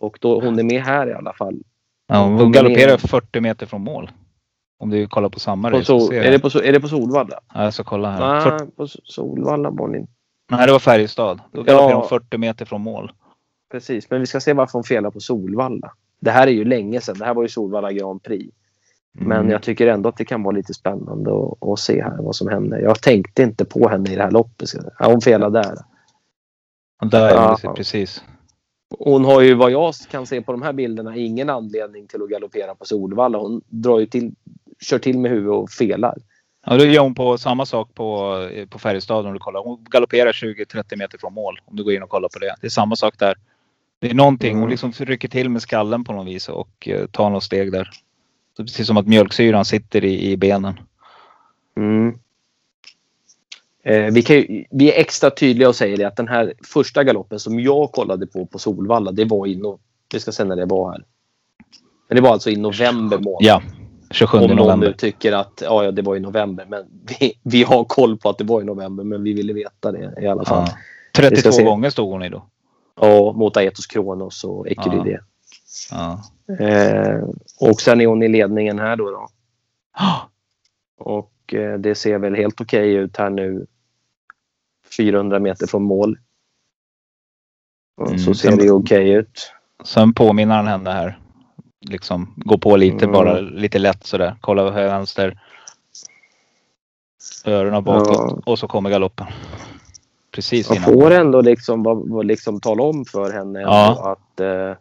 Och 0.00 0.18
då, 0.20 0.40
hon 0.40 0.58
är 0.58 0.62
med 0.62 0.82
här 0.82 1.10
i 1.10 1.14
alla 1.14 1.32
fall. 1.32 1.54
Ja, 2.08 2.22
hon 2.24 2.38
Hon 2.38 2.52
galopperar 2.52 2.92
är- 2.92 2.96
40 2.98 3.40
meter 3.40 3.66
från 3.66 3.80
mål. 3.80 4.10
Om 4.80 4.90
du 4.90 5.06
kollar 5.06 5.28
på 5.28 5.40
samma 5.40 5.70
På 5.70 5.82
Sol, 5.84 6.14
är, 6.14 6.30
det 6.30 6.38
på, 6.38 6.48
är 6.48 6.72
det 6.72 6.80
på 6.80 6.88
Solvalla? 6.88 7.40
Ja, 7.54 7.64
jag 7.64 7.74
ska 7.74 7.84
kolla 7.84 8.10
här. 8.10 8.40
40, 8.40 8.64
Nej, 8.64 8.72
på 8.76 8.86
Solvalla 9.04 9.70
var 9.70 9.96
inte. 9.96 10.12
nej, 10.50 10.66
det 10.66 10.72
var 10.72 10.78
Färjestad. 10.78 11.40
Då 11.52 11.62
galopperar 11.62 11.90
Ja. 11.90 11.96
hon 12.00 12.08
40 12.08 12.38
meter 12.38 12.64
från 12.64 12.80
mål. 12.80 13.12
Precis, 13.72 14.10
men 14.10 14.20
vi 14.20 14.26
ska 14.26 14.40
se 14.40 14.52
varför 14.52 14.72
hon 14.72 14.84
felar 14.84 15.10
på 15.10 15.20
Solvalla. 15.20 15.92
Det 16.20 16.30
här 16.30 16.46
är 16.46 16.50
ju 16.50 16.64
länge 16.64 17.00
sedan. 17.00 17.18
Det 17.18 17.24
här 17.24 17.34
var 17.34 17.42
ju 17.42 17.48
Solvalla 17.48 17.92
Grand 17.92 18.22
Prix. 18.22 18.54
Men 19.12 19.38
Mm. 19.38 19.50
jag 19.50 19.62
tycker 19.62 19.86
ändå 19.86 20.08
att 20.08 20.16
det 20.16 20.24
kan 20.24 20.42
vara 20.42 20.56
lite 20.56 20.74
spännande 20.74 21.30
att, 21.30 21.68
att 21.68 21.78
se 21.78 22.02
här 22.02 22.16
vad 22.22 22.36
som 22.36 22.48
händer. 22.48 22.78
Jag 22.78 23.02
tänkte 23.02 23.42
inte 23.42 23.64
på 23.64 23.88
henne 23.88 24.12
i 24.12 24.16
det 24.16 24.22
här 24.22 24.30
loppet. 24.30 24.68
Ja, 24.98 25.06
hon 25.06 25.20
felade 25.20 25.62
där. 25.62 25.74
Där 27.10 27.30
Ja. 27.30 27.74
precis. 27.76 28.22
Hon 28.98 29.24
har 29.24 29.40
ju 29.40 29.54
vad 29.54 29.70
jag 29.70 29.94
kan 30.10 30.26
se 30.26 30.42
på 30.42 30.52
de 30.52 30.62
här 30.62 30.72
bilderna 30.72 31.16
ingen 31.16 31.50
anledning 31.50 32.06
till 32.06 32.22
att 32.22 32.28
galoppera 32.30 32.74
på 32.74 32.84
Solvalla. 32.84 33.38
Hon 33.38 33.60
drar 33.68 33.98
ju 33.98 34.06
till, 34.06 34.34
kör 34.80 34.98
till 34.98 35.18
med 35.18 35.30
huvudet 35.30 35.54
och 35.54 35.70
felar. 35.70 36.14
Ja, 36.66 36.76
då 36.76 36.84
gör 36.84 37.02
hon 37.02 37.14
på 37.14 37.38
samma 37.38 37.66
sak 37.66 37.94
på, 37.94 38.34
på 38.70 38.78
Färjestad 38.78 39.26
om 39.26 39.32
du 39.32 39.38
kollar. 39.38 39.60
Hon 39.64 39.84
galopperar 39.90 40.32
20-30 40.32 40.96
meter 40.96 41.18
från 41.18 41.34
mål. 41.34 41.60
Om 41.64 41.76
du 41.76 41.84
går 41.84 41.92
in 41.92 42.02
och 42.02 42.08
kollar 42.08 42.28
på 42.28 42.38
det. 42.38 42.54
Det 42.60 42.66
är 42.66 42.70
samma 42.70 42.96
sak 42.96 43.18
där. 43.18 43.34
Det 44.00 44.10
är 44.10 44.14
någonting. 44.14 44.50
Hon 44.54 44.58
Mm. 44.62 44.70
liksom 44.70 44.92
rycker 44.92 45.28
till 45.28 45.48
med 45.48 45.62
skallen 45.62 46.04
på 46.04 46.12
något 46.12 46.26
vis 46.26 46.48
och 46.48 46.88
eh, 46.88 47.06
tar 47.06 47.30
något 47.30 47.44
steg 47.44 47.72
där. 47.72 47.90
Så 48.56 48.62
precis 48.62 48.86
som 48.86 48.96
att 48.96 49.06
mjölksyran 49.06 49.64
sitter 49.64 50.04
i, 50.04 50.30
i 50.30 50.36
benen. 50.36 50.80
Mm. 51.76 52.18
Eh, 53.84 54.12
vi, 54.12 54.22
kan 54.22 54.36
vi 54.70 54.92
är 54.92 55.00
extra 55.00 55.30
tydliga 55.30 55.68
och 55.68 55.76
säger 55.76 55.96
det 55.96 56.04
att 56.04 56.16
den 56.16 56.28
här 56.28 56.52
första 56.64 57.04
galoppen 57.04 57.38
som 57.38 57.60
jag 57.60 57.92
kollade 57.92 58.26
på 58.26 58.46
på 58.46 58.58
Solvalla, 58.58 59.12
det 59.12 59.24
var 59.24 59.46
i 59.46 59.56
no, 59.56 59.78
Vi 60.12 60.20
ska 60.20 60.32
se 60.32 60.44
när 60.44 60.56
det 60.56 60.66
var 60.66 60.90
här. 60.92 61.04
Men 62.08 62.16
det 62.16 62.22
var 62.22 62.30
alltså 62.30 62.50
i 62.50 62.56
november 62.56 63.18
månad. 63.18 63.38
Ja, 63.42 63.62
27 64.10 64.38
Om 64.38 64.42
någon 64.42 64.56
nu 64.56 64.62
november. 64.62 64.92
tycker 64.92 65.32
att 65.32 65.62
ja, 65.64 65.84
ja, 65.84 65.90
det 65.90 66.02
var 66.02 66.16
i 66.16 66.20
november. 66.20 66.66
Men 66.68 66.84
vi, 67.20 67.32
vi 67.42 67.62
har 67.62 67.84
koll 67.84 68.18
på 68.18 68.28
att 68.28 68.38
det 68.38 68.44
var 68.44 68.60
i 68.60 68.64
november, 68.64 69.04
men 69.04 69.22
vi 69.22 69.32
ville 69.32 69.52
veta 69.52 69.92
det 69.92 70.14
i 70.22 70.26
alla 70.26 70.44
fall. 70.44 70.68
Ja. 70.68 70.76
Vi 71.14 71.22
32 71.22 71.40
ska 71.40 71.52
se. 71.52 71.64
gånger 71.64 71.90
stod 71.90 72.10
hon 72.12 72.22
i 72.22 72.28
då. 72.28 72.46
Ja, 73.00 73.32
mot 73.32 73.56
Aetos 73.56 73.86
Kronos 73.86 74.44
och 74.44 74.68
Ecuride. 74.68 75.20
Ja. 75.90 76.22
Eh, 76.60 77.22
och 77.60 77.80
sen 77.80 78.00
är 78.00 78.06
hon 78.06 78.22
i 78.22 78.28
ledningen 78.28 78.78
här 78.78 78.96
då. 78.96 79.10
då. 79.10 79.28
Ah, 79.92 80.16
Och 80.98 81.54
eh, 81.54 81.78
det 81.78 81.94
ser 81.94 82.18
väl 82.18 82.34
helt 82.34 82.60
okej 82.60 82.94
ut 82.94 83.16
här 83.16 83.30
nu. 83.30 83.66
400 84.96 85.38
meter 85.38 85.66
från 85.66 85.82
mål. 85.82 86.18
Och 87.96 88.06
Mm, 88.06 88.18
så 88.18 88.34
ser 88.34 88.48
sen- 88.48 88.58
det 88.58 88.70
okej 88.70 89.10
ut. 89.10 89.52
Sen 89.84 90.14
påminner 90.14 90.54
han 90.56 90.66
henne 90.66 90.90
här. 90.90 91.18
Liksom 91.80 92.34
gå 92.36 92.58
på 92.58 92.76
lite 92.76 93.04
Mm. 93.04 93.12
bara 93.12 93.40
lite 93.40 93.78
lätt 93.78 94.04
sådär. 94.06 94.36
Kolla 94.40 94.70
vänster. 94.70 95.40
Öronen 97.44 97.84
bakåt 97.84 98.08
Ja. 98.16 98.38
och 98.46 98.58
så 98.58 98.68
kommer 98.68 98.90
galoppen. 98.90 99.26
Precis 100.38 100.68
Man 100.68 100.76
innan. 100.78 100.92
får 100.92 101.10
ändå 101.10 101.40
liksom, 101.40 101.82
vad, 101.82 102.26
liksom 102.26 102.60
tala 102.60 102.82
om 102.82 103.04
för 103.04 103.32
henne 103.32 103.60
Ja. 103.60 104.12
att 104.12 104.40
eh, 104.40 104.76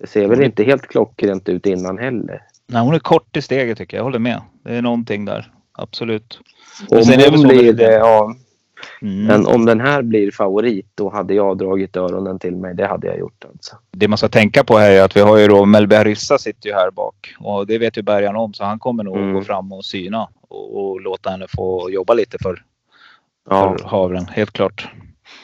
det 0.00 0.06
ser 0.06 0.26
väl 0.28 0.42
inte 0.42 0.64
helt 0.64 0.86
klockrent 0.86 1.48
ut 1.48 1.66
innan 1.66 1.98
heller. 1.98 2.42
Nej, 2.66 2.82
hon 2.82 2.94
är 2.94 2.98
kort 2.98 3.36
i 3.36 3.42
steget 3.42 3.78
tycker 3.78 3.96
jag. 3.96 4.00
Jag 4.00 4.04
håller 4.04 4.18
med. 4.18 4.40
Det 4.64 4.74
är 4.76 4.82
någonting 4.82 5.24
där. 5.24 5.52
Absolut. 5.72 6.40
Men 6.90 6.98
Om 6.98 7.34
hon 7.38 7.48
blir 7.48 7.72
det, 7.72 7.92
ja. 7.92 8.34
Mm. 9.02 9.24
Men 9.26 9.46
om 9.46 9.64
den 9.64 9.80
här 9.80 10.02
blir 10.02 10.30
favorit 10.30 10.86
då 10.94 11.08
hade 11.10 11.34
jag 11.34 11.58
dragit 11.58 11.96
öronen 11.96 12.38
till 12.38 12.56
mig. 12.56 12.74
Det 12.74 12.86
hade 12.86 13.06
jag 13.06 13.18
gjort 13.18 13.44
alltså. 13.48 13.76
Det 13.90 14.08
man 14.08 14.18
ska 14.18 14.28
tänka 14.28 14.64
på 14.64 14.76
här 14.78 14.90
är 14.90 15.02
att 15.02 15.16
vi 15.16 15.20
har 15.20 15.38
ju 15.38 15.48
då 15.48 15.64
Melby 15.64 15.96
Harissa 15.96 16.38
sitter 16.38 16.68
ju 16.68 16.74
här 16.74 16.90
bak. 16.90 17.34
Och 17.40 17.66
det 17.66 17.78
vet 17.78 17.96
ju 17.98 18.02
Bergan 18.02 18.36
om 18.36 18.54
så 18.54 18.64
han 18.64 18.78
kommer 18.78 19.04
nog 19.04 19.16
Mm. 19.16 19.34
gå 19.34 19.42
fram 19.42 19.72
och 19.72 19.84
syna. 19.84 20.28
Och, 20.48 20.76
och 20.90 21.00
låta 21.00 21.30
henne 21.30 21.46
få 21.56 21.90
jobba 21.90 22.14
lite 22.14 22.38
för, 22.42 22.62
Ja. 23.50 23.76
för 23.78 23.88
havren. 23.88 24.26
Helt 24.28 24.52
klart. 24.52 24.88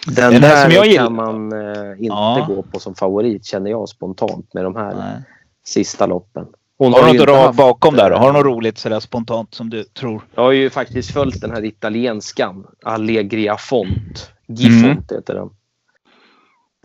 Den 0.06 0.32
Den 0.32 0.42
här 0.42 0.62
som 0.64 0.72
jag 0.74 0.86
gillar- 0.86 1.04
kan 1.04 1.14
man 1.14 1.52
eh, 1.52 1.90
inte 1.90 2.04
Ja. 2.06 2.44
gå 2.48 2.62
på 2.62 2.78
som 2.80 2.94
favorit 2.94 3.44
känner 3.44 3.70
jag 3.70 3.88
spontant 3.88 4.54
med 4.54 4.64
de 4.64 4.76
här 4.76 4.94
Nej. 4.94 5.22
sista 5.64 6.06
loppen. 6.06 6.46
Hon 6.78 6.92
Har 6.92 7.12
du 7.12 7.18
något 7.18 7.28
haft, 7.36 7.56
bakom 7.58 7.94
där 7.94 8.10
eh, 8.10 8.18
Har 8.18 8.26
du 8.26 8.32
något 8.32 8.46
roligt 8.46 8.78
sådär 8.78 9.00
spontant 9.00 9.54
som 9.54 9.70
du 9.70 9.84
tror? 9.84 10.22
Jag 10.34 10.42
har 10.42 10.52
ju 10.52 10.70
faktiskt 10.70 11.10
följt 11.10 11.40
den 11.40 11.50
här 11.50 11.64
italienskan. 11.64 12.66
Allegria 12.82 13.56
Font. 13.56 14.30
Gifont 14.46 14.84
Mm. 14.84 14.98
heter 15.10 15.34
den. 15.34 15.50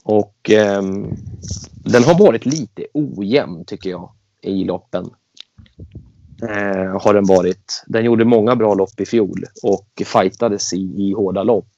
Och 0.04 0.50
ehm, 0.50 1.16
den 1.86 2.04
har 2.04 2.20
varit 2.20 2.46
lite 2.46 2.86
ojämn 2.94 3.66
tycker 3.66 3.90
jag 3.90 4.12
i 4.42 4.64
loppen. 4.64 5.10
Eh, 6.42 7.02
har 7.02 7.14
den 7.14 7.26
varit. 7.26 7.84
Den 7.88 8.06
gjorde 8.06 8.26
många 8.26 8.56
bra 8.56 8.74
lopp 8.74 9.00
i 9.00 9.06
fjol 9.06 9.44
och 9.64 9.88
fightades 10.06 10.74
i, 10.74 10.78
i 10.78 11.14
hårda 11.14 11.44
lopp. 11.44 11.70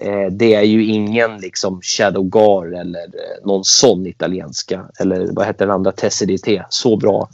Eh, 0.00 0.26
det 0.30 0.54
är 0.54 0.62
ju 0.62 0.84
ingen 0.84 1.36
liksom 1.36 1.80
Shadow 1.82 2.24
Gar 2.24 2.66
eller 2.80 3.04
eh, 3.04 3.46
någon 3.46 3.64
sån 3.64 4.06
italienska. 4.06 4.86
Eller 5.00 5.28
vad 5.32 5.46
heter 5.46 5.66
den 5.66 5.74
andra? 5.74 5.92
Tessedité. 5.92 6.64
Så 6.68 6.96
bra 6.96 7.28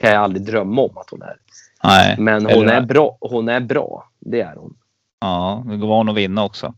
kan 0.00 0.10
jag 0.10 0.22
aldrig 0.22 0.46
drömma 0.46 0.82
om 0.82 0.98
att 0.98 1.10
hon 1.10 1.22
är. 1.22 1.36
Nej. 1.84 2.16
Men 2.18 2.46
hon 2.46 2.68
är 2.68 2.80
bra. 2.80 3.16
Hon 3.20 3.48
är 3.48 3.60
bra. 3.60 4.10
Det 4.18 4.40
är 4.40 4.54
hon. 4.56 4.76
Ja, 5.20 5.64
det 5.66 5.76
går 5.76 5.88
van 5.88 6.08
att 6.08 6.16
vinna 6.16 6.44
också. 6.44 6.74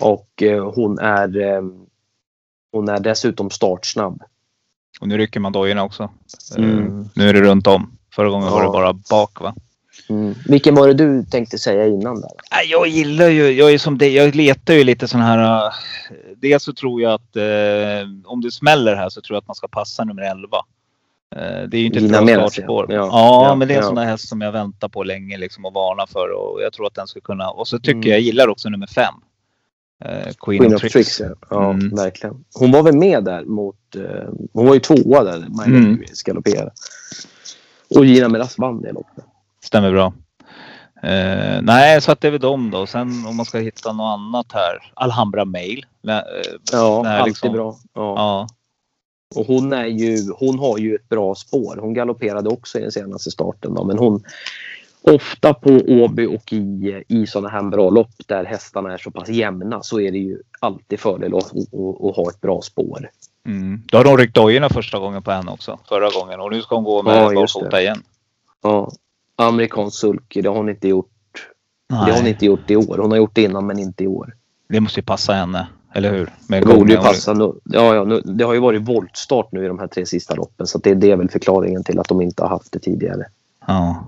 Och 0.00 0.42
eh, 0.42 0.72
hon 0.74 0.98
är 0.98 1.40
eh, 1.40 1.62
hon 2.72 2.88
är 2.88 3.00
dessutom 3.00 3.50
startsnabb. 3.50 4.22
Och 5.00 5.08
nu 5.08 5.18
rycker 5.18 5.40
man 5.40 5.52
dojorna 5.52 5.82
också. 5.84 6.10
Mm. 6.56 6.78
Eh, 7.00 7.06
Nu 7.14 7.28
är 7.28 7.32
det 7.34 7.40
runt 7.40 7.66
om. 7.66 7.96
Förra 8.14 8.28
gången 8.28 8.50
var 8.50 8.60
Ja. 8.60 8.66
det 8.66 8.72
bara 8.72 8.92
bak 9.10 9.40
va? 9.40 9.54
Mm. 10.08 10.34
Vilken 10.48 10.74
var 10.74 10.88
det 10.88 10.94
du 10.94 11.24
tänkte 11.24 11.58
säga 11.58 11.86
innan 11.86 12.20
där? 12.20 12.30
Nej, 12.52 12.66
Jag 12.70 12.86
gillar 12.88 13.28
ju, 13.28 13.50
jag 13.50 13.72
är 13.72 13.78
som 13.78 13.98
det, 13.98 14.08
jag 14.08 14.34
letar 14.34 14.74
ju 14.74 14.84
lite 14.84 15.08
sån 15.08 15.20
här. 15.20 15.66
Uh, 15.66 15.72
dels 16.36 16.62
så 16.62 16.72
tror 16.72 17.02
jag 17.02 17.12
att 17.12 17.36
eh, 17.36 18.08
om 18.24 18.40
det 18.40 18.50
smäller 18.50 18.96
här 18.96 19.08
så 19.08 19.20
tror 19.20 19.34
jag 19.36 19.40
att 19.40 19.46
man 19.48 19.54
ska 19.54 19.68
passa 19.68 20.04
nummer 20.04 20.22
11. 20.22 20.48
Eh, 21.36 21.68
det 21.68 21.76
är 21.76 21.80
ju 21.80 21.86
inte 21.86 21.98
ett 21.98 22.02
Gina 22.04 22.16
bra 22.18 22.26
Meras, 22.26 22.52
startspår. 22.52 22.86
ja. 22.88 22.94
Ja, 22.96 23.44
Ja, 23.48 23.54
men 23.54 23.68
det 23.68 23.74
är 23.74 23.78
en 23.78 23.82
ja. 23.82 23.86
sån 23.88 23.94
där 23.96 24.04
häst 24.04 24.28
som 24.28 24.40
jag 24.40 24.52
väntar 24.52 24.88
på 24.88 25.02
länge 25.04 25.38
liksom 25.38 25.64
och 25.64 25.72
varnar 25.72 26.06
för 26.06 26.28
och 26.30 26.62
jag 26.62 26.72
tror 26.72 26.86
att 26.86 26.94
den 26.94 27.06
ska 27.06 27.20
kunna. 27.20 27.50
Och 27.50 27.68
så 27.68 27.78
tycker 27.78 27.92
Mm. 27.92 28.02
jag, 28.08 28.12
jag 28.18 28.20
gillar 28.20 28.48
också 28.48 28.68
nummer 28.68 28.86
5. 28.86 29.14
Eh, 30.04 30.32
Queen, 30.40 30.58
Queen 30.60 30.74
of 30.74 30.80
Tricks. 30.80 30.92
Tricks. 30.92 31.20
Ja, 31.20 31.34
ja 31.50 31.70
Mm. 31.70 31.90
verkligen. 31.94 32.44
Hon 32.54 32.70
var 32.72 32.82
väl 32.82 32.96
med 32.96 33.24
där 33.24 33.44
mot... 33.44 33.96
Eh, 33.96 34.28
hon 34.52 34.66
var 34.66 34.74
ju 34.74 34.80
tvåa 34.80 35.24
där. 35.24 35.44
Maja 35.48 35.68
Mm. 35.68 36.02
galopperade. 36.24 36.70
Och 37.96 38.04
Gina 38.04 38.28
Meras 38.28 38.58
vann 38.58 38.82
det 38.82 38.92
loppet. 38.92 39.24
Stämmer 39.64 39.90
bra. 39.92 40.12
Eh, 41.02 41.62
nej, 41.62 42.00
så 42.00 42.12
att 42.12 42.20
det 42.20 42.26
är 42.26 42.30
väl 42.32 42.40
dem 42.40 42.70
då. 42.70 42.86
Sen 42.86 43.26
om 43.26 43.36
man 43.36 43.46
ska 43.46 43.58
hitta 43.58 43.92
något 43.92 44.14
annat 44.18 44.46
här. 44.52 44.90
Alhambra 44.94 45.44
Mail. 45.44 45.86
Eh, 46.08 46.14
Ja, 46.72 47.08
alltid 47.08 47.26
liksom. 47.30 47.52
bra. 47.52 47.76
Ja. 47.94 48.14
Ja, 48.16 48.48
Och 49.40 49.46
hon, 49.46 49.72
är 49.72 49.84
ju, 49.86 50.18
hon 50.38 50.58
har 50.58 50.78
ju 50.78 50.94
ett 50.94 51.08
bra 51.08 51.34
spår. 51.34 51.78
Hon 51.80 51.94
galopperade 51.94 52.48
också 52.48 52.78
i 52.78 52.82
den 52.82 52.92
senaste 52.92 53.30
starten. 53.30 53.74
Då, 53.74 53.84
men 53.84 53.98
hon 53.98 54.24
ofta 55.06 55.54
på 55.54 55.70
Åby 55.88 56.26
och 56.26 56.52
i, 56.52 57.04
i 57.08 57.26
sådana 57.26 57.48
här 57.48 57.62
bra 57.62 57.90
lopp 57.90 58.14
där 58.26 58.44
hästarna 58.44 58.92
är 58.92 58.98
så 58.98 59.10
pass 59.10 59.28
jämna 59.28 59.82
så 59.82 60.00
är 60.00 60.12
det 60.12 60.18
ju 60.18 60.38
alltid 60.60 61.00
fördel 61.00 61.34
att, 61.34 61.44
att, 61.44 61.74
att 62.04 62.16
ha 62.16 62.30
ett 62.30 62.40
bra 62.40 62.62
spår. 62.62 63.10
Mm. 63.46 63.82
Då 63.86 63.96
har 63.96 64.04
de 64.04 64.16
ryckt 64.16 64.34
dojorna 64.34 64.68
första 64.68 64.98
gången 64.98 65.22
på 65.22 65.30
henne 65.30 65.50
också. 65.50 65.78
Förra 65.88 66.10
gången. 66.20 66.40
Och 66.40 66.50
nu 66.52 66.62
ska 66.62 66.74
hon 66.74 66.84
gå 66.84 67.02
med 67.02 67.16
Ja, 67.16 67.34
barfota 67.34 67.80
igen. 67.80 68.02
Ja. 68.62 68.90
Amerikansk 69.36 69.98
sulky, 69.98 70.42
det 70.42 70.48
har 70.48 70.56
hon 70.56 70.68
inte 70.68 70.88
gjort. 70.88 71.08
Det 71.88 71.94
har 71.94 72.12
hon 72.12 72.22
Nej, 72.22 72.30
inte 72.30 72.46
gjort 72.46 72.70
i 72.70 72.76
år. 72.76 72.98
Hon 72.98 73.10
har 73.10 73.18
gjort 73.18 73.34
det 73.34 73.42
innan 73.42 73.66
men 73.66 73.78
inte 73.78 74.04
i 74.04 74.06
år. 74.06 74.34
det 74.68 74.80
måste 74.80 75.00
ju 75.00 75.04
passa 75.04 75.32
henne. 75.32 75.68
Eller 75.94 76.12
hur? 76.12 76.30
Med 76.48 76.62
Det 76.62 76.74
borde 76.74 76.92
ju 76.92 76.98
passa. 76.98 77.32
Nu, 77.32 77.52
ja, 77.64 77.94
ja, 77.94 78.04
nu, 78.04 78.20
det 78.20 78.44
har 78.44 78.54
ju 78.54 78.60
varit 78.60 78.82
voltstart 78.82 79.52
nu 79.52 79.64
i 79.64 79.68
de 79.68 79.78
här 79.78 79.86
tre 79.86 80.06
sista 80.06 80.34
loppen 80.34 80.66
så 80.66 80.78
det, 80.78 80.94
det 80.94 81.10
är 81.10 81.16
väl 81.16 81.28
förklaringen 81.28 81.84
till 81.84 81.98
att 81.98 82.08
de 82.08 82.20
inte 82.20 82.42
har 82.42 82.48
haft 82.48 82.72
det 82.72 82.78
tidigare. 82.78 83.24
Ja. 83.66 84.04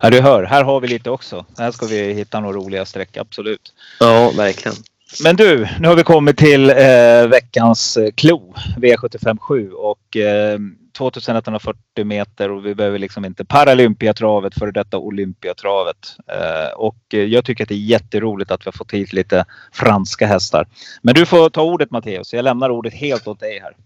Ja, 0.00 0.10
du 0.10 0.20
hör. 0.20 0.42
Här 0.42 0.64
har 0.64 0.80
vi 0.80 0.88
lite 0.88 1.10
också. 1.10 1.46
Här 1.58 1.70
ska 1.70 1.86
vi 1.86 2.12
hitta 2.12 2.40
några 2.40 2.56
roliga 2.56 2.84
streck. 2.84 3.16
Absolut. 3.16 3.72
Ja, 4.00 4.32
verkligen. 4.36 4.76
Men 5.22 5.36
du, 5.36 5.68
nu 5.80 5.88
har 5.88 5.96
vi 5.96 6.02
kommit 6.02 6.36
till 6.36 6.70
eh, 6.70 7.26
veckans 7.30 7.96
eh, 7.96 8.10
klo. 8.10 8.54
V757 8.76 9.70
och 9.70 10.16
eh, 10.16 10.58
2140 10.92 12.04
meter 12.04 12.50
och 12.50 12.66
vi 12.66 12.74
behöver 12.74 12.98
liksom 12.98 13.24
inte 13.24 13.44
Paralympiatravet 13.44 14.54
före 14.54 14.70
detta 14.70 14.98
Olympiatravet. 14.98 16.16
Eh, 16.26 16.72
och 16.76 17.14
eh, 17.14 17.20
jag 17.20 17.44
tycker 17.44 17.64
att 17.64 17.68
det 17.68 17.74
är 17.74 17.78
jätteroligt 17.78 18.50
att 18.50 18.60
vi 18.60 18.64
har 18.64 18.72
fått 18.72 18.92
hit 18.92 19.12
lite 19.12 19.44
franska 19.72 20.26
hästar. 20.26 20.66
Men 21.02 21.14
du 21.14 21.26
får 21.26 21.50
ta 21.50 21.62
ordet 21.62 21.90
Matteus. 21.90 22.32
Jag 22.32 22.42
lämnar 22.42 22.70
ordet 22.70 22.94
helt 22.94 23.26
åt 23.26 23.40
dig 23.40 23.60
här. 23.62 23.76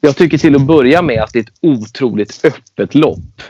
Jag 0.00 0.16
tycker 0.16 0.38
till 0.38 0.54
att 0.54 0.66
börja 0.66 1.02
med 1.02 1.22
att 1.22 1.32
det 1.32 1.38
är 1.38 1.42
ett 1.42 1.58
otroligt 1.60 2.44
öppet 2.44 2.94
lopp. 2.94 3.42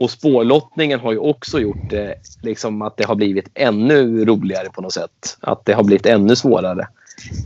Och 0.00 0.10
spårlottningen 0.10 1.00
har 1.00 1.12
ju 1.12 1.18
också 1.18 1.60
gjort 1.60 1.90
det, 1.90 2.14
liksom 2.42 2.82
att 2.82 2.96
det 2.96 3.04
har 3.04 3.14
blivit 3.14 3.50
ännu 3.54 4.24
roligare 4.24 4.68
på 4.70 4.82
något 4.82 4.92
sätt. 4.92 5.36
Att 5.40 5.64
det 5.64 5.72
har 5.72 5.84
blivit 5.84 6.06
ännu 6.06 6.36
svårare. 6.36 6.88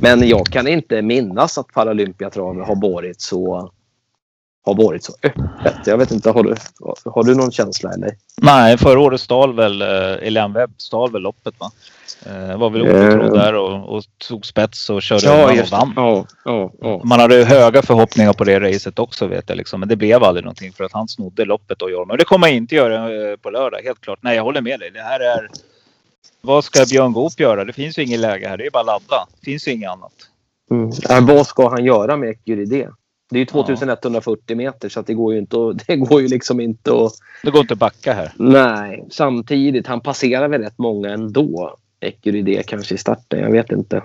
Men 0.02 0.28
jag 0.28 0.46
kan 0.46 0.68
inte 0.68 1.02
minnas 1.02 1.59
att 1.59 1.66
Paralympiatravet 1.66 2.66
har 2.66 2.76
varit 2.76 3.20
så 3.20 3.70
har 4.64 4.74
varit 4.74 5.05
så 5.05 5.12
öppet. 5.22 5.86
Jag 5.86 5.98
vet 5.98 6.11
inte, 6.11 6.30
har 6.30 6.42
du, 6.42 6.55
har 7.05 7.24
du 7.24 7.34
någon 7.34 7.50
känsla 7.52 7.90
eller? 7.92 8.11
Nej, 8.42 8.78
förra 8.78 9.00
året 9.00 9.20
stal 9.20 9.55
väl 9.57 9.82
eh, 9.82 9.88
Elian 10.28 10.52
Webb 10.52 10.70
stal 10.78 11.12
väl 11.12 11.22
loppet 11.22 11.55
va? 11.61 11.70
Eh, 12.26 12.56
var 12.58 12.70
väl 12.70 12.82
obetrodd 12.82 13.36
Eh. 13.36 13.42
där 13.42 13.54
och, 13.54 13.96
och 13.96 14.04
tog 14.28 14.46
spets 14.46 14.90
och 14.90 15.02
körde 15.02 15.26
Ja, 15.26 15.62
och 15.62 15.68
vann. 15.70 15.92
Ja, 15.96 16.26
ja, 16.44 16.72
ja. 16.80 17.00
Man 17.04 17.20
hade 17.20 17.36
ju 17.36 17.44
höga 17.44 17.82
förhoppningar 17.82 18.32
på 18.32 18.44
det 18.44 18.60
racet 18.60 18.98
också 18.98 19.26
vet 19.26 19.48
jag 19.48 19.56
liksom. 19.56 19.80
Men 19.80 19.88
det 19.88 19.96
blev 19.96 20.24
aldrig 20.24 20.44
någonting 20.44 20.72
för 20.72 20.84
att 20.84 20.92
han 20.92 21.08
snodde 21.08 21.44
loppet 21.44 21.82
och 21.82 21.90
Jorma. 21.90 22.12
Och 22.12 22.18
det 22.18 22.24
kommer 22.24 22.46
jag 22.46 22.56
inte 22.56 22.74
göra 22.74 23.30
eh, 23.30 23.36
på 23.36 23.50
lördag, 23.50 23.78
helt 23.84 24.00
klart. 24.00 24.18
Nej, 24.22 24.36
jag 24.36 24.42
håller 24.42 24.60
med 24.60 24.80
dig. 24.80 24.90
Det 24.90 25.00
här 25.00 25.20
är... 25.20 25.48
Vad 26.40 26.64
ska 26.64 26.84
Björn 26.90 27.12
Goop 27.12 27.40
göra? 27.40 27.64
Det 27.64 27.72
finns 27.72 27.98
ju 27.98 28.02
inget 28.02 28.20
läge 28.20 28.48
här. 28.48 28.56
Det 28.56 28.66
är 28.66 28.70
bara 28.70 28.82
ladda. 28.82 29.26
Det 29.40 29.44
finns 29.44 29.68
ju 29.68 29.72
inget 29.72 29.90
annat. 29.90 30.12
Mm. 30.70 31.26
Vad 31.26 31.46
ska 31.46 31.68
han 31.68 31.84
göra 31.84 32.16
med 32.16 32.28
Ecuridé? 32.30 32.88
Det 33.30 33.36
är 33.36 33.40
ju 33.40 33.46
2140 33.46 34.56
meter 34.56 34.88
så 34.88 35.00
att 35.00 35.06
det 35.06 35.14
går 35.14 35.32
ju 35.32 35.38
inte 35.38 35.56
att, 35.56 35.86
det 35.86 35.96
går 35.96 36.20
ju 36.22 36.28
liksom 36.28 36.60
inte 36.60 36.90
att... 36.92 37.12
Det 37.42 37.50
går 37.50 37.60
inte 37.60 37.74
att 37.74 37.78
backa 37.78 38.12
här. 38.12 38.32
Nej, 38.36 39.04
samtidigt. 39.10 39.86
Han 39.86 40.00
passerar 40.00 40.48
väl 40.48 40.62
rätt 40.62 40.78
många 40.78 41.10
ändå. 41.10 41.76
Ecuridé 42.05 42.62
kanske 42.66 42.94
i 42.94 42.98
starten. 42.98 43.38
Jag 43.40 43.50
vet 43.50 43.72
inte. 43.72 44.02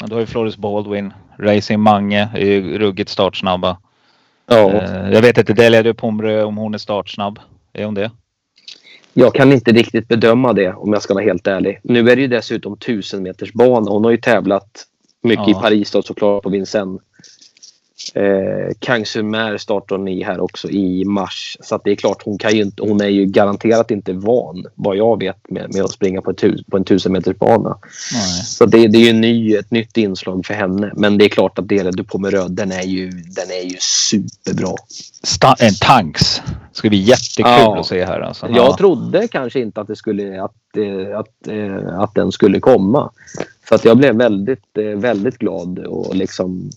Ja, 0.00 0.06
Då 0.06 0.14
har 0.14 0.20
ju 0.20 0.26
Floris 0.26 0.56
Baldwin, 0.56 1.12
Racing 1.38 1.80
Mange 1.82 2.28
är 2.34 2.44
ju 2.46 2.78
ruggigt 2.78 3.10
startsnabba. 3.10 3.76
Ja. 4.46 4.72
Eh, 4.72 5.10
Jag 5.12 5.22
vet 5.22 5.38
inte, 5.38 5.52
Delia 5.52 5.82
de 5.82 5.94
Pomrö 5.94 6.42
om 6.42 6.56
hon 6.56 6.74
är 6.74 6.78
startsnabb. 6.78 7.38
Är 7.72 7.84
hon 7.84 7.94
det? 7.94 8.10
Jag 9.12 9.34
kan 9.34 9.52
inte 9.52 9.72
riktigt 9.72 10.08
bedöma 10.08 10.52
det 10.52 10.72
om 10.72 10.92
jag 10.92 11.02
ska 11.02 11.14
vara 11.14 11.24
helt 11.24 11.46
ärlig. 11.46 11.80
Nu 11.82 12.10
är 12.10 12.16
det 12.16 12.22
ju 12.22 12.28
dessutom 12.28 12.72
1000 12.72 13.22
meters 13.22 13.52
bana. 13.52 13.90
Hon 13.90 14.04
har 14.04 14.10
ju 14.10 14.16
tävlat 14.16 14.84
mycket 15.22 15.48
Ja. 15.48 15.50
i 15.58 15.62
Paris 15.62 15.90
då, 15.90 16.02
såklart 16.02 16.42
på 16.42 16.48
Vincennes. 16.50 17.00
Eh, 18.14 18.74
Kang 18.78 19.06
Sumer 19.06 19.56
startar 19.58 19.98
ni 19.98 20.22
här 20.22 20.40
också 20.40 20.70
i 20.70 21.04
mars. 21.04 21.56
Så 21.60 21.74
att 21.74 21.84
det 21.84 21.90
är 21.90 21.94
klart, 21.96 22.22
hon, 22.24 22.38
kan 22.38 22.56
ju 22.56 22.62
inte, 22.62 22.82
hon 22.82 23.00
är 23.00 23.08
ju 23.08 23.24
garanterat 23.26 23.90
inte 23.90 24.12
van, 24.12 24.64
vad 24.74 24.96
jag 24.96 25.20
vet, 25.20 25.50
med, 25.50 25.74
med 25.74 25.84
att 25.84 25.92
springa 25.92 26.22
på, 26.22 26.32
tus- 26.32 26.64
på 26.70 26.76
en 26.76 26.82
1000 26.82 27.12
meters 27.12 27.36
bana. 27.36 27.78
Nej. 28.12 28.42
Så 28.44 28.66
det, 28.66 28.88
det 28.88 28.98
är 28.98 29.06
ju 29.06 29.12
ny, 29.12 29.54
ett 29.56 29.70
nytt 29.70 29.96
inslag 29.96 30.46
för 30.46 30.54
henne. 30.54 30.92
Men 30.96 31.18
det 31.18 31.24
är 31.24 31.28
klart 31.28 31.58
att 31.58 31.68
Dele 31.68 31.90
du 31.90 32.04
på 32.04 32.18
med 32.18 32.30
röd, 32.32 32.50
den 32.50 32.72
är 32.72 32.82
ju, 32.82 33.10
den 33.10 33.50
är 33.50 33.70
ju 33.70 33.76
superbra. 33.80 34.74
Sta- 35.24 35.56
en 35.58 35.74
tanks. 35.80 36.42
Det 36.46 36.78
ska 36.78 36.88
bli 36.88 36.98
jättekul 36.98 37.50
Ja. 37.58 37.80
att 37.80 37.86
se 37.86 38.04
här 38.04 38.20
alltså. 38.20 38.46
Jag 38.46 38.56
Ja. 38.56 38.76
trodde 38.76 39.28
kanske 39.28 39.60
inte 39.60 39.80
att, 39.80 39.86
det 39.88 39.96
skulle, 39.96 40.42
att, 40.42 40.54
eh, 40.76 41.18
att, 41.18 41.48
eh, 41.48 41.98
att 42.00 42.14
den 42.14 42.32
skulle 42.32 42.60
komma. 42.60 43.10
För 43.68 43.74
att 43.74 43.84
jag 43.84 43.96
blev 43.96 44.14
väldigt, 44.16 44.78
eh, 44.78 44.84
väldigt 44.84 45.38
glad 45.38 45.78
och 45.78 46.14
liksom 46.16 46.70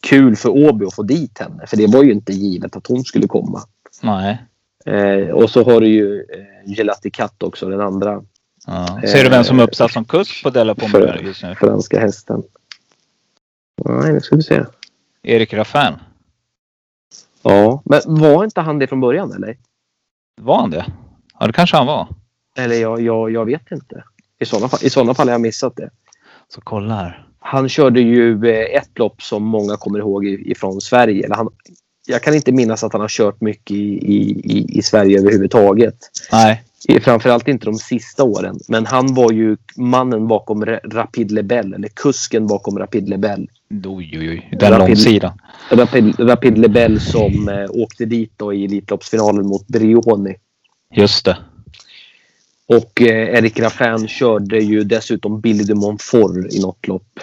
kul 0.00 0.36
för 0.36 0.48
Åby 0.48 0.84
att 0.86 0.94
få 0.94 1.02
dit 1.02 1.38
henne. 1.38 1.66
För 1.66 1.76
det 1.76 1.86
var 1.86 2.02
ju 2.02 2.12
inte 2.12 2.32
givet 2.32 2.76
att 2.76 2.86
hon 2.86 3.04
skulle 3.04 3.26
komma. 3.26 3.60
Nej. 4.02 4.42
Eh, 4.86 5.28
och 5.28 5.50
så 5.50 5.64
har 5.64 5.80
du 5.80 5.88
ju 5.88 6.20
eh, 6.20 6.72
Gelati 6.76 7.10
Katt 7.10 7.42
också, 7.42 7.68
den 7.68 7.80
andra 7.80 8.22
Ja. 8.66 9.00
Ser 9.06 9.24
du 9.24 9.30
vem 9.30 9.44
som 9.44 9.58
är 9.58 9.62
uppsatt 9.62 9.92
som 9.92 10.04
kusk 10.04 10.42
på 10.42 10.50
Della 10.50 10.74
för, 10.74 11.20
just 11.22 11.42
nu? 11.42 11.54
franska 11.54 12.00
hästen. 12.00 12.42
Nej, 13.84 14.12
nu 14.12 14.20
ska 14.20 14.36
vi 14.36 14.42
se. 14.42 14.64
Erik 15.22 15.52
Raffin. 15.52 15.94
Ja, 17.42 17.82
men 17.84 18.00
var 18.06 18.44
inte 18.44 18.60
han 18.60 18.78
det 18.78 18.86
från 18.86 19.00
början 19.00 19.32
eller? 19.32 19.56
Var 20.40 20.60
han 20.60 20.70
det? 20.70 20.86
Ja, 21.38 21.46
det 21.46 21.52
kanske 21.52 21.76
han 21.76 21.86
var. 21.86 22.08
Eller 22.56 22.76
jag, 22.76 23.00
jag, 23.00 23.30
jag 23.30 23.44
vet 23.44 23.72
inte. 23.72 24.04
I 24.38 24.44
sådana 24.44 24.68
fall, 24.68 24.80
i 24.82 24.90
fall 24.90 25.28
har 25.28 25.34
jag 25.34 25.40
missat 25.40 25.76
det. 25.76 25.90
Så 26.48 26.60
kolla 26.60 26.94
här. 26.94 27.26
Han 27.40 27.68
körde 27.68 28.00
ju 28.00 28.46
eh, 28.50 28.76
ett 28.76 28.98
lopp 28.98 29.22
som 29.22 29.42
många 29.44 29.76
kommer 29.76 29.98
ihåg 29.98 30.26
ifrån 30.26 30.80
Sverige. 30.80 31.24
Eller 31.24 31.34
han, 31.36 31.48
jag 32.06 32.22
kan 32.22 32.34
inte 32.34 32.52
minnas 32.52 32.84
att 32.84 32.92
han 32.92 33.00
har 33.00 33.08
kört 33.08 33.40
mycket 33.40 33.70
i, 33.76 33.98
i, 34.14 34.78
i, 34.78 34.82
Sverige 34.82 35.18
överhuvudtaget. 35.18 35.96
Nej. 36.32 36.62
Framförallt 37.02 37.48
inte 37.48 37.64
de 37.66 37.74
sista 37.74 38.24
åren. 38.24 38.58
Men 38.68 38.86
han 38.86 39.14
var 39.14 39.32
ju 39.32 39.56
mannen 39.76 40.28
bakom 40.28 40.64
Ra- 40.64 40.90
Rapid 40.92 41.30
Lebel, 41.30 41.74
eller 41.74 41.88
kusken 41.88 42.46
bakom 42.46 42.78
Rapid 42.78 43.08
Lebel. 43.08 43.48
Oj, 43.86 44.18
oj, 44.18 44.30
oj. 44.30 44.48
Den 44.60 44.72
Rapid- 44.72 44.78
långsidan. 44.88 45.32
Rapid, 45.70 46.14
Rapid 46.20 46.58
Lebel 46.58 47.00
som 47.00 47.48
eh, 47.48 47.66
åkte 47.70 48.04
dit 48.04 48.32
då 48.36 48.52
i 48.54 48.64
Elitloppsfinalen 48.64 49.46
mot 49.46 49.66
Brioni. 49.66 50.34
Just 50.94 51.24
det. 51.24 51.36
Och 52.74 53.02
eh, 53.02 53.38
Eric 53.38 53.58
Raffin 53.58 54.08
körde 54.08 54.58
ju 54.58 54.84
dessutom 54.84 55.40
Billy 55.40 55.64
de 55.64 55.74
Montfort 55.74 56.36
i 56.50 56.60
något 56.60 56.88
lopp. 56.88 57.20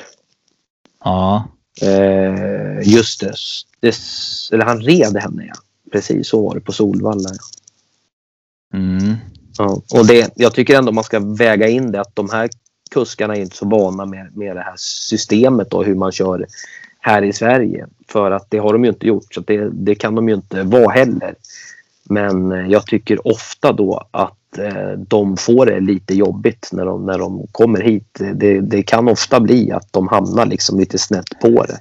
Ja. 1.03 1.47
Eh, 1.81 2.89
just 2.89 3.19
det. 3.19 3.33
det. 3.79 3.95
Eller 4.51 4.65
han 4.65 4.81
red 4.81 5.17
henne, 5.17 5.45
ja. 5.47 5.53
Precis, 5.91 6.27
så 6.27 6.47
var 6.47 6.55
det 6.55 6.61
på 6.61 6.71
Solvalla. 6.71 7.29
Ja. 7.29 8.79
Mm. 8.79 9.15
Ja. 9.57 9.81
Och 9.93 10.07
det, 10.07 10.31
jag 10.35 10.53
tycker 10.53 10.77
ändå 10.77 10.91
man 10.91 11.03
ska 11.03 11.19
väga 11.19 11.67
in 11.67 11.91
det 11.91 12.01
att 12.01 12.15
de 12.15 12.29
här 12.29 12.49
kuskarna 12.91 13.35
är 13.35 13.41
inte 13.41 13.57
så 13.57 13.65
vana 13.65 14.05
med, 14.05 14.37
med 14.37 14.55
det 14.55 14.61
här 14.61 14.75
systemet 14.77 15.73
och 15.73 15.85
hur 15.85 15.95
man 15.95 16.11
kör 16.11 16.45
här 16.99 17.21
i 17.21 17.33
Sverige. 17.33 17.87
För 18.07 18.31
att 18.31 18.51
det 18.51 18.57
har 18.57 18.73
de 18.73 18.83
ju 18.83 18.89
inte 18.89 19.07
gjort, 19.07 19.33
så 19.33 19.41
det, 19.41 19.69
det 19.69 19.95
kan 19.95 20.15
de 20.15 20.29
ju 20.29 20.35
inte 20.35 20.63
vara 20.63 20.91
heller. 20.91 21.35
Men 22.03 22.51
eh, 22.51 22.67
jag 22.67 22.85
tycker 22.85 23.27
ofta 23.27 23.71
då 23.71 24.07
att 24.11 24.37
eh, 24.59 24.91
de 24.97 25.37
får 25.37 25.65
det 25.65 25.79
lite 25.79 26.13
jobbigt 26.15 26.69
när 26.71 26.85
de, 26.85 27.05
när 27.05 27.19
de 27.19 27.47
kommer 27.51 27.81
hit. 27.81 28.17
Det, 28.33 28.61
det 28.61 28.83
kan 28.83 29.07
ofta 29.07 29.39
bli 29.39 29.71
att 29.71 29.93
de 29.93 30.07
hamnar 30.07 30.45
liksom 30.45 30.79
lite 30.79 30.97
snett 30.97 31.39
på 31.41 31.63
det. 31.63 31.79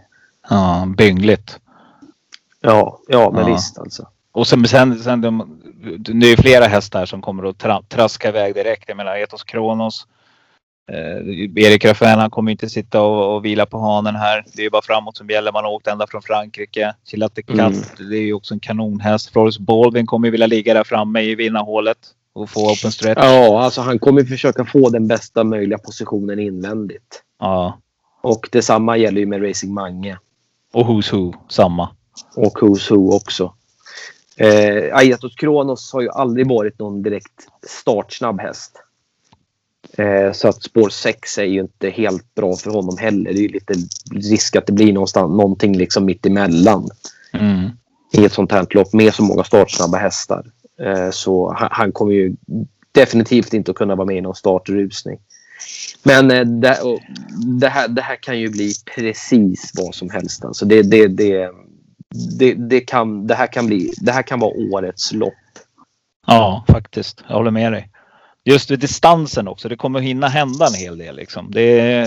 Ja, 0.50 0.88
byngligt. 0.98 1.58
Ja, 2.60 2.98
ja 3.08 3.30
men 3.34 3.46
Ja. 3.48 3.54
visst 3.54 3.78
alltså. 3.78 4.06
Och 4.32 4.46
sen, 4.46 4.68
sen, 4.68 4.98
sen 4.98 5.20
de, 5.20 5.58
det 5.98 6.26
är 6.26 6.36
flera 6.36 6.64
hästar 6.64 7.06
som 7.06 7.22
kommer 7.22 7.44
att 7.50 7.58
tra, 7.58 7.82
traska 7.88 8.28
iväg 8.28 8.54
direkt. 8.54 8.84
Jag 8.88 8.96
menar 8.96 9.16
Etos 9.16 9.44
Kronos. 9.44 10.06
Eh, 10.92 11.64
Erik 11.64 11.84
Raffin 11.84 12.08
han 12.08 12.30
kommer 12.30 12.52
inte 12.52 12.68
sitta 12.68 13.02
och, 13.02 13.34
och 13.36 13.44
vila 13.44 13.66
på 13.66 13.78
hanen 13.78 14.16
här. 14.16 14.44
Det 14.54 14.62
är 14.62 14.64
ju 14.64 14.70
bara 14.70 14.82
framåt 14.82 15.16
som 15.16 15.28
gäller. 15.30 15.52
Man 15.52 15.64
har 15.64 15.70
åkt 15.72 15.86
ända 15.86 16.06
från 16.06 16.22
Frankrike. 16.22 16.94
Chilate 17.04 17.42
Cat, 17.42 17.58
Mm. 17.58 17.72
det 18.10 18.16
är 18.16 18.22
ju 18.22 18.32
också 18.34 18.54
en 18.54 18.60
kanonhäst. 18.60 19.30
Floris 19.32 19.58
Baldwin 19.58 20.06
kommer 20.06 20.26
ju 20.28 20.32
vilja 20.32 20.46
ligga 20.46 20.74
där 20.74 20.84
framme 20.84 21.20
i 21.20 21.34
vinnarhålet 21.34 21.98
och 22.32 22.50
få 22.50 22.72
open 22.72 22.92
stretch. 22.92 23.18
Ja, 23.22 23.62
alltså 23.62 23.80
han 23.80 23.98
kommer 23.98 24.24
försöka 24.24 24.64
få 24.64 24.90
den 24.90 25.06
bästa 25.08 25.44
möjliga 25.44 25.78
positionen 25.78 26.38
invändigt. 26.38 27.22
Ja. 27.40 27.78
Och 28.22 28.48
detsamma 28.52 28.96
gäller 28.96 29.20
ju 29.20 29.26
med 29.26 29.48
Racing 29.48 29.74
Mange. 29.74 30.18
Och 30.72 30.86
Who's 30.86 31.12
Who, 31.16 31.34
samma. 31.48 31.88
Och 32.36 32.58
Who's 32.58 32.90
Who 32.94 33.16
också. 33.16 33.54
Eh, 34.36 34.96
Ayatos 34.96 35.34
Kronos 35.34 35.92
har 35.92 36.00
ju 36.00 36.10
aldrig 36.10 36.48
varit 36.48 36.78
någon 36.78 37.02
direkt 37.02 37.48
startsnabb 37.68 38.40
häst. 38.40 38.82
Eh, 39.92 40.32
så 40.32 40.48
att 40.48 40.62
spår 40.62 40.88
6 40.88 41.38
är 41.38 41.44
ju 41.44 41.60
inte 41.60 41.90
helt 41.90 42.34
bra 42.34 42.56
för 42.56 42.70
honom 42.70 42.98
heller. 42.98 43.32
Det 43.32 43.38
är 43.38 43.42
ju 43.42 43.48
lite 43.48 43.74
risk 44.12 44.56
att 44.56 44.66
det 44.66 44.72
blir 44.72 44.92
någonstans, 44.92 45.36
någonting 45.36 45.76
liksom 45.76 46.04
mitt 46.04 46.26
emellan 46.26 46.88
Mm. 47.32 47.70
i 48.12 48.24
ett 48.24 48.32
sånt 48.32 48.52
här 48.52 48.66
lopp 48.70 48.92
med 48.92 49.14
så 49.14 49.22
många 49.22 49.44
startsnabba 49.44 49.98
hästar. 49.98 50.44
Eh, 50.80 51.10
så 51.10 51.52
han, 51.52 51.68
han 51.72 51.92
kommer 51.92 52.12
ju 52.12 52.36
definitivt 52.92 53.54
inte 53.54 53.70
att 53.70 53.76
kunna 53.76 53.94
vara 53.94 54.06
med 54.06 54.16
i 54.16 54.20
någon 54.20 54.34
startrusning. 54.34 55.18
Men 56.02 56.30
eh, 56.30 56.44
det, 56.44 56.80
och 56.80 57.00
det, 57.60 57.68
här, 57.68 57.88
det 57.88 58.02
här 58.02 58.16
kan 58.22 58.40
ju 58.40 58.50
bli 58.50 58.72
precis 58.96 59.72
vad 59.74 59.94
som 59.94 60.10
helst. 60.10 60.44
Alltså 60.44 60.64
det, 60.64 60.82
det, 60.82 61.08
det, 61.08 61.50
det, 62.38 62.54
det, 62.54 62.80
kan, 62.80 63.26
det, 63.26 63.34
här 63.34 63.52
kan 63.52 63.66
bli, 63.66 63.92
det 64.00 64.12
här 64.12 64.22
kan 64.22 64.40
vara 64.40 64.52
årets 64.72 65.12
lopp. 65.12 65.32
Ja, 66.26 66.64
faktiskt. 66.68 67.24
Jag 67.28 67.36
håller 67.36 67.50
med 67.50 67.72
dig. 67.72 67.90
Just 68.48 68.70
vid 68.70 68.78
distansen 68.78 69.48
också. 69.48 69.68
Det 69.68 69.76
kommer 69.76 70.00
hinna 70.00 70.28
hända 70.28 70.66
en 70.66 70.74
hel 70.74 70.98
del. 70.98 71.16
Liksom. 71.16 71.50
Det 71.50 71.80
är 71.80 72.04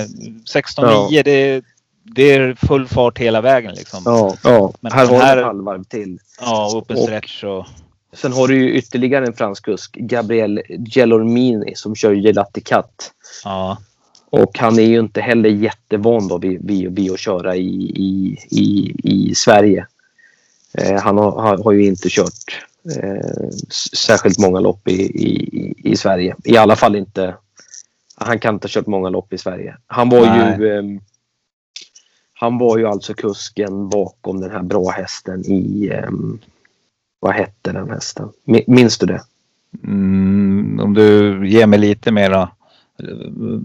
16-9. 0.53 1.07
Ja. 1.09 1.23
Det, 1.23 1.61
det 2.03 2.33
är 2.33 2.55
full 2.67 2.87
fart 2.87 3.17
hela 3.17 3.41
vägen. 3.41 3.73
Liksom. 3.75 4.01
Ja, 4.05 4.35
ja. 4.43 4.73
Men 4.79 4.91
här 4.91 5.05
har 5.05 5.19
du 5.33 5.39
ett 5.39 5.45
halvvarv 5.45 5.83
till. 5.83 6.19
Ja, 6.41 6.71
open 6.75 6.97
Och- 6.97 7.03
stretch 7.03 7.43
och... 7.43 7.65
Sen 8.13 8.33
har 8.33 8.47
du 8.47 8.55
ju 8.55 8.71
ytterligare 8.73 9.25
en 9.25 9.33
fransk 9.33 9.65
kusk, 9.65 9.95
Gabriel 9.95 10.61
Gelormini, 10.69 11.75
som 11.75 11.95
kör 11.95 12.13
Gelati 12.13 12.61
Cat. 12.61 13.11
Ja. 13.43 13.77
Och 14.29 14.59
han 14.59 14.79
är 14.79 14.83
ju 14.83 14.99
inte 14.99 15.21
heller 15.21 15.49
jättevan 15.49 16.27
då 16.27 16.37
vid, 16.37 16.67
vid, 16.67 16.95
vid 16.95 17.11
att 17.11 17.19
köra 17.19 17.55
i, 17.55 17.91
i, 17.95 18.37
i, 18.49 18.95
i 19.03 19.35
Sverige. 19.35 19.85
Eh, 20.73 21.01
han 21.01 21.17
har, 21.17 21.31
har, 21.31 21.63
har 21.63 21.71
ju 21.71 21.85
inte 21.85 22.09
kört 22.09 22.65
eh, 22.95 23.49
särskilt 23.95 24.39
många 24.39 24.59
lopp 24.59 24.87
i, 24.87 25.01
i, 25.01 25.58
i 25.83 25.95
Sverige. 25.95 26.35
I 26.43 26.57
alla 26.57 26.75
fall 26.75 26.95
inte... 26.95 27.35
Han 28.15 28.39
kan 28.39 28.53
inte 28.55 28.65
ha 28.65 28.69
kört 28.69 28.87
många 28.87 29.09
lopp 29.09 29.33
i 29.33 29.37
Sverige. 29.37 29.77
Han 29.87 30.09
var 30.09 30.21
Nej. 30.25 30.57
ju... 30.59 30.77
ehm, 30.79 30.99
Han 32.33 32.57
var 32.57 32.77
ju 32.77 32.85
alltså 32.87 33.13
kusken 33.13 33.89
bakom 33.89 34.41
den 34.41 34.51
här 34.51 34.63
bra 34.63 34.89
hästen 34.89 35.43
i... 35.45 35.89
ehm, 35.93 36.39
vad 37.19 37.33
hette 37.33 37.71
den 37.71 37.89
hästen? 37.89 38.29
Mi- 38.45 38.63
Minns 38.67 38.97
du 38.97 39.05
det? 39.05 39.21
Mm, 39.83 40.79
om 40.83 40.93
du 40.93 41.39
ger 41.49 41.67
mig 41.67 41.79
lite 41.79 42.11
mera, 42.11 42.41
eh, 42.99 43.05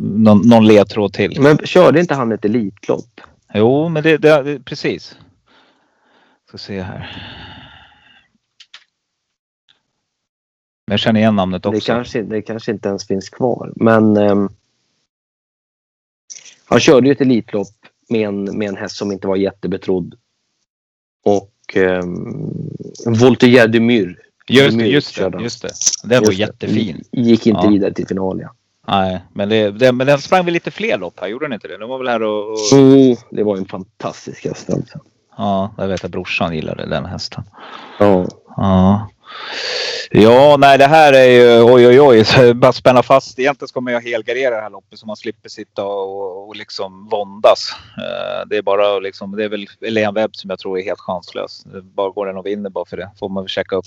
någon, 0.00 0.48
någon 0.48 0.66
ledtråd 0.66 1.12
till. 1.12 1.40
Men 1.40 1.58
körde 1.58 2.00
inte 2.00 2.14
han 2.14 2.32
ett 2.32 2.44
Elitlopp? 2.44 3.20
Jo, 3.54 3.88
men 3.88 4.02
det, 4.02 4.16
det, 4.18 4.42
det 4.42 4.60
precis. 4.60 5.16
Ska 6.48 6.58
se 6.58 6.82
här. 6.82 7.16
Men 10.86 10.92
jag 10.92 11.00
känner 11.00 11.20
igen 11.20 11.36
namnet 11.36 11.66
också. 11.66 11.78
Det 11.78 11.86
kanske, 11.86 12.22
det 12.22 12.42
kanske 12.42 12.72
inte 12.72 12.88
ens 12.88 13.06
finns 13.06 13.28
kvar. 13.28 13.72
Men 13.76 14.16
ehm, 14.16 14.48
han 16.64 16.80
körde 16.80 17.06
ju 17.06 17.12
ett 17.12 17.20
Elitlopp 17.20 17.68
med 18.08 18.28
en, 18.28 18.58
med 18.58 18.68
en 18.68 18.76
häst 18.76 18.96
som 18.96 19.12
inte 19.12 19.26
var 19.26 19.36
jättebetrodd. 19.36 20.14
Och 21.24 21.50
Voltaire 23.06 23.66
de 23.66 23.80
Mur. 23.80 24.20
Just, 24.48 24.70
de 24.70 24.76
det, 24.76 24.84
Mur 24.84 24.90
just, 24.92 25.16
det, 25.16 25.42
just 25.42 25.62
det. 25.62 25.70
Den 26.08 26.22
var 26.22 26.32
Just 26.32 26.38
det. 26.38 26.42
jättefin. 26.44 27.04
Gick 27.12 27.46
inte 27.46 27.60
Ja. 27.64 27.70
vidare 27.70 27.92
till 27.92 28.06
final 28.06 28.40
ja. 28.40 28.48
Nej, 28.88 29.24
men, 29.32 29.48
det, 29.48 29.70
det, 29.70 29.92
men 29.92 30.06
den 30.06 30.18
sprang 30.18 30.44
väl 30.44 30.54
lite 30.54 30.70
fler 30.70 30.98
lopp 30.98 31.20
här, 31.20 31.28
gjorde 31.28 31.44
den 31.44 31.52
inte 31.52 31.68
det? 31.68 31.78
Den 31.78 31.88
var 31.88 31.98
väl 31.98 32.08
här 32.08 32.22
och... 32.22 32.50
och 32.52 32.58
Oh, 32.72 33.18
det 33.30 33.42
var 33.42 33.56
en 33.56 33.66
fantastisk 33.66 34.44
häst 34.44 34.70
alltså. 34.70 34.98
ja, 35.36 35.74
jag 35.78 35.88
vet 35.88 36.04
att 36.04 36.10
brorsan 36.10 36.54
gillade 36.54 36.86
den 36.86 37.04
hästen. 37.04 37.44
Ja. 37.98 38.26
Ja. 38.56 39.08
Ja, 40.10 40.56
nej 40.58 40.78
det 40.78 40.86
här 40.86 41.12
är 41.12 41.24
ju 41.28 41.62
oj 41.62 41.86
oj 41.88 42.00
oj. 42.00 42.54
Bara 42.54 42.72
spänna 42.72 43.02
fast. 43.02 43.38
Egentligen 43.38 43.68
ska 43.68 43.80
man 43.80 43.92
ju 43.92 44.00
helgardera 44.10 44.54
det 44.56 44.60
här 44.62 44.70
loppet 44.70 44.98
så 44.98 45.06
man 45.06 45.16
slipper 45.16 45.48
sitta 45.48 45.84
och, 45.84 46.48
och 46.48 46.56
liksom 46.56 47.08
våndas. 47.08 47.70
Eh, 47.98 48.48
Det 48.48 48.56
är 48.56 48.62
bara 48.62 48.98
liksom, 48.98 49.36
det 49.36 49.44
är 49.44 49.48
väl 49.48 49.66
Helene 49.80 50.20
Webb 50.20 50.36
som 50.36 50.50
jag 50.50 50.58
tror 50.58 50.78
är 50.78 50.82
helt 50.84 51.00
chanslös. 51.00 51.62
Det 51.64 51.82
Bara 51.82 52.10
går 52.10 52.26
den 52.26 52.36
och 52.36 52.46
vinner 52.46 52.70
bara 52.70 52.84
för 52.84 52.96
det. 52.96 53.10
Får 53.18 53.28
man 53.28 53.42
väl 53.42 53.48
checka 53.48 53.76
upp. 53.76 53.84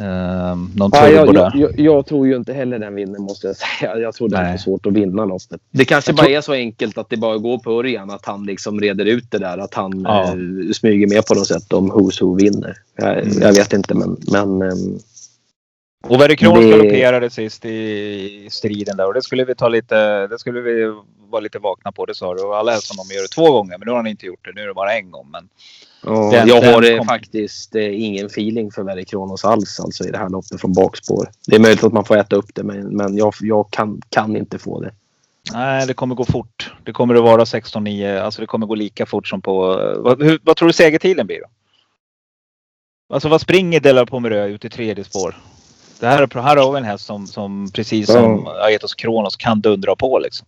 Eh, 0.00 0.56
Någon 0.76 0.90
turbo 0.90 1.12
jag, 1.14 1.34
där. 1.34 1.52
jag, 1.54 1.80
jag, 1.80 2.06
tror 2.06 2.26
ju 2.26 2.36
inte 2.36 2.52
heller 2.52 2.78
den 2.78 2.94
vinner 2.94 3.18
måste 3.18 3.46
jag 3.46 3.56
säga. 3.56 3.98
Jag 3.98 4.14
tror 4.14 4.28
det 4.28 4.36
är 4.36 4.56
svårt 4.56 4.86
att 4.86 4.92
vinna 4.92 5.24
loppet. 5.24 5.60
Det 5.70 5.84
kanske 5.84 6.10
Jag 6.10 6.16
bara 6.16 6.26
tror- 6.26 6.36
är 6.36 6.40
så 6.40 6.52
enkelt 6.52 6.98
att 6.98 7.10
det 7.10 7.16
bara 7.16 7.38
går 7.38 7.58
på 7.58 7.70
Örjan 7.70 8.10
att 8.10 8.26
han 8.26 8.44
liksom 8.46 8.80
reder 8.80 9.04
ut 9.04 9.30
det 9.30 9.38
där. 9.38 9.58
Att 9.58 9.74
han 9.74 10.00
Ja. 10.04 10.24
eh, 10.24 10.72
smyger 10.74 11.06
med 11.06 11.26
på 11.26 11.34
något 11.34 11.46
sätt 11.46 11.72
om 11.72 11.92
Who's 11.92 12.22
Who 12.24 12.34
vinner. 12.36 12.76
Jag, 12.96 13.18
Mm. 13.18 13.42
jag 13.42 13.52
vet 13.52 13.72
inte 13.72 13.94
men... 13.94 14.16
men 14.32 14.62
ehm, 14.62 14.98
Kronos 16.36 16.64
Det- 16.64 16.70
galopperade 16.70 17.30
sist 17.30 17.64
i 17.64 18.48
striden 18.50 18.96
där 18.96 19.06
och 19.06 19.14
det 19.14 19.22
skulle 19.22 19.44
vi 19.44 19.54
ta 19.54 19.68
lite, 19.68 20.26
det 20.26 20.38
skulle 20.38 20.60
vi 20.60 20.94
vara 21.30 21.40
lite 21.40 21.58
vakna 21.58 21.92
på. 21.92 22.06
Det 22.06 22.14
sa 22.14 22.34
du. 22.34 22.42
Och 22.42 22.56
alla 22.56 22.72
helst 22.72 22.86
som 22.86 22.96
de 23.08 23.14
gör 23.14 23.22
det 23.22 23.28
två 23.28 23.52
gånger 23.52 23.78
men 23.78 23.86
nu 23.86 23.90
har 23.90 23.96
han 23.96 24.06
inte 24.06 24.26
gjort 24.26 24.44
det. 24.44 24.52
Nu 24.54 24.60
är 24.62 24.66
det 24.66 24.74
bara 24.74 24.94
en 24.98 25.10
gång. 25.10 25.26
Men 25.30 25.48
ja, 26.04 26.30
Den- 26.32 26.48
jag 26.48 26.72
har 26.72 26.80
den 26.82 26.92
eh, 26.92 26.98
kom- 26.98 27.06
faktiskt 27.06 27.74
eh, 27.74 28.02
ingen 28.04 28.26
feeling 28.26 28.70
för 28.70 28.82
Verry 28.82 29.04
Kronos 29.04 29.44
alls 29.44 29.80
alltså, 29.80 30.04
i 30.04 30.10
det 30.10 30.18
här 30.18 30.28
loppet 30.28 30.60
från 30.60 30.72
bakspår. 30.72 31.28
Det 31.46 31.56
är 31.56 31.60
möjligt 31.60 31.84
att 31.84 31.92
man 31.92 32.04
får 32.04 32.16
äta 32.16 32.36
upp 32.36 32.54
det 32.54 32.62
men, 32.62 32.96
men 32.96 33.16
jag, 33.16 33.34
jag 33.40 33.70
kan, 33.70 34.02
kan 34.08 34.36
inte 34.36 34.58
få 34.58 34.80
det. 34.80 34.90
Nej, 35.52 35.86
det 35.86 35.94
kommer 35.94 36.14
gå 36.14 36.24
fort. 36.24 36.72
Det 36.84 36.92
kommer 36.92 37.14
att 37.14 37.22
vara 37.22 37.44
16-9. 37.44 38.20
Alltså 38.20 38.40
det 38.40 38.46
kommer 38.46 38.66
gå 38.66 38.74
lika 38.74 39.06
fort 39.06 39.28
som 39.28 39.40
på... 39.42 39.56
Vad, 39.98 40.22
hur, 40.22 40.38
vad 40.42 40.56
tror 40.56 40.66
du 40.66 40.72
segertiden 40.72 41.26
blir 41.26 41.40
då? 41.40 41.46
Alltså 43.08 43.28
vad 43.28 43.40
springer 43.40 43.80
Della 43.80 44.06
Pomerö 44.06 44.46
ut 44.46 44.64
i 44.64 44.68
tredje 44.68 45.04
spår? 45.04 45.36
Det 46.00 46.06
här, 46.06 46.22
är- 46.22 46.42
här 46.42 46.56
har 46.56 46.72
vi 46.72 46.78
en 46.78 46.84
häst 46.84 47.04
som, 47.06 47.26
som 47.26 47.70
precis 47.74 48.06
som 48.06 48.46
Aetos 48.46 48.94
Kronos 48.94 49.36
kan 49.36 49.60
dundra 49.60 49.96
på 49.96 50.18
liksom. 50.18 50.46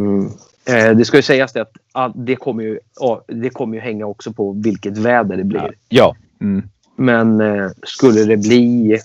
Mm. 0.00 0.26
Eh, 0.64 0.96
det 0.96 1.04
ska 1.04 1.16
ju 1.16 1.22
sägas 1.22 1.52
det 1.52 1.62
att 1.62 1.72
ah, 1.92 2.08
det 2.14 2.36
kommer 2.36 2.62
ju, 2.62 2.78
ja, 3.00 3.24
det 3.28 3.50
kommer 3.50 3.74
ju 3.74 3.80
hänga 3.80 4.06
också 4.06 4.32
på 4.32 4.52
vilket 4.52 4.98
väder 4.98 5.36
det 5.36 5.44
blir. 5.44 5.74
Ja. 5.88 6.16
Mm. 6.40 6.62
Men 6.96 7.40
eh, 7.40 7.70
skulle 7.82 8.24
det 8.24 8.36
bli... 8.36 8.98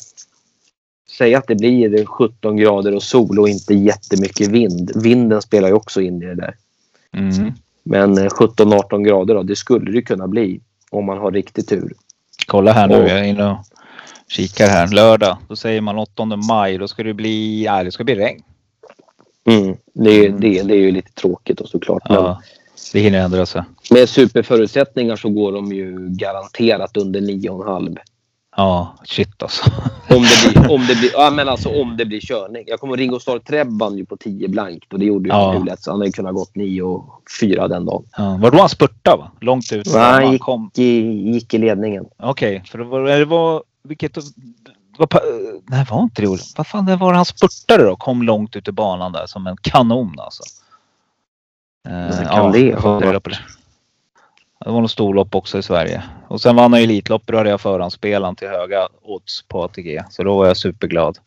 Säg 1.17 1.35
att 1.35 1.47
det 1.47 1.55
blir 1.55 2.05
17 2.05 2.57
grader 2.57 2.95
och 2.95 3.03
sol 3.03 3.39
och 3.39 3.49
inte 3.49 3.73
jättemycket 3.73 4.47
vind. 4.47 4.91
Vinden 5.03 5.41
spelar 5.41 5.67
ju 5.67 5.73
också 5.73 6.01
in 6.01 6.23
i 6.23 6.25
det 6.25 6.35
där. 6.35 6.55
Mm. 7.13 7.51
Men 7.83 8.17
eh, 8.17 8.23
17-18 8.29 9.03
grader 9.03 9.35
då, 9.35 9.43
det 9.43 9.55
skulle 9.55 9.91
det 9.91 10.01
kunna 10.01 10.27
bli 10.27 10.59
om 10.89 11.05
man 11.05 11.17
har 11.17 11.31
riktig 11.31 11.67
tur. 11.67 11.93
Kolla 12.47 12.71
här 12.71 12.87
nu, 12.87 12.95
Och- 12.95 13.09
jag 13.09 13.19
är 13.19 13.23
inne 13.23 13.45
och 13.51 13.57
kikar 14.27 14.67
här. 14.67 14.87
Lördag, 14.87 15.37
då 15.47 15.55
säger 15.55 15.81
man 15.81 15.97
8 15.97 16.25
maj. 16.25 16.77
Då 16.77 16.87
ska 16.87 17.03
det 17.03 17.13
bli, 17.13 17.63
ja, 17.65 17.83
det 17.83 17.91
ska 17.91 18.03
bli 18.03 18.15
regn. 18.15 18.43
Mm. 19.49 19.77
Det, 19.93 20.09
är- 20.09 20.27
Mm. 20.29 20.41
det, 20.41 20.63
det 20.63 20.73
är 20.73 20.79
ju 20.79 20.91
lite 20.91 21.11
tråkigt 21.11 21.61
och 21.61 21.69
såklart. 21.69 22.01
Ja, 22.05 22.41
det 22.93 22.99
hinner 22.99 23.19
ändra 23.19 23.45
sig. 23.45 23.63
Med 23.91 24.09
superförutsättningar 24.09 25.15
så 25.15 25.29
går 25.29 25.51
de 25.51 25.71
ju 25.73 25.95
garanterat 26.09 26.97
under 26.97 27.21
9,5. 27.21 27.97
Ja, 28.59 28.95
shit 29.03 29.43
alltså. 29.43 29.71
Om 30.09 30.23
det 30.23 30.53
blir, 30.53 30.71
om 30.71 30.87
det 30.87 30.95
blir, 30.95 31.11
ja, 31.13 31.29
men 31.29 31.49
alltså 31.49 31.81
om 31.81 31.97
det 31.97 32.05
blir 32.05 32.19
körning. 32.19 32.63
Jag 32.67 32.79
kommer 32.79 32.97
Ringo 32.97 33.19
Starr 33.19 33.39
Treb 33.39 33.79
vann 33.79 33.97
ju 33.97 34.05
på 34.05 34.17
10 34.17 34.47
blankt 34.47 34.93
och 34.93 34.99
det 34.99 35.05
gjorde 35.05 35.29
ju 35.29 35.35
Ja. 35.35 35.63
lätt 35.67 35.83
så 35.83 35.91
han 35.91 35.99
hade 35.99 36.11
kunnat 36.11 36.33
gått 36.33 36.55
9 36.55 36.81
och 36.81 37.21
4 37.41 37.67
den 37.67 37.85
dagen. 37.85 38.03
Ja, 38.17 38.37
var 38.41 38.51
då 38.51 38.57
han 38.59 38.69
spurtade 38.69 39.17
va? 39.17 39.31
Långt 39.39 39.71
ut. 39.71 39.87
Nej, 39.93 40.03
han 40.23 40.31
gick, 40.31 40.41
kom. 40.41 40.71
i, 40.75 40.99
gick 41.33 41.53
i 41.53 41.57
ledningen. 41.57 42.05
Okej, 42.19 42.63
för 42.67 42.77
det 42.77 42.83
var, 42.83 43.01
det 43.01 43.25
var 43.25 43.63
vilket 43.83 44.13
pa- 45.09 45.19
nej, 45.69 45.85
var 45.89 46.03
inte 46.03 46.21
det? 46.21 46.27
Vad 46.57 46.67
fan 46.67 46.85
det 46.85 46.95
var 46.95 47.13
han 47.13 47.25
spurtade 47.25 47.83
då? 47.83 47.95
Kom 47.95 48.23
långt 48.23 48.55
ut 48.55 48.67
i 48.67 48.71
banan 48.71 49.11
där 49.11 49.25
som 49.25 49.47
en 49.47 49.57
kanon 49.61 50.15
alltså. 50.17 50.43
Eh, 51.87 51.93
Men 51.93 52.25
kan 52.27 52.51
det 52.51 52.59
jag 52.59 52.81
får 52.81 52.89
ha 52.89 52.99
varit- 52.99 53.39
det. 54.65 54.71
Var 54.71 54.81
något 54.81 54.91
storlopp 54.91 55.35
också 55.35 55.57
i 55.57 55.63
Sverige. 55.63 56.03
Och 56.27 56.41
sen 56.41 56.55
vann 56.55 56.73
han 56.73 56.81
Elitlopp. 56.81 57.23
Då 57.25 57.37
hade 57.37 57.49
jag 57.49 57.61
förhandsspelaren 57.61 58.35
till 58.35 58.47
höga 58.47 58.87
odds 59.01 59.43
på 59.47 59.63
ATG. 59.63 60.03
Så 60.09 60.23
då 60.23 60.37
var 60.37 60.47
jag 60.47 60.57
superglad. 60.57 61.17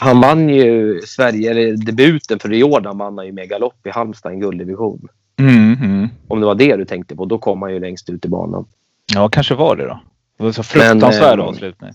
Han 0.00 0.20
vann 0.20 0.48
ju 0.48 1.00
Sverige, 1.00 1.50
eller 1.50 1.76
debuten 1.76 2.38
för 2.38 2.48
Jordan 2.48 2.98
vann 2.98 3.18
han 3.18 3.26
ju 3.26 3.32
med 3.32 3.48
galopp 3.48 3.86
i 3.86 3.90
Halmstad 3.90 4.32
i 4.32 4.34
en 4.34 4.40
gulddivision. 4.40 5.08
Mm, 5.38 5.72
mm. 5.72 6.08
Om 6.28 6.40
det 6.40 6.46
var 6.46 6.54
det 6.54 6.76
du 6.76 6.84
tänkte 6.84 7.16
på, 7.16 7.24
då 7.24 7.38
kom 7.38 7.62
han 7.62 7.72
ju 7.72 7.80
längst 7.80 8.10
ut 8.10 8.24
i 8.24 8.28
banan. 8.28 8.66
Ja, 9.14 9.28
kanske 9.28 9.54
var 9.54 9.76
det 9.76 9.86
då. 9.86 10.00
Det 10.38 10.44
var 10.44 10.52
så 10.52 10.62
fruktansvärd 10.62 11.38
eh, 11.38 11.44
avslutning. 11.44 11.90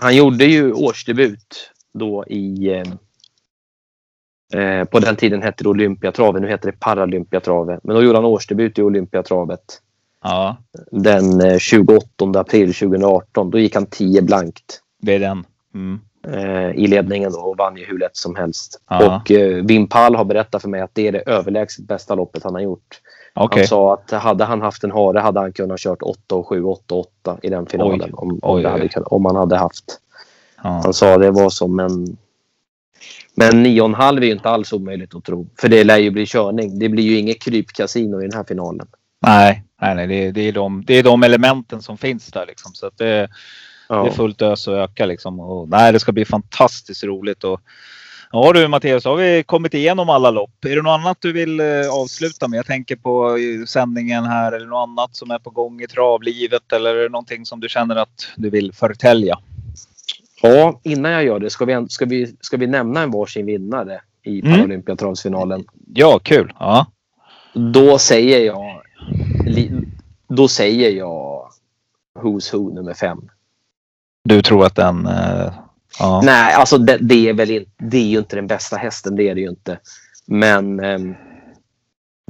Han 0.00 0.16
gjorde 0.16 0.44
ju 0.44 0.72
årsdebut 0.72 1.70
då 1.94 2.24
i... 2.26 2.68
Eh, 2.70 4.60
eh, 4.60 4.84
på 4.84 4.98
den 4.98 5.16
tiden 5.16 5.42
hette 5.42 5.64
det 5.64 5.68
Olympiatravet, 5.68 6.42
nu 6.42 6.48
heter 6.48 6.70
det 6.70 6.80
Paralympiatravet. 6.80 7.80
Men 7.84 7.96
då 7.96 8.02
gjorde 8.02 8.18
han 8.18 8.24
årsdebut 8.24 8.78
i 8.78 8.82
Olympiatravet 8.82 9.80
Ja, 10.22 10.56
den 10.90 11.40
eh, 11.40 11.58
28 11.58 12.04
april 12.34 12.74
2018. 12.74 13.50
Då 13.50 13.58
gick 13.58 13.74
han 13.74 13.86
10 13.86 14.22
blankt 14.22 14.80
det 15.00 15.14
är 15.14 15.18
den. 15.18 15.44
Mm. 15.74 16.00
eh, 16.26 16.70
i 16.70 16.86
ledningen 16.86 17.32
då 17.32 17.38
och 17.38 17.56
vann 17.56 17.76
ju 17.76 17.84
hur 17.84 17.98
lätt 17.98 18.16
som 18.16 18.36
helst. 18.36 18.80
Ja. 18.88 19.16
Och 19.16 19.30
eh, 19.30 19.64
Wim 19.64 19.86
Pall 19.86 20.14
har 20.14 20.24
berättat 20.24 20.62
för 20.62 20.68
mig 20.68 20.80
att 20.80 20.90
det 20.92 21.08
är 21.08 21.12
det 21.12 21.22
överlägset 21.26 21.86
bästa 21.86 22.14
loppet 22.14 22.44
han 22.44 22.54
har 22.54 22.60
gjort. 22.60 23.00
Okej. 23.34 23.60
Han 23.60 23.68
sa 23.68 23.94
att 23.94 24.10
hade 24.10 24.44
han 24.44 24.60
haft 24.60 24.84
en 24.84 24.90
hare 24.90 25.18
hade 25.18 25.40
han 25.40 25.52
kunnat 25.52 25.80
kört 25.80 26.02
8 26.02 26.34
och 26.34 26.48
7, 26.48 26.64
8 26.64 26.94
och 26.94 27.00
8 27.00 27.38
i 27.42 27.50
den 27.50 27.66
finalen. 27.66 28.00
Oj. 28.02 28.10
Om, 28.12 28.30
om, 28.30 28.38
Oj, 28.42 28.64
hade 28.64 28.84
oj. 28.84 28.90
om 29.06 29.24
han 29.24 29.36
hade 29.36 29.56
haft. 29.56 29.84
Ja. 30.62 30.80
Han 30.84 30.94
sa 30.94 31.18
det 31.18 31.30
var 31.30 31.50
som 31.50 31.80
en... 31.80 32.16
Men 33.34 33.66
9,5 33.66 34.16
är 34.16 34.22
ju 34.22 34.32
inte 34.32 34.48
alls 34.50 34.72
omöjligt 34.72 35.14
att 35.14 35.24
tro. 35.24 35.46
För 35.60 35.68
det 35.68 35.84
lär 35.84 35.98
ju 35.98 36.10
bli 36.10 36.26
körning. 36.26 36.78
Det 36.78 36.88
blir 36.88 37.04
ju 37.04 37.18
inget 37.18 37.42
krypkasino 37.42 38.20
i 38.20 38.22
den 38.22 38.36
här 38.36 38.44
finalen. 38.44 38.86
Nej, 39.26 39.64
nej, 39.80 39.94
nej 39.94 40.06
det, 40.06 40.14
är- 40.26 40.32
det, 40.32 40.40
är 40.48 40.52
de, 40.52 40.84
det 40.86 40.94
är 40.94 41.02
de 41.02 41.22
elementen 41.22 41.82
som 41.82 41.98
finns 41.98 42.26
där 42.26 42.46
liksom. 42.46 42.72
Så 42.74 42.86
att 42.86 42.98
det, 42.98 43.28
Ja. 43.88 44.02
det 44.02 44.08
är 44.08 44.12
fullt 44.12 44.42
ös 44.42 44.68
och 44.68 44.74
öka 44.76 45.06
liksom. 45.06 45.40
Och, 45.40 45.68
nej, 45.68 45.92
det 45.92 46.00
ska 46.00 46.12
bli 46.12 46.24
fantastiskt 46.24 47.04
roligt. 47.04 47.44
Och, 47.44 47.60
ja 48.32 48.52
du 48.52 48.68
Mattias, 48.68 49.04
har 49.04 49.16
vi 49.16 49.42
kommit 49.42 49.74
igenom 49.74 50.08
alla 50.10 50.30
lopp. 50.30 50.64
Är 50.64 50.76
det 50.76 50.82
något 50.82 51.00
annat 51.00 51.16
du 51.20 51.32
vill 51.32 51.60
eh, 51.60 51.66
avsluta 51.92 52.48
med? 52.48 52.58
Jag 52.58 52.66
tänker 52.66 52.96
på 52.96 53.36
eh, 53.36 53.64
sändningen 53.66 54.24
här 54.24 54.52
eller 54.52 54.66
något 54.66 54.88
annat 54.88 55.16
som 55.16 55.30
är 55.30 55.38
på 55.38 55.50
gång 55.50 55.80
i 55.82 55.86
travlivet 55.86 56.72
eller 56.72 56.94
är 56.94 57.02
det 57.02 57.08
någonting 57.08 57.46
som 57.46 57.60
du 57.60 57.68
känner 57.68 57.96
att 57.96 58.28
du 58.36 58.50
vill 58.50 58.72
förtälja? 58.72 59.38
ja, 60.42 60.80
innan 60.82 61.12
jag 61.12 61.24
gör 61.24 61.38
det, 61.38 61.50
ska 61.50 61.64
vi, 61.64 61.86
ska 61.88 62.04
vi, 62.04 62.34
ska 62.40 62.56
vi 62.56 62.66
nämna 62.66 63.02
en 63.02 63.10
varsin 63.10 63.46
vinnare 63.46 64.00
i 64.22 64.40
Mm. 64.40 64.54
Paralympiatravsfinalen? 64.58 65.64
Ja, 65.94 66.18
kul. 66.18 66.52
Ja, 66.58 66.86
Då 67.54 67.98
säger 67.98 68.40
jag... 68.46 68.82
li- 69.50 69.88
Då 70.28 70.48
säger 70.48 70.90
jag 70.90 71.48
Who's 72.18 72.52
Who 72.56 72.74
nummer 72.74 72.94
fem. 72.94 73.30
du 74.24 74.42
tror 74.42 74.66
att 74.66 74.74
den... 74.76 75.06
Eh, 75.06 75.52
ja. 75.98 76.20
Nej, 76.24 76.54
alltså 76.54 76.78
det, 76.78 76.98
det 77.00 77.28
är 77.28 77.34
väl 77.34 77.50
inte, 77.50 77.70
det 77.78 77.96
är 77.96 78.06
ju 78.06 78.18
inte 78.18 78.36
den 78.36 78.46
bästa 78.46 78.76
hästen. 78.76 79.16
Det 79.16 79.28
är 79.28 79.34
det 79.34 79.40
ju 79.40 79.48
inte. 79.48 79.78
Men 80.26 80.80
ehm, 80.80 81.14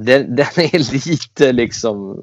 den, 0.03 0.35
den 0.35 0.45
är 0.57 0.93
lite 1.09 1.51
liksom 1.51 2.19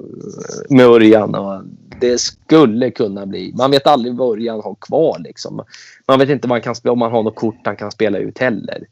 med 0.69 0.85
Örjan. 0.85 1.35
och 1.35 1.61
Det 2.01 2.17
skulle 2.21 2.91
kunna 2.91 3.25
bli. 3.25 3.53
Man 3.57 3.71
vet 3.71 3.87
aldrig 3.87 4.15
vad 4.15 4.31
Örjan 4.31 4.61
har 4.63 4.75
kvar. 4.81 5.19
Liksom. 5.19 5.63
Man 6.07 6.19
vet 6.19 6.29
inte 6.29 6.47
vad 6.47 6.55
han 6.55 6.61
kan 6.61 6.75
spela, 6.75 6.93
om 6.93 7.01
han 7.01 7.11
har 7.11 7.23
något 7.23 7.35
kort 7.35 7.55
han 7.65 7.75
kan 7.75 7.91
spela 7.91 8.17
ut 8.17 8.37
heller. 8.39 8.85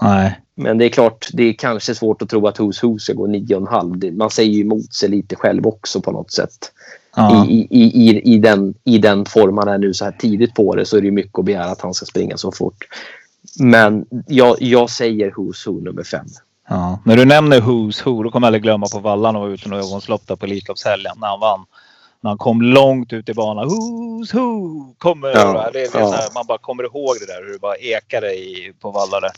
Nej. 0.00 0.38
Men 0.54 0.78
det 0.78 0.84
är 0.84 0.88
klart, 0.88 1.28
det 1.32 1.42
är 1.42 1.52
kanske 1.52 1.94
svårt 1.94 2.22
att 2.22 2.28
tro 2.28 2.46
att 2.46 2.58
Who's 2.58 2.82
Who 2.82 2.98
ska 2.98 3.12
gå 3.12 3.26
9,5. 3.26 4.16
Man 4.16 4.30
säger 4.30 4.50
ju 4.50 4.60
emot 4.60 4.94
sig 4.94 5.08
lite 5.08 5.36
själv 5.36 5.66
också 5.66 6.00
på 6.00 6.12
något 6.12 6.32
sätt. 6.32 6.72
Ja. 7.16 7.46
I, 7.46 7.68
i, 7.70 7.82
i, 7.82 8.34
i, 8.34 8.38
den, 8.38 8.74
I 8.84 8.98
den 8.98 9.24
form 9.24 9.58
han 9.58 9.68
är 9.68 9.78
nu 9.78 9.94
så 9.94 10.04
här 10.04 10.12
tidigt 10.12 10.54
på 10.54 10.74
det 10.74 10.84
så 10.84 10.96
är 10.96 11.00
det 11.00 11.10
mycket 11.10 11.38
att 11.38 11.44
begära 11.44 11.64
att 11.64 11.80
han 11.80 11.94
ska 11.94 12.06
springa 12.06 12.36
så 12.36 12.52
fort. 12.52 12.84
Men 13.60 14.06
jag, 14.26 14.56
jag 14.60 14.90
säger 14.90 15.30
Who's 15.30 15.66
Who 15.66 15.80
nummer 15.80 16.02
fem. 16.02 16.26
Ja. 16.68 16.98
När 17.04 17.16
du 17.16 17.24
nämner 17.24 17.60
Who's 17.60 18.04
Who, 18.04 18.22
då 18.22 18.30
kommer 18.30 18.46
jag 18.46 18.48
aldrig 18.48 18.62
glömma 18.62 18.86
på 18.92 18.98
Vallan 18.98 19.36
och 19.36 19.42
var 19.42 19.48
ute 19.48 19.68
några 19.68 19.82
ögonslopp 19.82 20.26
där 20.26 20.36
på 20.36 20.46
Elitloppshelgen 20.46 21.14
när 21.20 21.28
han 21.28 21.40
vann. 21.40 21.64
När 22.22 22.30
han 22.30 22.38
kom 22.38 22.62
långt 22.62 23.12
ut 23.12 23.28
i 23.28 23.34
banan. 23.34 23.68
Who's 23.68 24.34
Who 24.34 24.94
kommer. 24.98 25.28
Ja, 25.28 25.70
det, 25.72 25.78
det 25.78 25.82
är 25.82 25.90
så 25.90 25.98
ja. 25.98 26.10
här, 26.10 26.28
man 26.34 26.46
bara 26.46 26.58
kommer 26.58 26.84
ihåg 26.84 27.16
det 27.20 27.26
där 27.26 27.44
hur 27.46 27.52
det 27.52 27.58
bara 27.58 27.76
ekade 27.76 28.34
i, 28.34 28.72
på 28.80 28.90
Valla 28.90 29.20
där. 29.20 29.30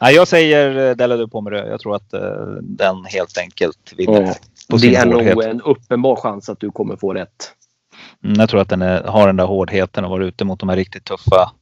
Nej, 0.00 0.14
jag 0.14 0.28
säger 0.28 0.88
eh, 0.88 0.96
Della 0.96 1.16
du 1.16 1.28
på 1.28 1.40
med 1.40 1.52
det. 1.52 1.68
Jag 1.68 1.80
tror 1.80 1.96
att 1.96 2.12
eh, 2.12 2.20
den 2.62 3.04
helt 3.04 3.38
enkelt 3.38 3.92
vinner. 3.96 4.22
Ja. 4.22 4.34
på 4.70 4.76
Det 4.76 4.94
är 4.94 5.06
nog 5.06 5.42
en 5.42 5.60
uppenbar 5.60 6.16
chans 6.16 6.48
att 6.48 6.60
du 6.60 6.70
kommer 6.70 6.96
få 6.96 7.14
rätt. 7.14 7.52
Mm, 8.24 8.40
jag 8.40 8.50
tror 8.50 8.60
att 8.60 8.68
den 8.68 8.82
är, 8.82 9.02
har 9.02 9.26
den 9.26 9.36
där 9.36 9.44
hårdheten 9.44 10.04
och 10.04 10.10
varit 10.10 10.26
ute 10.26 10.44
mot 10.44 10.60
de 10.60 10.68
här 10.68 10.76
riktigt 10.76 11.04
tuffa. 11.04 11.52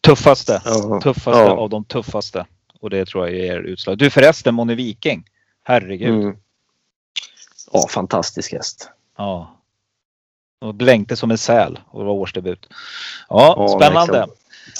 Tuffaste. 0.00 0.62
Ja. 0.64 1.00
Tuffaste 1.02 1.50
av 1.50 1.70
de 1.70 1.84
tuffaste. 1.84 2.46
Och 2.80 2.90
det 2.90 3.06
tror 3.06 3.28
jag 3.28 3.36
ger 3.38 3.58
utslag. 3.58 3.98
Du 3.98 4.10
förresten, 4.10 4.54
Moni 4.54 4.74
Viking. 4.74 5.24
Herregud. 5.64 6.22
Mm. 6.22 6.36
Ja, 7.72 7.86
fantastisk 7.88 8.52
häst. 8.52 8.90
Ja. 9.18 9.56
Och 10.62 10.74
blänkte 10.74 11.16
som 11.16 11.30
en 11.30 11.38
säl 11.38 11.78
och 11.90 12.00
det 12.00 12.06
var 12.06 12.12
årsdebut. 12.12 12.66
Ja, 13.28 13.54
Ja, 13.56 13.68
spännande. 13.68 14.26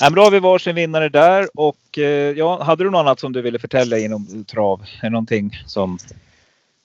Ja, 0.00 0.06
men 0.06 0.14
då 0.14 0.22
har 0.22 0.30
vi 0.30 0.40
varsin 0.40 0.74
vinnare 0.74 1.09
där 1.09 1.48
och 1.54 1.98
eh, 1.98 2.04
ja, 2.38 2.62
hade 2.62 2.84
du 2.84 2.90
något 2.90 2.98
annat 3.00 3.20
som 3.20 3.32
du 3.32 3.42
ville 3.42 3.59
förtälla 3.59 3.98
inom 3.98 4.44
trav? 4.44 4.80
Är 5.00 5.02
det 5.02 5.10
någonting 5.10 5.62
som... 5.66 5.98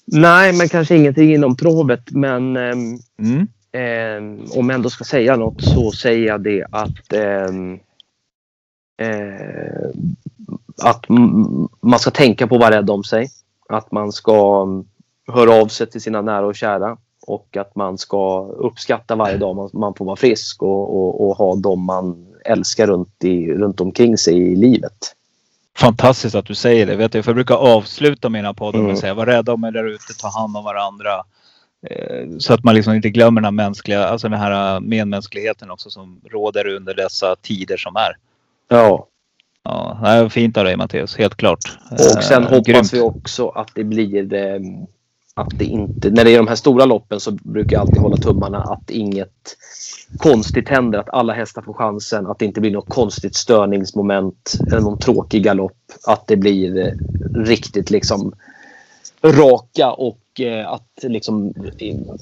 Nej, 0.05 0.53
men 0.53 0.69
kanske 0.69 0.95
ingenting 0.95 1.33
inom 1.33 1.55
travet. 1.55 2.11
Men 2.11 2.57
ehm, 2.57 2.99
Mm. 3.19 3.47
ehm, 3.71 4.45
om 4.55 4.69
jag 4.69 4.75
ändå 4.75 4.89
ska 4.89 5.03
säga 5.03 5.35
något 5.35 5.63
så 5.63 5.91
säger 5.91 6.27
jag 6.27 6.41
det 6.41 6.65
att 6.71 7.13
ehm, 7.13 7.79
eh, 9.01 9.89
att 10.83 11.05
man 11.81 11.99
ska 11.99 12.11
tänka 12.11 12.47
på 12.47 12.55
att 12.55 12.61
vara 12.61 12.75
rädd 12.75 12.89
om 12.89 13.03
sig. 13.03 13.29
Att 13.69 13.91
man 13.91 14.11
ska 14.11 14.63
mm, 14.63 14.85
höra 15.27 15.61
av 15.61 15.67
sig 15.67 15.87
till 15.87 16.01
sina 16.01 16.21
nära 16.21 16.45
och 16.45 16.55
kära. 16.55 16.97
Och 17.27 17.57
att 17.57 17.75
man 17.75 17.97
ska 17.97 18.41
uppskatta 18.47 19.15
varje 19.15 19.37
dag 19.37 19.55
man, 19.55 19.69
man 19.73 19.93
får 19.93 20.05
vara 20.05 20.15
frisk 20.15 20.63
och, 20.63 20.97
och, 20.97 21.27
och 21.29 21.37
ha 21.37 21.55
dem 21.55 21.85
man 21.85 22.27
älskar 22.45 22.87
runt, 22.87 23.23
i, 23.23 23.53
runt 23.53 23.81
omkring 23.81 24.17
sig 24.17 24.37
i 24.37 24.55
livet. 24.55 24.97
Fantastiskt 25.77 26.35
att 26.35 26.45
du 26.45 26.55
säger 26.55 26.85
det. 26.85 26.95
Vet 26.95 27.11
du, 27.11 27.23
för 27.23 27.31
jag 27.31 27.35
brukar 27.35 27.55
avsluta 27.55 28.29
mina 28.29 28.53
poddar 28.53 28.79
med 28.79 28.83
Mm. 28.85 28.93
att 28.93 28.99
säga 28.99 29.13
var 29.13 29.25
rädda 29.25 29.53
om 29.53 29.63
er 29.63 29.71
där 29.71 29.87
ute, 29.87 30.13
ta 30.21 30.27
hand 30.27 30.57
om 30.57 30.63
varandra. 30.63 31.11
Eh, 31.89 32.37
Så 32.39 32.53
att 32.53 32.63
man 32.63 32.75
liksom 32.75 32.93
inte 32.93 33.09
glömmer 33.09 33.41
den 33.41 33.45
här 33.45 33.51
mänskliga, 33.65 34.07
alltså 34.07 34.29
den 34.29 34.39
här 34.39 34.79
medmänskligheten 34.79 35.71
också 35.71 35.89
som 35.89 36.21
råder 36.31 36.67
under 36.67 36.93
dessa 36.93 37.35
tider 37.41 37.77
som 37.77 37.95
är. 37.95 38.11
Ja, 38.67 39.07
Ja, 39.63 39.99
det 40.03 40.07
är 40.09 40.29
fint 40.29 40.57
av 40.57 40.63
dig 40.63 40.77
Mattias, 40.77 41.17
helt 41.17 41.35
klart. 41.35 41.59
Och 41.91 41.99
sen 42.23 42.43
Eh, 42.43 42.49
hoppas 42.49 42.67
grymt. 42.67 42.93
vi 42.93 42.99
också 43.01 43.49
att 43.49 43.69
det 43.75 43.83
blir 43.83 44.33
eh, 44.33 44.59
att 45.37 45.59
det 45.59 45.65
inte, 45.65 46.09
när 46.09 46.23
det 46.23 46.31
är 46.31 46.37
de 46.37 46.47
här 46.47 46.55
stora 46.55 46.85
loppen 46.85 47.19
så 47.19 47.31
brukar 47.31 47.73
jag 47.75 47.81
alltid 47.81 47.97
hålla 47.97 48.17
tummarna 48.17 48.57
att 48.57 48.89
inget 48.89 49.55
konstigt 50.17 50.69
händer, 50.69 50.99
att 50.99 51.09
alla 51.09 51.33
hästar 51.33 51.61
får 51.61 51.73
chansen, 51.73 52.27
att 52.27 52.39
det 52.39 52.45
inte 52.45 52.61
blir 52.61 52.71
något 52.71 52.89
konstigt 52.89 53.35
störningsmoment 53.35 54.53
eller 54.67 54.81
någon 54.81 54.99
tråkig 54.99 55.43
galopp. 55.43 55.77
Att 56.07 56.27
det 56.27 56.37
blir 56.37 56.77
eh, 56.79 56.93
riktigt 57.35 57.89
liksom 57.89 58.33
raka 59.23 59.91
och 59.91 60.39
eh, 60.39 60.71
att 60.71 60.89
liksom 61.03 61.53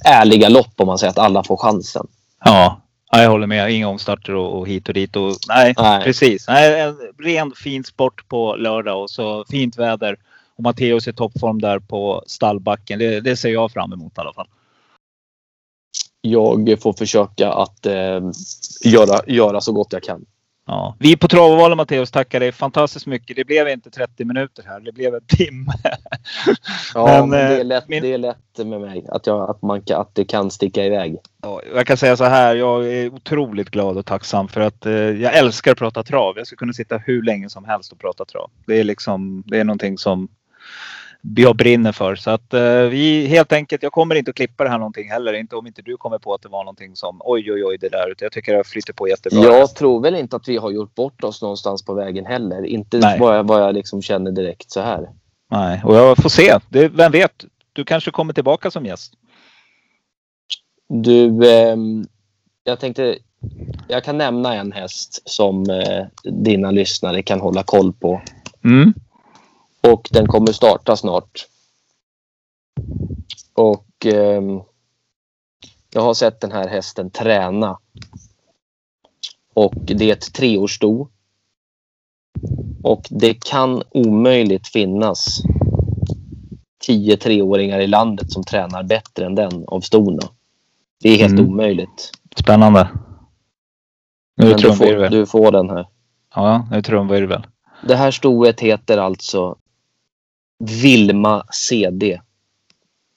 ärliga 0.05 0.49
lopp 0.49 0.73
om 0.75 0.87
man 0.87 0.97
säger 0.97 1.11
att 1.11 1.19
alla 1.19 1.43
får 1.43 1.57
chansen. 1.57 2.07
Ja, 2.45 2.81
ja, 3.11 3.21
jag 3.21 3.29
håller 3.29 3.47
med. 3.47 3.71
Inga 3.71 3.87
omstarter 3.87 4.35
och, 4.35 4.59
och 4.59 4.67
hit 4.67 4.87
och 4.87 4.93
dit. 4.93 5.15
Och, 5.15 5.35
nej, 5.47 5.73
Nej. 5.77 6.03
precis. 6.03 6.47
Nej, 6.47 6.81
en 6.81 6.97
ren 7.19 7.51
fin 7.51 7.83
sport 7.83 8.27
på 8.27 8.55
lördag 8.55 9.01
och 9.01 9.09
så 9.09 9.45
fint 9.49 9.77
väder. 9.77 10.17
Och 10.57 10.63
Matteus 10.63 11.07
i 11.07 11.13
toppform 11.13 11.61
där 11.61 11.79
på 11.79 12.23
stallbacken. 12.27 12.99
Det, 12.99 13.21
det 13.21 13.35
ser 13.35 13.49
jag 13.49 13.71
fram 13.71 13.93
emot 13.93 14.17
i 14.17 14.21
alla 14.21 14.33
fall. 14.33 14.47
Jag 16.21 16.81
får 16.81 16.93
försöka 16.93 17.51
att 17.53 17.85
eh, 17.85 18.21
göra, 18.83 19.19
göra 19.27 19.61
så 19.61 19.73
gott 19.73 19.93
jag 19.93 20.03
kan. 20.03 20.25
Ja. 20.67 20.95
Vi 20.99 21.17
på 21.17 21.27
Travovalen 21.27 21.77
Matteus 21.77 22.11
tackar 22.11 22.39
dig 22.39 22.51
fantastiskt 22.51 23.05
mycket. 23.05 23.35
Det 23.35 23.45
blev 23.45 23.67
inte 23.67 23.89
30 23.89 24.25
minuter 24.25 24.63
här. 24.67 24.79
Det 24.79 24.91
blev 24.91 25.15
en 25.15 25.25
timme. 25.27 25.73
Ja, 26.93 27.05
Men, 27.25 27.29
men, 27.29 27.39
det, 27.39 27.53
eh, 27.53 27.59
är 27.59 27.63
lätt, 27.63 27.87
min- 27.87 28.01
det 28.03 28.13
är 28.13 28.17
lätt 28.17 28.57
med 28.57 28.81
mig 28.81 29.05
att, 29.09 29.27
jag, 29.27 29.49
att, 29.49 29.61
man 29.61 29.81
kan, 29.81 30.01
att 30.01 30.15
det 30.15 30.25
kan 30.25 30.51
sticka 30.51 30.85
iväg. 30.85 31.17
Ja, 31.41 31.61
Jag 31.75 31.87
kan 31.87 31.97
säga 31.97 32.17
så 32.17 32.23
här. 32.23 32.55
Jag 32.55 32.87
är 32.93 33.13
otroligt 33.13 33.69
glad 33.69 33.97
och 33.97 34.05
tacksam 34.05 34.47
för 34.47 34.61
att 34.61 34.85
eh, 34.85 34.93
jag 34.93 35.37
älskar 35.37 35.71
att 35.71 35.77
prata 35.77 36.03
trav. 36.03 36.37
Jag 36.37 36.47
skulle 36.47 36.57
kunna 36.57 36.73
sitta 36.73 36.97
hur 36.97 37.23
länge 37.23 37.49
som 37.49 37.65
helst 37.65 37.91
och 37.91 37.99
prata 37.99 38.25
trav. 38.25 38.51
Det 38.67 38.79
är 38.79 38.83
liksom, 38.83 39.43
det 39.45 39.59
är 39.59 39.63
någonting 39.63 39.97
som 39.97 40.27
jag 41.35 41.55
brinner 41.55 41.91
för. 41.91 42.15
Så 42.15 42.31
att 42.31 42.53
eh, 42.53 42.81
vi 42.81 43.27
helt 43.27 43.53
enkelt, 43.53 43.83
jag 43.83 43.91
kommer 43.91 44.15
inte 44.15 44.29
att 44.29 44.35
klippa 44.35 44.63
det 44.63 44.69
här 44.69 44.77
någonting 44.77 45.09
heller. 45.09 45.33
Inte 45.33 45.55
om 45.55 45.67
inte 45.67 45.81
du 45.81 45.97
kommer 45.97 46.19
på 46.19 46.33
att 46.33 46.41
det 46.41 46.49
var 46.49 46.63
någonting 46.63 46.95
som 46.95 47.21
oj 47.23 47.51
oj 47.51 47.65
oj 47.65 47.77
det 47.77 47.89
där. 47.89 48.11
Utan 48.11 48.25
jag 48.25 48.31
tycker 48.31 48.57
det 48.57 48.63
flyter 48.63 48.93
på 48.93 49.07
jättebra. 49.07 49.43
Jag 49.43 49.75
tror 49.75 50.01
väl 50.01 50.15
inte 50.15 50.35
att 50.35 50.47
vi 50.47 50.57
har 50.57 50.71
gjort 50.71 50.95
bort 50.95 51.23
oss 51.23 51.41
någonstans 51.41 51.85
på 51.85 51.93
vägen 51.93 52.25
heller. 52.25 52.65
Inte 52.65 52.97
Nej. 52.97 53.19
vad 53.19 53.37
jag, 53.37 53.47
vad 53.47 53.61
jag 53.61 53.73
liksom 53.73 54.01
känner 54.01 54.31
direkt 54.31 54.71
så 54.71 54.81
här. 54.81 55.09
Nej, 55.51 55.81
och 55.83 55.95
jag 55.95 56.17
får 56.17 56.29
se. 56.29 56.59
Det, 56.69 56.87
vem 56.87 57.11
vet? 57.11 57.45
Du 57.73 57.83
kanske 57.83 58.11
kommer 58.11 58.33
tillbaka 58.33 58.71
som 58.71 58.85
gäst. 58.85 59.13
Du, 60.89 61.51
ehm, 61.51 62.07
jag 62.63 62.79
tänkte... 62.79 63.17
Jag 63.87 64.03
kan 64.03 64.17
nämna 64.17 64.55
en 64.55 64.71
häst 64.71 65.21
som 65.25 65.69
eh, 65.69 66.05
dina 66.23 66.71
lyssnare 66.71 67.21
kan 67.21 67.41
hålla 67.41 67.63
koll 67.63 67.93
på. 67.93 68.21
Mm. 68.63 68.93
Och 69.91 70.09
den 70.11 70.27
kommer 70.27 70.51
starta 70.51 70.95
snart. 70.95 71.47
Och 73.53 74.05
ehm, 74.05 74.61
jag 75.93 76.01
har 76.01 76.13
sett 76.13 76.41
den 76.41 76.51
här 76.51 76.67
hästen 76.67 77.11
träna. 77.11 77.77
Och 79.53 79.73
det 79.75 80.09
är 80.09 80.13
ett 80.13 80.33
treårssto. 80.33 81.07
Och 82.83 83.07
det 83.09 83.45
kan 83.45 83.83
omöjligt 83.91 84.67
finnas 84.67 85.41
tio 86.79 87.17
treåringar 87.17 87.79
i 87.79 87.87
landet 87.87 88.31
som 88.31 88.43
tränar 88.43 88.83
bättre 88.83 89.25
än 89.25 89.35
den 89.35 89.63
av 89.67 89.81
stona. 89.81 90.21
Det 91.01 91.09
är 91.09 91.17
helt 91.17 91.39
Mm. 91.39 91.49
omöjligt. 91.51 92.11
Spännande. 92.35 92.89
Nu 94.37 94.45
är 94.45 94.49
Men 94.49 94.61
du 94.61 94.73
får, 94.75 95.09
du 95.09 95.25
får 95.25 95.51
den 95.51 95.69
här. 95.69 95.87
Ja, 96.35 96.67
nu 96.71 96.77
är 96.77 96.81
trumvirvel. 96.81 97.47
Det 97.87 97.95
här 97.95 98.11
stoet 98.11 98.59
heter 98.59 98.97
alltså 98.97 99.57
Vilma 100.59 101.45
CD. 101.53 102.21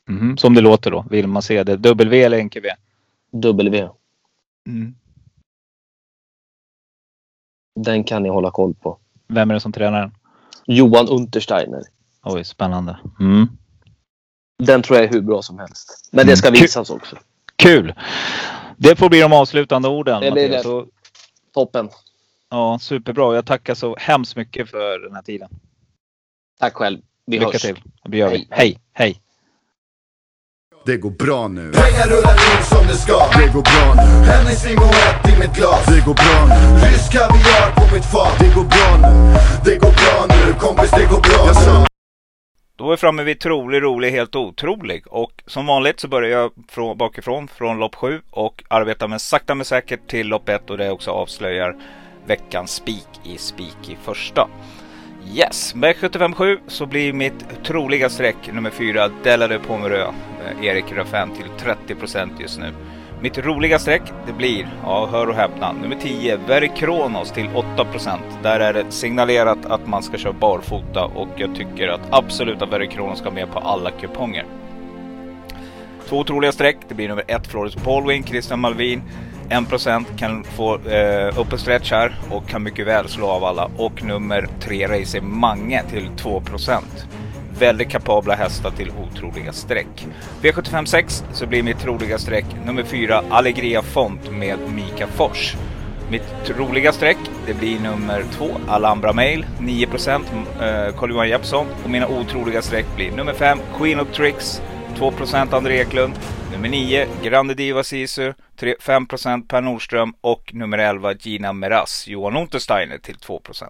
Mhm, 0.09 0.37
Som 0.37 0.55
det 0.55 0.61
låter 0.61 0.91
då. 0.91 1.41
Se 1.43 1.65
det. 1.65 1.77
W 1.77 2.23
eller 2.25 2.39
NKV? 2.45 2.67
W. 3.33 3.89
Mm. 4.69 4.95
Den 7.81 8.05
kan 8.05 8.23
ni 8.23 8.29
hålla 8.29 8.51
koll 8.51 8.75
på. 8.75 8.99
Vem 9.29 9.51
är 9.51 9.55
det 9.55 9.61
som 9.61 9.73
tränar 9.73 10.01
den? 10.01 10.15
Johan 10.67 11.09
Untersteiner. 11.09 11.83
Oj, 12.23 12.45
spännande. 12.45 12.99
Mm. 13.21 13.47
Den 14.63 14.83
tror 14.83 14.99
jag 14.99 15.09
är 15.09 15.13
hur 15.13 15.21
bra 15.21 15.43
som 15.43 15.59
helst. 15.59 16.09
Men 16.13 16.27
det 16.27 16.37
ska 16.37 16.49
Mm. 16.49 16.61
visas 16.61 16.91
också. 16.91 17.17
Kul! 17.57 17.95
Det 18.77 18.97
får 18.97 19.09
bli 19.09 19.21
de 19.21 19.33
avslutande 19.33 19.89
orden. 19.89 20.21
Det 20.21 20.31
blir 20.31 20.49
det. 20.49 20.65
Och, 20.69 20.87
Toppen. 21.55 21.89
ja, 22.51 22.79
superbra. 22.81 23.35
Jag 23.35 23.47
tackar 23.47 23.75
så 23.75 23.97
hemskt 23.99 24.37
mycket 24.37 24.71
för 24.71 24.99
den 24.99 25.15
här 25.15 25.23
tiden. 25.23 25.49
Tack 26.59 26.75
själv. 26.75 27.01
Vi 27.29 27.39
Lycka 27.39 27.53
hörs. 27.53 27.63
till. 27.63 27.83
Det 28.05 28.17
gör 28.17 28.31
vi. 28.31 28.49
Hej. 28.51 28.79
Hej. 28.93 29.21
Det 30.87 30.97
går 30.97 31.11
bra 31.11 31.49
nu. 31.49 31.73
Pengar 31.73 32.07
rullar 32.07 32.33
in 32.33 32.65
som 32.65 32.87
det 32.87 32.95
ska 32.95 33.19
Det 33.39 33.53
går 33.53 33.63
bra 33.63 33.95
nu. 33.97 34.27
Hennessy 34.31 34.75
Moët 34.75 35.29
i 35.29 35.41
mitt 35.41 35.57
glas 35.57 35.87
Det 35.87 36.05
går 36.07 36.15
bra 36.15 36.39
nu. 36.49 36.87
Rysk 36.87 37.13
kaviar 37.13 37.71
på 37.75 37.95
mitt 37.95 38.05
fat 38.05 38.39
Det 38.41 38.55
går 38.55 38.65
bra 38.65 39.11
nu. 39.11 39.35
Det 39.65 39.77
går 39.77 39.91
bra 40.01 40.27
nu 40.29 40.53
kompis, 40.55 40.91
det 40.91 41.05
går 41.05 41.21
bra 41.21 41.71
nu 41.81 41.87
Då 42.77 42.87
är 42.87 42.91
vi 42.91 42.97
framme 42.97 43.23
vid 43.23 43.41
trolig, 43.41 43.83
rolig, 43.83 44.11
helt 44.11 44.37
otrolig. 44.37 45.07
Och 45.07 45.43
som 45.47 45.67
vanligt 45.67 46.01
så 46.01 46.09
börjar 46.09 46.41
jag 46.41 46.51
från, 46.69 46.99
bakifrån, 46.99 47.49
från 47.49 47.79
lopp 47.79 47.95
7 47.95 48.21
och 48.31 48.65
arbetar 48.69 49.09
med 49.09 49.21
sakta 49.21 49.55
men 49.55 49.65
säkert 49.65 50.07
till 50.07 50.27
lopp 50.29 50.49
1 50.49 50.71
och 50.71 50.79
det 50.79 50.91
också 50.91 51.11
avslöjar 51.11 51.77
veckans 52.27 52.71
spik 52.73 53.09
i 53.25 53.39
spik 53.39 53.89
i 53.89 53.97
första. 54.05 54.49
Yes, 55.35 55.75
med 55.75 55.97
757 55.97 56.59
så 56.67 56.87
blir 56.87 57.13
mitt 57.13 57.65
troliga 57.65 58.09
streck 58.09 58.53
nummer 58.53 58.71
4 58.71 59.11
Della 59.25 59.49
de 59.49 59.59
Pomerö. 59.59 60.07
Erik 60.63 60.65
Erik 60.65 60.93
Raffin 60.93 61.35
till 61.37 61.67
30% 61.97 62.31
just 62.41 62.59
nu. 62.59 62.73
Mitt 63.21 63.39
roliga 63.39 63.79
streck 63.79 64.03
det 64.27 64.33
blir, 64.33 64.69
ja 64.83 65.09
hör 65.13 65.27
och 65.27 65.35
häpna, 65.35 65.73
nummer 65.73 65.97
10 65.97 66.37
Verikronos 66.37 67.33
till 67.33 67.47
8%. 67.47 68.19
Där 68.43 68.61
är 68.61 68.73
det 68.73 68.93
signalerat 68.93 69.67
att 69.67 69.87
man 69.87 70.03
ska 70.03 70.19
köra 70.19 70.33
barfota 70.33 71.05
och 71.05 71.29
jag 71.37 71.55
tycker 71.55 71.89
att 71.89 72.01
absolut 72.11 72.63
att 72.63 72.73
Verikronos 72.73 73.19
ska 73.19 73.31
med 73.31 73.53
på 73.53 73.59
alla 73.59 73.91
kuponger. 73.91 74.45
Två 76.09 76.19
otroliga 76.19 76.53
streck. 76.53 76.77
Det 76.89 76.95
blir 76.95 77.09
nummer 77.09 77.25
1, 77.27 77.47
Floris 77.47 77.75
Paulwin, 77.75 78.25
Christian 78.25 78.61
Malvin. 78.61 79.03
1% 79.49 80.05
kan 80.19 80.45
få 80.45 80.75
eh, 80.75 81.39
upp 81.39 81.53
en 81.53 81.59
stretch 81.59 81.91
här 81.91 82.15
och 82.31 82.49
kan 82.49 82.63
mycket 82.63 82.87
väl 82.87 83.09
slå 83.09 83.27
av 83.27 83.45
alla. 83.45 83.71
Och 83.77 84.03
nummer 84.03 84.49
3, 84.61 84.87
Racer 84.87 85.21
Mange 85.21 85.83
till 85.91 86.11
2%. 86.17 86.81
Väldigt 87.59 87.89
kapabla 87.89 88.35
hästar 88.35 88.71
till 88.71 88.91
otroliga 88.91 89.53
streck. 89.53 90.07
V75 90.43 90.85
6 90.85 91.25
så 91.33 91.47
blir 91.47 91.63
mitt 91.63 91.79
troliga 91.79 92.19
streck 92.19 92.45
nummer 92.67 92.83
4 92.83 93.23
Allegria 93.31 93.83
Font 93.83 94.31
med 94.31 94.59
Mika 94.75 95.07
Fors. 95.07 95.57
Mitt 96.11 96.51
roliga 96.59 96.93
streck 96.93 97.19
det 97.47 97.55
blir 97.55 97.81
nummer 97.81 98.25
2 98.33 98.51
Alhambra 98.69 99.13
Mail 99.13 99.47
9% 99.59 100.21
eh, 100.61 100.95
Carl-Johan 100.97 101.29
Jeppsson. 101.29 101.67
Och 101.85 101.91
mina 101.91 102.09
otroliga 102.09 102.63
streck 102.63 102.87
blir 102.97 103.13
nummer 103.13 103.33
5 103.33 103.59
Queen 103.79 104.01
of 104.01 104.09
Tricks 104.13 104.63
2% 104.99 105.57
André 105.57 105.81
Eklund. 105.81 106.15
Nummer 106.59 106.69
9 106.69 107.07
Grande 107.23 107.55
Diva 107.55 107.85
Sisu 107.85 108.33
5% 108.57 109.49
Per 109.49 109.61
Nordström 109.61 110.15
och 110.21 110.55
nummer 110.55 110.79
11 110.79 111.15
Gina 111.15 111.53
Meras 111.53 112.07
Johan 112.07 112.37
Untersteiner 112.37 112.99
till 112.99 113.15
2%. 113.15 113.69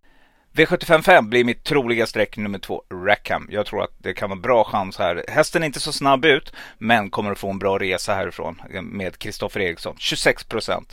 V755 0.52 1.28
blir 1.28 1.44
mitt 1.44 1.64
troliga 1.64 2.06
streck 2.06 2.36
nummer 2.36 2.58
2 2.58 2.82
Rackham. 3.06 3.48
Jag 3.50 3.66
tror 3.66 3.82
att 3.82 3.92
det 3.98 4.14
kan 4.14 4.30
vara 4.30 4.40
bra 4.40 4.64
chans 4.64 4.98
här. 4.98 5.24
Hästen 5.28 5.62
är 5.62 5.66
inte 5.66 5.80
så 5.80 5.92
snabb 5.92 6.24
ut 6.24 6.52
men 6.78 7.10
kommer 7.10 7.30
att 7.30 7.38
få 7.38 7.50
en 7.50 7.58
bra 7.58 7.78
resa 7.78 8.14
härifrån 8.14 8.62
med 8.82 9.18
Kristoffer 9.18 9.60
Eriksson. 9.60 9.96
26%. 9.98 10.84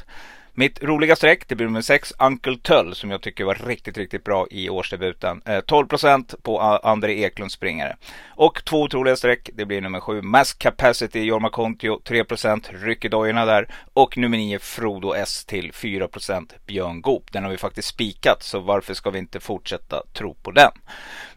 Mitt 0.58 0.84
roliga 0.84 1.16
streck, 1.16 1.48
det 1.48 1.56
blir 1.56 1.66
nummer 1.66 1.82
6, 1.82 2.14
Uncle 2.20 2.58
Tull, 2.58 2.96
som 2.96 3.12
jag 3.12 3.22
tycker 3.22 3.44
var 3.44 3.56
riktigt, 3.56 3.98
riktigt 3.98 4.24
bra 4.24 4.48
i 4.52 4.70
årsdebuten. 4.70 5.42
Eh, 5.46 5.60
12 5.60 5.88
procent 5.88 6.36
på 6.44 6.60
André 6.60 7.24
Eklund 7.24 7.52
springare. 7.52 7.98
Och 8.30 8.66
två 8.66 8.82
otroliga 8.82 9.16
streck, 9.16 9.50
det 9.54 9.66
blir 9.66 9.82
nummer 9.82 10.00
7, 10.00 10.22
Mass 10.22 10.54
Capacity, 10.54 11.20
Jorma 11.24 11.50
Kontio, 11.50 12.02
3 12.04 12.24
procent 12.24 12.70
ryck 12.74 13.06
i 13.06 13.08
dojorna 13.08 13.46
där. 13.46 13.74
Och 13.94 14.18
nummer 14.18 14.38
9, 14.38 14.60
Frodo 14.60 15.14
S 15.14 15.46
till 15.46 15.74
4 15.74 16.08
procent 16.08 16.54
Björn 16.66 17.02
Goop. 17.02 17.32
Den 17.32 17.44
har 17.44 17.52
vi 17.52 17.58
faktiskt 17.58 17.88
spikat, 17.88 18.44
så 18.44 18.60
varför 18.60 18.94
ska 18.94 19.10
vi 19.10 19.20
inte 19.20 19.40
fortsätta 19.40 20.04
tro 20.14 20.34
på 20.34 20.52
den? 20.52 20.72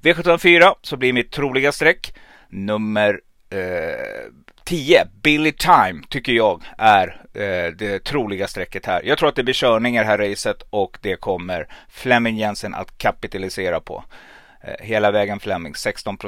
V754 0.03 0.75
så 0.83 0.97
blir 0.97 1.13
mitt 1.13 1.31
troliga 1.31 1.73
streck 1.73 2.15
nummer 2.49 3.21
eh, 3.51 4.33
10, 4.69 5.05
Billy 5.23 5.53
Time, 5.53 6.03
tycker 6.09 6.33
jag 6.33 6.63
är 6.79 7.21
eh, 7.35 7.73
det 7.79 8.05
troliga 8.05 8.49
strecket 8.49 8.87
här. 8.87 9.03
Jag 9.05 9.19
tror 9.19 9.29
att 9.29 9.37
det 9.37 9.45
blir 9.45 9.55
körningar 9.55 10.05
här 10.05 10.19
racet 10.19 10.63
och 10.71 10.99
det 11.03 11.17
kommer 11.17 11.69
Flemming 11.89 12.37
Jensen 12.37 12.75
att 12.75 12.99
kapitalisera 12.99 13.81
på. 13.81 14.05
Eh, 14.65 14.87
hela 14.87 15.11
vägen 15.11 15.41
Flemming, 15.41 15.75
16 15.75 16.19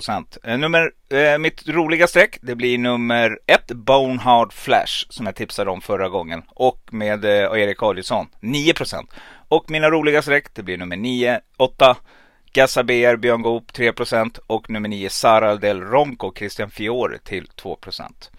Eh, 0.44 0.58
nummer, 0.58 0.90
eh, 1.12 1.38
mitt 1.38 1.68
roliga 1.68 2.06
streck, 2.06 2.38
det 2.42 2.54
blir 2.54 2.78
nummer 2.78 3.38
1, 3.46 3.72
Bonehard 3.72 4.52
Flash, 4.52 5.06
som 5.08 5.26
jag 5.26 5.34
tipsade 5.34 5.70
om 5.70 5.80
förra 5.80 6.08
gången. 6.08 6.42
Och 6.48 6.80
med 6.90 7.24
eh, 7.24 7.30
Erik 7.30 7.82
Adielsson, 7.82 8.26
9% 8.40 9.06
Och 9.48 9.70
mina 9.70 9.90
roliga 9.90 10.22
streck, 10.22 10.54
det 10.54 10.62
blir 10.62 10.78
nummer 10.78 10.96
9, 10.96 11.40
8, 11.56 11.96
Gassa 12.52 12.82
BR, 12.82 13.16
Björn 13.16 13.42
Goop 13.42 13.72
3% 13.72 14.38
och 14.46 14.70
nummer 14.70 14.88
9 14.88 15.10
Sara 15.10 15.56
Del 15.56 15.80
Ronco, 15.80 16.32
Christian 16.34 16.70
Fiore 16.70 17.18
till 17.18 17.46
2%. 17.46 18.30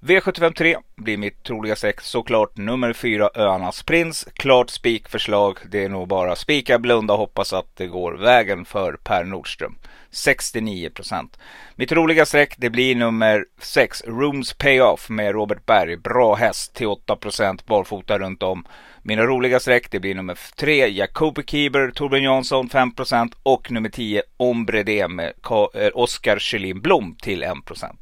V753 0.00 0.76
blir 0.96 1.16
mitt 1.16 1.42
troliga 1.42 1.76
sex 1.76 2.06
såklart 2.06 2.56
nummer 2.56 2.92
4 2.92 3.30
Öarnas 3.34 3.82
Prins. 3.82 4.28
Klart 4.34 4.70
spikförslag. 4.70 5.58
Det 5.70 5.84
är 5.84 5.88
nog 5.88 6.08
bara 6.08 6.36
spika, 6.36 6.78
blunda 6.78 7.14
och 7.14 7.18
hoppas 7.18 7.52
att 7.52 7.76
det 7.76 7.86
går 7.86 8.12
vägen 8.12 8.64
för 8.64 8.92
Per 9.04 9.24
Nordström. 9.24 9.78
69%. 10.10 11.28
Mitt 11.74 11.92
roliga 11.92 12.26
streck 12.26 12.54
det 12.56 12.70
blir 12.70 12.96
nummer 12.96 13.44
6 13.58 14.04
Rooms 14.06 14.52
Payoff 14.52 15.08
med 15.08 15.32
Robert 15.32 15.66
Berg. 15.66 15.96
Bra 15.96 16.34
häst 16.34 16.74
till 16.74 16.86
8% 16.86 17.60
barfota 17.66 18.18
runt 18.18 18.42
om. 18.42 18.66
Mina 19.08 19.22
roliga 19.22 19.60
streck 19.60 19.90
det 19.90 20.00
blir 20.00 20.14
nummer 20.14 20.38
3 20.56 20.88
Jacobi 20.88 21.42
Kieber, 21.42 21.90
Torbjörn 21.90 22.22
Jansson 22.22 22.68
5% 22.68 23.32
och 23.42 23.70
nummer 23.70 23.88
10 23.88 24.22
Ombre 24.36 24.82
D 24.82 25.08
med 25.08 25.32
eh, 25.74 25.88
Oskar 25.94 26.38
Kjellin 26.38 26.80
Blom 26.80 27.16
till 27.22 27.44
1%. 27.44 27.96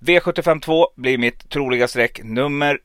V752 0.00 0.86
blir 0.96 1.18
mitt 1.18 1.48
troliga 1.48 1.88
streck 1.88 2.20
nummer 2.22 2.78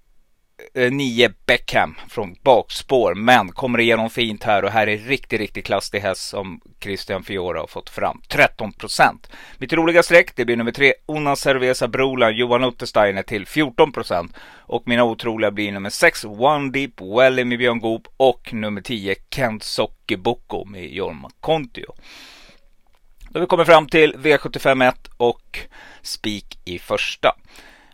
Eh, 0.73 0.91
9 0.91 1.31
Beckham 1.45 1.95
från 2.10 2.36
bakspår. 2.44 3.15
Men 3.15 3.52
kommer 3.52 3.80
igenom 3.80 4.10
fint 4.10 4.44
här 4.44 4.64
och 4.64 4.72
här 4.72 4.88
är 4.88 4.98
riktigt, 4.98 5.40
riktigt 5.40 5.65
klassig 5.65 5.99
häst 5.99 6.30
som 6.30 6.61
Christian 6.80 7.23
Fiora 7.23 7.60
har 7.60 7.68
fått 7.68 7.90
fram. 7.90 8.22
13% 8.30 9.30
Mitt 9.57 9.73
roliga 9.73 10.03
streck 10.03 10.36
det 10.36 10.45
blir 10.45 10.57
nummer 10.57 10.72
3 10.72 10.94
Una 11.07 11.36
Cerveza 11.36 11.88
Brolan 11.88 12.36
Johan 12.36 12.64
Uttersteiner 12.64 13.23
till 13.23 13.45
14% 13.45 14.30
Och 14.57 14.84
mina 14.86 15.03
otroliga 15.03 15.52
blir 15.52 15.72
nummer 15.72 15.90
6 15.90 16.26
One 16.26 16.72
Deep 16.72 17.02
Welly 17.02 17.45
med 17.45 17.57
Björn 17.57 17.80
Goop 17.80 18.07
och 18.18 18.53
nummer 18.53 18.81
10 18.81 19.15
Kent 19.36 19.64
Sockeboko 19.64 20.65
med 20.65 20.94
Jorma 20.94 21.30
Kontio. 21.40 21.94
Då 23.30 23.40
har 23.40 23.41
vi 23.41 23.48
kommit 23.48 23.68
fram 23.68 23.88
till 23.88 24.15
V751 24.15 24.94
och 25.18 25.60
spik 26.02 26.60
i 26.65 26.80
första. 26.80 27.36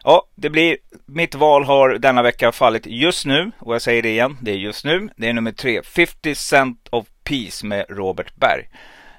Ja, 0.07 0.27
det 0.36 0.49
blir, 0.49 0.77
mitt 1.06 1.36
val 1.36 1.64
har 1.64 1.90
denna 1.90 2.22
vecka 2.22 2.52
fallit 2.52 2.86
just 2.86 3.26
nu 3.26 3.52
och 3.60 3.73
jag 3.76 3.82
säger 3.82 4.02
det 4.02 4.10
igen, 4.10 4.38
det 4.41 4.52
är 4.52 4.56
just 4.56 4.86
nu. 4.86 5.10
Det 5.18 5.30
är 5.30 5.34
nummer 5.34 5.52
tre, 5.52 5.82
50 5.84 6.36
Cent 6.36 6.88
of 6.90 7.06
Peace 7.23 7.65
med 7.65 7.86
Robert 7.90 8.36
Berg 8.36 8.69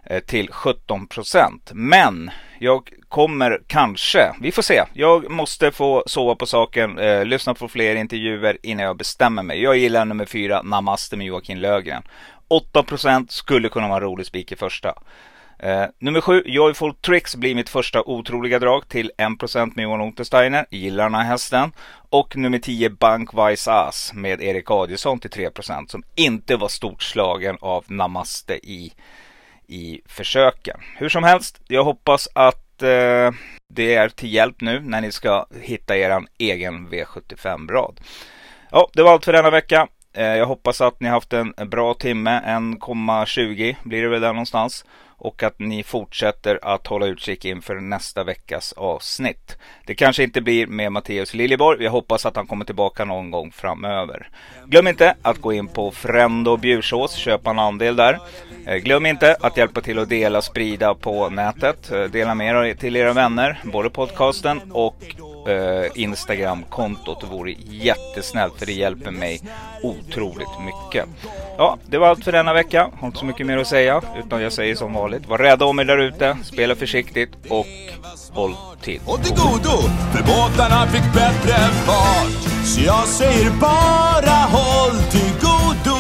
eh, 0.05 0.21
till 0.21 0.53
17 0.53 1.07
procent. 1.07 1.71
Men 1.75 2.31
jag 2.59 2.91
kommer 3.09 3.61
kanske, 3.67 4.33
vi 4.41 4.53
får 4.53 4.63
se. 4.63 4.83
Jag 4.93 5.31
måste 5.31 5.73
få 5.73 6.05
sova 6.07 6.35
på 6.35 6.47
saken, 6.47 6.99
eh, 6.99 7.25
lyssna 7.25 7.55
på 7.55 7.69
fler 7.69 7.97
intervjuer 7.97 8.59
innan 8.63 8.85
jag 8.85 8.97
bestämmer 8.97 9.43
mig. 9.43 9.63
Jag 9.63 9.77
gillar 9.77 10.05
nummer 10.05 10.27
fyra, 10.27 10.63
Namaste 10.63 11.17
med 11.17 11.27
Joakim 11.27 11.59
Lögren. 11.59 12.03
8 12.49 12.83
procent 12.83 13.31
skulle 13.33 13.69
kunna 13.69 13.89
vara 13.89 13.97
en 13.97 14.03
rolig 14.03 14.27
spik 14.27 14.53
i 14.53 14.57
första. 14.57 14.95
Eh, 15.59 15.85
nummer 15.99 16.21
sju, 16.21 16.43
Joyful 16.47 16.95
Tricks 16.95 17.37
blir 17.37 17.55
mitt 17.55 17.69
första 17.69 18.03
otroliga 18.03 18.59
drag 18.59 18.89
till 18.89 19.11
1% 19.19 19.73
med 19.77 19.83
Johan 19.83 20.01
Untersteiner. 20.01 20.67
Gillar 20.71 21.05
den 21.05 21.15
här 21.15 21.25
hästen. 21.25 21.73
Och 22.11 22.37
nummer 22.37 22.59
10, 22.59 22.91
Bankwise 22.91 23.73
As 23.73 24.13
med 24.15 24.43
Erik 24.43 24.71
Adielsson 24.71 25.21
till 25.21 25.31
3% 25.31 25.87
som 25.89 26.03
inte 26.15 26.57
var 26.57 26.69
stort 26.69 27.03
slagen 27.03 27.57
av 27.61 27.85
Namaste 27.87 28.55
i, 28.55 28.93
i 29.67 30.01
försöken. 30.07 30.81
Hur 30.97 31.09
som 31.09 31.25
helst, 31.25 31.61
jag 31.69 31.85
hoppas 31.85 32.29
att 32.35 32.83
eh, 32.83 33.31
det 33.75 33.95
är 33.95 34.09
till 34.09 34.33
hjälp 34.33 34.61
nu 34.61 34.81
när 34.81 35.01
ni 35.01 35.13
ska 35.13 35.47
hitta 35.61 35.97
er 35.97 36.21
egen 36.39 36.89
V75-rad. 36.89 38.01
Ja, 38.71 38.89
det 38.93 39.03
var 39.03 39.13
allt 39.13 39.25
för 39.25 39.33
denna 39.33 39.51
vecka. 39.51 39.89
Eh, 40.17 40.37
jag 40.37 40.47
hoppas 40.47 40.81
att 40.81 41.01
ni 41.01 41.09
haft 41.09 41.33
en 41.33 41.55
bra 41.67 41.95
timme, 41.95 42.41
1,20 42.47 43.77
blir 43.83 44.03
det 44.03 44.09
väl 44.09 44.21
där 44.21 44.33
någonstans 44.33 44.85
och 45.19 45.43
att 45.43 45.59
ni 45.59 45.83
fortsätter 45.83 46.59
att 46.63 46.87
hålla 46.87 47.07
utkik 47.07 47.45
inför 47.45 47.81
nästa 47.81 48.25
veckas 48.25 48.73
avsnitt. 48.73 49.57
Det 49.87 49.95
kanske 49.95 50.23
inte 50.23 50.41
blir 50.41 50.67
med 50.67 50.93
Matteus 50.93 51.35
Liljeborg. 51.35 51.85
Jag 51.85 51.91
hoppas 51.91 52.27
att 52.27 52.37
han 52.37 52.47
kommer 52.47 52.65
tillbaka 52.65 53.05
någon 53.05 53.31
gång 53.31 53.53
framöver. 53.53 54.29
Glöm 54.67 54.87
inte 54.87 55.15
att 55.23 55.39
gå 55.39 55.53
in 55.53 55.69
på 55.69 55.91
Frendo 55.91 56.57
Bjursås, 56.57 57.15
köpa 57.15 57.51
en 57.51 57.59
andel 57.59 57.97
där. 57.97 58.19
Eh, 58.67 58.77
glöm 58.77 59.07
inte 59.07 59.37
att 59.41 59.57
hjälpa 59.57 59.81
till 59.81 59.99
att 59.99 60.09
dela, 60.09 60.43
sprida 60.43 60.95
på 60.95 61.29
nätet. 61.29 61.93
Eh, 61.93 62.05
dela 62.05 62.35
med 62.35 62.67
er 62.67 62.75
till 62.75 62.97
era 62.97 63.13
vänner, 63.13 63.61
både 63.65 63.91
podcasten 63.91 64.61
och 64.73 64.97
eh, 65.49 65.91
Instagram-kontot. 65.95 67.21
Det 67.21 67.27
vore 67.27 67.55
jättesnällt 67.71 68.59
för 68.59 68.67
det 68.67 68.73
hjälper 68.73 69.11
mig 69.11 69.41
otroligt 69.83 70.61
mycket. 70.65 71.09
Ja, 71.59 71.77
det 71.87 71.99
var 71.99 72.09
allt 72.09 72.25
för 72.25 72.33
denna 72.33 72.53
vecka. 72.53 72.91
Har 73.01 73.07
inte 73.07 73.19
så 73.19 73.25
mycket 73.25 73.47
mer 73.47 73.59
att 73.59 73.67
säga 73.67 74.03
utan 74.25 74.43
jag 74.43 74.53
säger 74.53 74.75
som 74.75 74.93
vanligt. 74.93 75.29
Var 75.29 75.39
rädda 75.39 75.65
om 75.65 75.79
er 75.79 75.85
där 75.85 75.99
ute, 75.99 76.37
spela 76.45 76.75
försiktigt 76.75 77.31
och 77.49 77.67
håll 78.31 78.55
till. 78.83 79.01
Och 79.07 79.25
till 79.25 79.37
godo, 79.37 79.77
för 80.13 80.23
båtarna 80.23 80.87
fick 80.87 81.15
bättre 81.15 81.57
fart. 81.87 82.65
Så 82.65 82.81
jag 82.81 83.05
säger 83.07 83.51
bara 83.61 84.31
håll 84.31 84.97
till 85.11 85.33
godo 85.41 85.97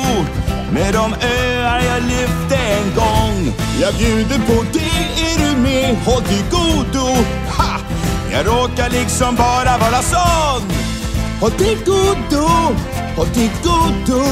med 0.72 0.94
de 0.94 1.14
öar 1.26 1.80
jag 1.84 2.02
lyfte 2.02 2.56
en 2.56 2.94
gång. 2.94 3.54
Jag 3.80 3.94
bjuder 3.94 4.38
på 4.46 4.64
det, 4.72 5.22
är 5.22 5.38
du 5.38 5.60
med? 5.62 5.96
Håll 5.96 6.22
till 6.22 6.44
godo. 6.50 7.06
Jag 8.36 8.46
råkar 8.46 8.90
liksom 8.90 9.36
bara 9.36 9.78
vara 9.78 10.02
sån. 10.02 10.68
Håll 11.40 11.50
till 11.50 11.78
godo, 11.84 12.48
håll 13.16 13.26
till 13.26 13.50
godo. 13.62 14.24